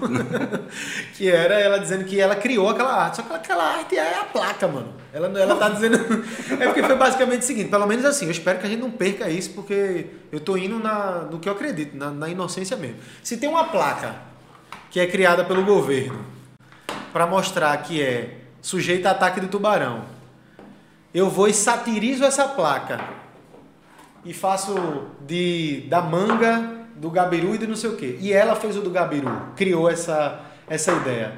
que 1.15 1.29
era 1.29 1.59
ela 1.59 1.79
dizendo 1.79 2.05
que 2.05 2.19
ela 2.19 2.35
criou 2.35 2.69
aquela 2.69 2.93
arte. 3.03 3.17
Só 3.17 3.23
que 3.23 3.33
aquela 3.33 3.63
arte 3.63 3.97
é 3.97 4.19
a 4.19 4.23
placa, 4.23 4.67
mano. 4.67 4.93
Ela, 5.13 5.27
ela 5.39 5.55
tá 5.55 5.69
dizendo. 5.69 5.97
é 6.59 6.65
porque 6.67 6.83
foi 6.83 6.95
basicamente 6.95 7.41
o 7.41 7.45
seguinte: 7.45 7.69
pelo 7.69 7.85
menos 7.87 8.05
assim, 8.05 8.25
eu 8.25 8.31
espero 8.31 8.59
que 8.59 8.65
a 8.65 8.69
gente 8.69 8.79
não 8.79 8.91
perca 8.91 9.29
isso, 9.29 9.51
porque 9.51 10.07
eu 10.31 10.39
tô 10.39 10.55
indo 10.57 10.79
na, 10.79 11.27
no 11.31 11.39
que 11.39 11.49
eu 11.49 11.53
acredito, 11.53 11.95
na, 11.97 12.11
na 12.11 12.29
inocência 12.29 12.77
mesmo. 12.77 12.97
Se 13.23 13.37
tem 13.37 13.49
uma 13.49 13.65
placa 13.65 14.15
que 14.89 14.99
é 14.99 15.07
criada 15.07 15.43
pelo 15.43 15.63
governo 15.65 16.25
para 17.11 17.25
mostrar 17.27 17.75
que 17.77 18.01
é 18.01 18.41
sujeita 18.61 19.09
a 19.09 19.11
ataque 19.11 19.39
de 19.39 19.47
tubarão, 19.47 20.03
eu 21.13 21.29
vou 21.29 21.47
e 21.47 21.53
satirizo 21.53 22.23
essa 22.23 22.47
placa 22.47 22.99
e 24.23 24.33
faço 24.33 24.75
de 25.25 25.85
da 25.89 26.01
manga, 26.01 26.76
do 26.97 27.09
gabiru 27.09 27.55
e 27.55 27.57
de 27.57 27.67
não 27.67 27.75
sei 27.75 27.89
o 27.89 27.95
quê. 27.95 28.17
E 28.19 28.33
ela 28.33 28.55
fez 28.55 28.75
o 28.77 28.81
do 28.81 28.89
gabiru, 28.89 29.29
criou 29.55 29.89
essa, 29.89 30.39
essa 30.69 30.91
ideia. 30.93 31.33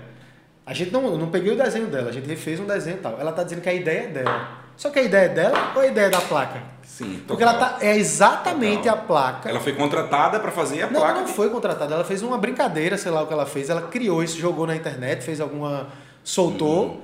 A 0.65 0.73
gente 0.73 0.91
não, 0.91 1.17
não 1.17 1.29
peguei 1.29 1.51
o 1.53 1.57
desenho 1.57 1.87
dela, 1.87 2.09
a 2.09 2.11
gente 2.11 2.27
refez 2.27 2.59
um 2.59 2.65
desenho 2.65 2.97
e 2.97 2.99
tal. 2.99 3.17
Ela 3.19 3.31
tá 3.31 3.43
dizendo 3.43 3.61
que 3.61 3.69
a 3.69 3.73
ideia 3.73 4.01
é 4.03 4.07
dela. 4.07 4.59
Só 4.77 4.89
que 4.89 4.99
a 4.99 5.01
ideia 5.03 5.25
é 5.25 5.29
dela 5.29 5.73
ou 5.75 5.81
a 5.81 5.87
ideia 5.87 6.05
é 6.05 6.09
da 6.09 6.21
placa? 6.21 6.61
Sim, 6.83 7.21
Porque 7.27 7.43
ela 7.43 7.53
total. 7.53 7.69
tá, 7.79 7.85
é 7.85 7.97
exatamente 7.97 8.83
Total. 8.83 8.93
a 8.93 8.97
placa. 9.01 9.49
Ela 9.49 9.59
foi 9.59 9.73
contratada 9.73 10.39
para 10.39 10.51
fazer 10.51 10.83
a 10.83 10.85
Não, 10.87 11.01
placa. 11.01 11.11
ela 11.17 11.21
não 11.21 11.27
foi 11.27 11.49
contratada, 11.49 11.93
ela 11.95 12.03
fez 12.05 12.21
uma 12.21 12.37
brincadeira, 12.37 12.97
sei 12.97 13.11
lá 13.11 13.21
o 13.23 13.27
que 13.27 13.33
ela 13.33 13.45
fez. 13.45 13.69
Ela 13.69 13.81
criou 13.81 14.23
isso, 14.23 14.37
jogou 14.39 14.65
na 14.65 14.75
internet, 14.75 15.21
fez 15.23 15.41
alguma. 15.41 15.87
soltou 16.23 17.01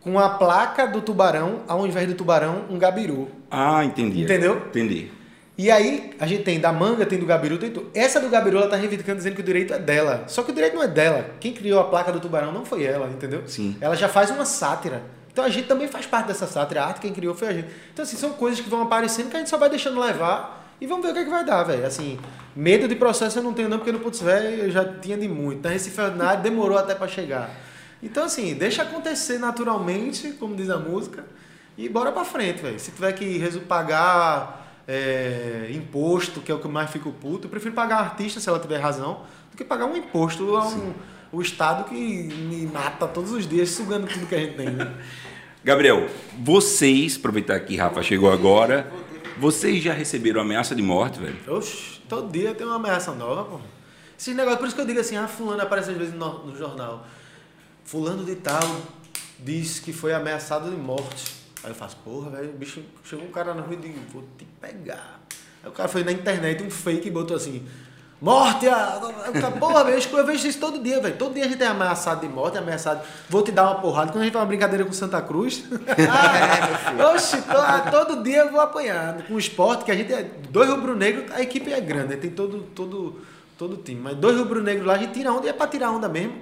com 0.00 0.18
a 0.18 0.30
placa 0.30 0.86
do 0.86 1.00
tubarão, 1.02 1.60
ao 1.68 1.86
invés 1.86 2.08
do 2.08 2.14
tubarão, 2.14 2.64
um 2.70 2.78
gabiru. 2.78 3.28
Ah, 3.50 3.84
entendi. 3.84 4.22
Entendeu? 4.22 4.56
Entendi. 4.68 5.12
E 5.56 5.70
aí, 5.70 6.14
a 6.18 6.26
gente 6.26 6.44
tem 6.44 6.58
da 6.58 6.72
manga, 6.72 7.04
tem 7.04 7.18
do 7.18 7.26
Gabiru, 7.26 7.58
tem 7.58 7.70
tudo. 7.70 7.90
Essa 7.94 8.18
do 8.18 8.28
Gabiru, 8.30 8.56
ela 8.56 8.68
tá 8.68 8.76
reivindicando 8.76 9.18
dizendo 9.18 9.34
que 9.34 9.42
o 9.42 9.44
direito 9.44 9.74
é 9.74 9.78
dela. 9.78 10.24
Só 10.26 10.42
que 10.42 10.50
o 10.50 10.54
direito 10.54 10.74
não 10.74 10.82
é 10.82 10.88
dela. 10.88 11.30
Quem 11.40 11.52
criou 11.52 11.78
a 11.78 11.84
placa 11.84 12.10
do 12.10 12.20
tubarão 12.20 12.52
não 12.52 12.64
foi 12.64 12.84
ela, 12.84 13.06
entendeu? 13.08 13.42
Sim. 13.46 13.76
Ela 13.80 13.94
já 13.94 14.08
faz 14.08 14.30
uma 14.30 14.46
sátira. 14.46 15.02
Então 15.30 15.44
a 15.44 15.48
gente 15.48 15.66
também 15.68 15.88
faz 15.88 16.06
parte 16.06 16.26
dessa 16.26 16.46
sátira. 16.46 16.82
A 16.82 16.86
arte 16.86 17.00
quem 17.00 17.12
criou 17.12 17.34
foi 17.34 17.48
a 17.48 17.52
gente. 17.52 17.68
Então, 17.92 18.02
assim, 18.02 18.16
são 18.16 18.30
coisas 18.30 18.60
que 18.60 18.68
vão 18.68 18.82
aparecendo 18.82 19.30
que 19.30 19.36
a 19.36 19.38
gente 19.40 19.50
só 19.50 19.58
vai 19.58 19.68
deixando 19.68 20.00
levar 20.00 20.74
e 20.80 20.86
vamos 20.86 21.04
ver 21.04 21.10
o 21.10 21.14
que, 21.14 21.20
é 21.20 21.24
que 21.24 21.30
vai 21.30 21.44
dar, 21.44 21.62
velho. 21.64 21.86
Assim, 21.86 22.18
medo 22.56 22.88
de 22.88 22.96
processo 22.96 23.38
eu 23.38 23.42
não 23.42 23.52
tenho 23.52 23.68
não, 23.68 23.78
porque 23.78 23.92
no 23.92 24.00
Putz 24.00 24.20
Velho 24.20 24.64
eu 24.64 24.70
já 24.70 24.84
tinha 24.84 25.16
de 25.16 25.28
muito. 25.28 25.62
Na 25.62 25.70
Recife 25.70 26.00
demorou 26.42 26.78
até 26.78 26.94
pra 26.94 27.06
chegar. 27.06 27.50
Então, 28.02 28.24
assim, 28.24 28.54
deixa 28.54 28.82
acontecer 28.82 29.38
naturalmente, 29.38 30.32
como 30.32 30.56
diz 30.56 30.68
a 30.68 30.78
música, 30.78 31.24
e 31.78 31.88
bora 31.88 32.10
pra 32.10 32.24
frente, 32.24 32.60
velho. 32.60 32.80
Se 32.80 32.90
tiver 32.90 33.12
que 33.12 33.60
pagar 33.60 34.61
é, 34.86 35.70
imposto, 35.74 36.40
que 36.40 36.50
é 36.50 36.54
o 36.54 36.58
que 36.58 36.66
eu 36.66 36.70
mais 36.70 36.90
fico 36.90 37.12
puto, 37.12 37.46
eu 37.46 37.50
prefiro 37.50 37.74
pagar 37.74 37.96
a 37.96 38.00
artista, 38.00 38.40
se 38.40 38.48
ela 38.48 38.58
tiver 38.58 38.78
razão, 38.78 39.22
do 39.50 39.56
que 39.56 39.64
pagar 39.64 39.86
um 39.86 39.96
imposto 39.96 40.56
a 40.56 40.66
um, 40.66 40.92
o 41.30 41.40
Estado 41.40 41.84
que 41.84 41.94
me 41.94 42.66
mata 42.66 43.06
todos 43.06 43.32
os 43.32 43.46
dias, 43.46 43.70
sugando 43.70 44.06
tudo 44.06 44.26
que 44.26 44.34
a 44.34 44.38
gente 44.38 44.56
tem, 44.56 44.70
né? 44.70 44.94
Gabriel, 45.64 46.08
vocês, 46.38 47.16
aproveitar 47.16 47.58
que 47.60 47.76
Rafa 47.76 48.02
chegou 48.02 48.32
agora, 48.32 48.90
vocês 49.38 49.82
já 49.82 49.92
receberam 49.92 50.40
ameaça 50.40 50.74
de 50.74 50.82
morte, 50.82 51.20
velho? 51.20 51.36
Oxe, 51.46 52.00
todo 52.08 52.32
dia 52.32 52.52
tem 52.52 52.66
uma 52.66 52.76
ameaça 52.76 53.12
nova, 53.12 53.44
pô. 53.44 53.60
Esses 54.18 54.34
negócios, 54.36 54.58
por 54.58 54.66
isso 54.66 54.76
que 54.76 54.82
eu 54.82 54.86
digo 54.86 55.00
assim, 55.00 55.16
ah, 55.16 55.26
fulano 55.26 55.62
aparece 55.62 55.90
às 55.90 55.96
vezes 55.96 56.14
no, 56.14 56.46
no 56.46 56.56
jornal. 56.56 57.06
Fulano 57.84 58.24
de 58.24 58.36
tal 58.36 58.60
diz 59.38 59.80
que 59.80 59.92
foi 59.92 60.12
ameaçado 60.12 60.70
de 60.70 60.76
morte. 60.76 61.41
Aí 61.64 61.70
eu 61.70 61.74
faço, 61.74 61.96
porra, 62.04 62.30
velho, 62.30 62.50
o 62.50 62.52
bicho 62.52 62.82
chegou 63.04 63.24
um 63.24 63.30
cara 63.30 63.54
na 63.54 63.62
rua 63.62 63.74
e 63.74 63.76
digo, 63.76 64.00
vou 64.12 64.24
te 64.36 64.44
pegar. 64.60 65.20
Aí 65.62 65.68
o 65.68 65.72
cara 65.72 65.88
foi 65.88 66.02
na 66.02 66.12
internet, 66.12 66.62
um 66.62 66.70
fake, 66.70 67.08
e 67.08 67.10
botou 67.10 67.36
assim, 67.36 67.66
Morte! 68.22 68.68
A... 68.68 69.00
Porra, 69.58 69.82
velho, 69.82 70.00
eu 70.12 70.24
vejo 70.24 70.46
isso 70.46 70.60
todo 70.60 70.80
dia, 70.80 71.00
velho. 71.00 71.16
Todo 71.16 71.34
dia 71.34 71.44
a 71.44 71.48
gente 71.48 71.60
é 71.60 71.66
ameaçado 71.66 72.20
de 72.20 72.28
morte, 72.28 72.56
ameaçado. 72.56 73.02
Vou 73.28 73.42
te 73.42 73.50
dar 73.50 73.64
uma 73.64 73.80
porrada. 73.80 74.12
Quando 74.12 74.22
a 74.22 74.24
gente 74.24 74.32
faz 74.32 74.42
uma 74.44 74.48
brincadeira 74.48 74.84
com 74.84 74.92
Santa 74.92 75.20
Cruz. 75.20 75.64
ah, 76.08 77.12
oxe, 77.12 77.36
to- 77.42 77.90
todo 77.90 78.22
dia 78.22 78.42
eu 78.42 78.52
vou 78.52 78.60
apanhar. 78.60 79.24
Com 79.24 79.34
o 79.34 79.38
esporte, 79.40 79.84
que 79.84 79.90
a 79.90 79.96
gente 79.96 80.12
é. 80.12 80.22
Dois 80.50 80.70
rubro-negros, 80.70 81.32
a 81.32 81.42
equipe 81.42 81.72
é 81.72 81.80
grande, 81.80 82.10
né? 82.10 82.16
tem 82.16 82.30
todo, 82.30 82.60
todo, 82.72 83.20
todo 83.58 83.76
time. 83.78 84.00
Mas 84.00 84.16
dois 84.16 84.38
rubro-negros 84.38 84.86
lá, 84.86 84.94
a 84.94 84.98
gente 84.98 85.14
tira 85.14 85.32
onda 85.32 85.46
e 85.46 85.48
é 85.50 85.52
pra 85.52 85.66
tirar 85.66 85.90
onda 85.90 86.08
mesmo. 86.08 86.34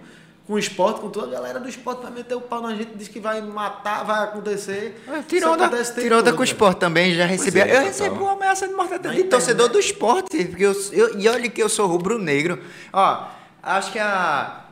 Com 0.50 0.54
o 0.56 0.58
esporte, 0.58 0.98
com 1.00 1.08
toda 1.10 1.28
a 1.28 1.30
galera 1.30 1.60
do 1.60 1.68
esporte 1.68 2.02
vai 2.02 2.10
meter 2.10 2.34
o 2.34 2.40
pau 2.40 2.60
na 2.60 2.74
gente, 2.74 2.90
diz 2.96 3.06
que 3.06 3.20
vai 3.20 3.40
matar, 3.40 4.02
vai 4.04 4.24
acontecer. 4.24 5.00
É, 5.06 5.22
Tirou 5.22 5.56
tempo 5.56 5.76
tirou 6.00 6.22
todo, 6.24 6.34
com 6.34 6.40
o 6.40 6.44
esporte 6.44 6.78
também, 6.80 7.14
já 7.14 7.24
recebi. 7.24 7.60
é, 7.60 7.76
eu 7.76 7.82
recebi 7.84 8.18
uma 8.18 8.32
ameaça 8.32 8.66
de 8.66 8.74
morte 8.74 8.98
de 8.98 9.22
torcedor 9.24 9.68
do 9.68 9.78
esporte, 9.78 10.44
porque 10.46 10.64
eu, 10.64 10.72
eu- 10.90 11.16
e 11.20 11.28
olha 11.28 11.48
que 11.48 11.62
eu 11.62 11.68
sou 11.68 11.86
rubro-negro. 11.86 12.58
Ó, 12.92 13.26
acho 13.62 13.92
que 13.92 14.00
a. 14.00 14.64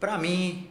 Pra 0.00 0.18
mim, 0.18 0.68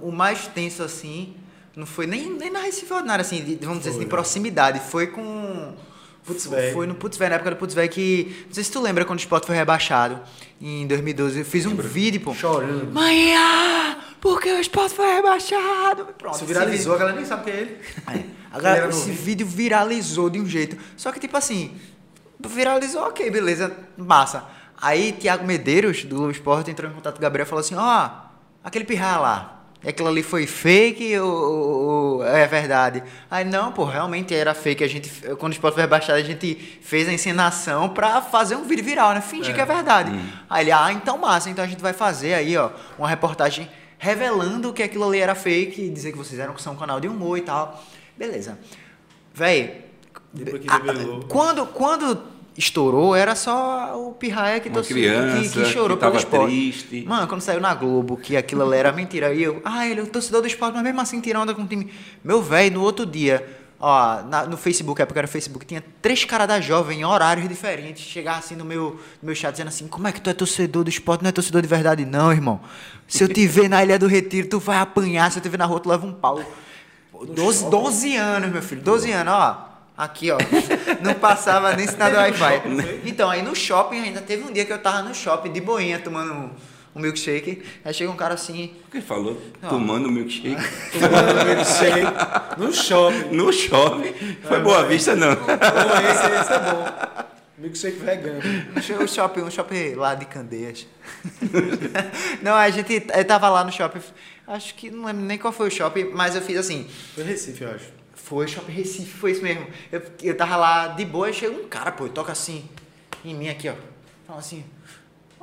o, 0.00 0.10
mais 0.10 0.48
tenso 0.48 0.82
assim, 0.82 1.36
não 1.76 1.86
foi 1.86 2.08
nem, 2.08 2.28
nem 2.30 2.50
na 2.50 2.62
Recife 2.62 2.92
Ordinária, 2.92 3.22
assim, 3.22 3.44
de- 3.44 3.64
vamos 3.64 3.78
dizer 3.78 3.90
assim, 3.90 4.00
de 4.00 4.06
proximidade. 4.06 4.80
Foi 4.80 5.06
com. 5.06 5.72
Putz, 6.24 6.44
foi, 6.46 6.72
foi 6.72 6.86
no 6.86 6.94
Putz 6.94 7.16
Velho, 7.16 7.30
na 7.30 7.34
época 7.36 7.50
do 7.52 7.56
Putz 7.56 7.74
Velho 7.74 7.88
que. 7.88 8.44
Não 8.46 8.54
sei 8.54 8.64
se 8.64 8.70
tu 8.72 8.80
lembra 8.80 9.04
quando 9.04 9.18
o 9.18 9.22
esporte 9.22 9.46
foi 9.46 9.54
rebaixado 9.56 10.20
em 10.60 10.86
2012. 10.86 11.38
Eu 11.38 11.44
fiz 11.44 11.64
um 11.64 11.74
vídeo, 11.74 12.20
pô. 12.20 12.34
Chorando. 12.34 12.92
Mãe, 12.92 13.34
ah, 13.36 13.89
porque 14.20 14.50
o 14.50 14.60
esporte 14.60 14.94
foi 14.94 15.06
rebaixado. 15.14 16.06
Pronto, 16.18 16.36
Isso 16.36 16.44
viralizou, 16.46 16.94
a 16.94 16.98
galera 16.98 17.16
nem 17.16 17.24
sabe 17.24 17.44
quem 17.44 17.52
é 17.52 17.56
ele. 17.56 17.78
é. 18.08 18.14
Ele 18.14 18.30
Agora, 18.52 18.88
esse 18.88 19.10
vídeo 19.12 19.46
viralizou 19.46 20.28
de 20.28 20.40
um 20.40 20.46
jeito. 20.46 20.76
Só 20.96 21.12
que, 21.12 21.20
tipo 21.20 21.36
assim, 21.36 21.76
viralizou, 22.38 23.02
ok, 23.02 23.30
beleza, 23.30 23.72
massa. 23.96 24.44
Aí, 24.80 25.12
Tiago 25.12 25.46
Medeiros, 25.46 26.04
do 26.04 26.30
Esporte, 26.30 26.70
entrou 26.70 26.90
em 26.90 26.94
contato 26.94 27.14
com 27.14 27.18
o 27.18 27.22
Gabriel 27.22 27.44
e 27.46 27.48
falou 27.48 27.60
assim: 27.60 27.74
Ó, 27.76 28.08
aquele 28.64 28.84
pirra 28.84 29.18
lá, 29.18 29.62
aquilo 29.86 30.08
ali 30.08 30.22
foi 30.22 30.46
fake 30.46 31.18
ou, 31.18 31.30
ou- 32.18 32.24
é 32.26 32.46
verdade? 32.46 33.02
Aí, 33.30 33.44
não, 33.44 33.72
pô, 33.72 33.84
realmente 33.84 34.34
era 34.34 34.54
fake. 34.54 34.82
A 34.82 34.88
gente, 34.88 35.10
quando 35.38 35.52
o 35.52 35.54
esporte 35.54 35.74
foi 35.74 35.82
rebaixado, 35.82 36.18
a 36.18 36.22
gente 36.22 36.80
fez 36.82 37.06
a 37.08 37.12
encenação 37.12 37.90
pra 37.90 38.20
fazer 38.22 38.56
um 38.56 38.64
vídeo 38.64 38.84
viral, 38.84 39.12
né? 39.14 39.20
Fingir 39.20 39.54
que 39.54 39.60
é 39.60 39.66
verdade. 39.66 40.10
Aí 40.48 40.64
ele, 40.64 40.72
ah, 40.72 40.90
então 40.92 41.18
massa, 41.18 41.50
então 41.50 41.62
a 41.64 41.68
gente 41.68 41.82
vai 41.82 41.92
fazer 41.92 42.34
aí, 42.34 42.56
ó, 42.56 42.70
uma 42.98 43.08
reportagem 43.08 43.70
revelando 44.00 44.72
que 44.72 44.82
aquilo 44.82 45.04
ali 45.06 45.18
era 45.18 45.34
fake 45.34 45.82
e 45.82 45.90
dizer 45.90 46.10
que 46.12 46.18
vocês 46.18 46.40
eram 46.40 46.56
são 46.58 46.72
um 46.72 46.76
canal 46.76 46.98
de 46.98 47.06
humor 47.06 47.36
e 47.36 47.42
tal. 47.42 47.84
Beleza. 48.16 48.58
Véi, 49.34 49.84
Depois 50.32 50.62
que 50.62 50.68
a- 50.70 50.78
revelou. 50.78 51.20
quando, 51.28 51.66
quando 51.66 52.22
estourou, 52.56 53.14
era 53.14 53.34
só 53.34 53.94
o 54.08 54.12
Pirraia 54.14 54.58
que, 54.58 54.68
Uma 54.70 54.76
torceu- 54.76 54.96
criança 54.96 55.42
que, 55.42 55.48
que 55.50 55.64
chorou 55.66 55.96
que 55.98 56.02
pelo 56.04 56.16
esporte. 56.16 56.46
triste. 56.50 57.04
Mano, 57.06 57.28
quando 57.28 57.42
saiu 57.42 57.60
na 57.60 57.74
Globo 57.74 58.16
que 58.16 58.36
aquilo 58.36 58.62
ali 58.64 58.76
era 58.78 58.90
mentira, 58.90 59.28
aí 59.28 59.42
eu, 59.42 59.60
ah, 59.64 59.86
ele 59.86 60.00
é 60.00 60.02
o 60.02 60.06
torcedor 60.06 60.40
do 60.40 60.46
esporte, 60.46 60.74
mas 60.74 60.82
mesmo 60.82 61.00
assim 61.00 61.20
tirando 61.20 61.42
onda 61.42 61.54
com 61.54 61.62
o 61.62 61.66
time. 61.66 61.92
Meu 62.24 62.42
velho, 62.42 62.74
no 62.76 62.82
outro 62.82 63.04
dia, 63.04 63.46
ó, 63.80 64.22
na- 64.22 64.44
no 64.46 64.56
Facebook, 64.56 65.00
a 65.00 65.04
época 65.04 65.20
era 65.20 65.26
Facebook, 65.26 65.64
tinha 65.64 65.82
três 66.02 66.24
caras 66.24 66.46
da 66.46 66.60
jovem 66.60 67.00
em 67.00 67.04
horários 67.04 67.48
diferentes, 67.48 68.04
chegar 68.04 68.36
assim 68.38 68.54
no 68.54 68.64
meu, 68.64 69.00
no 69.22 69.26
meu 69.26 69.34
chat 69.34 69.52
dizendo 69.52 69.68
assim, 69.68 69.88
como 69.88 70.06
é 70.06 70.12
que 70.12 70.20
tu 70.20 70.28
é 70.30 70.34
torcedor 70.34 70.84
do 70.84 70.90
esporte, 70.90 71.22
não 71.22 71.28
é 71.30 71.32
torcedor 71.32 71.62
de 71.62 71.68
verdade 71.68 72.04
não, 72.04 72.30
irmão. 72.30 72.60
Se 73.08 73.24
eu 73.24 73.28
te 73.28 73.46
ver 73.46 73.68
na 73.68 73.82
Ilha 73.82 73.98
do 73.98 74.06
Retiro, 74.06 74.46
tu 74.48 74.58
vai 74.60 74.76
apanhar, 74.78 75.30
se 75.32 75.38
eu 75.38 75.42
te 75.42 75.48
ver 75.48 75.56
na 75.58 75.64
rua, 75.64 75.80
tu 75.80 75.88
leva 75.88 76.06
um 76.06 76.12
pau. 76.12 76.40
12, 77.34 77.68
12 77.68 78.16
anos, 78.16 78.50
meu 78.50 78.62
filho, 78.62 78.80
12 78.82 79.10
anos, 79.12 79.32
ó. 79.32 79.66
Aqui, 79.96 80.30
ó. 80.30 80.38
Não 81.02 81.12
passava 81.14 81.76
nem 81.76 81.86
sinal 81.86 82.10
do 82.10 82.16
Wi-Fi. 82.16 82.62
Então, 83.04 83.28
aí 83.28 83.42
no 83.42 83.54
shopping 83.54 84.00
ainda 84.00 84.20
teve 84.22 84.42
um 84.42 84.50
dia 84.52 84.64
que 84.64 84.72
eu 84.72 84.78
tava 84.78 85.02
no 85.02 85.14
shopping 85.14 85.52
de 85.52 85.60
boinha 85.60 85.98
tomando 85.98 86.50
um, 86.94 86.98
um 86.98 87.02
milkshake. 87.02 87.62
Aí 87.84 87.92
chega 87.94 88.10
um 88.10 88.16
cara 88.16 88.34
assim. 88.34 88.74
O 88.88 88.90
que 88.90 89.00
falou? 89.00 89.40
Tomando 89.68 90.10
milkshake 90.10 90.56
Tomando 90.98 91.44
milkshake 91.46 92.58
no 92.58 92.72
shopping. 92.72 93.34
no 93.36 93.52
shopping. 93.52 94.36
Foi 94.42 94.60
Boa 94.60 94.84
Vista, 94.86 95.14
não. 95.16 95.34
Bom, 95.34 95.46
esse, 95.46 96.40
esse 96.40 96.52
é 96.52 96.58
bom. 96.58 96.84
Milkshake 97.58 97.98
vegano. 97.98 98.40
Um 98.76 98.80
sho- 98.80 99.02
um 99.02 99.06
shopping, 99.06 99.40
um 99.42 99.50
shopping 99.50 99.94
lá 99.94 100.14
de 100.14 100.24
Candeias. 100.24 100.86
não, 102.42 102.54
a 102.54 102.70
gente 102.70 103.06
eu 103.14 103.24
tava 103.24 103.48
lá 103.48 103.64
no 103.64 103.72
shopping. 103.72 104.00
Acho 104.46 104.74
que 104.74 104.90
não 104.90 105.04
lembro 105.04 105.22
nem 105.24 105.38
qual 105.38 105.52
foi 105.52 105.68
o 105.68 105.70
shopping, 105.70 106.10
mas 106.12 106.34
eu 106.34 106.42
fiz 106.42 106.56
assim. 106.58 106.88
Foi 107.14 107.22
Recife, 107.24 107.62
eu 107.62 107.70
acho. 107.70 108.00
Foi 108.14 108.46
Shopping 108.46 108.72
Recife, 108.72 109.10
foi 109.18 109.32
isso 109.32 109.42
mesmo. 109.42 109.66
Eu, 109.90 110.02
eu 110.22 110.36
tava 110.36 110.56
lá 110.56 110.88
de 110.88 111.04
boa 111.04 111.30
e 111.30 111.32
chega 111.34 111.54
um 111.54 111.66
cara, 111.68 111.90
pô, 111.90 112.08
toca 112.08 112.30
assim, 112.32 112.64
em 113.24 113.34
mim 113.34 113.48
aqui, 113.48 113.68
ó. 113.68 113.74
Fala 114.26 114.38
assim, 114.38 114.64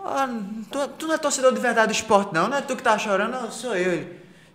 ah, 0.08 0.30
tu, 0.72 0.88
tu 0.98 1.08
não 1.08 1.16
é 1.16 1.18
torcedor 1.18 1.54
de 1.54 1.60
verdade 1.60 1.88
do 1.88 1.96
esporte, 1.96 2.34
não? 2.34 2.48
Não 2.48 2.58
é 2.58 2.62
tu 2.62 2.76
que 2.76 2.84
tá 2.84 2.98
chorando? 2.98 3.32
Não, 3.32 3.52
sou 3.52 3.76
eu. 3.76 3.92
Ele, 3.94 4.08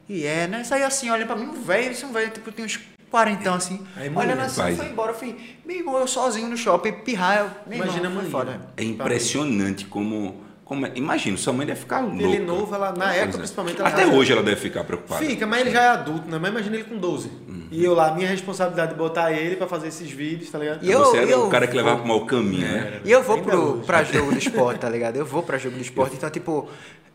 E 0.08 0.24
é, 0.26 0.46
né? 0.46 0.64
Saiu 0.64 0.86
assim, 0.86 1.10
olha 1.10 1.24
pra 1.26 1.36
mim, 1.36 1.46
um 1.46 1.62
velho, 1.62 1.92
esse 1.92 2.04
é 2.04 2.06
um 2.06 2.12
velho, 2.12 2.30
tipo, 2.30 2.50
tem 2.52 2.64
uns 2.64 2.78
quarentão 3.10 3.54
assim. 3.54 3.86
Aí, 3.96 4.08
olhando 4.14 4.40
assim, 4.40 4.60
faz. 4.62 4.76
foi 4.76 4.86
embora. 4.86 5.10
Eu 5.12 5.14
falei, 5.14 5.58
meu 5.66 5.76
irmão, 5.76 5.98
eu 5.98 6.06
sozinho 6.06 6.48
no 6.48 6.56
shopping, 6.56 6.92
pirrar, 7.04 7.38
eu, 7.40 7.74
Imagina 7.74 8.06
irmão, 8.06 8.20
a 8.20 8.22
foi 8.22 8.30
mulher. 8.30 8.56
foda. 8.56 8.68
É 8.76 8.82
impressionante 8.84 9.84
como. 9.86 10.40
como 10.64 10.86
é- 10.86 10.92
Imagina, 10.94 11.36
sua 11.36 11.52
mãe 11.52 11.66
deve 11.66 11.80
ficar 11.80 12.00
louca. 12.00 12.22
Ele 12.22 12.38
novo, 12.38 12.74
ela, 12.74 12.92
na 12.92 13.14
época, 13.14 13.36
é. 13.36 13.38
principalmente, 13.38 13.80
ela 13.80 13.88
Até 13.90 14.06
hoje 14.06 14.32
ela 14.32 14.42
deve 14.42 14.60
ficar 14.60 14.84
preocupada. 14.84 15.24
Fica, 15.24 15.46
mas 15.46 15.60
ele 15.60 15.70
já 15.70 15.82
é 15.82 15.88
adulto, 15.88 16.28
né? 16.28 16.38
Mas 16.38 16.50
imagina 16.50 16.76
ele 16.76 16.84
com 16.84 16.96
12. 16.96 17.30
E 17.72 17.82
eu 17.84 17.94
lá, 17.94 18.14
minha 18.14 18.28
responsabilidade 18.28 18.92
de 18.92 18.98
botar 18.98 19.32
ele 19.32 19.56
pra 19.56 19.66
fazer 19.66 19.88
esses 19.88 20.10
vídeos, 20.10 20.50
tá 20.50 20.58
ligado? 20.58 20.84
E 20.84 20.90
eu- 20.90 21.04
Você 21.06 21.16
era 21.16 21.30
eu 21.30 21.46
o 21.46 21.50
cara 21.50 21.66
que 21.66 21.74
levava 21.74 21.96
pro 22.00 22.06
mau 22.06 22.26
caminho, 22.26 22.68
né? 22.68 23.00
E 23.04 23.10
eu 23.10 23.22
vou 23.22 23.38
pro, 23.42 23.78
pra 23.86 24.04
jogo 24.04 24.30
do 24.30 24.38
esporte, 24.38 24.78
tá 24.80 24.88
ligado? 24.90 25.16
Eu 25.16 25.24
vou 25.24 25.42
pra 25.42 25.56
jogo 25.58 25.76
do 25.76 25.82
esporte, 25.82 26.14
então, 26.16 26.28
tipo, 26.30 26.68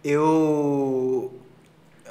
eu. 0.03 1.31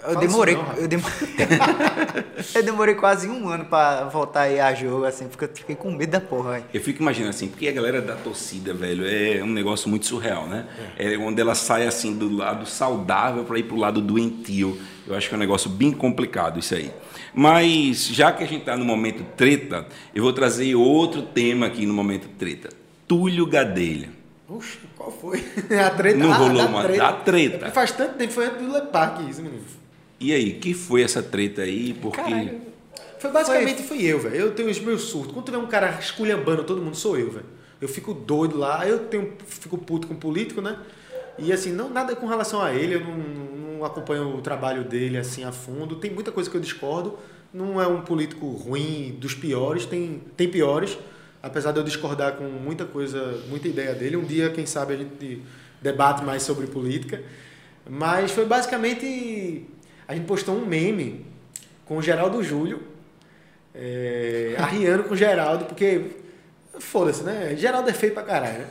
Eu 0.02 0.12
Fala 0.14 0.20
demorei. 0.20 0.54
não, 0.54 0.72
eu, 0.74 0.88
demorei 0.88 1.16
eu 2.54 2.62
demorei 2.62 2.94
quase 2.94 3.28
um 3.28 3.48
ano 3.48 3.64
pra 3.64 4.04
voltar 4.04 4.42
aí 4.42 4.60
a 4.60 4.72
jogo, 4.72 5.04
assim, 5.04 5.26
porque 5.26 5.44
eu 5.44 5.50
fiquei 5.52 5.74
com 5.74 5.90
medo 5.90 6.10
da 6.10 6.20
porra, 6.20 6.52
velho. 6.52 6.64
Eu 6.72 6.80
fico 6.80 7.02
imaginando 7.02 7.30
assim, 7.30 7.48
porque 7.48 7.66
a 7.66 7.72
galera 7.72 8.00
da 8.00 8.14
torcida, 8.14 8.72
velho, 8.72 9.04
é 9.06 9.42
um 9.42 9.50
negócio 9.50 9.88
muito 9.88 10.06
surreal, 10.06 10.46
né? 10.46 10.66
É 10.96 11.16
onde 11.18 11.40
ela 11.40 11.54
sai 11.54 11.86
assim 11.86 12.16
do 12.16 12.34
lado 12.34 12.66
saudável 12.66 13.44
para 13.44 13.58
ir 13.58 13.64
pro 13.64 13.76
lado 13.76 14.00
doentio. 14.00 14.78
Eu 15.06 15.14
acho 15.16 15.28
que 15.28 15.34
é 15.34 15.36
um 15.36 15.40
negócio 15.40 15.68
bem 15.70 15.92
complicado 15.92 16.58
isso 16.58 16.74
aí. 16.74 16.90
Mas 17.34 18.06
já 18.06 18.32
que 18.32 18.42
a 18.42 18.46
gente 18.46 18.64
tá 18.64 18.76
no 18.76 18.84
momento 18.84 19.24
treta, 19.36 19.86
eu 20.14 20.22
vou 20.22 20.32
trazer 20.32 20.74
outro 20.74 21.22
tema 21.22 21.66
aqui 21.66 21.84
no 21.84 21.92
momento 21.92 22.28
treta. 22.38 22.68
Túlio 23.06 23.46
Gadelha. 23.46 24.08
Oxe, 24.48 24.78
qual 24.96 25.10
foi? 25.10 25.44
A 25.84 25.90
treta. 25.90 26.16
Não 26.16 26.32
ah, 26.32 26.36
rolou 26.36 26.62
da 26.62 26.66
uma- 26.66 26.82
treta. 26.84 27.02
da 27.02 27.12
treta. 27.12 27.54
É 27.56 27.58
porque 27.58 27.70
faz 27.72 27.92
tanto 27.92 28.14
tempo, 28.14 28.32
foi 28.32 28.46
antes 28.46 28.64
do 28.64 28.72
Le 28.72 28.82
Parque 28.86 29.28
isso, 29.28 29.42
menino. 29.42 29.62
E 30.18 30.32
aí, 30.32 30.54
que 30.54 30.72
foi 30.74 31.02
essa 31.02 31.22
treta 31.22 31.62
aí? 31.62 31.94
Porque 31.94 32.20
Caralho. 32.20 32.60
Foi 33.18 33.30
basicamente 33.30 33.82
fui 33.82 34.04
eu, 34.04 34.20
velho. 34.20 34.34
Eu 34.34 34.54
tenho 34.54 34.70
os 34.70 34.78
meus 34.80 35.02
surtos. 35.02 35.32
Quando 35.32 35.46
tiver 35.46 35.58
um 35.58 35.66
cara 35.66 35.98
esculhambando 35.98 36.64
todo 36.64 36.80
mundo, 36.82 36.96
sou 36.96 37.18
eu, 37.18 37.30
velho. 37.30 37.46
Eu 37.80 37.88
fico 37.88 38.14
doido 38.14 38.56
lá, 38.56 38.86
eu 38.86 39.00
tenho, 39.00 39.34
fico 39.46 39.76
puto 39.76 40.06
com 40.06 40.14
o 40.14 40.16
político, 40.16 40.60
né? 40.60 40.78
E 41.38 41.52
assim, 41.52 41.72
não 41.72 41.90
nada 41.90 42.16
com 42.16 42.26
relação 42.26 42.62
a 42.62 42.72
ele, 42.72 42.94
eu 42.94 43.00
não, 43.00 43.16
não 43.16 43.84
acompanho 43.84 44.34
o 44.34 44.40
trabalho 44.40 44.84
dele 44.84 45.18
assim 45.18 45.44
a 45.44 45.52
fundo. 45.52 45.96
Tem 45.96 46.10
muita 46.10 46.32
coisa 46.32 46.48
que 46.48 46.56
eu 46.56 46.60
discordo. 46.60 47.18
Não 47.52 47.80
é 47.80 47.86
um 47.86 48.00
político 48.00 48.46
ruim, 48.48 49.16
dos 49.20 49.34
piores, 49.34 49.84
tem, 49.84 50.22
tem 50.36 50.48
piores. 50.48 50.98
Apesar 51.42 51.72
de 51.72 51.78
eu 51.78 51.84
discordar 51.84 52.36
com 52.36 52.44
muita 52.44 52.84
coisa, 52.84 53.42
muita 53.48 53.68
ideia 53.68 53.94
dele. 53.94 54.16
Um 54.16 54.24
dia, 54.24 54.50
quem 54.50 54.66
sabe, 54.66 54.94
a 54.94 54.96
gente 54.96 55.42
debate 55.80 56.24
mais 56.24 56.42
sobre 56.42 56.66
política. 56.66 57.22
Mas 57.88 58.32
foi 58.32 58.44
basicamente. 58.44 59.64
A 60.08 60.14
gente 60.14 60.26
postou 60.26 60.54
um 60.56 60.64
meme 60.64 61.24
com 61.84 61.96
o 61.98 62.02
Geraldo 62.02 62.42
Júlio, 62.42 62.82
é, 63.74 64.54
arriando 64.60 65.04
com 65.04 65.14
o 65.14 65.16
Geraldo, 65.16 65.64
porque. 65.66 66.02
Foda-se, 66.78 67.22
né? 67.22 67.54
Geraldo 67.56 67.88
é 67.88 67.92
feio 67.94 68.12
pra 68.12 68.22
caralho, 68.22 68.58
né? 68.58 68.66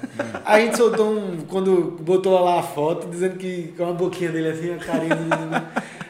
A 0.45 0.59
gente 0.59 0.77
soltou 0.77 1.11
um. 1.11 1.37
Quando 1.47 1.97
botou 1.99 2.39
lá 2.39 2.59
a 2.59 2.63
foto, 2.63 3.07
dizendo 3.09 3.35
que 3.35 3.73
com 3.75 3.89
a 3.89 3.93
boquinha 3.93 4.31
dele 4.31 4.49
assim, 4.49 4.71
a 4.75 4.77
carinha 4.77 5.15
dele. 5.15 5.31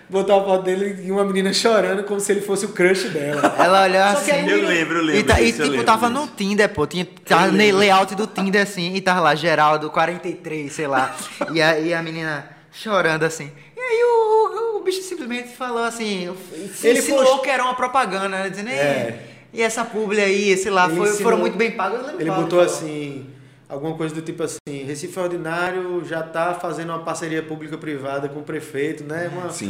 Botou 0.09 0.37
a 0.41 0.43
foto 0.43 0.63
dele 0.63 1.07
e 1.07 1.09
uma 1.09 1.23
menina 1.23 1.53
chorando 1.53 2.03
como 2.03 2.19
se 2.19 2.33
ele 2.33 2.41
fosse 2.41 2.65
o 2.65 2.69
crush 2.73 3.07
dela. 3.11 3.55
Ela 3.57 3.83
olhava 3.83 4.19
Só 4.19 4.25
que 4.25 4.31
assim. 4.31 4.41
aí 4.41 4.49
Eu 4.51 4.67
lembro, 4.67 4.97
eu 4.97 5.03
lembro 5.03 5.19
E, 5.21 5.23
tá- 5.23 5.41
e 5.41 5.51
tipo, 5.53 5.63
lembro 5.63 5.85
tava 5.85 6.09
disso. 6.09 6.19
no 6.19 6.27
Tinder, 6.27 6.67
pô. 6.69 6.85
Tinha, 6.85 7.05
tava 7.25 7.47
no 7.47 7.57
layout 7.77 8.13
do 8.13 8.27
Tinder 8.27 8.61
assim, 8.63 8.93
e 8.93 8.99
tava 8.99 9.21
lá, 9.21 9.33
Geraldo, 9.33 9.89
43, 9.89 10.73
sei 10.73 10.87
lá. 10.87 11.15
e, 11.53 11.61
a, 11.61 11.79
e 11.79 11.93
a 11.93 12.03
menina 12.03 12.45
chorando 12.73 13.23
assim. 13.23 13.49
E 13.87 13.91
aí 13.91 14.03
o, 14.03 14.77
o, 14.79 14.83
bicho 14.83 15.01
simplesmente 15.03 15.49
falou 15.55 15.83
assim. 15.83 16.35
Ele 16.83 16.97
insinuou 16.99 17.23
post- 17.25 17.43
que 17.43 17.49
era 17.49 17.63
uma 17.63 17.75
propaganda, 17.75 18.27
né? 18.29 18.49
Dizendo, 18.49 18.69
É. 18.69 18.73
é. 18.73 19.27
E 19.53 19.61
essa 19.61 19.85
publi 19.85 20.19
aí, 20.19 20.57
sei 20.57 20.71
lá, 20.71 20.89
foi- 20.89 21.07
ensinou- 21.07 21.21
foram 21.23 21.37
muito 21.37 21.55
bem 21.57 21.71
pagos. 21.71 21.99
eu 21.99 22.05
lembro 22.07 22.21
Ele 22.21 22.29
botou 22.31 22.59
falou. 22.59 22.65
assim, 22.65 23.29
alguma 23.69 23.95
coisa 23.95 24.13
do 24.15 24.21
tipo 24.21 24.43
assim, 24.43 24.83
Recife 24.85 25.17
Ordinário 25.19 26.03
já 26.03 26.21
tá 26.23 26.53
fazendo 26.55 26.89
uma 26.89 26.99
parceria 27.03 27.41
pública-privada 27.43 28.27
com 28.27 28.39
o 28.39 28.43
prefeito, 28.43 29.03
né? 29.03 29.29
Uma... 29.31 29.49
Sim. 29.51 29.69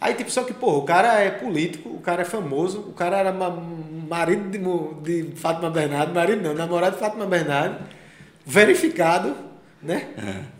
Aí, 0.00 0.14
tipo, 0.14 0.30
só 0.30 0.42
que, 0.44 0.54
porra, 0.54 0.78
o 0.78 0.82
cara 0.82 1.20
é 1.20 1.30
político, 1.30 1.90
o 1.90 2.00
cara 2.00 2.22
é 2.22 2.24
famoso, 2.24 2.78
o 2.80 2.92
cara 2.92 3.18
era 3.18 3.32
ma- 3.32 3.50
marido 4.08 4.48
de, 5.02 5.22
de 5.24 5.36
Fátima 5.36 5.68
Bernardo, 5.68 6.14
marido 6.14 6.42
não, 6.42 6.54
namorado 6.54 6.94
de 6.96 7.00
Fátima 7.00 7.26
Bernardo, 7.26 7.76
verificado, 8.44 9.36
Né? 9.82 10.08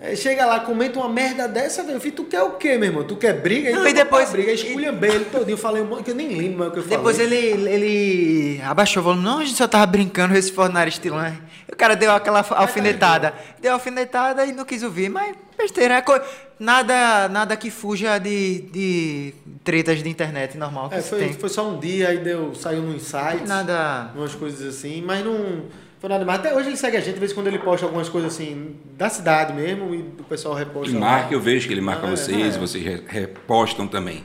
É, 0.01 0.17
chega 0.17 0.47
lá, 0.47 0.61
comenta 0.61 0.99
uma 0.99 1.09
merda 1.09 1.47
dessa, 1.47 1.83
velho. 1.83 1.97
Eu 1.97 2.01
falei, 2.01 2.13
tu 2.13 2.25
quer 2.25 2.43
o 2.43 2.53
quê, 2.53 2.79
meu 2.79 2.89
irmão? 2.89 3.05
Tu 3.05 3.17
quer 3.17 3.35
briga? 3.35 3.69
Não, 3.71 3.81
Então 3.81 3.89
e 3.91 3.93
depois- 3.93 4.31
briga, 4.31 4.51
esculha 4.51 4.93
bem 4.93 5.11
ele 5.13 5.25
todinho. 5.27 5.51
Eu 5.55 5.59
falei, 5.59 5.85
que 6.03 6.11
eu 6.11 6.15
nem 6.15 6.29
lembro 6.29 6.59
mais 6.61 6.71
o 6.71 6.73
que 6.73 6.79
eu 6.79 6.83
falei. 6.85 6.97
Depois 6.97 7.19
ele, 7.21 7.37
ele 7.37 8.63
abaixou 8.65 9.03
o 9.03 9.05
volume. 9.05 9.23
Não, 9.23 9.39
a 9.41 9.45
gente 9.45 9.59
só 9.59 9.69
tava 9.69 9.85
brincando 9.85 10.35
esse 10.35 10.51
fornário 10.51 10.89
estilão. 10.89 11.37
O 11.71 11.77
cara 11.77 11.95
deu 11.95 12.11
aquela 12.13 12.41
alfinetada. 12.57 13.35
Deu 13.61 13.75
alfinetada 13.75 14.47
e 14.47 14.53
não 14.53 14.65
quis 14.65 14.83
ouvir, 14.83 15.11
mas 15.11 15.37
besteira. 15.59 15.97
é 15.97 16.01
co- 16.01 16.19
Nada, 16.59 17.29
nada 17.29 17.57
que 17.57 17.71
fuja 17.71 18.19
de, 18.19 18.61
de 18.73 19.35
tretas 19.65 20.03
de 20.03 20.09
internet 20.11 20.57
normal 20.59 20.89
que 20.91 20.97
É, 20.97 21.01
foi, 21.03 21.33
foi 21.33 21.49
só 21.49 21.67
um 21.69 21.79
dia, 21.79 22.09
aí 22.09 22.19
deu, 22.19 22.55
saiu 22.55 22.83
no 22.83 22.95
insight. 22.95 23.47
Nada. 23.47 24.11
umas 24.15 24.35
coisas 24.35 24.67
assim, 24.77 25.01
mas 25.03 25.25
não 25.25 25.63
foi 26.01 26.09
nada 26.10 26.24
mais. 26.24 26.40
Até 26.40 26.52
hoje 26.55 26.68
ele 26.70 26.77
segue 26.77 26.97
a 26.97 27.01
gente, 27.01 27.14
de 27.14 27.20
vez 27.20 27.31
em 27.31 27.35
quando 27.35 27.47
ele 27.47 27.59
posta 27.59 27.86
algumas 27.86 28.09
coisas 28.09 28.32
assim, 28.35 28.74
da 28.97 29.09
cidade 29.09 29.52
mesmo, 29.52 29.94
e 29.94 29.98
o 29.98 30.24
pessoal 30.28 30.55
reposta. 30.55 30.90
E 30.90 30.94
lá. 30.94 31.01
marca, 31.01 31.35
eu 31.35 31.40
vejo 31.40 31.68
que 31.68 31.74
ele 31.74 31.81
marca 31.81 32.06
Ah, 32.06 32.12
é, 32.12 32.16
vocês, 32.16 32.56
é. 32.56 32.59
vocês 32.59 32.82
re- 32.85 33.02
repostam 33.06 33.86
também. 33.86 34.24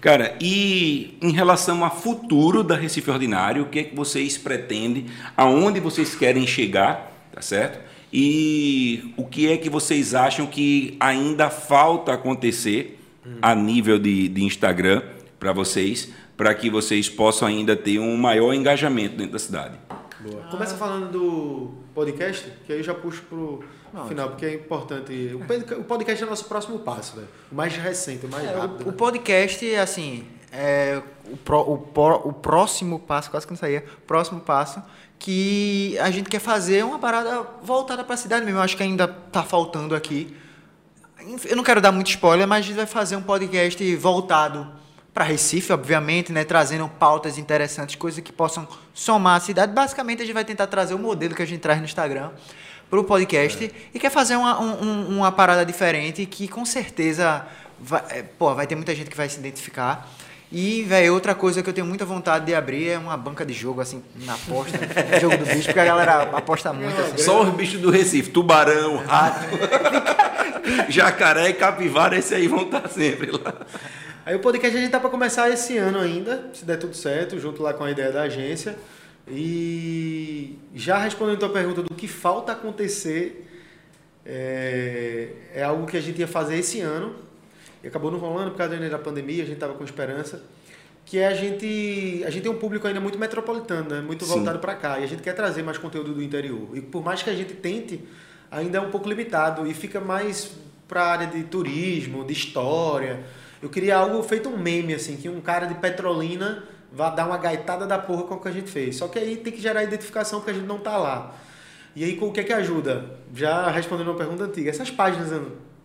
Cara, 0.00 0.34
e 0.40 1.18
em 1.20 1.32
relação 1.32 1.84
a 1.84 1.90
futuro 1.90 2.62
da 2.62 2.76
Recife 2.76 3.10
Ordinário, 3.10 3.64
o 3.64 3.66
que 3.66 3.80
é 3.80 3.82
que 3.84 3.94
vocês 3.96 4.38
pretendem? 4.38 5.06
Aonde 5.36 5.80
vocês 5.80 6.14
querem 6.14 6.46
chegar, 6.46 7.12
tá 7.32 7.42
certo? 7.42 7.80
E 8.12 9.12
o 9.16 9.24
que 9.24 9.50
é 9.50 9.56
que 9.56 9.68
vocês 9.68 10.14
acham 10.14 10.46
que 10.46 10.96
ainda 11.00 11.50
falta 11.50 12.12
acontecer 12.14 12.98
a 13.42 13.54
nível 13.54 13.98
de, 13.98 14.28
de 14.28 14.44
Instagram 14.44 15.02
para 15.40 15.52
vocês, 15.52 16.10
para 16.36 16.54
que 16.54 16.70
vocês 16.70 17.08
possam 17.08 17.48
ainda 17.48 17.74
ter 17.74 17.98
um 17.98 18.16
maior 18.16 18.52
engajamento 18.54 19.16
dentro 19.16 19.32
da 19.32 19.38
cidade? 19.40 19.74
Boa. 20.30 20.42
Começa 20.50 20.76
falando 20.76 21.10
do 21.10 21.70
podcast, 21.94 22.50
que 22.66 22.72
aí 22.72 22.78
eu 22.78 22.84
já 22.84 22.94
puxo 22.94 23.22
pro 23.22 23.62
final, 24.08 24.30
porque 24.30 24.46
é 24.46 24.54
importante. 24.54 25.30
O 25.34 25.40
pod- 25.46 25.74
O 25.80 25.84
podcast 25.84 26.22
é 26.22 26.26
o 26.26 26.30
nosso 26.30 26.44
próximo 26.46 26.78
passo, 26.80 27.16
velho. 27.16 27.28
O 27.50 27.54
mais 27.54 27.74
recente, 27.76 28.26
o 28.26 28.28
mais 28.28 28.44
É, 28.44 28.52
rápido. 28.54 28.80
o, 28.80 28.88
o 28.88 28.90
né? 28.90 28.96
podcast, 28.96 29.74
assim, 29.76 30.26
é 30.52 31.00
o, 31.30 31.36
pró- 31.36 31.62
o, 31.62 31.78
pró- 31.78 32.22
o 32.24 32.32
próximo 32.32 32.98
passo, 32.98 33.30
quase 33.30 33.46
que 33.46 33.52
não 33.52 33.58
saía, 33.58 33.84
próximo 34.06 34.40
passo, 34.40 34.82
que 35.18 35.96
a 35.98 36.10
gente 36.10 36.28
quer 36.28 36.40
fazer 36.40 36.84
uma 36.84 36.98
parada 36.98 37.42
voltada 37.62 38.04
para 38.04 38.14
a 38.14 38.18
cidade 38.18 38.44
mesmo. 38.44 38.58
Eu 38.58 38.62
acho 38.62 38.76
que 38.76 38.82
ainda 38.82 39.08
tá 39.08 39.42
faltando 39.42 39.94
aqui. 39.94 40.36
Eu 41.44 41.56
não 41.56 41.64
quero 41.64 41.80
dar 41.80 41.90
muito 41.90 42.08
spoiler, 42.10 42.46
mas 42.46 42.58
a 42.64 42.68
gente 42.68 42.76
vai 42.76 42.86
fazer 42.86 43.16
um 43.16 43.22
podcast 43.22 43.96
voltado 43.96 44.66
para 45.16 45.24
Recife, 45.24 45.72
obviamente, 45.72 46.30
né, 46.30 46.44
trazendo 46.44 46.86
pautas 46.90 47.38
interessantes, 47.38 47.96
coisas 47.96 48.20
que 48.22 48.30
possam 48.30 48.68
somar 48.92 49.36
a 49.36 49.40
cidade. 49.40 49.72
Basicamente, 49.72 50.20
a 50.20 50.26
gente 50.26 50.34
vai 50.34 50.44
tentar 50.44 50.66
trazer 50.66 50.92
o 50.92 50.98
modelo 50.98 51.34
que 51.34 51.40
a 51.40 51.46
gente 51.46 51.60
traz 51.60 51.78
no 51.78 51.86
Instagram 51.86 52.32
para 52.90 53.00
o 53.00 53.02
podcast 53.04 53.72
e 53.94 53.98
quer 53.98 54.10
fazer 54.10 54.36
uma, 54.36 54.60
um- 54.60 54.82
um- 54.84 55.16
uma 55.20 55.32
parada 55.32 55.64
diferente 55.64 56.26
que 56.26 56.46
com 56.46 56.66
certeza 56.66 57.46
vai, 57.80 58.02
é, 58.10 58.22
pô, 58.22 58.54
vai 58.54 58.66
ter 58.66 58.74
muita 58.76 58.94
gente 58.94 59.08
que 59.08 59.16
vai 59.16 59.26
se 59.26 59.38
identificar. 59.38 60.06
E, 60.52 60.82
velho, 60.82 61.14
outra 61.14 61.34
coisa 61.34 61.62
que 61.62 61.70
eu 61.70 61.72
tenho 61.72 61.86
muita 61.86 62.04
vontade 62.04 62.44
de 62.44 62.54
abrir 62.54 62.90
é 62.90 62.98
uma 62.98 63.16
banca 63.16 63.44
de 63.46 63.54
jogo, 63.54 63.80
assim, 63.80 64.02
na 64.16 64.34
aposta, 64.34 64.78
jogo 65.18 65.38
do 65.38 65.46
bicho, 65.46 65.64
porque 65.64 65.80
a 65.80 65.84
galera 65.86 66.22
aposta 66.36 66.74
muito, 66.74 67.00
assim. 67.00 67.18
Só 67.24 67.42
os 67.42 67.54
bichos 67.54 67.80
do 67.80 67.90
Recife, 67.90 68.28
tubarão, 68.30 68.98
rato, 68.98 69.46
jacaré 70.92 71.48
e 71.48 71.54
capivara, 71.54 72.18
esse 72.18 72.34
aí 72.34 72.46
vão 72.48 72.64
estar 72.64 72.86
sempre 72.90 73.30
lá. 73.32 73.54
Aí 74.26 74.34
o 74.34 74.40
podcast 74.40 74.76
a 74.76 74.80
gente 74.80 74.90
tá 74.90 74.98
para 74.98 75.08
começar 75.08 75.48
esse 75.50 75.78
ano 75.78 76.00
ainda, 76.00 76.50
se 76.52 76.64
der 76.64 76.80
tudo 76.80 76.96
certo, 76.96 77.38
junto 77.38 77.62
lá 77.62 77.72
com 77.72 77.84
a 77.84 77.92
ideia 77.92 78.10
da 78.10 78.22
agência. 78.22 78.76
E 79.28 80.58
já 80.74 80.98
respondendo 80.98 81.36
a 81.36 81.38
tua 81.38 81.48
pergunta 81.50 81.80
do 81.84 81.94
que 81.94 82.08
falta 82.08 82.50
acontecer, 82.50 83.46
é, 84.24 85.28
é 85.54 85.62
algo 85.62 85.86
que 85.86 85.96
a 85.96 86.00
gente 86.00 86.18
ia 86.18 86.26
fazer 86.26 86.56
esse 86.56 86.80
ano 86.80 87.14
e 87.84 87.86
acabou 87.86 88.10
não 88.10 88.18
rolando 88.18 88.50
por 88.50 88.56
causa 88.56 88.76
da 88.76 88.98
pandemia, 88.98 89.44
a 89.44 89.46
gente 89.46 89.58
tava 89.58 89.74
com 89.74 89.84
esperança. 89.84 90.42
Que 91.04 91.18
é 91.18 91.28
a 91.28 91.34
gente. 91.34 92.24
A 92.26 92.30
gente 92.30 92.42
tem 92.42 92.50
um 92.50 92.58
público 92.58 92.84
ainda 92.84 92.98
muito 92.98 93.16
metropolitano, 93.16 93.88
né? 93.90 94.00
muito 94.00 94.24
Sim. 94.24 94.32
voltado 94.32 94.58
para 94.58 94.74
cá. 94.74 94.98
E 94.98 95.04
a 95.04 95.06
gente 95.06 95.22
quer 95.22 95.34
trazer 95.34 95.62
mais 95.62 95.78
conteúdo 95.78 96.12
do 96.12 96.20
interior. 96.20 96.68
E 96.74 96.80
por 96.80 97.04
mais 97.04 97.22
que 97.22 97.30
a 97.30 97.32
gente 97.32 97.54
tente, 97.54 98.02
ainda 98.50 98.78
é 98.78 98.80
um 98.80 98.90
pouco 98.90 99.08
limitado 99.08 99.64
e 99.68 99.72
fica 99.72 100.00
mais 100.00 100.50
para 100.88 101.02
a 101.02 101.12
área 101.12 101.26
de 101.28 101.44
turismo, 101.44 102.24
de 102.24 102.32
história. 102.32 103.20
Eu 103.62 103.68
queria 103.68 103.96
algo 103.96 104.22
feito 104.22 104.48
um 104.48 104.56
meme, 104.58 104.94
assim, 104.94 105.16
que 105.16 105.28
um 105.28 105.40
cara 105.40 105.66
de 105.66 105.74
Petrolina 105.74 106.64
vá 106.92 107.10
dar 107.10 107.26
uma 107.26 107.38
gaitada 107.38 107.86
da 107.86 107.98
porra 107.98 108.24
com 108.24 108.34
o 108.34 108.40
que 108.40 108.48
a 108.48 108.52
gente 108.52 108.70
fez. 108.70 108.96
Só 108.96 109.08
que 109.08 109.18
aí 109.18 109.36
tem 109.36 109.52
que 109.52 109.60
gerar 109.60 109.82
identificação 109.82 110.40
porque 110.40 110.50
a 110.52 110.54
gente 110.54 110.66
não 110.66 110.78
tá 110.78 110.96
lá. 110.96 111.34
E 111.94 112.04
aí, 112.04 112.18
o 112.20 112.30
que 112.30 112.40
é 112.40 112.44
que 112.44 112.52
ajuda? 112.52 113.04
Já 113.34 113.70
respondendo 113.70 114.08
uma 114.08 114.16
pergunta 114.16 114.44
antiga, 114.44 114.68
essas 114.70 114.90
páginas 114.90 115.30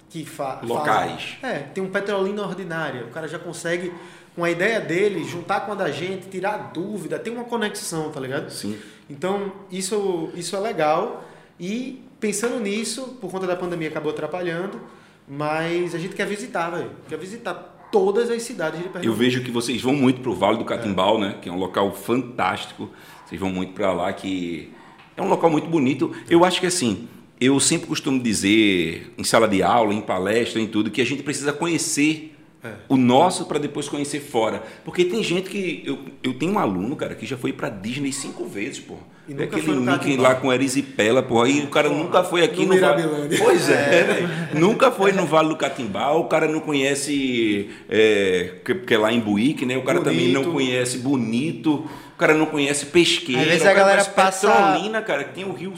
que 0.09 0.25
fa 0.25 0.59
Locais. 0.61 1.37
fazem- 1.41 1.55
É, 1.57 1.59
tem 1.73 1.81
um 1.83 1.89
Petrolina 1.89 2.41
ordinária. 2.41 3.05
O 3.05 3.09
cara 3.09 3.27
já 3.29 3.39
consegue, 3.39 3.93
com 4.35 4.43
a 4.43 4.51
ideia 4.51 4.81
dele, 4.81 5.23
juntar 5.23 5.61
com 5.61 5.71
a 5.71 5.75
da 5.75 5.89
gente, 5.89 6.27
tirar 6.27 6.71
dúvida, 6.73 7.17
tem 7.17 7.31
uma 7.33 7.45
conexão, 7.45 8.11
tá 8.11 8.19
ligado? 8.19 8.49
Sim. 8.49 8.77
Então, 9.09 9.53
isso, 9.71 10.29
isso 10.35 10.53
é 10.55 10.59
legal. 10.59 11.23
E 11.57 12.03
pensando 12.19 12.59
nisso, 12.59 13.17
por 13.21 13.31
conta 13.31 13.47
da 13.47 13.55
pandemia 13.55 13.87
acabou 13.87 14.11
atrapalhando, 14.11 14.81
mas 15.27 15.95
a 15.95 15.97
gente 15.99 16.15
quer 16.15 16.27
visitar, 16.27 16.69
velho. 16.69 16.91
Quer 17.07 17.17
visitar 17.17 17.89
todas 17.91 18.29
as 18.29 18.41
cidades 18.43 18.77
de 18.79 18.85
Pernambuco. 18.85 19.05
Eu 19.05 19.13
vejo 19.13 19.43
que 19.43 19.51
vocês 19.51 19.81
vão 19.81 19.93
muito 19.93 20.21
pro 20.21 20.33
Vale 20.33 20.57
do 20.57 20.65
Catimbau, 20.65 21.19
né? 21.19 21.37
Que 21.41 21.49
é 21.49 21.51
um 21.51 21.57
local 21.57 21.93
fantástico. 21.93 22.89
Vocês 23.25 23.39
vão 23.39 23.51
muito 23.51 23.73
para 23.73 23.91
lá, 23.93 24.11
que 24.13 24.71
é 25.15 25.21
um 25.21 25.27
local 25.29 25.49
muito 25.49 25.67
bonito. 25.67 26.13
Eu 26.29 26.43
acho 26.45 26.59
que 26.59 26.67
assim, 26.67 27.07
eu 27.39 27.59
sempre 27.59 27.87
costumo 27.87 28.21
dizer 28.21 29.13
em 29.17 29.23
sala 29.23 29.47
de 29.47 29.61
aula, 29.63 29.93
em 29.93 30.01
palestra, 30.01 30.61
em 30.61 30.67
tudo, 30.67 30.91
que 30.91 31.01
a 31.01 31.05
gente 31.05 31.23
precisa 31.23 31.51
conhecer 31.53 32.35
É. 32.63 32.73
o 32.87 32.95
nosso 32.95 33.45
para 33.45 33.57
depois 33.57 33.89
conhecer 33.89 34.19
fora. 34.19 34.61
Porque 34.85 35.03
tem 35.05 35.23
gente 35.23 35.49
que 35.49 35.81
eu, 35.85 35.97
eu 36.21 36.33
tenho 36.35 36.53
um 36.53 36.59
aluno, 36.59 36.95
cara, 36.95 37.15
que 37.15 37.25
já 37.25 37.35
foi 37.37 37.51
para 37.51 37.69
Disney 37.69 38.11
cinco 38.13 38.45
vezes, 38.45 38.79
pô. 38.79 38.97
E 39.27 39.33
nunca 39.33 39.55
aquele 39.57 39.71
Mickey 39.79 40.17
lá 40.17 40.35
com 40.35 40.51
Erisipela, 40.51 41.21
porra, 41.21 41.45
aí 41.45 41.61
o 41.61 41.67
cara 41.67 41.87
nunca 41.89 42.23
foi 42.23 42.43
aqui 42.43 42.65
no 42.65 42.73
no, 42.73 42.79
Vale. 42.81 43.03
Pois 43.37 43.69
é, 43.69 44.03
velho. 44.03 44.29
Nunca 44.59 44.91
foi 44.91 45.11
no 45.11 45.25
Vale 45.25 45.49
do 45.49 45.55
Catimbau, 45.55 46.21
o 46.21 46.25
cara 46.25 46.47
não 46.47 46.59
conhece, 46.59 47.69
é, 47.87 48.55
que, 48.65 48.73
que 48.75 48.93
é 48.93 48.97
lá 48.97 49.13
em 49.13 49.19
Buíque, 49.19 49.65
né? 49.65 49.77
O 49.77 49.83
cara 49.83 50.01
também 50.01 50.29
não 50.29 50.41
Bonito. 50.41 50.53
conhece 50.53 50.97
Bonito, 50.97 51.87
o 52.13 52.17
cara 52.17 52.33
não 52.33 52.45
conhece 52.47 52.87
Pesqueira. 52.87 53.41
Às 53.43 53.47
vezes 53.47 53.65
a 53.67 53.73
galera 53.73 54.03
passa- 54.05 54.49
Petrolina, 54.51 55.01
cara, 55.01 55.23
que 55.23 55.33
tem 55.35 55.45
o 55.45 55.53
Rio... 55.53 55.73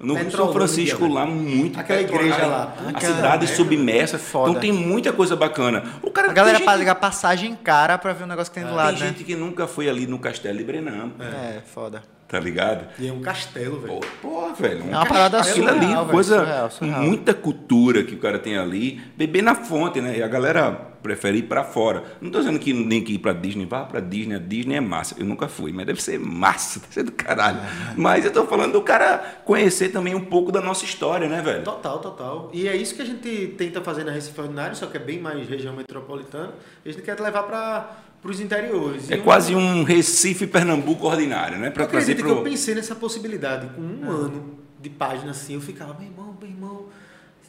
No 0.00 0.14
Rio 0.14 0.30
São 0.30 0.46
Petrolina, 0.46 0.52
Francisco 0.52 1.08
lá, 1.08 1.26
muito 1.26 1.80
Aquela 1.80 1.98
petrolina, 2.00 2.34
igreja 2.34 2.46
lá. 2.46 2.74
A 2.86 2.90
Aquela- 2.90 3.16
cidade 3.16 3.44
é, 3.44 3.48
submersa. 3.48 4.16
foda. 4.18 4.50
Então 4.50 4.60
tem 4.60 4.70
muita 4.72 5.12
coisa 5.12 5.34
bacana. 5.34 5.82
O 6.02 6.10
cara, 6.10 6.30
A 6.30 6.32
galera 6.32 6.58
tem 6.58 6.66
gente, 6.68 6.76
paga 6.78 6.94
passagem 6.94 7.56
cara 7.64 7.98
pra 7.98 8.12
ver 8.12 8.22
o 8.22 8.26
negócio 8.28 8.52
que 8.52 8.60
tem 8.60 8.68
do 8.68 8.76
lado, 8.76 8.94
tem 8.96 9.00
né? 9.00 9.08
gente 9.08 9.24
que 9.24 9.34
nunca 9.34 9.66
foi 9.66 9.88
ali 9.88 10.06
no 10.06 10.18
Castelo 10.20 10.56
de 10.58 10.62
Brenan, 10.64 11.10
É, 11.18 11.60
foda. 11.74 12.02
Tá 12.28 12.38
ligado? 12.38 12.86
E 12.98 13.08
é 13.08 13.12
um 13.12 13.20
castelo, 13.20 13.80
velho. 13.80 14.00
Pô, 14.00 14.06
pô, 14.20 14.52
velho. 14.54 14.82
É 14.90 14.96
uma 14.96 15.06
parada 15.06 15.40
Aquilo 15.40 15.66
surreal, 15.68 16.02
ali, 16.02 16.10
coisa. 16.10 16.38
surreal, 16.38 16.70
surreal. 16.70 17.02
Muita 17.02 17.34
cultura 17.34 18.02
que 18.04 18.14
o 18.14 18.18
cara 18.18 18.38
tem 18.38 18.58
ali. 18.58 19.00
Beber 19.16 19.42
na 19.42 19.54
fonte, 19.54 20.00
né? 20.00 20.18
E 20.18 20.22
a 20.22 20.28
galera 20.28 20.88
prefere 21.02 21.38
ir 21.38 21.44
pra 21.44 21.64
fora. 21.64 22.02
Não 22.20 22.30
tô 22.30 22.38
dizendo 22.40 22.58
que 22.58 22.72
nem 22.72 23.02
que 23.02 23.14
ir 23.14 23.18
pra 23.18 23.32
Disney. 23.32 23.64
Vá 23.64 23.84
pra 23.84 24.00
Disney. 24.00 24.34
A 24.36 24.38
Disney 24.38 24.74
é 24.76 24.80
massa. 24.80 25.14
Eu 25.18 25.24
nunca 25.24 25.48
fui, 25.48 25.72
mas 25.72 25.86
deve 25.86 26.02
ser 26.02 26.18
massa. 26.18 26.80
Deve 26.88 26.92
ser 26.94 27.02
do 27.04 27.12
caralho. 27.12 27.58
Mas 27.96 28.24
eu 28.24 28.32
tô 28.32 28.44
falando 28.46 28.72
do 28.72 28.82
cara 28.82 29.40
conhecer 29.44 29.88
também 29.90 30.14
um 30.14 30.24
pouco 30.24 30.52
da 30.52 30.60
nossa 30.60 30.84
história, 30.84 31.28
né, 31.28 31.40
velho? 31.40 31.64
Total, 31.64 31.98
total. 31.98 32.50
E 32.52 32.68
é 32.68 32.76
isso 32.76 32.94
que 32.94 33.02
a 33.02 33.04
gente 33.06 33.54
tenta 33.56 33.80
fazer 33.80 34.04
na 34.04 34.12
Recife 34.12 34.38
Ordinário, 34.40 34.76
só 34.76 34.86
que 34.86 34.96
é 34.96 35.00
bem 35.00 35.18
mais 35.18 35.48
região 35.48 35.74
metropolitana. 35.74 36.52
A 36.84 36.88
gente 36.90 37.00
quer 37.02 37.18
levar 37.20 37.44
para 37.44 37.90
os 38.24 38.40
interiores. 38.40 39.10
É 39.10 39.16
um- 39.16 39.22
quase 39.22 39.54
um 39.54 39.82
Recife 39.84 40.46
Pernambuco 40.46 41.06
ordinário, 41.06 41.58
né? 41.58 41.70
Pra 41.70 41.86
trazer 41.86 42.14
que 42.14 42.22
eu 42.22 42.42
pensei 42.42 42.74
nessa 42.74 42.94
possibilidade. 42.94 43.68
Com 43.74 43.80
um 43.82 44.10
ano 44.10 44.58
de 44.80 44.90
página 44.90 45.30
assim, 45.30 45.54
eu 45.54 45.60
ficava, 45.60 45.94
meu 45.94 46.08
irmão, 46.08 46.36
meu 46.40 46.48
irmão, 46.50 46.86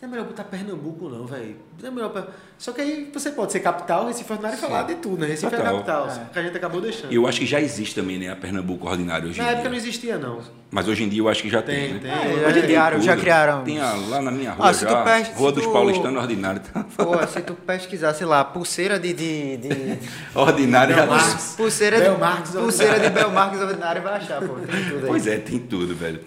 não 0.02 0.08
é 0.08 0.12
melhor 0.12 0.26
botar 0.28 0.44
Pernambuco 0.46 1.10
não, 1.10 1.26
velho. 1.26 1.56
Não 1.82 1.88
é 1.90 1.92
melhor 1.92 2.10
pra... 2.10 2.28
Só 2.58 2.72
que 2.74 2.82
aí 2.82 3.10
você 3.14 3.32
pode 3.32 3.52
ser 3.54 3.62
capital, 3.62 4.08
Recife 4.08 4.30
Ordinário 4.32 4.58
e 4.58 4.62
falar 4.62 4.84
de 4.84 4.96
tudo, 4.96 5.18
né? 5.22 5.28
Recife 5.28 5.50
Total. 5.50 5.66
é 5.66 5.72
capital, 5.72 6.10
só 6.10 6.20
que 6.32 6.40
a 6.40 6.44
gente 6.44 6.58
acabou 6.58 6.82
deixando. 6.82 7.12
Eu 7.14 7.26
acho 7.28 7.40
que 7.40 7.46
já 7.46 7.60
existe 7.62 7.96
também, 7.96 8.18
né? 8.20 8.30
A 8.30 8.36
Pernambuco 8.36 8.88
ordinário 8.88 9.30
hoje 9.30 9.38
Na 9.40 9.46
em 9.46 9.48
época 9.48 9.62
dia. 9.62 9.70
não 9.72 9.78
existia, 9.78 10.18
não. 10.18 10.42
Mas 10.72 10.88
hoje 10.88 11.04
em 11.04 11.10
dia 11.10 11.22
eu 11.22 11.30
acho 11.30 11.42
que 11.42 11.50
já 11.50 11.62
tem, 11.62 11.76
Tem, 11.76 11.94
né? 11.94 12.00
tem. 12.22 12.44
É, 12.44 12.54
já 12.54 12.62
criaram, 12.62 12.98
tem 12.98 13.06
já 13.06 13.18
criaram. 13.18 13.64
Tem 13.64 13.80
a- 13.80 13.94
lá 14.10 14.22
na 14.22 14.32
minha 14.32 14.52
rua 14.52 14.70
Ah, 14.70 14.74
se 14.74 14.86
tu 14.86 14.92
já. 14.92 15.04
pes- 15.04 15.30
Rua 15.36 15.52
dos 15.52 15.64
tu- 15.64 15.72
Paulistanos 15.72 16.22
Ordinários. 16.22 16.68
Pô, 16.98 17.28
se 17.28 17.42
tu 17.42 17.54
pesquisar, 17.56 18.14
sei 18.14 18.28
lá, 18.28 18.44
pulseira 18.44 19.00
de. 19.00 19.14
de, 19.14 19.58
de... 19.58 19.98
Ordinário 20.36 20.94
já 20.96 21.02
Belmarx. 21.06 21.54
Pulseira 21.58 21.98
de. 21.98 22.04
Belmarx 22.04 22.50
pulseira 22.52 23.00
de 23.00 23.10
Belmarx 23.10 23.60
ordinário 23.62 24.02
vai 24.02 24.14
achar, 24.16 24.42
pô. 24.42 24.56
Tem 24.56 24.84
tudo 24.86 24.98
aí. 24.98 25.08
Pois 25.08 25.28
é, 25.28 25.38
tem 25.38 25.60
tudo, 25.60 25.96
velho. 25.96 26.20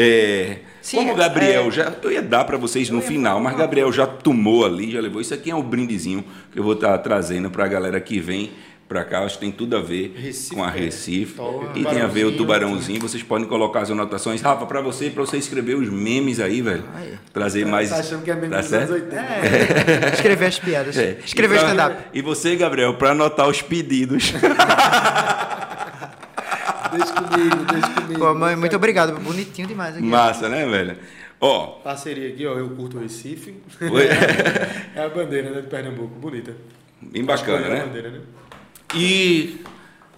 É, 0.00 0.58
Sim, 0.80 0.98
como 0.98 1.12
o 1.12 1.16
Gabriel 1.16 1.66
é- 1.66 1.70
já. 1.72 1.92
Eu 2.02 2.12
ia 2.12 2.22
dar 2.22 2.44
para 2.44 2.56
vocês 2.56 2.88
no 2.88 3.02
final, 3.02 3.40
mas 3.40 3.56
Gabriel 3.56 3.92
já 3.92 4.06
tomou 4.06 4.64
ali, 4.64 4.92
já 4.92 5.00
levou. 5.00 5.20
Isso 5.20 5.34
aqui 5.34 5.50
é 5.50 5.54
um 5.54 5.60
brindezinho 5.62 6.24
que 6.52 6.58
eu 6.58 6.62
vou 6.62 6.74
estar 6.74 6.96
trazendo 6.98 7.50
para 7.50 7.64
a 7.64 7.68
galera 7.68 8.00
que 8.00 8.20
vem 8.20 8.52
pra 8.88 9.04
cá, 9.04 9.20
acho 9.24 9.34
que 9.34 9.40
tem 9.40 9.50
tudo 9.52 9.76
a 9.76 9.82
ver 9.82 10.14
Recife, 10.16 10.54
com 10.54 10.64
a 10.64 10.68
é. 10.68 10.80
Recife. 10.84 11.34
Top. 11.34 11.78
E 11.78 11.84
tem 11.84 12.00
a 12.00 12.06
ver 12.06 12.24
o 12.24 12.32
Tubarãozinho. 12.32 12.36
tubarãozinho. 12.36 13.00
Vocês 13.02 13.22
podem 13.22 13.46
colocar 13.46 13.80
as 13.80 13.90
anotações. 13.90 14.40
Rafa, 14.40 14.64
pra 14.66 14.80
você, 14.80 15.10
pra 15.10 15.24
você 15.26 15.36
escrever 15.36 15.74
os 15.74 15.90
memes 15.90 16.38
aí, 16.40 16.62
velho. 16.62 16.84
Aí. 16.94 17.12
Trazer 17.32 17.66
mais. 17.66 17.90
Tá 17.90 17.96
achando 17.96 18.22
que 18.22 18.30
é 18.30 18.34
mesmo 18.34 18.50
Tá 18.54 18.60
dos 18.62 18.72
anos 18.72 18.88
certo? 18.88 19.04
80. 19.04 19.20
É, 19.20 20.14
escrever 20.14 20.46
as 20.46 20.58
piadas. 20.58 20.96
É. 20.96 21.18
Escrever 21.24 21.56
E 21.56 21.58
stand-up. 21.58 21.96
E 22.14 22.22
você, 22.22 22.56
Gabriel, 22.56 22.94
pra 22.94 23.10
anotar 23.10 23.46
os 23.48 23.60
pedidos. 23.60 24.32
Deixa 26.92 27.12
comigo, 27.12 27.56
deixa 27.64 28.00
comigo. 28.00 28.20
Pô, 28.20 28.34
mãe, 28.34 28.56
muito 28.56 28.76
obrigado. 28.76 29.18
Bonitinho 29.20 29.68
demais 29.68 29.96
aqui. 29.96 30.04
Massa, 30.04 30.48
né, 30.48 30.66
velho? 30.66 30.96
Ó, 31.40 31.66
Parceria 31.82 32.28
aqui, 32.28 32.46
ó. 32.46 32.54
Eu 32.54 32.70
curto 32.70 32.98
o 32.98 33.00
Recife. 33.00 33.54
Oi. 33.80 34.08
É 34.94 35.04
a 35.04 35.08
bandeira 35.08 35.50
né, 35.50 35.60
de 35.60 35.68
Pernambuco. 35.68 36.18
Bonita. 36.18 36.56
bem 37.00 37.24
bacana, 37.24 37.66
a 37.66 37.70
né? 37.70 37.84
bandeira, 37.84 38.10
né? 38.10 38.20
E 38.94 39.60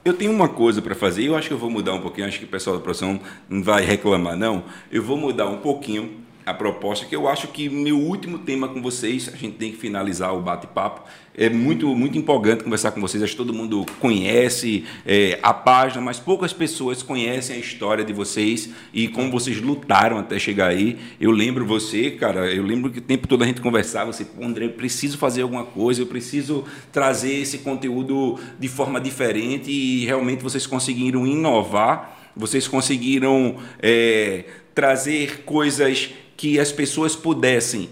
eu 0.05 0.15
tenho 0.15 0.33
uma 0.33 0.49
coisa 0.49 0.81
para 0.81 0.95
fazer, 0.95 1.25
eu 1.25 1.37
acho 1.37 1.49
que 1.49 1.53
eu 1.53 1.59
vou 1.59 1.69
mudar 1.69 1.93
um 1.93 2.01
pouquinho, 2.01 2.27
acho 2.27 2.39
que 2.39 2.47
o 2.47 2.49
pessoal 2.49 2.77
da 2.77 2.83
produção 2.83 3.21
não 3.49 3.63
vai 3.63 3.85
reclamar, 3.85 4.37
não. 4.37 4.65
Eu 4.91 5.03
vou 5.03 5.17
mudar 5.17 5.47
um 5.47 5.59
pouquinho 5.59 6.20
a 6.45 6.55
proposta, 6.55 7.07
que 7.07 7.15
eu 7.15 7.29
acho 7.29 7.49
que 7.49 7.69
meu 7.69 7.99
último 7.99 8.39
tema 8.39 8.69
com 8.69 8.81
vocês, 8.81 9.29
a 9.33 9.37
gente 9.37 9.57
tem 9.57 9.71
que 9.71 9.77
finalizar 9.77 10.35
o 10.35 10.41
bate-papo. 10.41 11.03
É 11.37 11.49
muito, 11.49 11.95
muito 11.95 12.19
empolgante 12.19 12.65
conversar 12.65 12.91
com 12.91 13.01
vocês, 13.01 13.23
acho 13.23 13.33
que 13.33 13.39
todo 13.39 13.55
mundo 13.55 13.87
conhece 14.01 14.85
é, 15.07 15.39
a 15.43 15.55
página, 15.55 16.01
mas 16.01 16.19
poucas 16.19 16.53
pessoas 16.53 17.03
conhecem 17.03 17.57
a 17.57 17.59
história 17.59 18.05
de 18.05 18.13
vocês 18.13 18.71
e 18.93 19.09
como 19.09 19.31
vocês 19.31 19.61
lutaram 19.61 20.19
até 20.19 20.39
chegar 20.39 20.69
aí. 20.69 20.99
Eu 21.21 21.31
lembro 21.31 21.65
você, 21.65 22.11
cara, 22.11 22.53
eu 22.53 22.65
lembro 22.65 22.91
que 22.91 22.99
o 22.99 23.03
tempo 23.03 23.29
todo 23.29 23.43
a 23.43 23.47
gente 23.47 23.61
conversava, 23.61 24.13
você, 24.13 24.25
pô, 24.25 24.45
André, 24.45 24.67
eu 24.67 24.73
preciso 24.73 25.17
fazer 25.19 25.43
alguma 25.43 25.65
coisa, 25.65 26.03
eu 26.03 26.07
preciso 26.07 26.65
trazer 26.91 27.35
esse 27.35 27.59
conteúdo 27.59 28.39
de 28.59 28.69
forma 28.69 29.01
diferente 29.01 29.71
e 29.71 30.05
realmente 30.05 30.43
vocês 30.43 30.67
conseguiram 30.67 31.27
inovar, 31.27 32.33
vocês 32.37 32.67
conseguiram 32.67 33.57
é, 33.81 34.45
trazer 34.75 35.43
coisas 35.45 36.11
que 36.41 36.59
as 36.59 36.73
pessoas 36.73 37.15
pudessem 37.15 37.91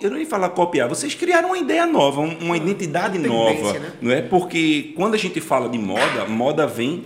eu 0.00 0.10
não 0.10 0.16
ia 0.18 0.26
falar 0.26 0.48
copiar, 0.50 0.88
vocês 0.88 1.14
criaram 1.14 1.48
uma 1.48 1.58
ideia 1.58 1.86
nova, 1.86 2.20
um- 2.20 2.38
uma 2.38 2.56
identidade 2.56 3.18
Uma 3.18 3.26
nova, 3.28 3.72
né? 3.78 3.92
não 4.00 4.10
é? 4.12 4.22
Porque 4.22 4.92
quando 4.96 5.14
a 5.14 5.16
gente 5.18 5.40
fala 5.40 5.68
de 5.68 5.76
moda, 5.78 6.24
moda 6.28 6.66
vem 6.68 7.02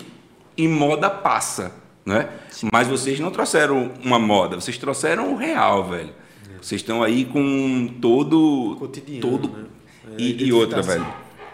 e 0.56 0.68
moda 0.68 1.09
passa, 1.09 1.72
não 2.05 2.16
é? 2.16 2.28
Mas 2.70 2.86
vocês 2.86 3.18
não 3.18 3.31
trouxeram 3.31 3.90
uma 4.05 4.18
moda, 4.18 4.60
vocês 4.60 4.77
trouxeram 4.77 5.32
o 5.32 5.36
real, 5.36 5.85
velho. 5.85 6.10
Vocês 6.60 6.82
estão 6.82 7.02
aí 7.02 7.24
com 7.24 7.89
todo 8.01 8.77
Cotidiano, 8.78 9.20
todo 9.22 9.48
né? 9.48 9.64
É, 10.18 10.22
e, 10.22 10.44
e 10.44 10.52
outra, 10.52 10.82
velho. 10.82 11.06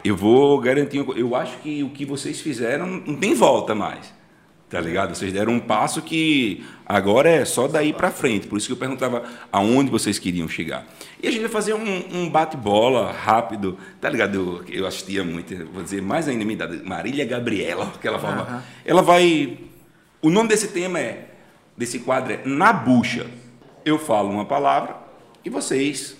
Eu 0.04 0.16
vou 0.16 0.58
garantir, 0.60 0.98
eu 1.16 1.36
acho 1.36 1.56
que 1.58 1.84
o 1.84 1.90
que 1.90 2.04
vocês 2.04 2.40
fizeram 2.40 2.86
não 3.06 3.14
tem 3.14 3.32
volta 3.34 3.74
mais. 3.76 4.12
Tá 4.68 4.80
ligado? 4.80 5.14
Vocês 5.14 5.32
deram 5.32 5.52
um 5.52 5.60
passo 5.60 6.02
que 6.02 6.64
agora 6.84 7.30
é 7.30 7.44
só 7.44 7.68
daí 7.68 7.92
pra 7.92 8.10
frente. 8.10 8.48
Por 8.48 8.58
isso 8.58 8.66
que 8.66 8.72
eu 8.72 8.76
perguntava 8.76 9.22
aonde 9.52 9.90
vocês 9.90 10.18
queriam 10.18 10.48
chegar. 10.48 10.84
E 11.22 11.28
a 11.28 11.30
gente 11.30 11.42
vai 11.42 11.50
fazer 11.50 11.72
um, 11.72 12.04
um 12.12 12.28
bate-bola 12.28 13.12
rápido. 13.12 13.78
Tá 14.00 14.10
ligado? 14.10 14.34
Eu, 14.34 14.80
eu 14.80 14.86
assistia 14.86 15.22
muito, 15.22 15.54
vou 15.66 15.84
dizer 15.84 16.02
mais 16.02 16.26
ainda, 16.26 16.44
minha 16.44 16.54
idade, 16.54 16.82
Marília 16.84 17.24
Gabriela, 17.24 17.92
que 18.00 18.08
ela 18.08 18.18
fala. 18.18 18.64
Ela 18.84 19.02
vai. 19.02 19.56
O 20.20 20.30
nome 20.30 20.48
desse 20.48 20.68
tema 20.68 20.98
é. 20.98 21.30
Desse 21.76 22.00
quadro 22.00 22.32
é 22.32 22.40
Na 22.44 22.72
Bucha. 22.72 23.26
Eu 23.84 23.98
falo 24.00 24.30
uma 24.30 24.46
palavra 24.46 24.96
e 25.44 25.50
vocês 25.50 26.16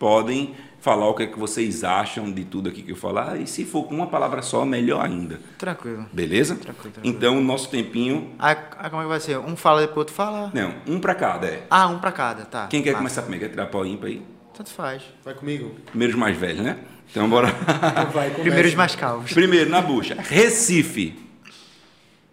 podem 0.00 0.54
falar 0.84 1.08
o 1.08 1.14
que, 1.14 1.22
é 1.22 1.26
que 1.26 1.38
vocês 1.38 1.82
acham 1.82 2.30
de 2.30 2.44
tudo 2.44 2.68
aqui 2.68 2.82
que 2.82 2.92
eu 2.92 2.96
falar. 2.96 3.40
E 3.40 3.46
se 3.46 3.64
for 3.64 3.84
com 3.84 3.94
uma 3.94 4.06
palavra 4.06 4.42
só, 4.42 4.66
melhor 4.66 5.02
ainda. 5.02 5.40
Tranquilo. 5.56 6.04
Beleza? 6.12 6.56
Tranquilo, 6.56 6.92
tranquilo. 6.92 7.16
Então, 7.16 7.38
o 7.38 7.40
nosso 7.40 7.70
tempinho. 7.70 8.34
Ah, 8.38 8.50
ah, 8.50 8.90
como 8.90 9.00
é 9.00 9.04
que 9.06 9.08
vai 9.08 9.20
ser? 9.20 9.38
Um 9.38 9.56
fala, 9.56 9.80
depois 9.80 9.96
outro 9.96 10.14
fala? 10.14 10.50
Não, 10.52 10.74
um 10.86 11.00
pra 11.00 11.14
cada, 11.14 11.46
é. 11.46 11.66
Ah, 11.70 11.88
um 11.88 11.98
pra 11.98 12.12
cada, 12.12 12.44
tá. 12.44 12.66
Quem 12.66 12.82
quer 12.82 12.90
Massa. 12.90 12.98
começar 12.98 13.22
primeiro? 13.22 13.46
Quer 13.46 13.50
tirar 13.52 13.66
pau 13.68 13.86
ímpar 13.86 14.08
aí? 14.08 14.22
Tanto 14.52 14.70
faz. 14.70 15.02
Vai 15.24 15.32
comigo. 15.32 15.74
Primeiros 15.86 16.14
mais 16.16 16.36
velhos, 16.36 16.62
né? 16.62 16.78
Então, 17.10 17.30
bora. 17.30 17.48
Então 17.48 18.10
vai, 18.10 18.28
começa. 18.28 18.42
Primeiros 18.42 18.74
mais 18.74 18.94
calvos. 18.94 19.32
Primeiro, 19.32 19.70
na 19.70 19.80
bucha. 19.80 20.16
Recife. 20.20 21.18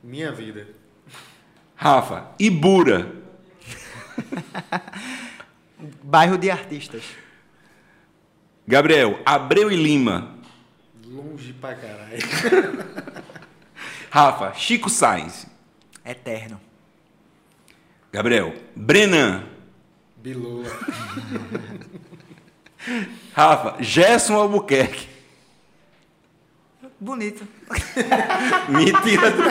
Minha 0.03 0.33
vida. 0.33 0.67
Rafa. 1.73 2.25
Ibura. 2.37 3.13
Bairro 6.03 6.37
de 6.37 6.51
artistas. 6.51 7.20
Gabriel. 8.71 9.19
Abreu 9.25 9.69
e 9.69 9.75
Lima. 9.75 10.33
Longe 11.05 11.51
pra 11.51 11.75
caralho. 11.75 12.85
Rafa. 14.09 14.53
Chico 14.53 14.89
Sainz. 14.89 15.45
Eterno. 16.05 16.57
Gabriel. 18.13 18.53
Brenan. 18.73 19.43
Bilola. 20.15 20.69
Rafa. 23.35 23.83
Gerson 23.83 24.35
Albuquerque. 24.35 25.09
Bonito. 26.97 27.45
Mentira 28.69 29.31
do 29.31 29.41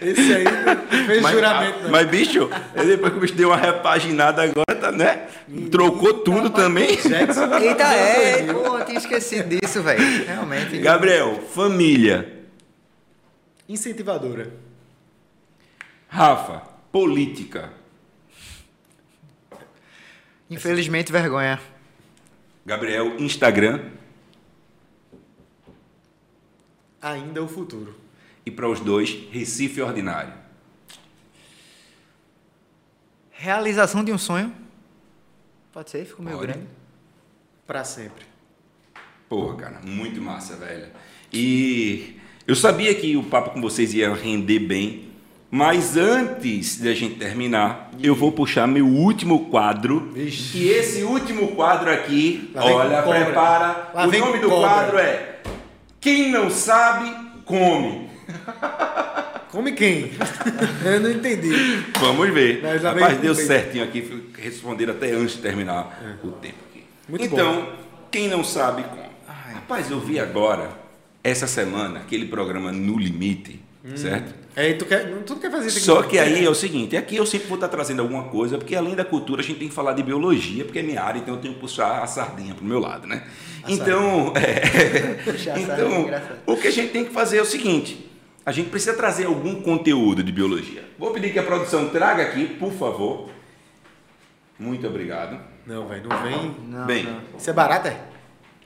Esse 0.00 0.34
aí 0.34 0.44
não 0.44 1.06
fez 1.06 1.30
juramento, 1.30 1.82
não. 1.82 1.90
mas, 1.90 2.08
bicho, 2.08 2.48
depois 2.74 3.12
que 3.12 3.18
o 3.18 3.20
bicho 3.20 3.34
deu 3.34 3.50
uma 3.50 3.56
repaginada 3.58 4.42
agora, 4.42 4.75
tá, 4.86 4.92
né? 4.92 5.28
Trocou 5.70 6.14
tudo 6.14 6.50
também. 6.50 6.96
Jackson. 6.96 7.52
Eita, 7.58 7.84
é. 7.84 8.52
Pô, 8.52 8.80
tinha 8.84 8.98
esquecido 8.98 9.48
disso, 9.48 9.82
velho. 9.82 10.26
Realmente. 10.26 10.78
Gabriel, 10.78 11.40
família. 11.42 12.44
Incentivadora. 13.68 14.52
Rafa, 16.08 16.62
política. 16.92 17.72
Infelizmente, 20.48 21.10
vergonha. 21.10 21.60
Gabriel, 22.64 23.18
Instagram. 23.18 23.80
Ainda 27.02 27.42
o 27.42 27.48
futuro. 27.48 27.94
E 28.44 28.50
para 28.50 28.68
os 28.68 28.80
dois, 28.80 29.10
Recife 29.30 29.82
Ordinário. 29.82 30.32
Realização 33.32 34.02
de 34.02 34.12
um 34.12 34.18
sonho. 34.18 34.65
Pode 35.76 35.90
ser? 35.90 36.06
Ficou 36.06 36.24
meio 36.24 36.38
Pode. 36.38 36.52
grande. 36.52 36.66
Pra 37.66 37.84
sempre. 37.84 38.24
Porra, 39.28 39.56
cara, 39.56 39.80
muito 39.84 40.22
massa, 40.22 40.56
velho. 40.56 40.86
E 41.30 42.16
eu 42.46 42.56
sabia 42.56 42.94
que 42.94 43.14
o 43.14 43.22
papo 43.22 43.50
com 43.50 43.60
vocês 43.60 43.92
ia 43.92 44.14
render 44.14 44.60
bem, 44.60 45.10
mas 45.50 45.94
antes 45.94 46.80
de 46.80 46.88
a 46.88 46.94
gente 46.94 47.16
terminar, 47.16 47.90
eu 48.02 48.14
vou 48.14 48.32
puxar 48.32 48.66
meu 48.66 48.86
último 48.86 49.50
quadro. 49.50 50.12
Vixe. 50.14 50.56
E 50.56 50.68
esse 50.70 51.02
último 51.02 51.48
quadro 51.48 51.92
aqui, 51.92 52.50
Lá 52.54 52.64
olha, 52.64 53.02
prepara. 53.02 53.90
Lá 53.92 54.06
o 54.06 54.10
nome 54.10 54.38
do 54.38 54.48
cobra. 54.48 54.68
quadro 54.68 54.98
é 54.98 55.40
Quem 56.00 56.32
não 56.32 56.48
sabe, 56.48 57.14
come. 57.44 58.08
Come 59.56 59.72
quem? 59.72 60.10
Eu 60.84 61.00
não 61.00 61.10
entendi. 61.10 61.48
Vamos 61.98 62.28
ver. 62.28 62.60
Mas 62.62 62.82
Rapaz, 62.82 63.16
deu 63.16 63.34
vem- 63.34 63.46
certinho 63.46 63.84
aqui, 63.84 64.30
responder 64.38 64.90
até 64.90 65.12
antes 65.12 65.36
de 65.36 65.40
terminar 65.40 66.18
o 66.22 66.32
tempo 66.32 66.56
aqui. 66.70 66.84
Muito 67.08 67.24
então, 67.24 67.66
quem 68.10 68.28
não 68.28 68.44
sabe, 68.44 68.82
come. 68.82 69.06
Rapaz, 69.54 69.90
eu 69.90 69.98
vi 69.98 70.20
agora, 70.20 70.68
essa 71.24 71.46
semana, 71.46 72.00
aquele 72.00 72.26
programa 72.26 72.70
No 72.70 72.98
Limite, 72.98 73.58
certo? 73.94 74.34
É, 74.54 74.74
tu 74.74 74.84
quer, 74.84 75.06
tu 75.24 75.36
quer 75.36 75.50
fazer 75.50 75.68
isso 75.68 75.78
aqui, 75.78 75.86
Só 75.86 76.02
que 76.02 76.18
aí 76.18 76.44
é 76.44 76.50
o 76.50 76.54
seguinte, 76.54 76.94
aqui 76.94 77.16
eu 77.16 77.24
sempre 77.24 77.46
vou 77.46 77.56
estar 77.56 77.68
trazendo 77.68 78.02
alguma 78.02 78.24
coisa, 78.24 78.58
porque 78.58 78.76
além 78.76 78.94
da 78.94 79.06
cultura 79.06 79.40
a 79.40 79.44
gente 79.44 79.58
tem 79.58 79.68
que 79.68 79.74
falar 79.74 79.94
de 79.94 80.02
biologia, 80.02 80.66
porque 80.66 80.80
é 80.80 80.82
minha 80.82 81.00
área, 81.02 81.18
então 81.18 81.34
eu 81.34 81.40
tenho 81.40 81.54
que 81.54 81.60
puxar 81.60 82.02
a 82.02 82.06
sardinha 82.06 82.54
pro 82.54 82.64
meu 82.64 82.78
lado, 82.78 83.06
né? 83.06 83.24
então, 83.66 84.32
é, 84.36 85.14
Puxar 85.24 85.52
a 85.52 85.54
sardinha, 85.54 85.74
então 85.74 86.00
engraçado. 86.02 86.38
o 86.44 86.56
que 86.58 86.68
a 86.68 86.70
gente 86.70 86.92
tem 86.92 87.06
que 87.06 87.10
fazer 87.12 87.38
é 87.38 87.42
o 87.42 87.46
seguinte, 87.46 88.06
a 88.46 88.52
gente 88.52 88.70
precisa 88.70 88.94
trazer 88.94 89.26
algum 89.26 89.60
conteúdo 89.60 90.22
de 90.22 90.30
biologia. 90.32 90.84
Vou 90.98 91.10
pedir 91.10 91.32
que 91.32 91.38
a 91.38 91.42
produção 91.42 91.88
traga 91.90 92.22
aqui, 92.22 92.46
por 92.46 92.72
favor. 92.72 93.28
Muito 94.58 94.86
obrigado. 94.86 95.38
Não, 95.66 95.86
velho, 95.86 96.08
não 96.08 96.22
vem. 96.22 96.56
Não, 96.68 96.86
Bem, 96.86 97.02
não. 97.04 97.20
Isso 97.36 97.50
é 97.50 97.52
barato, 97.52 97.88
é? 97.88 97.96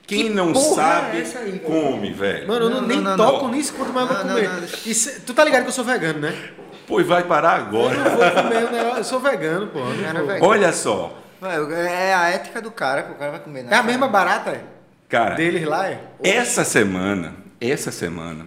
quem 0.06 0.28
não 0.28 0.52
porra 0.52 0.74
sabe, 0.74 1.18
é 1.18 1.20
essa 1.20 1.38
aí? 1.38 1.58
come, 1.60 2.12
velho. 2.12 2.46
Mano, 2.48 2.64
eu 2.66 2.70
não, 2.70 2.80
Não, 2.80 2.88
nem 2.88 3.00
não, 3.00 3.16
toco 3.16 3.44
não. 3.46 3.54
nisso 3.54 3.72
quanto 3.74 3.92
mais 3.92 4.08
vou 4.08 4.16
comer. 4.18 4.48
não. 4.48 4.64
Isso- 4.84 5.20
tu 5.22 5.32
tá 5.32 5.44
ligado 5.44 5.62
que 5.62 5.68
eu 5.68 5.72
sou 5.72 5.84
vegano, 5.84 6.18
né? 6.20 6.50
Pois 6.86 7.06
vai 7.06 7.22
parar 7.22 7.60
Eu 7.60 7.66
agora. 7.66 7.96
não 7.96 8.10
vou 8.16 8.30
comer 8.42 8.64
o 8.64 8.70
negócio. 8.72 8.98
Eu 8.98 9.04
sou 9.04 9.20
vegano, 9.20 9.68
pô. 9.68 9.78
eu 9.78 9.84
vou. 10.14 10.26
velho. 10.26 10.44
Olha 10.44 10.72
só, 10.72 11.16
É 11.42 12.12
a 12.12 12.28
ética 12.28 12.60
do 12.60 12.70
cara, 12.72 13.04
que 13.04 13.12
o 13.12 13.14
cara 13.14 13.30
vai 13.30 13.40
comer. 13.40 13.62
né? 13.62 13.68
É 13.72 13.76
a 13.76 13.82
mesma 13.84 14.08
barata, 14.08 14.50
é? 14.50 14.64
cara. 15.08 15.36
Deles 15.36 15.64
lá, 15.66 15.88
é? 15.88 16.00
Essa 16.22 16.64
semana, 16.64 17.34
essa 17.60 17.90
semana, 17.92 18.46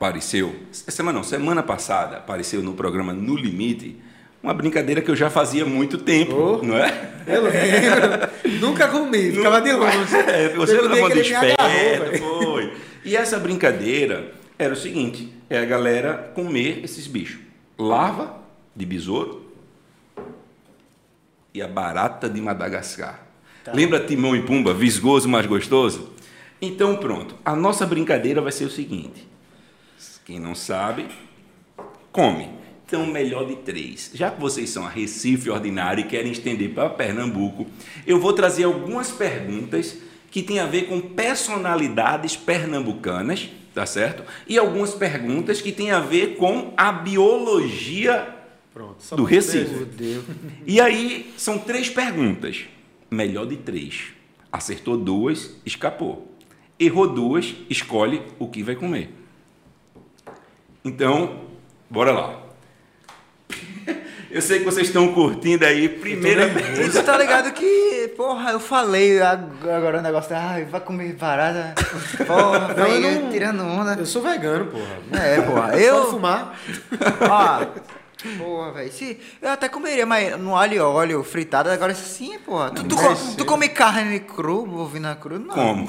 apareceu, 0.00 0.56
semana 0.72 1.18
não, 1.18 1.22
semana 1.22 1.62
passada, 1.62 2.16
apareceu 2.16 2.62
no 2.62 2.72
programa 2.72 3.12
No 3.12 3.36
Limite, 3.36 4.00
uma 4.42 4.54
brincadeira 4.54 5.02
que 5.02 5.10
eu 5.10 5.14
já 5.14 5.28
fazia 5.28 5.62
há 5.64 5.66
muito 5.66 5.98
tempo, 5.98 6.34
Oh. 6.34 6.66
não 6.66 6.78
é? 6.78 7.10
Eu 7.26 7.42
lembro. 7.42 8.30
Nunca 8.66 8.88
comi, 8.88 9.30
ficava 9.30 9.60
de 9.60 9.72
longe. 9.74 9.98
É, 10.26 10.48
você 10.54 10.80
um 10.80 10.84
era 10.86 10.94
agarrou, 10.94 11.10
esperto, 11.20 12.10
velho. 12.12 12.18
foi. 12.18 12.72
E 13.04 13.14
essa 13.14 13.38
brincadeira 13.38 14.32
era 14.58 14.72
o 14.72 14.76
seguinte: 14.76 15.30
é 15.50 15.58
a 15.58 15.66
galera 15.66 16.32
comer 16.34 16.82
esses 16.82 17.06
bichos. 17.06 17.40
Larva 17.78 18.36
de 18.74 18.86
besouro 18.86 19.52
e 21.52 21.60
a 21.60 21.68
barata 21.68 22.26
de 22.26 22.40
Madagascar. 22.40 23.20
Lembra 23.74 24.00
Timão 24.00 24.34
e 24.34 24.40
Pumba, 24.42 24.72
visgoso, 24.72 25.28
mas 25.28 25.44
gostoso? 25.44 26.10
Então 26.62 26.96
pronto, 26.96 27.34
a 27.44 27.54
nossa 27.54 27.84
brincadeira 27.84 28.40
vai 28.40 28.50
ser 28.52 28.64
o 28.64 28.70
seguinte: 28.70 29.28
quem 30.30 30.38
não 30.38 30.54
sabe, 30.54 31.06
come. 32.12 32.48
Então, 32.86 33.04
melhor 33.04 33.46
de 33.48 33.56
três. 33.56 34.12
Já 34.14 34.30
que 34.30 34.40
vocês 34.40 34.70
são 34.70 34.86
a 34.86 34.88
Recife 34.88 35.50
Ordinário 35.50 36.02
e 36.04 36.06
querem 36.06 36.30
estender 36.30 36.70
para 36.70 36.88
Pernambuco, 36.88 37.66
eu 38.06 38.20
vou 38.20 38.32
trazer 38.32 38.62
algumas 38.62 39.10
perguntas 39.10 39.96
que 40.30 40.40
têm 40.40 40.60
a 40.60 40.66
ver 40.66 40.86
com 40.86 41.00
personalidades 41.00 42.36
pernambucanas, 42.36 43.48
tá 43.74 43.84
certo? 43.84 44.22
E 44.46 44.56
algumas 44.56 44.94
perguntas 44.94 45.60
que 45.60 45.72
têm 45.72 45.90
a 45.90 45.98
ver 45.98 46.36
com 46.36 46.72
a 46.76 46.92
biologia 46.92 48.36
Pronto. 48.72 49.16
do 49.16 49.24
Recife. 49.24 49.84
ver. 49.84 50.22
E 50.64 50.80
aí 50.80 51.32
são 51.36 51.58
três 51.58 51.90
perguntas. 51.90 52.66
Melhor 53.10 53.46
de 53.46 53.56
três. 53.56 54.12
Acertou 54.52 54.96
duas, 54.96 55.56
escapou. 55.66 56.32
Errou 56.78 57.08
duas, 57.08 57.52
escolhe 57.68 58.22
o 58.38 58.46
que 58.46 58.62
vai 58.62 58.76
comer. 58.76 59.19
Então, 60.84 61.40
bora 61.88 62.12
lá. 62.12 62.34
Eu 64.30 64.40
sei 64.40 64.60
que 64.60 64.64
vocês 64.64 64.86
estão 64.86 65.12
curtindo 65.12 65.64
aí. 65.66 65.88
Primeira 65.88 66.48
pergunta. 66.48 66.84
Você 66.92 67.02
tá 67.02 67.18
ligado 67.18 67.52
que, 67.52 68.12
porra, 68.16 68.52
eu 68.52 68.60
falei 68.60 69.20
ag- 69.20 69.68
agora 69.68 69.98
o 69.98 70.02
negócio, 70.02 70.36
ai, 70.36 70.64
vai 70.66 70.80
comer 70.80 71.14
barata. 71.14 71.74
Porra, 72.24 72.72
Não, 72.74 72.86
eu 72.86 73.22
não- 73.22 73.30
tirando 73.32 73.64
onda. 73.64 73.94
Eu 73.98 74.06
sou 74.06 74.22
vegano, 74.22 74.66
porra. 74.66 75.20
É, 75.20 75.40
porra, 75.40 75.68
Pode 75.70 75.82
eu. 75.82 76.10
fumar? 76.12 76.56
Ó, 77.28 77.66
porra, 78.38 78.72
velho. 78.72 78.92
Se, 78.92 79.18
eu 79.40 79.50
até 79.50 79.68
comeria, 79.68 80.04
mas 80.06 80.38
no 80.38 80.56
alho 80.56 80.74
e 80.74 80.78
óleo, 80.80 81.22
fritado, 81.24 81.70
agora 81.70 81.94
sim, 81.94 82.38
porra. 82.38 82.70
Tu, 82.70 82.84
tu, 82.84 82.94
Não, 82.96 83.02
co- 83.02 83.10
mas- 83.10 83.34
tu 83.36 83.44
come 83.44 83.68
carne 83.68 84.20
cru, 84.20 84.66
bovina 84.66 85.14
cru? 85.16 85.38
Não. 85.38 85.54
Como? 85.54 85.86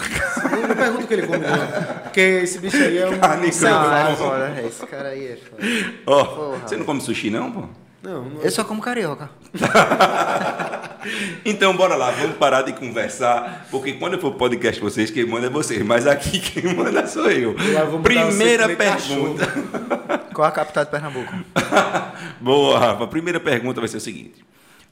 Eu 0.62 0.68
não 0.68 0.76
pergunto 0.76 1.04
o 1.04 1.08
que 1.08 1.14
ele 1.14 1.28
come, 1.28 1.40
não. 1.40 2.02
Porque 2.04 2.20
esse 2.20 2.60
bicho 2.60 2.78
aí 2.78 2.98
é 2.98 3.08
um 3.10 3.20
Carne 3.20 3.52
foda, 3.52 4.54
é, 4.58 4.66
esse 4.68 4.86
cara 4.88 5.10
aí 5.10 5.28
é 5.28 5.38
foda. 5.38 5.64
Ó, 6.08 6.24
Porra. 6.26 6.58
você 6.68 6.76
não 6.78 6.86
come 6.86 7.02
sushi 7.02 7.30
não, 7.30 7.52
pô? 7.52 7.64
Não, 8.04 8.24
não. 8.26 8.42
Eu 8.42 8.50
só 8.52 8.64
como 8.64 8.82
carioca. 8.82 9.30
Então 11.44 11.76
bora 11.76 11.96
lá, 11.96 12.12
vamos 12.12 12.38
parar 12.38 12.62
de 12.62 12.74
conversar, 12.74 13.68
porque 13.72 13.94
quando 13.94 14.14
eu 14.14 14.20
for 14.20 14.34
podcast 14.34 14.80
de 14.80 14.84
vocês, 14.90 15.10
quem 15.12 15.26
manda 15.26 15.48
é 15.48 15.50
vocês, 15.50 15.82
mas 15.84 16.06
aqui 16.08 16.40
quem 16.40 16.76
manda 16.76 17.08
sou 17.08 17.30
eu. 17.30 17.54
Botar 17.54 18.02
Primeira 18.02 18.70
pergunta. 18.76 19.48
Qual 20.34 20.48
a 20.48 20.52
capital 20.52 20.86
de 20.86 20.92
Pernambuco? 20.92 21.34
Boa, 22.40 22.80
Rafa. 22.80 23.04
A 23.04 23.08
primeira 23.08 23.40
pergunta 23.40 23.80
vai 23.80 23.88
ser 23.88 23.98
o 23.98 24.02
seguinte: 24.02 24.44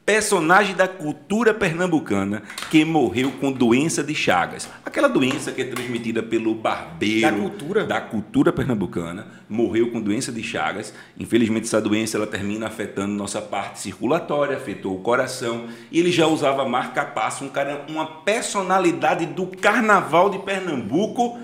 Personagem 0.06 0.76
da 0.76 0.88
cultura 0.88 1.54
pernambucana 1.54 2.42
que 2.72 2.84
morreu 2.84 3.32
com 3.34 3.52
doença 3.52 4.04
de 4.04 4.16
Chagas. 4.16 4.68
Aquela 4.84 5.08
doença 5.08 5.52
que 5.52 5.62
é 5.62 5.66
transmitida 5.66 6.24
pelo 6.24 6.56
barbeiro. 6.56 7.22
Da 7.30 7.32
cultura? 7.32 7.86
Da 7.86 8.02
cultura 8.02 8.52
pernambucana. 8.52 9.28
Morreu 9.48 9.92
com 9.92 10.02
doença 10.02 10.32
de 10.32 10.42
Chagas. 10.42 10.92
Infelizmente, 11.20 11.66
essa 11.68 11.80
doença 11.80 12.18
ela 12.18 12.26
termina 12.26 12.66
afetando 12.66 13.14
nossa 13.14 13.40
parte 13.40 13.80
circulatória, 13.82 14.58
afetou 14.58 14.96
o 14.96 15.02
coração. 15.02 15.68
E 15.92 16.00
ele 16.00 16.12
já 16.12 16.26
usava 16.26 16.68
marca-passo, 16.68 17.46
um 17.46 17.50
cara, 17.50 17.86
uma 17.88 18.08
personalidade 18.24 19.28
do 19.28 19.46
carnaval 19.46 20.32
de 20.32 20.40
Pernambuco. 20.40 21.38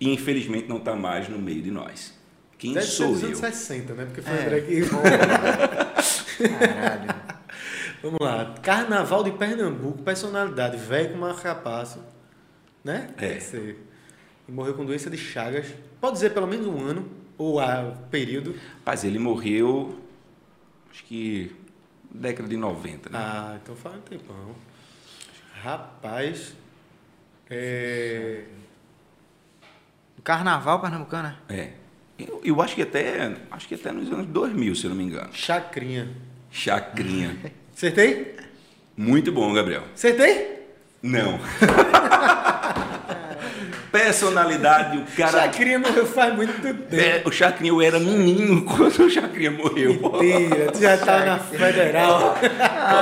E 0.00 0.10
infelizmente 0.12 0.66
não 0.68 0.78
está 0.78 0.94
mais 0.96 1.28
no 1.28 1.38
meio 1.38 1.60
de 1.60 1.70
nós. 1.70 2.14
Quem 2.58 2.72
Deve 2.72 2.86
ser 2.86 2.92
sou 2.92 3.12
dos 3.12 3.22
eu? 3.22 3.28
anos 3.28 3.38
60, 3.40 3.92
né? 3.92 4.06
Porque 4.06 4.22
foi 4.22 4.32
É. 4.32 4.42
André 4.42 4.60
que... 4.62 6.48
Caralho. 6.48 7.26
Vamos 8.06 8.20
lá. 8.20 8.54
Carnaval 8.62 9.24
de 9.24 9.32
Pernambuco, 9.32 10.00
personalidade, 10.00 10.76
velho 10.76 11.10
com 11.10 11.18
marcapasso. 11.18 12.00
Né? 12.84 13.10
É. 13.16 13.20
Tem 13.20 13.38
que 13.38 13.42
ser. 13.42 13.84
E 14.48 14.52
morreu 14.52 14.74
com 14.74 14.84
doença 14.84 15.10
de 15.10 15.18
Chagas. 15.18 15.66
Pode 16.00 16.14
dizer 16.14 16.30
pelo 16.30 16.46
menos 16.46 16.68
um 16.68 16.80
ano, 16.86 17.10
ou 17.36 17.58
a 17.58 17.96
período. 18.08 18.54
Rapaz, 18.78 19.02
ele 19.02 19.18
morreu, 19.18 19.98
acho 20.88 21.02
que 21.02 21.50
década 22.08 22.48
de 22.48 22.56
90, 22.56 23.10
né? 23.10 23.18
Ah, 23.20 23.58
então 23.60 23.74
faz 23.74 23.96
um 23.96 24.00
tempão. 24.02 24.54
Rapaz. 25.60 26.54
É. 27.50 28.44
Carnaval 30.22 30.80
pernambucano, 30.80 31.28
né? 31.28 31.36
É. 31.48 31.72
Eu, 32.16 32.40
eu 32.44 32.62
acho 32.62 32.76
que 32.76 32.82
até, 32.82 33.36
acho 33.50 33.66
que 33.66 33.74
até 33.74 33.90
nos 33.90 34.12
anos 34.12 34.26
2000, 34.26 34.76
se 34.76 34.84
eu 34.84 34.90
não 34.90 34.96
me 34.96 35.02
engano. 35.02 35.32
Chacrinha. 35.32 36.14
Chacrinha. 36.52 37.36
Acertei? 37.76 38.34
Muito 38.96 39.30
bom, 39.30 39.52
Gabriel. 39.52 39.82
Acertei? 39.94 40.64
Não. 41.02 41.38
Personalidade, 43.92 44.98
o 44.98 45.04
cara. 45.16 45.42
Chacrinha 45.42 45.78
morreu 45.78 46.06
faz 46.06 46.34
muito 46.34 46.60
tempo. 46.60 46.82
É, 46.94 47.22
o 47.24 47.30
Chacrinha, 47.32 47.70
eu 47.72 47.80
era 47.80 47.98
menino 47.98 48.62
quando 48.66 48.98
o 49.04 49.10
Chacrinha 49.10 49.50
morreu. 49.50 49.94
Mentira, 50.18 50.72
tu 50.72 50.80
já 50.80 50.96
tá 50.98 51.24
na 51.24 51.38
federal. 51.38 52.36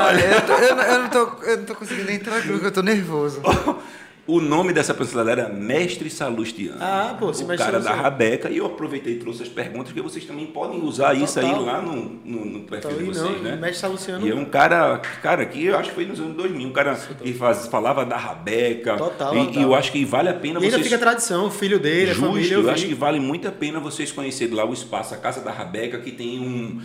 Olha, 0.06 0.20
eu, 0.24 0.40
tô- 0.42 0.52
eu 0.54 0.74
não- 0.76 0.82
eu 0.84 0.98
não 1.02 1.08
tô, 1.08 1.42
eu 1.44 1.56
não 1.58 1.64
tô 1.64 1.74
conseguindo 1.74 2.10
entrar 2.12 2.36
aqui 2.38 2.48
porque 2.48 2.66
eu 2.66 2.72
tô 2.72 2.82
nervoso. 2.82 3.40
O 4.26 4.40
nome 4.40 4.72
dessa 4.72 4.94
personalidade 4.94 5.42
era 5.42 5.52
Mestre 5.52 6.08
Salustiano. 6.08 6.78
Ah, 6.80 7.14
pô, 7.18 7.32
se 7.34 7.44
O 7.44 7.46
cara 7.56 7.78
da. 7.78 7.92
Rabeca. 7.94 8.48
E 8.48 8.56
eu 8.56 8.64
aproveitei 8.64 9.14
e 9.14 9.18
trouxe 9.18 9.42
as 9.42 9.48
perguntas, 9.50 9.88
porque 9.88 10.00
vocês 10.00 10.24
também 10.24 10.46
podem 10.46 10.80
usar 10.80 11.14
isso 11.14 11.38
aí 11.38 11.44
Total. 11.46 11.62
lá 11.64 11.82
no, 11.82 11.94
no, 12.24 12.44
no 12.46 12.60
perfil 12.60 12.90
Então, 12.90 12.98
de 13.02 13.04
vocês, 13.18 13.32
não, 13.36 13.42
né? 13.42 13.56
Mestre 13.56 13.80
Salustiano. 13.80 14.26
E 14.26 14.30
é 14.30 14.34
um 14.34 14.46
cara, 14.46 14.98
cara 15.22 15.44
que 15.44 15.66
eu 15.66 15.76
acho 15.76 15.90
que 15.90 15.94
foi 15.94 16.06
nos 16.06 16.18
anos 16.20 16.34
2000, 16.36 16.68
um 16.68 16.72
cara 16.72 16.94
que 16.94 17.34
faz, 17.34 17.66
falava 17.66 18.04
da 18.06 18.16
Rabeca. 18.16 18.96
Total, 18.96 19.36
e, 19.36 19.46
total. 19.46 19.60
e 19.60 19.62
eu 19.62 19.74
acho 19.74 19.92
que 19.92 20.04
vale 20.06 20.30
a 20.30 20.34
pena 20.34 20.58
E 20.58 20.64
ainda 20.64 20.76
vocês. 20.76 20.84
fica 20.84 20.96
a 20.96 20.98
tradição, 20.98 21.46
o 21.46 21.50
filho 21.50 21.78
dele, 21.78 22.12
a 22.12 22.14
Justo, 22.14 22.26
família. 22.30 22.54
eu, 22.54 22.62
vi. 22.62 22.70
acho 22.70 22.86
que 22.86 22.94
vale 22.94 23.20
muito 23.20 23.46
a 23.46 23.52
pena 23.52 23.78
vocês 23.78 24.10
conhecerem 24.10 24.54
lá 24.54 24.64
o 24.64 24.72
espaço, 24.72 25.12
a 25.12 25.18
Casa 25.18 25.42
da 25.42 25.50
Rabeca, 25.52 25.98
que 25.98 26.10
tem 26.10 26.38
um. 26.40 26.80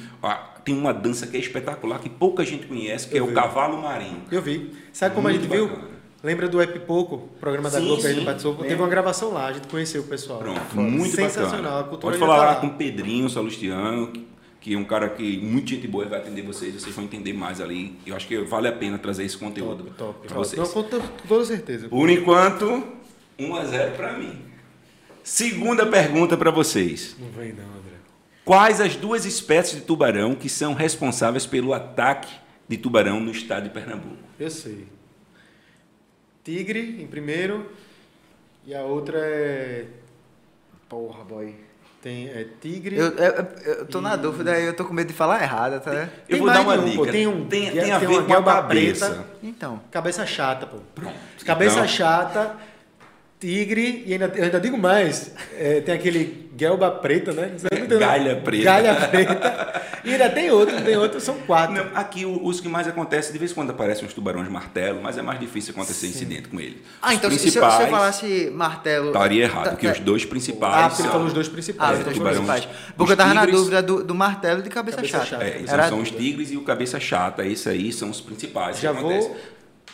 tem 0.65 0.75
uma 0.77 0.93
dança 0.93 1.25
que 1.25 1.37
é 1.37 1.39
espetacular, 1.39 1.99
que 1.99 2.09
pouca 2.09 2.43
gente 2.43 2.67
conhece, 2.67 3.07
que 3.07 3.15
Eu 3.17 3.21
é 3.23 3.27
o 3.27 3.29
vi. 3.29 3.33
Cavalo 3.35 3.81
Marinho. 3.81 4.23
Eu 4.29 4.41
vi. 4.41 4.73
Sabe 4.91 5.15
como 5.15 5.29
Muito 5.29 5.39
a 5.39 5.41
gente 5.41 5.51
viu? 5.51 5.98
Lembra 6.21 6.49
do 6.49 6.61
Epipoco, 6.61 7.29
programa 7.39 7.69
da 7.69 7.79
Sim, 7.79 7.85
Globo 7.85 8.01
sim. 8.01 8.25
participou? 8.25 8.55
Teve 8.55 8.75
uma 8.75 8.89
gravação 8.89 9.31
lá, 9.31 9.47
a 9.47 9.53
gente 9.53 9.67
conheceu 9.67 10.01
o 10.01 10.05
pessoal. 10.05 10.39
Pronto, 10.39 10.59
Foda. 10.59 10.81
muito 10.81 11.15
Sensacional. 11.15 11.51
bacana. 11.61 11.79
A 11.79 11.83
cultura 11.83 12.11
Pode 12.11 12.17
falar 12.19 12.37
tá 12.39 12.45
lá 12.45 12.55
com 12.59 12.67
o 12.67 12.73
Pedrinho 12.73 13.29
Salustiano, 13.29 14.11
que- 14.59 14.73
é 14.73 14.77
um 14.77 14.83
cara 14.83 15.07
que 15.09 15.37
muito 15.37 15.69
gente 15.69 15.87
boa 15.87 16.05
vai 16.05 16.19
atender 16.19 16.41
vocês, 16.41 16.73
vocês 16.73 16.93
vão 16.93 17.05
entender 17.05 17.31
mais 17.31 17.61
ali. 17.61 17.97
Eu 18.05 18.15
acho 18.17 18.27
que 18.27 18.37
vale 18.39 18.67
a 18.67 18.71
pena 18.73 18.97
trazer 18.97 19.23
esse 19.23 19.37
conteúdo 19.37 19.85
Top, 19.97 20.27
top. 20.27 20.33
vocês. 20.33 20.61
Não, 20.61 20.67
com 20.67 20.83
toda 21.27 21.45
certeza. 21.45 21.87
Por 21.87 22.09
enquanto, 22.09 22.83
1 23.39 23.55
a 23.55 23.63
0 23.63 23.95
para 23.95 24.17
mim. 24.17 24.37
Segunda 25.23 25.85
pergunta 25.85 26.35
para 26.35 26.51
vocês. 26.51 27.15
Não 27.17 27.29
vem 27.29 27.53
não, 27.53 27.63
André. 27.63 27.95
Quais 28.43 28.81
as 28.81 28.95
duas 28.97 29.25
espécies 29.25 29.75
de 29.79 29.85
tubarão 29.85 30.35
que 30.35 30.49
são 30.49 30.73
responsáveis 30.73 31.45
pelo 31.45 31.73
ataque 31.73 32.33
de 32.67 32.75
tubarão 32.77 33.19
no 33.21 33.31
estado 33.31 33.63
de 33.63 33.69
Pernambuco? 33.69 34.17
Eu 34.37 34.49
sei. 34.49 34.85
Tigre 36.49 36.99
em 36.99 37.05
primeiro 37.05 37.69
e 38.65 38.73
a 38.73 38.81
outra 38.81 39.19
é 39.19 39.85
Porra, 40.89 41.23
boy. 41.23 41.53
tem 42.01 42.27
é 42.27 42.47
tigre. 42.59 42.97
Eu, 42.97 43.09
eu, 43.09 43.45
eu 43.65 43.85
tô 43.85 44.01
na 44.01 44.15
dúvida 44.15 44.53
aí, 44.53 44.65
eu 44.65 44.73
tô 44.75 44.83
com 44.83 44.91
medo 44.91 45.09
de 45.09 45.13
falar 45.13 45.43
errado, 45.43 45.79
tá? 45.79 45.93
Eu 45.93 46.07
Tem 46.27 46.39
vou 46.39 46.47
dar 46.47 46.63
mais 46.63 46.79
uma 46.79 46.87
um, 46.87 46.89
dica. 46.89 47.05
pô. 47.05 47.11
Tem 47.11 47.27
um- 47.27 47.45
tem, 47.47 47.69
tem 47.71 47.81
tem 47.81 47.91
a 47.91 47.99
ver 47.99 48.07
uma 48.07 48.23
com 48.23 48.33
a 48.33 48.43
cabeça. 48.55 49.09
preta. 49.11 49.25
Então. 49.43 49.79
Cabeça 49.91 50.25
chata, 50.25 50.65
pô. 50.65 50.77
Cabeça 51.45 51.75
Então- 51.75 51.87
chata, 51.87 52.57
tigre 53.39 54.03
e 54.05 54.13
ainda, 54.13 54.31
eu 54.35 54.43
ainda 54.45 54.59
digo 54.59 54.77
mais, 54.77 55.31
é, 55.57 55.79
tem 55.81 55.95
aquele 55.95 56.49
guelba 56.57 56.91
preta, 56.91 57.31
né? 57.31 57.53
Você? 57.57 57.69
Galha 57.97 58.35
preta. 58.35 58.63
Galha 58.65 58.95
preta. 59.07 59.81
E 60.03 60.11
ainda 60.11 60.29
tem 60.29 60.51
outro, 60.51 60.81
tem 60.81 60.97
outro, 60.97 61.21
são 61.21 61.35
quatro. 61.39 61.73
Não, 61.73 61.85
aqui 61.95 62.25
o- 62.25 62.45
os 62.45 62.59
que 62.59 62.67
mais 62.67 62.85
acontecem, 62.87 63.31
de 63.31 63.37
vez 63.39 63.51
em 63.51 63.55
quando 63.55 63.69
aparecem 63.69 64.05
uns 64.05 64.13
tubarões 64.13 64.49
martelo, 64.49 65.01
mas 65.01 65.17
é 65.17 65.21
mais 65.21 65.39
difícil 65.39 65.71
acontecer 65.71 66.07
incidente 66.07 66.49
com 66.49 66.59
ele. 66.59 66.81
Ah, 67.01 67.09
Os 67.09 67.13
então 67.13 67.31
se, 67.31 67.39
se 67.39 67.45
eu, 67.57 67.71
se 67.71 67.81
eu 67.83 67.87
falasse 67.87 68.51
martelo. 68.53 69.07
Estaria 69.07 69.43
errado, 69.43 69.63
Tá- 69.63 69.69
porque 69.71 69.87
tá- 69.87 69.93
os 69.93 69.99
dois 69.99 70.23
Ah, 70.23 70.27
principais 70.27 70.85
porque 70.87 71.01
ele 71.01 71.03
são... 71.03 71.11
falou 71.11 71.27
os 71.27 71.33
dois 71.33 71.47
Ah, 71.47 71.51
principais. 71.51 71.97
os 71.99 72.03
dois 72.03 72.17
tubarões. 72.17 72.45
principais. 72.45 72.67
Porque 72.97 73.13
eu 73.13 73.17
tava 73.17 73.33
na 73.33 73.45
dúvida 73.45 73.81
do, 73.81 74.03
do 74.03 74.15
martelo 74.15 74.59
e 74.59 74.63
de 74.63 74.69
cabeça, 74.69 74.97
Cabeça 74.97 75.17
chata. 75.17 75.25
chata. 75.29 75.43
É, 75.45 75.57
esses 75.57 75.69
Era- 75.71 75.87
são 75.87 76.01
os 76.01 76.11
tigres 76.11 76.51
e 76.51 76.57
o 76.57 76.61
cabeça 76.63 76.99
chata. 76.99 77.45
Esses 77.45 77.67
aí 77.67 77.93
são 77.93 78.09
os 78.09 78.19
principais 78.19 78.79
Já 78.81 78.93
que 78.93 78.99
vou- 79.01 79.09
acontecem. 79.11 79.35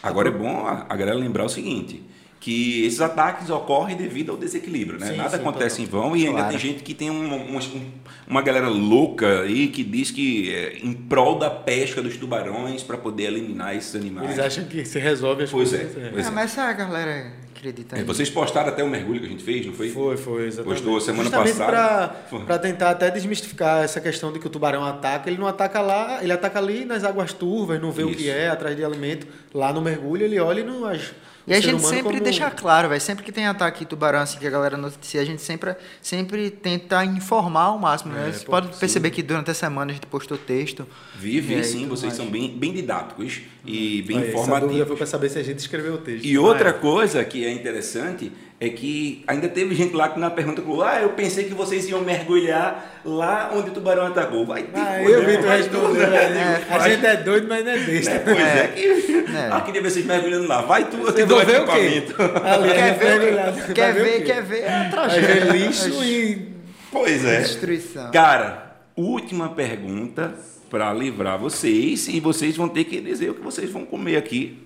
Agora 0.02 0.30
é 0.30 0.32
bom 0.32 0.66
a, 0.66 0.86
a 0.90 0.96
galera 0.96 1.18
lembrar 1.18 1.46
o 1.46 1.50
seguinte: 1.50 2.04
que 2.40 2.86
esses 2.86 3.02
ataques 3.02 3.50
ocorrem 3.50 3.96
devido 3.96 4.32
ao 4.32 4.38
desequilíbrio, 4.38 5.00
né? 5.00 5.08
Sim, 5.08 5.16
Nada 5.18 5.30
sim, 5.32 5.36
acontece 5.38 5.82
em 5.82 5.86
vão 5.86 6.16
e 6.16 6.22
ainda 6.28 6.34
Claro. 6.40 6.50
tem 6.50 6.60
gente 6.60 6.84
que 6.84 6.94
tem 6.94 7.10
um- 7.10 7.34
um- 7.34 7.58
um- 7.58 7.92
uma 8.28 8.42
galera 8.42 8.68
louca 8.70 9.42
aí 9.42 9.68
que 9.70 9.84
diz 9.84 10.12
que 10.12 10.54
é 10.54 10.78
em 10.84 10.94
prol 10.94 11.40
da 11.40 11.50
pesca 11.50 12.02
dos 12.04 12.18
tubarões 12.18 12.84
para 12.84 12.98
poder 12.98 13.24
eliminar 13.26 13.76
esses 13.76 13.96
animais. 13.96 14.28
Eles 14.30 14.40
acham 14.40 14.66
que 14.66 14.86
se 14.86 15.00
resolve 15.00 15.44
as 15.44 15.50
Pois 15.50 15.70
coisas. 15.72 15.98
é, 15.98 16.10
pois 16.10 16.28
Ah, 16.28 16.32
mas 16.32 16.52
essa 16.52 16.72
galera 16.74 17.32
acredita 17.56 17.96
É, 17.96 18.00
aí. 18.00 18.06
Vocês 18.06 18.30
postaram 18.30 18.70
até 18.70 18.84
o 18.84 18.90
mergulho 18.90 19.20
que 19.22 19.26
a 19.26 19.30
gente 19.30 19.44
fez, 19.44 19.66
não 19.66 19.74
foi? 19.74 19.90
Foi, 19.90 20.16
foi, 20.16 20.46
exatamente. 20.46 20.82
Postou 20.84 21.02
semana 21.02 21.24
Justamente 21.24 21.58
passada. 21.58 22.16
Para 22.46 22.60
tentar 22.60 22.92
até 22.92 23.10
desmistificar 23.10 23.84
essa 23.84 24.00
questão 24.00 24.32
de 24.32 24.38
que 24.38 24.46
o 24.46 24.50
tubarão 24.52 24.84
ataca. 24.86 25.28
Ele 25.32 25.40
não 25.40 25.48
ataca 25.48 25.82
lá, 25.82 26.20
ele 26.22 26.32
ataca 26.32 26.60
ali 26.60 26.86
nas 26.86 27.04
águas 27.04 27.34
turvas, 27.34 27.82
não 27.82 27.92
vê 27.92 28.04
o 28.04 28.12
que 28.12 28.22
Isso. 28.24 28.30
é, 28.30 28.50
atrás 28.50 28.76
de 28.76 28.84
alimento. 28.86 29.26
Lá 29.52 29.74
no 29.74 29.82
mergulho 29.82 30.24
ele 30.26 30.40
olha 30.40 30.60
e 30.60 30.64
não 30.64 30.86
age. 30.86 31.12
E 31.48 31.54
a 31.54 31.60
gente 31.62 31.82
sempre 31.84 32.04
como- 32.14 32.24
deixa 32.24 32.50
claro, 32.50 32.90
velho. 32.90 33.00
Sempre 33.00 33.24
que 33.24 33.32
tem 33.32 33.46
ataque 33.46 33.80
de 33.82 33.86
tubarão, 33.86 34.20
assim, 34.20 34.40
que 34.40 34.48
a 34.48 34.50
galera 34.50 34.76
noticia, 34.76 35.22
a 35.22 35.26
gente 35.26 35.42
sempre, 35.42 35.76
sempre 36.02 36.50
tenta 36.50 37.06
informar 37.06 37.66
ao 37.66 37.78
máximo, 37.78 38.14
né? 38.14 38.30
É, 38.30 38.32
Você 38.32 38.44
pô, 38.46 38.52
pode 38.52 38.74
sim. 38.74 38.80
perceber 38.80 39.12
que 39.12 39.22
durante 39.22 39.52
a 39.52 39.54
semana 39.54 39.92
a 39.92 39.94
gente 39.94 40.08
postou 40.08 40.38
texto. 40.40 40.88
Vi, 41.20 41.40
vi 41.40 41.64
sim, 41.64 41.88
vocês 41.88 42.14
mais. 42.14 42.16
são 42.16 42.26
bem, 42.28 42.50
bem 42.58 42.74
didáticos 42.74 43.42
e 43.64 44.02
bem 44.02 44.18
Essa 44.18 44.26
dúvida 44.26 44.42
informativos. 44.42 44.88
foi 44.88 44.98
para 44.98 45.06
saber 45.06 45.30
se 45.30 45.38
a 45.38 45.44
gente 45.44 45.60
escreveu 45.60 45.94
o 45.94 45.98
texto. 46.00 46.26
E 46.26 46.38
outra 46.38 46.72
Ah, 46.72 46.74
coisa 46.74 47.24
que 47.24 47.46
é 47.46 47.52
interessante 47.52 48.32
é 48.58 48.70
que 48.70 49.22
ainda 49.28 49.50
teve 49.50 49.76
gente 49.76 49.94
lá 49.94 50.08
que 50.10 50.18
na 50.20 50.30
pergunta 50.30 50.62
falou: 50.62 50.82
Ah, 50.84 51.02
eu 51.02 51.10
pensei 51.10 51.44
que 51.44 51.54
vocês 51.54 51.88
iam 51.90 52.02
mergulhar 52.02 53.02
lá 53.04 53.52
onde 53.54 53.70
o 53.70 53.74
tubarão 53.74 54.08
atacou. 54.08 54.46
Vai 54.46 54.64
ter 54.64 54.80
Ah, 54.80 55.00
coisa, 55.04 55.12
eu 55.20 55.26
vi 55.26 55.38
né? 55.38 55.64
tu 55.64 55.70
tudo, 55.70 55.94
velho. 55.94 56.10
né? 56.36 56.66
A 56.70 56.90
gente 56.90 57.06
é 57.06 57.18
doido, 57.18 57.48
mas 57.50 57.66
não 57.66 57.72
é 57.74 57.78
besta. 57.80 58.12
É, 58.12 58.20
pois 58.20 58.38
é, 58.40 58.68
que. 58.68 59.26
É. 59.36 59.50
Ah, 59.52 59.62
queria 59.62 59.82
ver 59.82 59.90
vocês 59.92 60.06
mergulhando 60.06 60.48
lá. 60.48 60.62
Vai 60.62 60.86
tu, 60.90 60.96
eu 60.98 61.14
te 61.14 61.26
dou 61.26 61.38
vai 61.38 61.46
ver 61.46 61.62
o 61.62 61.66
quê? 61.66 61.72
equipamento. 61.98 62.16
Ali, 62.46 62.70
Quer 62.70 62.98
ver, 62.98 63.74
quer 63.74 63.92
o 63.92 63.94
ver, 63.94 64.24
quer 64.24 64.42
ver 64.44 64.68
a 64.70 64.90
tragédia. 64.90 65.52
lixo 65.52 66.04
e. 66.04 66.54
Pois 66.92 67.26
é. 67.26 67.42
Destruição. 67.42 68.10
Cara, 68.12 68.78
última 68.96 69.50
pergunta 69.50 70.34
para 70.70 70.94
livrar 70.94 71.38
vocês 71.38 72.08
e 72.08 72.22
vocês 72.22 72.56
vão 72.56 72.70
ter 72.70 72.86
que 72.86 73.02
dizer 73.02 73.30
o 73.32 73.34
que 73.34 73.42
vocês 73.42 73.70
vão 73.70 73.86
comer 73.86 74.16
aqui, 74.16 74.66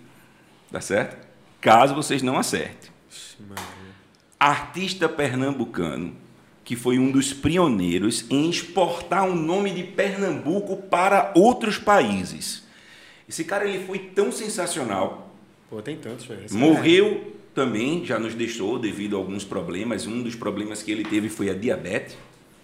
tá 0.72 0.80
certo? 0.80 1.18
Caso 1.60 1.96
vocês 1.96 2.22
não 2.22 2.38
acertem. 2.38 2.90
Artista 4.40 5.10
pernambucano 5.10 6.14
que 6.64 6.76
foi 6.76 7.00
um 7.00 7.10
dos 7.12 7.34
pioneiros 7.34 8.26
em 8.30 8.48
exportar 8.48 9.28
o 9.28 9.34
nome 9.36 9.72
de 9.72 9.84
Pernambuco 9.84 10.78
para 10.78 11.32
outros 11.36 11.80
países. 11.80 12.64
Esse 13.28 13.44
cara 13.44 13.68
ele 13.68 13.84
foi 13.86 13.98
tão 13.98 14.32
sensacional 14.32 15.34
Pô, 15.68 15.82
tem 15.82 15.98
tantos, 15.98 16.26
velho. 16.26 16.46
Morreu 16.52 17.36
também, 17.56 18.06
já 18.06 18.18
nos 18.20 18.34
deixou 18.36 18.78
devido 18.80 19.16
a 19.16 19.20
alguns 19.20 19.44
problemas. 19.44 20.06
Um 20.08 20.22
dos 20.24 20.36
problemas 20.36 20.82
que 20.84 20.92
ele 20.92 21.04
teve 21.04 21.28
foi 21.30 21.50
a 21.50 21.54
diabetes, 21.54 22.16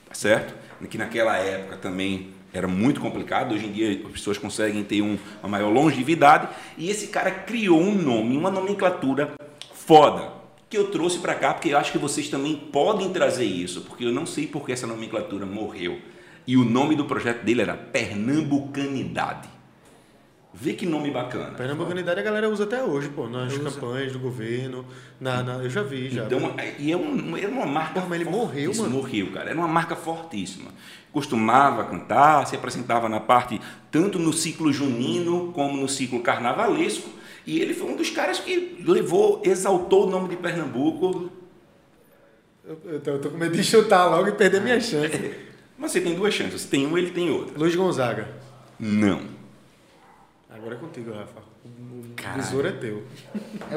tá 0.07 0.13
certo? 0.13 0.53
Que 0.87 0.97
naquela 0.97 1.37
época 1.37 1.77
também 1.77 2.29
era 2.53 2.67
muito 2.67 2.99
complicado. 3.01 3.53
Hoje 3.55 3.65
em 3.65 3.71
dia 3.71 4.01
as 4.05 4.11
pessoas 4.11 4.37
conseguem 4.37 4.83
ter 4.83 5.01
um- 5.01 5.17
uma 5.41 5.49
maior 5.49 5.69
longevidade. 5.71 6.47
E 6.77 6.89
esse 6.89 7.07
cara 7.07 7.29
criou 7.31 7.79
um 7.81 7.93
nome, 7.95 8.37
uma 8.37 8.49
nomenclatura 8.51 9.33
foda. 9.73 10.31
Que 10.69 10.77
eu 10.77 10.89
trouxe 10.89 11.19
para 11.19 11.35
cá 11.35 11.53
porque 11.53 11.69
eu 11.69 11.77
acho 11.77 11.91
que 11.91 11.97
vocês 11.97 12.27
também 12.27 12.55
podem 12.55 13.11
trazer 13.13 13.45
isso, 13.45 13.81
porque 13.81 14.03
eu 14.05 14.11
não 14.11 14.25
sei 14.25 14.47
por 14.47 14.65
que 14.65 14.71
essa 14.71 14.87
nomenclatura 14.87 15.45
morreu. 15.45 15.99
E 16.47 16.57
o 16.57 16.63
nome 16.65 16.95
do 16.95 17.05
projeto 17.05 17.43
dele 17.43 17.61
era 17.61 17.75
Pernambucanidade. 17.75 19.49
Vê 20.57 20.71
que 20.73 20.85
nome 20.85 21.11
bacana. 21.11 21.51
Pernambucanidade 21.51 22.19
a 22.19 22.23
galera 22.23 22.49
usa 22.49 22.63
até 22.63 22.81
hoje, 22.81 23.09
pô, 23.09 23.27
nas 23.27 23.57
campanhas 23.57 24.13
do 24.13 24.19
governo. 24.19 24.85
Na, 25.19 25.43
na- 25.43 25.55
eu 25.55 25.69
já 25.69 25.83
vi, 25.83 26.09
já. 26.09 26.23
Então, 26.25 26.39
e 26.79 26.91
é 26.93 26.95
um, 26.95 27.35
era 27.35 27.49
uma 27.49 27.65
marca. 27.65 27.95
Porra, 27.95 28.05
mas 28.07 28.21
ele 28.21 28.29
morreu, 28.29 28.73
mano. 28.73 28.89
Morreu, 28.89 29.31
cara. 29.31 29.49
Era 29.49 29.59
uma 29.59 29.67
marca 29.67 29.97
fortíssima. 29.97 30.71
Costumava 31.11 31.83
cantar, 31.85 32.47
se 32.47 32.55
apresentava 32.55 33.09
na 33.09 33.19
parte, 33.19 33.59
tanto 33.91 34.17
no 34.17 34.31
ciclo 34.31 34.71
junino 34.71 35.51
como 35.51 35.75
no 35.75 35.89
ciclo 35.89 36.21
carnavalesco. 36.21 37.09
E 37.45 37.61
ele 37.61 37.73
foi 37.73 37.91
um 37.91 37.95
dos 37.95 38.09
caras 38.09 38.39
que 38.39 38.83
levou, 38.85 39.41
exaltou 39.43 40.07
o 40.07 40.09
nome 40.09 40.29
de 40.29 40.35
Pernambuco. 40.35 41.29
Eu, 42.63 42.79
eu 42.85 42.99
tô, 42.99 43.11
eu 43.11 43.21
tô 43.21 43.29
com 43.29 43.37
medo 43.37 43.55
de 43.55 43.63
chutar 43.63 44.07
logo 44.07 44.27
e 44.27 44.31
perder 44.31 44.61
minha 44.61 44.79
chance. 44.79 45.35
Mas 45.77 45.91
você 45.91 46.01
tem 46.01 46.15
duas 46.15 46.33
chances. 46.33 46.65
Tem 46.65 46.87
um, 46.87 46.97
ele 46.97 47.11
tem 47.11 47.29
outra. 47.29 47.57
Luiz 47.57 47.75
Gonzaga. 47.75 48.27
Não. 48.79 49.21
Agora 50.49 50.75
é 50.75 50.77
contigo, 50.77 51.11
Rafa. 51.11 51.41
O 52.17 52.21
Caralho. 52.25 52.41
besouro 52.41 52.67
é 52.67 52.71
teu. 52.71 53.03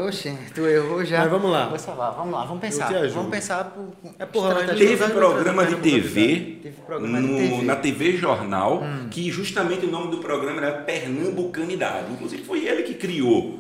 Oxê, 0.07 0.33
tu 0.55 0.61
errou 0.67 1.05
já. 1.05 1.21
Mas 1.23 1.31
vamos 1.31 1.51
lá. 1.51 1.69
Vou 1.69 1.79
salvar, 1.79 2.13
vamos 2.15 2.33
lá, 2.33 2.45
vamos 2.45 2.61
pensar. 2.61 2.87
te 2.87 2.95
ajudo. 2.95 3.15
Vamos 3.15 3.31
pensar 3.31 3.65
por. 3.65 3.89
É, 4.17 4.25
porra, 4.25 4.55
Teve 4.65 4.97
programa 5.09 5.67
de 5.67 5.75
TV, 5.77 6.59
Teve 6.63 6.77
programa 6.87 7.21
de 7.21 7.27
no- 7.27 7.37
TV. 7.37 7.63
na 7.63 7.77
TV 7.77 8.17
Jornal, 8.17 8.83
que 9.11 9.29
justamente 9.31 9.87
o 9.87 9.91
nome 9.91 10.11
do 10.13 10.19
programa 10.19 10.59
era 10.63 10.83
Pernambucanidade. 10.83 12.13
Inclusive 12.13 12.45
foi 12.45 12.65
ele 12.65 12.85
que 12.85 12.95
criou 12.95 13.59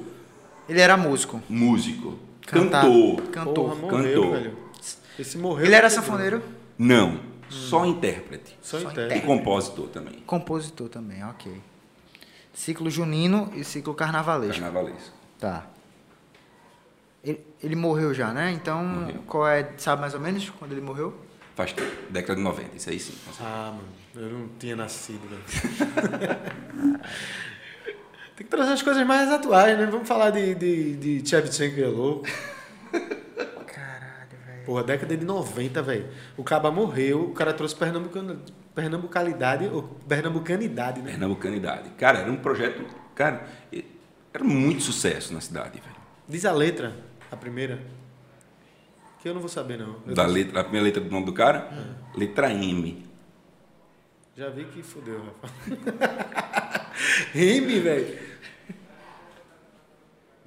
Ele 0.69 0.81
era 0.81 0.97
músico. 0.97 1.43
músico, 1.49 2.17
Cantar. 2.47 2.83
cantor. 2.85 3.23
Cantor. 3.33 3.55
Porra, 3.55 3.75
morreu, 3.75 4.23
Cantor. 4.23 4.37
velho. 4.39 4.57
Esse 5.19 5.37
morreu. 5.39 5.67
Ele 5.67 5.75
era 5.75 5.91
sanfoneiro? 5.91 6.41
Não, 6.79 7.19
só 7.49 7.85
intérprete. 7.85 8.57
Só 8.63 8.79
Só 8.79 8.91
intérprete. 8.91 9.25
E 9.25 9.27
compositor 9.27 9.89
também. 9.89 10.15
Compositor 10.25 10.89
também, 10.89 11.25
ok. 11.25 11.51
Ciclo 12.59 12.91
junino 12.91 13.53
e 13.55 13.63
ciclo 13.63 13.95
carnavalesco. 13.95 14.61
Carnavalesco. 14.61 15.13
Tá. 15.39 15.65
Ele, 17.23 17.41
ele 17.63 17.77
morreu 17.77 18.13
já, 18.13 18.33
né? 18.33 18.51
Então, 18.51 18.85
Morreu. 18.85 19.23
qual 19.29 19.47
é, 19.47 19.75
sabe 19.77 20.01
mais 20.01 20.13
ou 20.13 20.19
menos 20.19 20.51
quando 20.51 20.73
ele 20.73 20.81
morreu? 20.81 21.17
Faz 21.55 21.73
tempo. 21.73 21.89
Década 22.11 22.35
de 22.35 22.43
90, 22.43 22.77
isso 22.77 22.91
aí 22.91 22.99
sim. 22.99 23.15
Ah, 23.41 23.77
mano, 23.77 24.27
eu 24.27 24.39
não 24.39 24.49
tinha 24.59 24.75
nascido, 24.75 25.21
velho. 25.29 25.41
Tem 28.35 28.45
que 28.45 28.51
trazer 28.51 28.73
as 28.73 28.83
coisas 28.83 29.07
mais 29.07 29.31
atuais, 29.31 29.79
né? 29.79 29.87
Vamos 29.87 30.09
falar 30.09 30.31
de, 30.31 30.57
de, 30.57 30.97
de 31.21 31.29
Shevchenko 31.31 31.79
e 31.79 31.85
é 31.85 31.87
louco. 31.87 32.27
Caralho, 33.67 34.37
velho. 34.45 34.65
Porra, 34.67 34.83
década 34.83 35.17
de 35.17 35.25
90, 35.25 35.81
velho. 35.81 36.09
O 36.37 36.43
Caba 36.43 36.73
morreu, 36.73 37.23
o 37.23 37.33
cara 37.35 37.53
trouxe 37.55 37.77
pernambucano, 37.77 38.43
pernambucalidade, 38.83 39.67
ou 39.67 39.83
pernambucanidade, 40.09 41.03
né? 41.03 41.11
Pernambucanidade. 41.11 41.91
Cara, 41.99 42.21
era 42.21 42.31
um 42.31 42.37
projeto. 42.37 42.85
Cara, 43.13 43.45
era 44.33 44.45
muito 44.45 44.83
sucesso 44.83 45.35
na 45.35 45.41
cidade, 45.41 45.81
velho. 45.81 45.97
Diz 46.29 46.45
a 46.45 46.53
letra, 46.53 46.95
a 47.31 47.35
primeira. 47.37 47.81
Que 49.21 49.29
eu 49.29 49.35
não 49.35 49.41
vou 49.41 49.49
saber, 49.49 49.79
não. 49.79 49.97
Eu 50.07 50.15
Da 50.15 50.25
tô- 50.27 50.31
letra, 50.31 50.61
a 50.61 50.63
primeira 50.63 50.85
letra 50.85 51.03
do 51.03 51.11
nome 51.11 51.27
do 51.27 51.33
cara? 51.33 51.69
Letra 52.15 52.53
M. 52.53 53.05
Já 54.37 54.49
vi 54.49 54.65
que 54.67 54.81
fudeu, 54.81 55.21
Rafa. 55.25 55.53
Rime, 57.35 57.81
velho. 57.83 58.17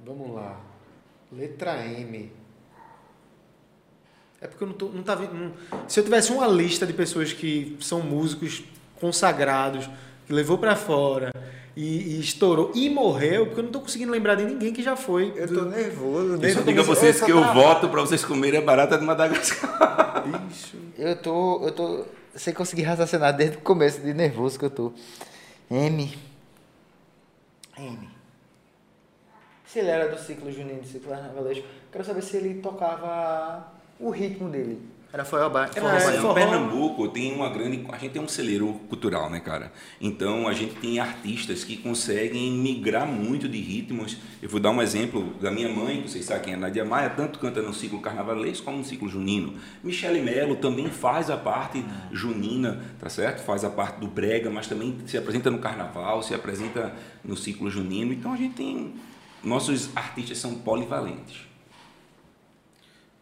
Vamos 0.00 0.34
lá. 0.34 0.58
Letra 1.30 1.86
M. 1.86 2.32
É 4.42 4.46
porque 4.48 4.64
eu 4.64 4.68
não, 4.68 4.74
tô, 4.74 4.88
não 4.88 5.02
tá 5.04 5.14
vendo. 5.14 5.32
não- 5.34 5.52
Se 5.88 6.00
eu 6.00 6.04
tivesse 6.04 6.32
uma 6.32 6.46
lista 6.48 6.84
de 6.84 6.92
pessoas 6.92 7.32
que 7.32 7.76
são 7.80 8.00
músicos 8.00 8.64
consagrados, 9.00 9.88
que 10.26 10.32
levou 10.32 10.58
pra 10.58 10.74
fora 10.76 11.30
e, 11.76 12.16
e 12.16 12.20
estourou 12.20 12.72
e 12.74 12.90
morreu, 12.90 13.46
porque 13.46 13.60
eu 13.60 13.64
não 13.64 13.70
tô 13.70 13.80
conseguindo 13.80 14.10
lembrar 14.10 14.34
de 14.34 14.44
ninguém 14.44 14.72
que 14.72 14.82
já 14.82 14.96
foi. 14.96 15.32
Eu 15.36 15.46
tô 15.46 15.64
nervoso. 15.64 16.38
Eu 16.44 16.54
só 16.54 16.60
digo 16.62 16.80
a 16.80 16.82
vocês 16.82 17.20
que 17.22 17.30
eu 17.30 17.42
voto 17.54 17.88
pra 17.88 18.00
vocês 18.00 18.24
comerem 18.24 18.58
a 18.58 18.62
barata 18.62 18.98
de 18.98 19.04
Madagascar. 19.04 20.24
Bicho. 20.26 20.76
Eu 20.98 21.16
tô, 21.22 21.64
eu 21.64 21.72
tô 21.72 22.04
sem 22.34 22.52
conseguir 22.52 22.82
raciocinar 22.82 23.36
desde 23.36 23.58
o 23.58 23.60
começo 23.60 24.00
de 24.00 24.12
nervoso 24.12 24.58
que 24.58 24.64
eu 24.64 24.70
tô. 24.70 24.92
M. 25.70 26.18
M. 27.78 28.08
Se 29.66 29.78
ele 29.78 29.88
era 29.88 30.08
do 30.08 30.18
ciclo 30.20 30.50
junino, 30.52 30.80
do 30.80 30.86
ciclo 30.86 31.10
carnavalesco, 31.10 31.64
quero 31.90 32.04
saber 32.04 32.22
se 32.22 32.36
ele 32.36 32.54
tocava 32.60 33.72
o 33.98 34.10
ritmo 34.10 34.48
dele. 34.48 34.78
Era 35.14 35.26
forró 35.26 35.50
ba- 35.50 35.64
Era, 35.64 35.72
forró 35.74 35.92
baiano. 35.92 36.16
Em 36.16 36.20
forró. 36.22 36.32
Pernambuco 36.32 37.08
tem 37.08 37.34
uma 37.34 37.50
grande. 37.50 37.84
A 37.92 37.98
gente 37.98 38.12
tem 38.12 38.22
um 38.22 38.26
celeiro 38.26 38.72
cultural, 38.88 39.28
né, 39.28 39.40
cara? 39.40 39.70
Então 40.00 40.48
a 40.48 40.54
gente 40.54 40.74
tem 40.76 40.98
artistas 41.00 41.62
que 41.64 41.76
conseguem 41.76 42.50
migrar 42.52 43.06
muito 43.06 43.46
de 43.46 43.58
ritmos. 43.60 44.16
Eu 44.40 44.48
vou 44.48 44.58
dar 44.58 44.70
um 44.70 44.80
exemplo 44.80 45.34
da 45.38 45.50
minha 45.50 45.68
mãe, 45.68 46.00
que 46.00 46.08
vocês 46.10 46.24
sabem 46.24 46.42
quem 46.44 46.54
é 46.54 46.56
Nadia 46.56 46.82
Maia, 46.82 47.10
tanto 47.10 47.38
canta 47.38 47.60
no 47.60 47.74
ciclo 47.74 48.00
carnavalesco 48.00 48.64
como 48.64 48.78
no 48.78 48.84
ciclo 48.84 49.06
junino. 49.06 49.52
Michele 49.84 50.22
Melo 50.22 50.56
também 50.56 50.88
faz 50.88 51.28
a 51.28 51.36
parte 51.36 51.84
junina, 52.10 52.80
tá 52.98 53.10
certo? 53.10 53.42
Faz 53.44 53.64
a 53.64 53.68
parte 53.70 54.00
do 54.00 54.06
brega, 54.06 54.48
mas 54.48 54.66
também 54.66 54.96
se 55.06 55.18
apresenta 55.18 55.50
no 55.50 55.58
carnaval, 55.58 56.22
se 56.22 56.32
apresenta 56.34 56.90
no 57.22 57.36
ciclo 57.36 57.70
junino. 57.70 58.14
Então 58.14 58.32
a 58.32 58.36
gente 58.38 58.54
tem. 58.54 58.94
Nossos 59.44 59.90
artistas 59.94 60.38
são 60.38 60.54
polivalentes. 60.54 61.51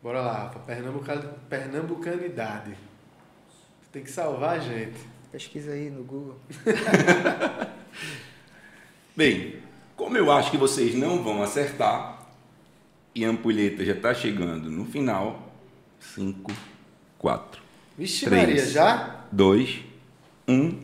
Bora 0.02 0.20
lá, 0.22 0.44
Rafa. 0.44 0.59
Pernambuca, 0.60 1.16
Pernambucanidade. 1.48 2.74
Tem 3.93 4.02
que 4.02 4.10
salvar 4.10 4.56
a 4.56 4.59
gente. 4.59 4.98
Pesquisa 5.31 5.72
aí 5.72 5.90
no 5.90 6.02
Google. 6.02 6.39
Bem, 9.14 9.56
como 9.97 10.16
eu 10.16 10.32
acho 10.32 10.51
que 10.51 10.56
vocês 10.56 10.94
não 10.94 11.22
vão 11.22 11.43
acertar, 11.43 12.27
e 13.14 13.24
a 13.24 13.28
ampulheta 13.28 13.85
já 13.85 13.93
está 13.93 14.14
chegando 14.14 14.70
no 14.70 14.85
final. 14.85 15.52
5, 16.14 16.51
4, 17.18 17.60
Vixe, 17.98 18.24
Três. 18.24 18.40
Maria, 18.43 18.66
já? 18.66 19.24
2, 19.31 19.81
1. 20.48 20.81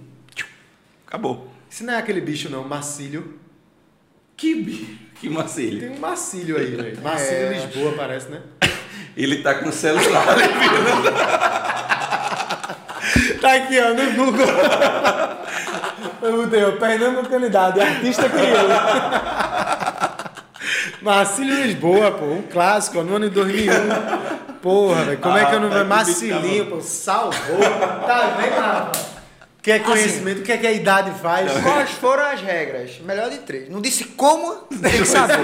Acabou. 1.07 1.51
Isso 1.71 1.85
não 1.85 1.95
é 1.95 1.97
aquele 1.97 2.21
bicho, 2.21 2.51
não, 2.51 2.69
macilho. 2.69 3.39
Que 4.37 4.55
bicho, 4.57 4.99
que 5.19 5.31
macilho. 5.31 5.81
Tem 5.81 5.97
um 5.97 5.99
macilho 6.01 6.59
aí, 6.59 6.77
velho. 6.77 7.03
Macilho 7.03 7.37
É. 7.39 7.65
Lisboa, 7.67 7.95
parece, 7.97 8.29
né? 8.29 8.43
Ele 9.17 9.37
tá 9.43 9.55
com 9.55 9.69
o 9.69 9.73
celular. 9.73 10.25
Tá 13.41 13.55
aqui, 13.55 13.79
ó, 13.79 13.95
no 13.95 14.13
Google. 14.13 14.47
Eu 16.23 16.43
botei, 16.43 16.65
ó, 16.65 16.73
Fernando 16.73 17.29
Canidade, 17.29 17.81
artista 17.81 18.29
crioulo. 18.29 18.57
Macílio 21.01 21.63
Lisboa, 21.63 22.11
pô, 22.13 22.25
um 22.27 22.43
clássico, 22.43 22.99
ó, 22.99 23.03
no 23.05 23.17
ano 23.17 23.29
de 23.29 23.35
2001. 23.37 23.75
Porra, 24.61 25.05
velho, 25.05 25.19
como 25.19 25.39
é 25.39 25.45
que 25.45 25.55
eu 25.55 25.61
não 25.61 25.69
Ah, 25.69 25.71
vejo? 25.71 25.85
tá 25.85 25.85
que 25.85 25.89
Macilinho, 26.11 26.67
pô, 26.67 26.81
salvou. 26.81 27.59
Tá 28.07 28.37
vendo, 28.41 28.57
Rafa? 28.61 29.01
O 29.61 29.63
que 29.63 29.71
é 29.71 29.79
conhecimento, 29.79 30.41
o 30.41 30.43
que 30.43 30.53
é 30.53 30.57
que 30.57 30.67
a 30.67 30.73
idade 30.73 31.13
faz? 31.21 31.53
Quais 31.63 31.91
foram 31.93 32.25
as 32.25 32.41
regras? 32.41 32.99
Melhor 33.01 33.31
de 33.31 33.39
três. 33.39 33.69
Não 33.69 33.81
disse 33.81 34.05
como, 34.05 34.55
tem 34.83 34.93
que 34.93 35.05
saber. 35.05 35.39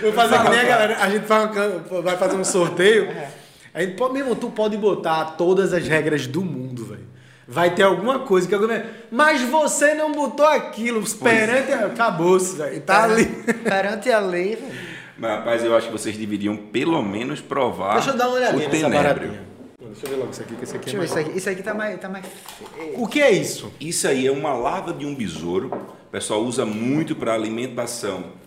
Vou 0.00 0.12
fazer 0.12 0.38
que 0.42 0.48
nem 0.50 0.60
a 0.60 0.64
galera, 0.64 0.96
a 0.98 1.10
gente 1.10 1.24
vai 1.26 2.16
fazer 2.16 2.36
um 2.36 2.44
sorteio. 2.44 3.08
A 3.72 3.80
gente 3.82 3.94
pode, 3.94 4.12
meu 4.12 4.22
irmão, 4.22 4.34
tu 4.34 4.50
pode 4.50 4.76
botar 4.76 5.36
todas 5.36 5.72
as 5.72 5.86
regras 5.86 6.26
do 6.26 6.42
mundo, 6.42 6.84
velho. 6.86 7.08
Vai 7.46 7.74
ter 7.74 7.82
alguma 7.82 8.20
coisa 8.20 8.46
que 8.46 8.54
alguém 8.54 8.68
vai. 8.68 8.86
Mas 9.10 9.42
você 9.42 9.94
não 9.94 10.12
botou 10.12 10.46
aquilo. 10.46 11.02
Perante. 11.16 11.72
Acabou-se, 11.72 12.56
velho. 12.56 12.80
Tá 12.80 13.04
ali. 13.04 13.24
Perante 13.24 14.10
a 14.10 14.20
lei, 14.20 14.56
velho. 14.56 14.72
Mas, 15.18 15.30
rapaz, 15.32 15.64
eu 15.64 15.76
acho 15.76 15.86
que 15.86 15.92
vocês 15.92 16.16
deveriam 16.16 16.56
pelo 16.56 17.02
menos 17.02 17.42
provar 17.42 17.94
Deixa 17.94 18.10
eu 18.10 18.16
dar 18.16 18.28
uma 18.28 18.36
olhadinha 18.36 18.86
o 18.86 18.90
baratinha. 18.90 19.40
Deixa 19.78 20.06
eu 20.06 20.10
ver 20.10 20.16
logo 20.16 20.30
isso 20.30 20.42
aqui, 20.42 20.54
que 20.54 20.64
esse 20.64 20.76
aqui 20.76 20.84
Deixa 20.86 20.96
é 20.96 21.00
eu 21.00 21.08
ver, 21.08 21.08
mais... 21.08 21.10
isso 21.10 21.28
aqui, 21.28 21.38
isso 21.38 21.50
aqui 21.50 21.62
tá 21.62 21.74
mais, 21.74 22.00
tá 22.00 22.08
mais 22.08 22.24
feio. 22.24 23.02
O 23.02 23.06
que 23.06 23.20
é 23.20 23.30
isso? 23.30 23.70
Isso 23.78 24.08
aí 24.08 24.26
é 24.26 24.32
uma 24.32 24.54
larva 24.54 24.94
de 24.94 25.04
um 25.04 25.14
besouro. 25.14 25.66
O 26.06 26.10
pessoal 26.10 26.42
usa 26.42 26.64
muito 26.64 27.14
para 27.14 27.34
alimentação 27.34 28.39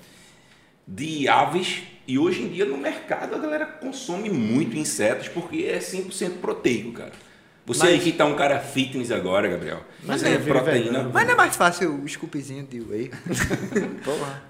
de 0.87 1.27
aves. 1.27 1.83
E 2.07 2.19
hoje 2.19 2.41
em 2.43 2.49
dia 2.49 2.65
no 2.65 2.77
mercado 2.77 3.33
a 3.35 3.37
galera 3.37 3.65
consome 3.65 4.29
muito 4.29 4.75
insetos 4.77 5.29
porque 5.29 5.63
é 5.65 5.79
100% 5.79 6.39
proteico, 6.41 6.91
cara. 6.91 7.11
Você 7.65 7.79
Mas- 7.85 7.93
aí 7.93 7.99
que 8.01 8.11
tá 8.11 8.25
um 8.25 8.35
cara 8.35 8.59
fitness 8.59 9.09
agora, 9.09 9.47
Gabriel. 9.47 9.79
Mas 10.03 10.21
é 10.21 10.33
é 10.33 10.37
proteína. 10.37 10.83
vegano. 10.91 11.11
Mas 11.13 11.25
não 11.25 11.33
é 11.33 11.37
mais 11.37 11.55
fácil 11.55 11.95
o 12.03 12.07
scoopzinho 12.09 12.65
de 12.65 12.81
whey? 12.81 13.09
Porra. 14.03 14.43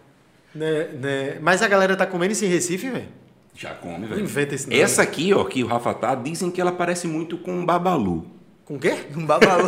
Né, 0.55 0.83
né, 0.99 1.37
Mas 1.41 1.61
a 1.61 1.67
galera 1.67 1.95
tá 1.95 2.05
comendo 2.07 2.31
isso 2.33 2.45
em 2.45 2.47
Recife, 2.47 2.89
velho? 2.89 3.07
Já 3.55 3.73
come, 3.75 3.99
Não 3.99 4.07
velho. 4.07 4.21
inventa 4.21 4.55
esse 4.55 4.67
nome. 4.67 4.79
Essa 4.81 5.03
aqui, 5.03 5.31
ó, 5.33 5.43
que 5.43 5.63
o 5.63 5.67
Rafa 5.67 5.93
tá, 5.93 6.15
dizem 6.15 6.49
que 6.49 6.59
ela 6.59 6.71
parece 6.71 7.05
muito 7.07 7.37
com 7.37 7.51
um 7.53 7.65
babalu. 7.65 8.25
Com 8.65 8.75
o 8.75 8.79
quê? 8.79 8.95
Um 9.15 9.25
babalu. 9.27 9.65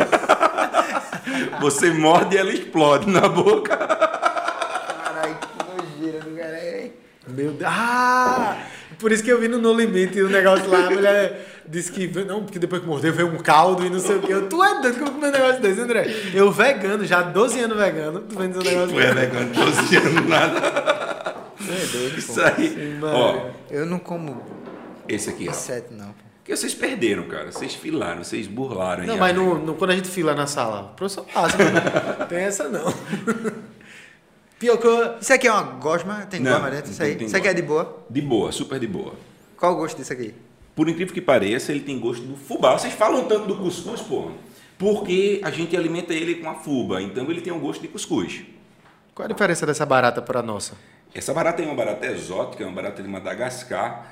Você 1.60 1.90
morde 1.92 2.34
e 2.34 2.38
ela 2.38 2.52
explode 2.52 3.08
na 3.10 3.28
boca. 3.28 3.76
Caralho, 3.76 5.36
que 5.36 6.00
nojeira 6.02 6.20
do 6.20 6.36
cara. 6.36 6.56
é. 6.56 6.90
Meu 7.36 7.52
Deus. 7.52 7.62
Ah! 7.70 8.56
Por 8.98 9.12
isso 9.12 9.22
que 9.22 9.30
eu 9.30 9.38
vi 9.38 9.46
no 9.48 9.58
No 9.58 9.74
Limite 9.74 10.20
o 10.22 10.28
negócio 10.30 10.68
lá, 10.70 10.86
a 10.86 10.90
mulher 10.90 11.62
disse 11.68 11.92
que. 11.92 12.06
Não, 12.24 12.42
porque 12.44 12.58
depois 12.58 12.80
que 12.80 12.88
mordeu 12.88 13.12
veio 13.12 13.28
um 13.28 13.36
caldo 13.38 13.84
e 13.84 13.90
não 13.90 13.98
sei 14.00 14.16
o 14.16 14.20
quê. 14.22 14.32
Eu, 14.32 14.48
tu 14.48 14.62
é 14.64 14.80
doido 14.80 14.94
que 14.96 15.00
eu 15.02 15.06
vou 15.06 15.14
comer 15.14 15.28
um 15.28 15.32
negócio 15.32 15.60
desse, 15.60 15.80
André? 15.80 16.06
Eu 16.32 16.50
vegano, 16.50 17.04
já 17.04 17.18
há 17.18 17.22
12 17.22 17.60
anos 17.60 17.76
vegano, 17.76 18.20
tu 18.20 18.38
vendo 18.38 18.58
um 18.58 18.62
negócio 18.62 18.88
Foi 18.94 19.06
vegano, 19.12 19.52
12 19.52 19.96
anos 19.96 20.28
nada. 20.28 20.58
É 21.60 21.86
doido, 21.92 22.18
Isso 22.18 22.40
aí. 22.40 22.98
Ó, 23.02 23.46
Eu 23.70 23.84
não 23.86 23.98
como 23.98 24.40
esse 25.08 25.28
aqui, 25.30 25.46
ó. 25.48 25.50
inseto, 25.50 25.92
não. 25.92 26.14
Porque 26.38 26.56
vocês 26.56 26.74
perderam, 26.74 27.24
cara. 27.24 27.50
Vocês 27.50 27.74
filaram, 27.74 28.22
vocês 28.22 28.46
burlaram. 28.46 29.04
Não, 29.04 29.16
mas 29.16 29.34
no, 29.34 29.58
no- 29.58 29.74
quando 29.74 29.90
a 29.90 29.96
gente 29.96 30.08
fila 30.08 30.32
na 30.32 30.46
sala, 30.46 30.92
o 30.92 30.96
professor 30.96 31.24
passa. 31.34 31.56
não 32.20 32.26
tem 32.28 32.38
essa 32.38 32.68
não. 32.68 32.84
Pior 34.58 34.78
que 34.78 34.86
eu. 34.86 35.18
Isso 35.20 35.32
aqui 35.32 35.46
é 35.46 35.52
uma 35.52 35.62
gosma? 35.62 36.26
Tem 36.26 36.40
Não, 36.40 36.52
gosma 36.52 36.70
dentro? 36.70 36.90
Isso 36.90 37.02
aí. 37.02 37.10
tem- 37.10 37.18
tem 37.18 37.26
Isso 37.26 37.36
aqui 37.36 37.48
é 37.48 37.54
de 37.54 37.62
boa? 37.62 38.04
De 38.08 38.20
boa, 38.22 38.50
super 38.52 38.78
de 38.80 38.86
boa. 38.86 39.14
Qual 39.56 39.72
o 39.72 39.76
gosto 39.76 39.96
disso 39.98 40.12
aqui? 40.12 40.34
Por 40.74 40.88
incrível 40.88 41.12
que 41.14 41.20
pareça, 41.20 41.72
ele 41.72 41.80
tem 41.80 41.98
gosto 41.98 42.22
do 42.24 42.36
fubá. 42.36 42.78
Vocês 42.78 42.92
falam 42.94 43.24
tanto 43.26 43.46
do 43.46 43.56
cuscuz, 43.56 44.00
pô, 44.02 44.30
porque 44.78 45.40
a 45.42 45.50
gente 45.50 45.76
alimenta 45.76 46.12
ele 46.14 46.36
com 46.36 46.48
a 46.50 46.54
fuba, 46.54 47.00
então 47.02 47.30
ele 47.30 47.40
tem 47.40 47.52
um 47.52 47.58
gosto 47.60 47.80
de 47.80 47.88
cuscuz. 47.88 48.44
Qual 49.14 49.24
a 49.26 49.32
diferença 49.32 49.64
dessa 49.64 49.86
barata 49.86 50.20
para 50.20 50.40
a 50.40 50.42
nossa? 50.42 50.74
Essa 51.14 51.32
barata 51.32 51.62
é 51.62 51.64
uma 51.66 51.74
barata 51.74 52.06
exótica, 52.06 52.62
é 52.62 52.66
uma 52.66 52.74
barata 52.74 53.02
de 53.02 53.08
Madagascar. 53.08 54.06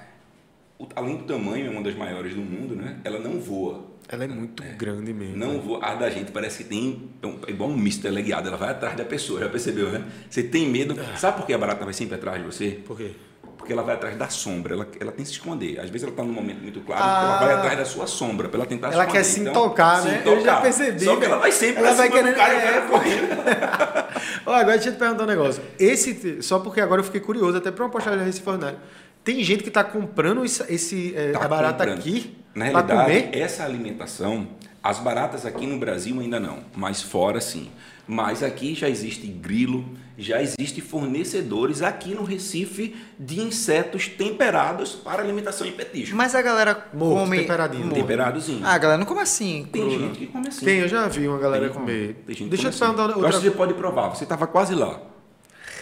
O- 0.78 0.88
além 0.96 1.18
do 1.18 1.24
tamanho, 1.24 1.66
é 1.66 1.70
uma 1.70 1.82
das 1.82 1.94
maiores 1.94 2.34
do 2.34 2.40
mundo, 2.40 2.74
né? 2.74 2.98
Ela 3.04 3.18
não 3.18 3.38
voa. 3.38 3.84
Ela 4.08 4.24
é 4.24 4.28
muito 4.28 4.62
grande 4.76 5.12
mesmo. 5.12 5.36
Não 5.36 5.60
voa. 5.60 5.80
A 5.84 5.94
da 5.94 6.10
gente 6.10 6.30
parece 6.30 6.62
que 6.62 6.68
tem. 6.68 7.10
É 7.22 7.26
é 7.48 7.50
igual 7.50 7.70
um 7.70 7.76
misto 7.76 8.02
teleguiado, 8.02 8.48
ela 8.48 8.56
vai 8.56 8.70
atrás 8.70 8.96
da 8.96 9.04
pessoa, 9.04 9.40
já 9.40 9.48
percebeu, 9.48 9.90
né? 9.90 10.04
Você 10.28 10.42
tem 10.42 10.68
medo. 10.68 10.94
Sabe 11.16 11.38
por 11.38 11.46
que 11.46 11.52
a 11.54 11.58
barata 11.58 11.84
vai 11.84 11.94
sempre 11.94 12.14
atrás 12.16 12.38
de 12.38 12.44
você? 12.46 12.70
Por 12.86 12.96
quê? 12.96 13.12
Porque 13.56 13.72
ela 13.72 13.82
vai 13.82 13.94
atrás 13.94 14.14
da 14.18 14.28
sombra, 14.28 14.74
ela, 14.74 14.86
ela 15.00 15.10
tem 15.10 15.22
que 15.24 15.30
se 15.30 15.32
esconder. 15.38 15.78
Às 15.80 15.88
vezes 15.88 16.02
ela 16.02 16.10
está 16.12 16.22
num 16.22 16.34
momento 16.34 16.60
muito 16.60 16.80
claro, 16.80 17.02
Ah. 17.02 17.38
ela 17.40 17.46
vai 17.46 17.54
atrás 17.54 17.78
da 17.78 17.84
sua 17.86 18.06
sombra 18.06 18.46
para 18.50 18.58
ela 18.58 18.66
tentar 18.66 18.92
Ela 18.92 19.06
se 19.06 19.10
quer 19.12 19.20
esconder. 19.22 19.44
se 19.44 19.50
Então, 19.50 19.68
tocar, 19.70 20.02
se 20.02 20.08
né? 20.08 20.22
Eu 20.22 20.34
já 20.34 20.38
tocar. 20.40 20.62
percebi, 20.62 21.04
Só 21.04 21.14
que 21.14 21.20
velho. 21.20 21.32
ela 21.32 21.40
vai 21.40 21.52
sempre 21.52 21.82
Ela 21.82 21.94
vai 21.94 22.10
querendo- 22.10 22.34
cara 22.36 22.54
é, 22.54 22.60
cara. 22.60 24.08
Ó, 24.44 24.52
agora 24.52 24.74
deixa 24.76 24.90
eu 24.90 24.92
te 24.92 24.98
perguntar 24.98 25.22
um 25.24 25.26
negócio. 25.26 25.62
Esse, 25.78 26.42
só 26.42 26.58
porque 26.58 26.80
agora 26.82 27.00
eu 27.00 27.04
fiquei 27.04 27.20
curioso, 27.22 27.56
até 27.56 27.70
para 27.70 27.84
uma 27.84 27.90
postagem 27.90 28.18
da 28.18 28.24
Recife 28.26 28.46
Ordinário. 28.48 28.78
Tem 29.22 29.42
gente 29.42 29.62
que 29.62 29.70
tá 29.70 29.82
comprando 29.82 30.44
esse, 30.44 30.62
esse, 30.70 31.14
é, 31.16 31.32
Tá 31.32 31.44
a 31.44 31.48
barata 31.48 31.78
comprando. 31.86 31.98
aqui 32.00 32.36
Na 32.54 32.66
realidade, 32.66 33.28
essa 33.32 33.64
alimentação, 33.64 34.46
as 34.82 34.98
baratas 34.98 35.44
aqui 35.44 35.66
no 35.66 35.78
Brasil 35.78 36.20
ainda 36.20 36.38
não, 36.38 36.58
mas 36.76 37.02
fora 37.02 37.40
sim. 37.40 37.68
Mas 38.06 38.42
aqui 38.42 38.74
já 38.74 38.88
existe 38.88 39.26
grilo, 39.26 39.82
já 40.18 40.42
existe 40.42 40.82
fornecedores 40.82 41.80
aqui 41.80 42.14
no 42.14 42.22
Recife 42.22 42.94
de 43.18 43.40
insetos 43.40 44.06
temperados 44.08 44.92
para 44.92 45.22
alimentação 45.22 45.66
em 45.66 45.72
petisco. 45.72 46.14
Mas 46.14 46.34
a 46.34 46.42
galera 46.42 46.86
Morto, 46.92 47.20
come... 47.20 47.38
temperadinho. 47.38 47.84
morto. 47.86 47.94
Temperadozinho. 47.96 48.60
Ah, 48.62 48.74
a 48.74 48.78
galera 48.78 48.98
não 48.98 49.06
come 49.06 49.20
assim. 49.22 49.66
Tem 49.72 49.80
cru, 49.82 49.90
gente 49.90 50.18
que 50.18 50.26
come 50.26 50.48
assim. 50.48 50.64
Tem, 50.66 50.80
eu 50.80 50.88
já 50.88 51.08
vi 51.08 51.26
uma 51.26 51.38
galera 51.38 51.64
Tem, 51.64 51.72
comer. 51.74 52.22
tem 52.26 52.36
gente 52.36 52.44
que 52.44 52.50
Deixa 52.50 52.68
eu 52.68 52.70
te 52.72 52.78
come 52.78 52.90
assim. 52.90 52.96
perguntar 52.96 53.02
Eu 53.04 53.16
outra 53.16 53.28
acho 53.30 53.38
que 53.40 53.44
você 53.50 53.56
pode 53.56 53.74
provar, 53.74 54.08
você 54.10 54.24
estava 54.24 54.46
quase 54.46 54.74
lá. 54.74 55.00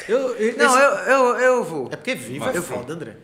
Eu, 0.08 0.18
eu- 0.36 0.56
Não, 0.56 0.66
esse- 0.78 1.10
eu, 1.10 1.12
eu, 1.18 1.36
eu 1.40 1.64
vou. 1.64 1.88
É 1.90 1.96
porque 1.96 2.14
viva 2.14 2.50
é 2.52 2.56
eu 2.56 2.62
foda, 2.62 2.92
André. 2.94 3.16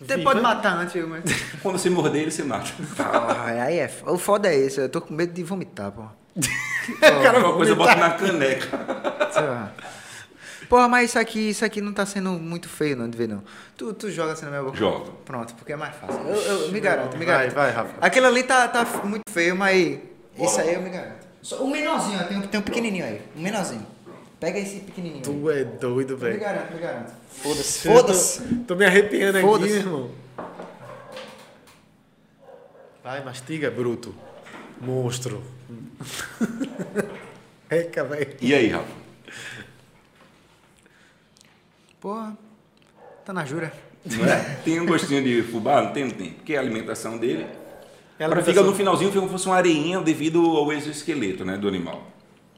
Você 0.00 0.18
pode 0.18 0.40
matar 0.40 0.76
antes, 0.76 1.02
mas... 1.06 1.22
Quando 1.62 1.78
você 1.78 1.88
morder 1.88 2.22
ele, 2.22 2.30
você 2.30 2.42
mata. 2.42 2.70
Porra, 2.96 3.44
aí 3.62 3.78
é... 3.78 3.84
f- 3.84 4.02
O 4.06 4.18
foda 4.18 4.48
é 4.48 4.56
esse, 4.56 4.80
eu 4.80 4.88
tô 4.88 5.00
com 5.00 5.14
medo 5.14 5.32
de 5.32 5.42
vomitar, 5.42 5.90
pô. 5.92 6.02
Cara, 7.00 7.38
Uma 7.38 7.54
coisa 7.54 7.74
bota 7.74 7.94
na 7.94 8.10
caneca. 8.10 8.66
Sei 9.32 9.42
lá. 9.42 9.72
Porra, 10.68 10.88
mas 10.88 11.10
isso 11.10 11.18
aqui, 11.18 11.50
isso 11.50 11.64
aqui 11.64 11.80
não 11.80 11.92
tá 11.92 12.04
sendo 12.04 12.30
muito 12.32 12.68
feio 12.68 12.96
não, 12.96 13.08
de 13.08 13.16
ver 13.16 13.28
não. 13.28 13.42
Tu, 13.76 13.92
tu 13.94 14.10
joga 14.10 14.32
assim 14.32 14.44
na 14.46 14.50
minha 14.50 14.62
boca? 14.62 14.76
Joga. 14.76 15.10
Pronto, 15.24 15.54
porque 15.54 15.72
é 15.72 15.76
mais 15.76 15.94
fácil. 15.94 16.20
Eu, 16.26 16.34
eu 16.36 16.72
me 16.72 16.80
garanto, 16.80 17.16
me 17.16 17.24
Vai, 17.24 17.36
garanto. 17.36 17.54
vai, 17.54 17.70
Rafa. 17.70 17.94
Aquele 18.00 18.26
ali 18.26 18.42
tá, 18.42 18.66
tá 18.68 18.84
muito 19.04 19.30
feio, 19.30 19.54
mas 19.56 19.98
esse 20.38 20.60
aí 20.60 20.74
eu 20.74 20.82
me 20.82 20.90
garanto. 20.90 21.24
Só 21.42 21.62
um 21.62 21.70
menorzinho, 21.70 22.18
ó, 22.20 22.24
tem, 22.24 22.38
um- 22.38 22.42
tem 22.42 22.58
um 22.60 22.62
pequenininho 22.62 23.04
aí. 23.04 23.20
Um 23.36 23.42
menorzinho. 23.42 23.86
Pega 24.44 24.58
esse 24.58 24.80
pequenininho 24.80 25.16
aí. 25.16 25.22
Tu 25.22 25.50
é 25.50 25.64
doido, 25.64 26.10
Eu 26.12 26.16
me 26.18 26.22
velho. 26.24 26.38
garanto, 26.38 26.74
me 26.74 26.78
garanto. 26.78 27.12
Foda-se. 27.30 27.88
Foda-se. 27.88 28.42
Tô, 28.42 28.64
tô 28.66 28.76
me 28.76 28.84
arrepiando 28.84 29.38
aqui, 29.38 29.46
Foda-se. 29.46 29.72
irmão. 29.72 30.10
Vai, 33.02 33.24
mastiga, 33.24 33.70
bruto. 33.70 34.14
Monstro. 34.82 35.42
Eca, 37.70 38.04
velho. 38.04 38.36
E 38.38 38.52
aí, 38.54 38.68
Rafa? 38.68 38.92
Porra, 41.98 42.36
tá 43.24 43.32
na 43.32 43.46
jura. 43.46 43.72
Não 44.04 44.26
é? 44.26 44.58
Tem 44.62 44.78
um 44.78 44.84
gostinho 44.84 45.24
de 45.24 45.42
fubá? 45.42 45.80
Não 45.80 45.92
tem? 45.94 46.04
Não 46.04 46.10
tem. 46.10 46.32
Porque 46.32 46.54
a 46.54 46.60
alimentação 46.60 47.16
dele. 47.16 47.44
É 48.18 48.24
Agora 48.24 48.40
alimentação- 48.40 48.44
fica 48.52 48.62
no 48.62 48.74
finalzinho 48.74 49.10
como 49.10 49.24
se 49.26 49.32
fosse 49.32 49.46
uma 49.46 49.56
areinha 49.56 50.02
devido 50.02 50.38
ao 50.54 50.70
exoesqueleto 50.70 51.46
né, 51.46 51.56
do 51.56 51.66
animal. 51.66 52.06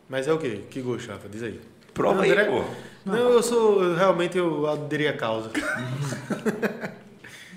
Mas 0.09 0.27
é 0.27 0.33
o 0.33 0.39
quê? 0.39 0.63
Que 0.69 0.81
gosto, 0.81 1.09
Rafa? 1.13 1.29
Diz 1.29 1.45
aí. 1.45 1.61
Prova 1.97 2.23
aí, 2.23 2.31
André- 2.31 2.45
pô. 2.45 2.63
Não, 3.05 3.17
eu 3.17 3.43
sou. 3.43 3.83
eu 3.83 3.97
realmente 3.97 4.37
eu 4.37 4.67
aderi 4.69 5.09
a 5.09 5.17
causa. 5.17 5.51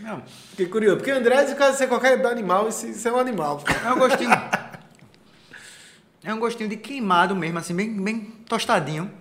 Não, 0.02 0.22
Fiquei 0.52 0.68
curioso. 0.68 0.98
Porque 0.98 1.12
André, 1.12 1.46
se 1.46 1.56
caso 1.56 1.78
ser 1.78 1.88
qualquer 1.88 2.26
animal, 2.26 2.68
isso, 2.68 3.08
é 3.08 3.12
um 3.12 3.20
animal. 3.20 3.58
pô. 3.58 3.72
é 3.88 3.94
um 3.94 4.00
gostinho... 4.00 4.32
é 6.24 6.34
um 6.34 6.40
gostinho 6.40 6.70
de 6.70 6.78
queimado 6.78 7.36
mesmo, 7.36 7.58
assim, 7.60 7.76
bem, 7.76 7.94
bem 8.02 8.20
tostadinho. 8.48 9.12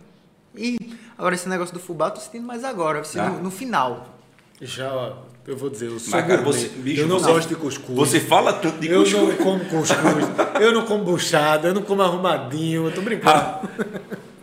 E 0.55 0.79
agora 1.17 1.35
esse 1.35 1.49
negócio 1.49 1.75
do 1.75 1.81
fubá 1.81 2.07
eu 2.07 2.11
tô 2.13 2.21
sentindo 2.21 2.47
mais 2.47 2.65
agora, 2.65 3.01
assim, 3.01 3.19
Ah. 3.19 3.29
no, 3.29 3.43
no 3.45 3.51
final. 3.51 4.15
Já, 4.61 4.93
ó, 4.93 5.13
eu 5.47 5.57
vou 5.57 5.71
dizer, 5.71 5.87
eu 5.87 5.99
sou 5.99 6.11
Mas, 6.13 6.27
cara, 6.27 6.43
você, 6.43 6.69
bicho, 6.69 7.03
eu 7.03 7.07
não 7.07 7.19
você- 7.19 7.33
gosto 7.33 7.49
de 7.49 7.57
cuscuz. 7.57 7.97
Você 7.97 8.21
fala 8.21 8.53
tanto 8.55 8.79
de 8.79 8.89
eu 8.89 9.03
cuscuz. 9.03 9.29
não 9.29 9.37
como 9.37 9.65
cuscuz. 9.67 10.25
eu 10.61 10.73
não 10.73 10.87
como 10.87 11.05
buchada, 11.05 11.69
eu 11.69 11.75
não 11.75 11.83
como 11.83 12.03
arrumadinho. 12.03 12.87
Eu 12.87 12.95
tô 12.95 13.03
brincando. 13.03 13.31
Rafa, 13.37 13.69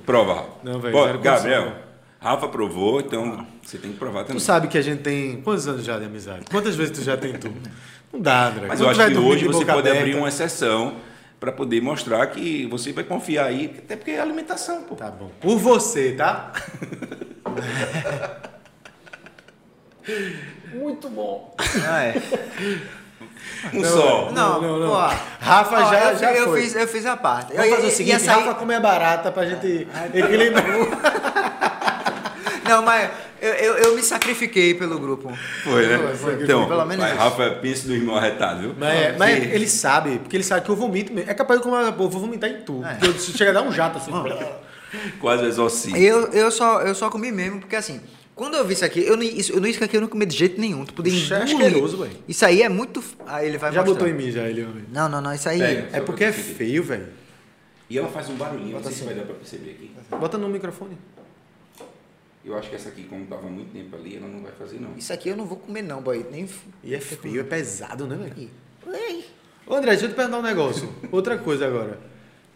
prova. 0.06 0.34
Rafa. 0.36 0.49
Não, 0.64 0.80
velho, 0.80 1.19
Gabriel, 1.22 1.64
condição. 1.64 1.86
Rafa 2.19 2.48
provou, 2.48 2.99
então 3.02 3.45
Você 3.61 3.77
tem 3.77 3.91
que 3.91 3.98
provar 3.98 4.23
Tu 4.23 4.27
também. 4.27 4.40
sabe 4.40 4.68
que 4.68 4.77
a 4.77 4.82
gente 4.82 5.02
tem. 5.02 5.41
Quantos 5.41 5.68
anos 5.68 5.84
já 5.86 5.98
de 5.99 6.06
amizade? 6.06 6.45
Quantas 6.49 6.76
vezes 6.76 6.98
tu 6.98 7.03
já 7.03 7.15
tentou? 7.18 7.52
Não 8.14 8.19
dá, 8.22 8.48
André. 8.48 8.68
Mas 8.68 8.80
Quando 8.80 8.90
eu 8.90 8.95
tu 8.95 9.02
acho 9.02 9.11
que 9.11 9.18
hoje 9.18 9.45
você 9.45 9.65
pode 9.65 9.80
aberta- 9.80 9.99
abrir 9.99 10.15
uma 10.15 10.27
exceção 10.30 10.95
para 11.40 11.52
poder 11.52 11.82
mostrar 11.82 12.26
que 12.27 12.65
você 12.68 12.91
vai 12.94 13.03
confiar 13.03 13.45
aí, 13.48 13.76
até 13.77 13.95
porque 13.95 14.11
é 14.11 14.19
alimentação, 14.22 14.84
pô. 14.84 14.95
Tá 14.95 15.11
bom. 15.11 15.30
Por 15.41 15.57
você, 15.60 16.14
tá? 16.14 16.52
Muito 20.73 21.10
bom. 21.10 21.56
Ah, 21.88 22.03
é. 22.06 22.15
Um 23.74 23.84
só. 23.84 24.32
Não, 24.32 24.62
não, 24.62 24.80
não. 24.80 24.88
pô, 24.90 24.95
Rafa 25.40 25.76
ó, 25.86 25.90
já, 25.91 26.12
eu, 26.12 26.18
já 26.18 26.34
eu 26.34 26.45
foi. 26.48 26.62
fiz, 26.62 26.76
eu 26.76 26.88
fiz 26.88 27.06
a 27.06 27.16
parte. 27.18 27.53
Vamos 27.56 27.76
fazer 27.76 27.88
o 27.88 27.91
seguinte, 27.91 28.22
sair- 28.22 28.40
Rafa 28.44 28.56
come 28.56 28.80
barata 28.80 29.32
pra 29.32 29.45
gente 29.45 29.88
equilibrar. 30.14 30.66
Não, 32.68 32.82
mas 32.82 33.10
eu, 33.41 33.53
eu, 33.53 33.74
eu 33.78 33.95
me 33.95 34.02
sacrifiquei 34.02 34.74
pelo 34.74 34.98
grupo. 34.99 35.32
Foi, 35.64 35.86
né? 35.86 35.98
Foi, 35.99 36.16
foi, 36.16 36.44
então, 36.44 36.68
pelo 36.68 36.86
menos 36.86 37.03
mas 37.06 37.14
isso. 37.14 37.24
Rafa, 37.24 37.49
pense 37.62 37.88
no 37.88 37.94
irmão 37.94 38.16
arretado, 38.16 38.62
viu? 38.62 38.76
Mas, 38.78 38.99
é- 38.99 39.16
mas 39.18 39.36
Sim. 39.44 39.49
ele 39.52 39.68
sabe, 39.68 40.18
porque 40.20 40.36
ele 40.36 40.44
sabe 40.44 40.66
que 40.66 40.70
eu 40.72 40.76
vomito 40.76 41.14
mesmo. 41.14 41.30
É 41.30 41.34
capaz 41.34 41.60
de 41.60 41.64
comer, 41.68 41.91
pô, 41.94 42.03
eu 42.06 42.10
vou 42.10 42.22
vomitar 42.22 42.49
em 42.49 42.62
tudo. 42.62 42.86
É. 42.86 42.94
Porque 42.95 43.07
eu 43.07 43.14
se 43.20 43.38
chega 43.38 43.52
a 43.52 43.53
dar 43.53 43.62
um 43.62 43.72
jato 43.72 43.98
assim. 43.99 44.12
Quase 45.20 45.45
exorcismo. 45.45 45.98
Eu, 45.98 46.28
eu, 46.32 46.49
só, 46.49 46.82
eu 46.82 46.95
só 46.95 47.10
comi 47.10 47.32
mesmo, 47.32 47.60
porque 47.60 47.76
assim, 47.76 48.02
quando 48.36 48.56
eu 48.56 48.66
vi 48.66 48.74
isso 48.74 48.84
aqui, 48.84 48.99
eu 48.99 49.16
não, 49.16 49.24
isso, 49.24 49.53
eu 49.53 49.62
não 49.62 49.68
isso 49.68 49.82
aqui 49.82 49.95
eu 49.95 50.02
não 50.02 50.10
comi 50.10 50.26
de 50.26 50.36
jeito 50.36 50.60
nenhum. 50.60 50.86
Tu 50.86 50.94
podia 50.94 51.14
é 51.14 51.16
engolir. 51.16 51.68
asqueroso, 51.68 51.98
velho. 51.98 52.12
Isso 52.28 52.45
aí 52.45 52.62
é 52.62 52.68
muito. 52.68 53.02
Aí 53.26 53.48
ele 53.48 53.57
vai 53.57 53.72
já 53.72 53.80
mostrar. 53.80 53.94
botou 53.94 54.07
em 54.07 54.14
mim, 54.14 54.30
já, 54.30 54.44
ele, 54.48 54.64
homem. 54.64 54.84
Não, 54.91 55.07
não, 55.07 55.22
não, 55.22 55.34
isso 55.34 55.48
aí. 55.48 55.60
Pega. 55.60 55.90
É 55.94 56.02
porque 56.02 56.26
é 56.26 56.32
feio, 56.34 56.84
velho. 56.84 57.07
E 57.90 57.98
ela 57.98 58.10
faz 58.10 58.30
um 58.30 58.36
barulhinho, 58.36 58.72
não 58.74 58.80
Bota 58.80 58.90
sei 58.90 58.98
se 58.98 59.03
assim. 59.03 59.06
vai 59.06 59.16
dar 59.16 59.26
pra 59.26 59.36
perceber 59.36 59.72
aqui. 59.72 59.91
Bota 60.20 60.38
no 60.38 60.49
microfone. 60.49 60.98
Eu 62.44 62.57
acho 62.57 62.70
que 62.70 62.76
essa 62.76 62.90
aqui, 62.90 63.03
como 63.03 63.26
tava 63.26 63.48
muito 63.48 63.72
tempo 63.72 63.95
ali, 63.95 64.18
ela 64.18 64.28
não 64.28 64.41
vai 64.41 64.52
fazer, 64.52 64.80
não. 64.80 64.95
Isso 64.98 65.14
aqui 65.14 65.30
eu 65.30 65.38
não 65.38 65.45
vou 65.45 65.57
comer, 65.57 65.82
não, 65.82 66.02
boy. 66.02 66.26
Nem. 66.30 66.48
E 66.84 66.94
é 66.94 66.99
feio, 66.99 67.40
é 67.40 67.44
pesado, 67.44 68.06
né, 68.06 68.18
velho? 68.18 68.34
Ih. 68.38 68.49
Ei. 68.94 69.26
Ô, 69.66 69.76
André, 69.76 69.91
deixa 69.91 70.06
eu 70.06 70.10
te 70.10 70.16
perguntar 70.16 70.40
um 70.40 70.44
negócio. 70.44 70.94
Outra 71.12 71.38
coisa 71.38 71.66
agora. 71.66 71.99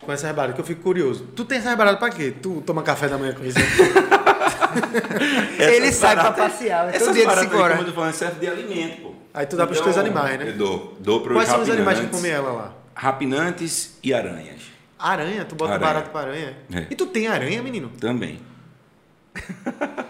Com 0.02 0.12
essa 0.12 0.28
rebarada, 0.28 0.54
que 0.54 0.62
eu 0.62 0.66
fico 0.66 0.82
curioso. 0.82 1.26
Tu 1.36 1.46
tem 1.46 1.58
essa 1.58 1.70
rebarada 1.70 1.98
pra 1.98 2.10
quê? 2.10 2.34
Tu 2.42 2.62
toma 2.66 2.84
café 2.84 3.08
da 3.08 3.18
manhã 3.18 3.34
com 3.34 3.46
isso? 3.46 3.58
Ele 5.60 5.92
sai 5.92 6.16
pra 6.16 6.32
passear, 6.32 6.90
é 6.90 6.92
todo 6.94 7.02
Essas 7.02 7.16
dia 7.16 7.26
de 7.28 7.40
5 7.42 7.58
horas. 7.58 7.78
como 7.78 7.88
eu 7.88 7.94
tô 7.94 7.96
falando, 8.00 8.14
serve 8.14 8.40
de 8.40 8.48
alimento, 8.48 9.02
pô. 9.02 9.14
Aí 9.34 9.46
tu 9.46 9.56
dá 9.56 9.66
pros 9.68 9.80
teus 9.82 9.98
animais, 9.98 10.40
né? 10.40 10.50
Eu 10.50 10.58
dou. 10.58 10.98
Dou 11.00 11.22
pros 11.22 11.36
Quais 11.38 11.50
são 11.50 11.62
os 11.62 11.70
animais 11.70 12.00
que 12.00 12.08
comem 12.08 12.32
ela 12.32 12.52
lá? 12.52 12.74
Rapinantes 12.96 13.98
e 14.04 14.14
aranhas. 14.14 14.62
Aranha? 14.98 15.46
Tu 15.46 15.56
bota 15.56 15.74
Aranha. 15.74 15.88
barato 15.88 16.10
pra 16.10 16.22
aranha? 16.22 16.58
É. 16.74 16.86
E 16.90 16.96
tu 16.96 17.06
tem 17.06 17.28
aranha, 17.28 17.62
menino? 17.64 17.90
Também. 18.00 18.40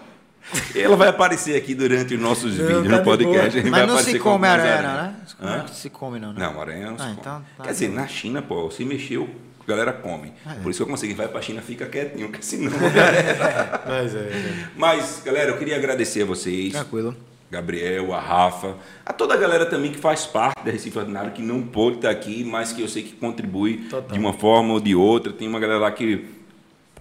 Ela 0.74 0.96
vai 0.96 1.08
aparecer 1.08 1.56
aqui 1.56 1.74
durante 1.76 2.14
os 2.14 2.20
nossos 2.20 2.58
Não, 2.58 2.66
vídeos 2.66 2.84
tá 2.84 2.90
no 2.90 2.98
de 2.98 3.04
podcast. 3.04 3.62
Mas 3.70 3.86
não 3.86 3.98
se 3.98 4.18
com 4.18 4.30
come 4.32 4.48
aranha, 4.48 4.82
não, 4.82 4.88
aranhas. 4.90 5.36
né? 5.38 5.56
Não 5.58 5.68
se 5.68 5.90
come, 5.90 6.18
não, 6.18 6.32
né? 6.32 6.40
Não, 6.40 6.60
aranha 6.60 6.90
não 6.90 6.98
se 6.98 7.02
Ah, 7.04 7.06
come. 7.06 7.16
então 7.20 7.44
tá 7.56 7.64
Quer 7.64 7.70
dizer, 7.70 7.88
bom. 7.88 7.94
na 7.94 8.06
China, 8.08 8.42
pô, 8.42 8.68
se 8.70 8.84
mexeu, 8.84 9.28
a 9.70 9.76
galera 9.76 9.92
come. 9.92 10.32
Ah, 10.44 10.54
é. 10.54 10.60
Por 10.60 10.70
isso 10.70 10.78
que 10.78 10.82
eu 10.82 10.90
consegui. 10.90 11.14
Vai 11.14 11.28
pra 11.28 11.40
China, 11.40 11.62
fica 11.62 11.86
quietinho, 11.86 12.28
porque 12.28 12.42
senão... 12.42 12.72
Mas 13.86 14.14
é. 14.14 14.18
é. 14.18 14.68
Mas, 14.76 15.22
galera, 15.24 15.50
eu 15.50 15.58
queria 15.58 15.76
agradecer 15.76 16.22
a 16.22 16.26
vocês. 16.26 16.72
Tranquilo. 16.72 17.16
Gabriel, 17.50 18.14
a 18.14 18.20
Rafa, 18.20 18.76
a 19.04 19.12
toda 19.12 19.34
a 19.34 19.36
galera 19.36 19.66
também 19.66 19.90
que 19.90 19.98
faz 19.98 20.24
parte 20.24 20.64
da 20.64 20.70
Recife 20.70 20.96
Ordinário, 20.96 21.32
que 21.32 21.42
não 21.42 21.62
pôde 21.62 21.96
estar 21.96 22.10
aqui, 22.10 22.44
mas 22.44 22.72
que 22.72 22.80
eu 22.80 22.86
sei 22.86 23.02
que 23.02 23.12
contribui 23.12 23.78
Total. 23.90 24.12
de 24.12 24.18
uma 24.18 24.32
forma 24.32 24.74
ou 24.74 24.80
de 24.80 24.94
outra. 24.94 25.32
Tem 25.32 25.48
uma 25.48 25.58
galera 25.58 25.80
lá 25.80 25.90
que 25.90 26.26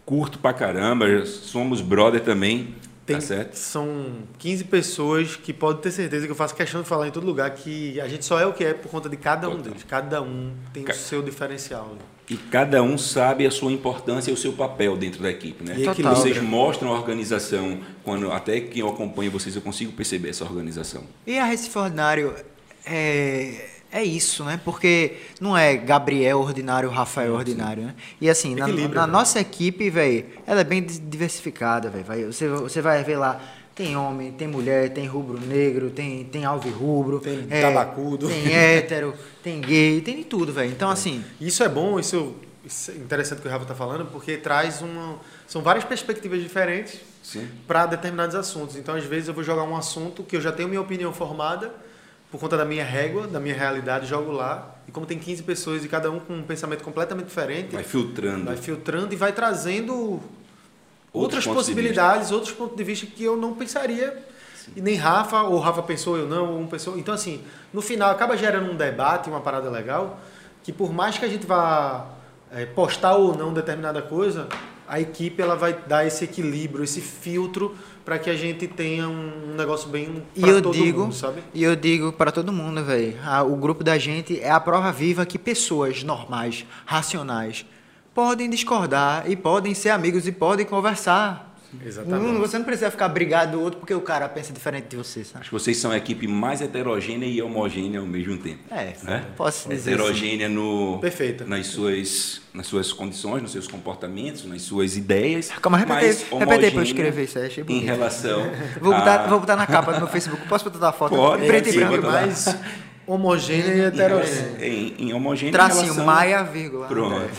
curto 0.04 0.40
pra 0.40 0.52
caramba, 0.52 1.24
somos 1.24 1.82
brother 1.82 2.22
também, 2.22 2.74
Tem, 3.14 3.22
tá 3.22 3.22
certo? 3.28 3.56
São 3.56 3.88
15 4.38 4.64
pessoas 4.66 5.36
que 5.36 5.52
pode 5.54 5.82
ter 5.82 5.92
certeza 5.92 6.26
que 6.26 6.32
eu 6.32 6.36
faço 6.36 6.56
questão 6.56 6.82
de 6.82 6.88
falar 6.88 7.08
em 7.08 7.12
todo 7.12 7.26
lugar 7.26 7.50
que 7.52 8.00
a 8.00 8.08
gente 8.08 8.24
só 8.26 8.40
é 8.40 8.46
o 8.46 8.54
que 8.54 8.64
é 8.64 8.74
por 8.74 8.90
conta 8.90 9.10
de 9.10 9.18
cada 9.18 9.50
um 9.50 9.58
deles. 9.58 9.84
Cada 9.88 10.22
um 10.22 10.52
tem 10.74 10.84
Ca- 10.84 10.94
o 10.94 10.96
seu 10.96 11.22
diferencial. 11.22 11.96
E 12.30 12.38
cada 12.38 12.84
um 12.84 12.96
sabe 12.98 13.46
a 13.48 13.52
sua 13.52 13.72
importância 13.72 14.30
e 14.30 14.34
o 14.34 14.38
seu 14.38 14.54
papel 14.54 14.96
dentro 14.96 15.22
da 15.24 15.32
equipe, 15.32 15.64
né? 15.64 15.76
E. 15.78 16.04
Vocês 16.04 16.40
mostram 16.42 16.90
a 16.94 16.94
organização, 17.00 17.80
quando 18.04 18.32
até 18.32 18.60
quem 18.62 18.82
eu 18.82 18.90
acompanho 18.90 19.32
vocês, 19.32 19.56
eu 19.56 19.62
consigo 19.64 19.92
perceber 19.94 20.30
essa 20.30 20.44
organização. 20.44 21.04
E 21.26 21.40
a 21.40 21.46
Recife 21.46 21.76
Ordinário 21.78 22.36
é, 22.86 23.69
é 23.92 24.04
isso, 24.04 24.44
né? 24.44 24.60
Porque 24.64 25.18
não 25.42 25.58
é 25.58 25.76
Gabriel 25.76 26.40
Ordinário, 26.40 26.90
Rafael 26.90 27.34
Ordinário, 27.34 27.84
né? 27.84 27.96
E 28.22 28.30
assim, 28.30 28.56
na, 28.56 28.68
na 28.68 29.08
né? 29.08 29.12
nossa 29.12 29.40
equipe, 29.40 29.90
velho, 29.90 30.26
ela 30.46 30.62
é 30.62 30.64
bem 30.64 30.84
di- 30.84 31.00
diversificada, 31.00 31.90
velho. 31.90 32.04
Vai- 32.06 32.24
Você, 32.26 32.48
você 32.48 32.82
vai 32.82 33.04
ver 33.04 33.18
lá, 33.18 33.42
tem 33.74 33.96
homem, 33.96 34.32
tem 34.32 34.48
mulher, 34.48 34.90
tem 34.90 35.08
rubro-negro, 35.08 35.90
tem, 35.90 36.26
tem 36.26 36.46
alvirrubro. 36.46 37.20
Tem 37.20 37.48
é, 37.50 37.62
tabacudo. 37.62 38.28
Tem 38.28 38.54
hétero, 38.54 39.14
tem 39.42 39.62
gay, 39.62 40.02
tem 40.02 40.18
de 40.18 40.24
tudo, 40.26 40.52
velho. 40.54 40.70
Então, 40.70 40.90
assim, 40.90 41.24
Isso 41.40 41.64
é 41.64 41.70
bom, 41.70 42.00
isso, 42.00 42.36
isso 42.66 42.92
é 42.92 42.96
interessante 42.96 43.42
que 43.42 43.48
o 43.48 43.52
Rafa 43.52 43.64
está 43.64 43.74
falando, 43.76 44.06
porque 44.12 44.38
traz 44.38 44.82
uma. 44.82 45.18
São 45.48 45.62
várias 45.62 45.84
perspectivas 45.86 46.42
diferentes 46.42 47.00
Sim. 47.24 47.48
para 47.66 47.86
determinados 47.86 48.36
assuntos. 48.36 48.76
Então, 48.76 48.94
às 48.96 49.06
vezes, 49.06 49.30
eu 49.30 49.34
vou 49.34 49.44
jogar 49.44 49.64
um 49.64 49.76
assunto 49.76 50.24
que 50.24 50.36
eu 50.36 50.42
já 50.42 50.52
tenho 50.52 50.68
minha 50.70 50.82
opinião 50.82 51.12
formada, 51.14 51.74
por 52.32 52.40
conta 52.40 52.56
da 52.58 52.66
minha 52.66 52.84
régua, 52.84 53.28
da 53.28 53.40
minha 53.40 53.56
realidade, 53.56 54.06
jogo 54.06 54.32
lá. 54.32 54.76
E 54.88 54.92
como 54.92 55.06
tem 55.06 55.18
15 55.18 55.44
pessoas 55.44 55.84
e 55.84 55.88
cada 55.88 56.10
um 56.12 56.20
com 56.20 56.34
um 56.34 56.44
pensamento 56.44 56.84
completamente 56.84 57.28
diferente, 57.28 57.74
Vai 57.74 57.84
filtrando. 57.84 58.46
vai 58.46 58.58
filtrando 58.58 59.14
e 59.14 59.18
vai 59.18 59.32
trazendo 59.32 60.20
outras 61.12 61.44
pontos 61.46 61.66
de 61.66 61.72
possibilidades, 61.74 62.32
outros 62.32 62.54
pontos 62.54 62.76
de 62.76 62.84
vista 62.84 63.06
que 63.06 63.24
eu 63.24 63.36
não 63.36 63.54
pensaria. 63.54 64.26
E 64.76 64.82
nem 64.82 64.96
Rafa, 64.96 65.42
ou 65.44 65.58
Rafa 65.60 65.82
pensou, 65.82 66.18
eu 66.18 66.28
não, 66.28 66.54
ou 66.54 66.60
um 66.60 66.68
pensou. 66.68 66.98
Então, 66.98 67.14
assim, 67.14 67.42
no 67.74 67.82
final 67.82 68.12
acaba 68.12 68.38
gerando 68.38 68.72
um 68.72 68.76
debate, 68.76 69.30
uma 69.30 69.42
parada 69.42 69.70
legal, 69.70 70.20
que 70.64 70.72
por 70.72 70.94
mais 70.94 71.18
que 71.18 71.26
a 71.26 71.28
gente 71.28 71.48
vá 71.48 72.06
eh, 72.52 72.66
postar 72.68 73.16
ou 73.16 73.36
não 73.36 73.52
determinada 73.54 74.02
coisa, 74.02 74.48
a 74.88 75.00
equipe 75.00 75.42
ela 75.42 75.56
vai 75.56 75.74
dar 75.88 76.06
esse 76.06 76.24
equilíbrio, 76.24 76.84
esse 76.84 77.02
filtro 77.02 77.76
para 78.10 78.18
que 78.18 78.28
a 78.28 78.36
gente 78.36 78.66
tenha 78.66 79.08
um, 79.08 79.54
negócio 79.56 79.88
bem 79.88 80.24
eu 80.36 80.60
todo 80.60 80.74
digo, 80.74 81.02
mundo, 81.02 81.14
sabe? 81.14 81.44
e 81.54 81.62
eu 81.62 81.76
digo 81.76 82.12
para 82.12 82.32
todo 82.32 82.52
mundo, 82.52 82.84
velho, 82.84 83.16
o 83.48 83.56
grupo 83.56 83.84
da 83.84 84.00
gente 84.00 84.40
é 84.40 84.50
a 84.50 84.60
prova 84.60 84.92
viva 84.92 85.28
que 85.28 85.38
pessoas 85.38 86.02
normais, 86.02 86.66
racionais, 86.88 87.68
podem 88.12 88.50
discordar 88.50 89.30
e 89.30 89.36
podem 89.36 89.76
ser 89.76 89.92
amigos 89.92 90.26
e 90.26 90.32
podem 90.32 90.66
conversar. 90.66 91.49
Exatamente. 91.86 92.32
Não- 92.34 92.40
você 92.40 92.58
não 92.58 92.66
precisa 92.66 92.90
ficar 92.90 93.08
brigado 93.10 93.52
do 93.58 93.62
outro 93.64 93.80
porque 93.80 93.94
o 93.94 94.02
cara 94.02 94.28
pensa 94.28 94.52
diferente 94.52 94.88
de 94.88 94.96
você, 94.98 95.24
sabe? 95.24 95.42
Acho 95.42 95.50
que 95.50 95.54
vocês 95.54 95.78
são 95.78 95.92
a 95.92 95.98
equipe 95.98 96.28
mais 96.28 96.62
heterogênea 96.62 97.28
e 97.28 97.42
homogênea 97.42 98.00
ao 98.00 98.06
mesmo 98.08 98.38
tempo. 98.38 98.60
É, 98.72 98.94
né? 99.04 99.26
posso 99.38 99.70
dizer 99.70 99.92
assim. 99.94 100.02
Heterogênea 100.02 100.50
no, 100.50 100.98
Perfeita. 101.00 101.46
nas, 101.46 101.68
suas, 101.68 102.42
nas 102.54 102.66
suas 102.66 102.92
condições, 102.92 103.42
nos 103.44 103.52
seus 103.52 103.68
comportamentos, 103.68 104.46
nas 104.46 104.62
suas 104.64 104.98
ideias. 104.98 105.50
Calma, 105.62 105.78
repete 105.78 106.00
aí, 106.00 106.08
mas 106.08 106.18
repete 106.18 106.32
aí 106.32 106.40
pra 106.40 106.48
eu 106.48 106.48
homogênea 106.72 106.84
escrever 106.84 107.24
isso 107.24 107.38
aí, 107.40 107.46
achei 107.46 107.64
Em 107.64 107.66
bonito. 107.66 107.86
relação. 107.86 108.52
Vou 108.82 108.94
botar, 108.94 109.16
a- 109.16 109.28
vou 109.28 109.40
botar 109.40 109.56
na 109.56 109.68
capa 109.68 109.92
do 109.94 109.98
meu 110.00 110.08
Facebook. 110.10 110.48
Posso 110.48 110.70
botar 110.70 110.90
a 110.90 110.92
foto? 110.94 111.16
Pode, 111.16 111.44
Em 111.44 111.48
preto 111.48 111.70
e 111.70 111.74
branco. 111.86 112.08
mais 112.08 112.56
homogênea 113.06 113.74
e 113.76 113.80
heterogênea. 113.82 114.66
Em, 114.68 114.96
em 115.00 115.14
homogênea 115.14 115.50
em 115.50 115.54
Tracinho, 115.54 115.84
relação... 115.84 116.06
Maia, 116.06 116.44
vírgula. 116.44 116.88
Pronto. 116.88 117.30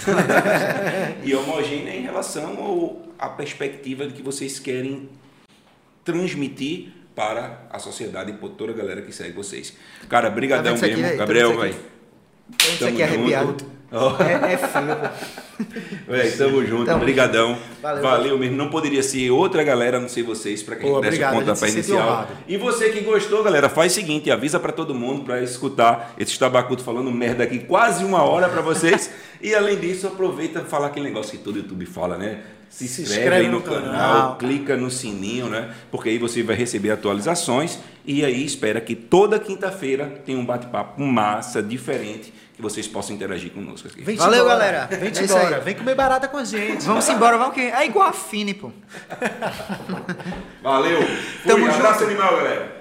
e 1.25 1.35
homogênea 1.35 1.95
em 1.97 2.03
relação 2.03 2.57
ao, 2.59 3.03
à 3.21 3.29
perspectiva 3.29 4.07
de 4.07 4.15
que 4.15 4.23
vocês 4.23 4.59
querem 4.59 5.11
transmitir 6.03 6.89
para 7.15 7.67
a 7.71 7.79
sociedade 7.79 8.31
e 8.31 8.35
por 8.35 8.49
toda 8.51 8.73
a 8.73 8.75
galera 8.75 9.03
que 9.03 9.13
segue 9.13 9.33
vocês. 9.33 9.77
Cara, 10.09 10.31
brigadão 10.31 10.75
Tá 10.77 10.87
aqui, 10.87 10.97
mesmo. 10.97 11.03
velho? 11.03 11.19
Tá 11.19 11.25
Gabriel, 11.25 11.57
vai. 11.57 11.69
isso 11.71 11.79
aqui? 12.73 12.85
Aqui 12.85 13.03
é 13.03 13.05
arrepiado. 13.05 13.57
Ó. 13.93 14.17
É, 14.23 14.53
é. 14.55 14.59
Véi, 16.07 16.31
tamo 16.31 16.65
junto, 16.65 16.87
Tamo 16.87 17.01
brigadão. 17.01 17.59
Valeu. 17.83 18.03
Valeu 18.03 18.39
mesmo. 18.39 18.57
Não 18.57 18.71
poderia 18.71 19.03
ser 19.03 19.31
outra 19.31 19.65
galera, 19.65 19.99
a 19.99 20.01
não 20.01 20.09
ser 20.09 20.23
vocês, 20.23 20.63
para 20.63 20.77
que 20.77 20.87
a 20.87 20.89
Pô, 20.89 20.95
gente 20.95 21.11
desse 21.11 21.25
obrigado, 21.25 21.51
a 21.51 21.55
se 21.57 21.61
sente 21.61 21.73
inicial. 21.75 22.29
E 22.47 22.57
você 22.57 22.91
que 22.91 23.01
gostou, 23.01 23.43
galera, 23.43 23.69
faz 23.69 23.93
o 23.93 23.95
seguinte, 23.97 24.31
avisa 24.31 24.61
para 24.61 24.73
todo 24.73 24.95
mundo 24.95 25.25
para 25.25 25.43
escutar 25.43 26.15
esse 26.17 26.39
tabacudo 26.39 26.83
falando 26.85 27.11
merda 27.11 27.43
aqui 27.43 27.59
quase 27.59 28.05
uma 28.05 28.23
hora 28.23 28.49
para 28.49 28.63
vocês. 28.63 29.11
e 29.43 29.55
além 29.55 29.77
disso, 29.77 30.07
aproveita 30.07 30.61
e 30.61 30.65
falar 30.65 30.87
aquele 30.87 31.07
negócio 31.07 31.37
que 31.37 31.45
todo 31.45 31.59
YouTube 31.59 31.85
fala, 31.85 32.17
né? 32.17 32.41
Se 32.71 32.87
Se 32.87 33.03
inscreve, 33.03 33.21
inscreve 33.23 33.47
aí 33.47 33.51
no, 33.51 33.59
no 33.59 33.63
canal, 33.63 33.83
canal. 33.83 34.37
clica 34.37 34.77
no 34.77 34.91
sininho, 34.91 35.49
né? 35.49 35.71
Porque 35.91 36.09
aí 36.09 36.19
você 36.19 36.41
vai 36.43 36.55
receber 36.55 36.93
atualizações 36.93 37.79
e 38.07 38.25
aí 38.25 38.45
espera 38.45 38.81
que 38.81 38.95
toda 38.95 39.39
quinta-feira 39.41 40.07
tenha 40.25 40.39
um 40.39 40.47
bate-papo 40.47 41.03
massa, 41.03 41.61
diferente, 41.61 42.33
que 42.55 42.63
vocês 42.63 42.87
possam 42.87 43.17
interagir 43.17 43.51
conosco 43.51 43.89
aqui. 43.89 44.03
Vem-te 44.03 44.21
Valeu, 44.21 44.45
embora. 44.45 44.59
galera. 44.59 44.89
É 45.05 45.09
isso 45.09 45.25
embora. 45.25 45.61
Vem 45.61 45.75
comer 45.75 45.95
barata 45.97 46.29
com 46.29 46.37
a 46.37 46.45
gente. 46.45 46.85
Vamos 46.85 47.09
embora, 47.09 47.37
vamos 47.37 47.55
que 47.55 47.61
é 47.61 47.85
igual 47.87 48.09
a 48.09 48.13
Fini, 48.13 48.55
pô. 48.55 48.71
Valeu! 50.63 51.03
Fui, 51.03 51.53
Tamo 51.53 51.67
abraço 51.67 52.01
junto. 52.05 52.11
animal, 52.11 52.37
galera! 52.37 52.81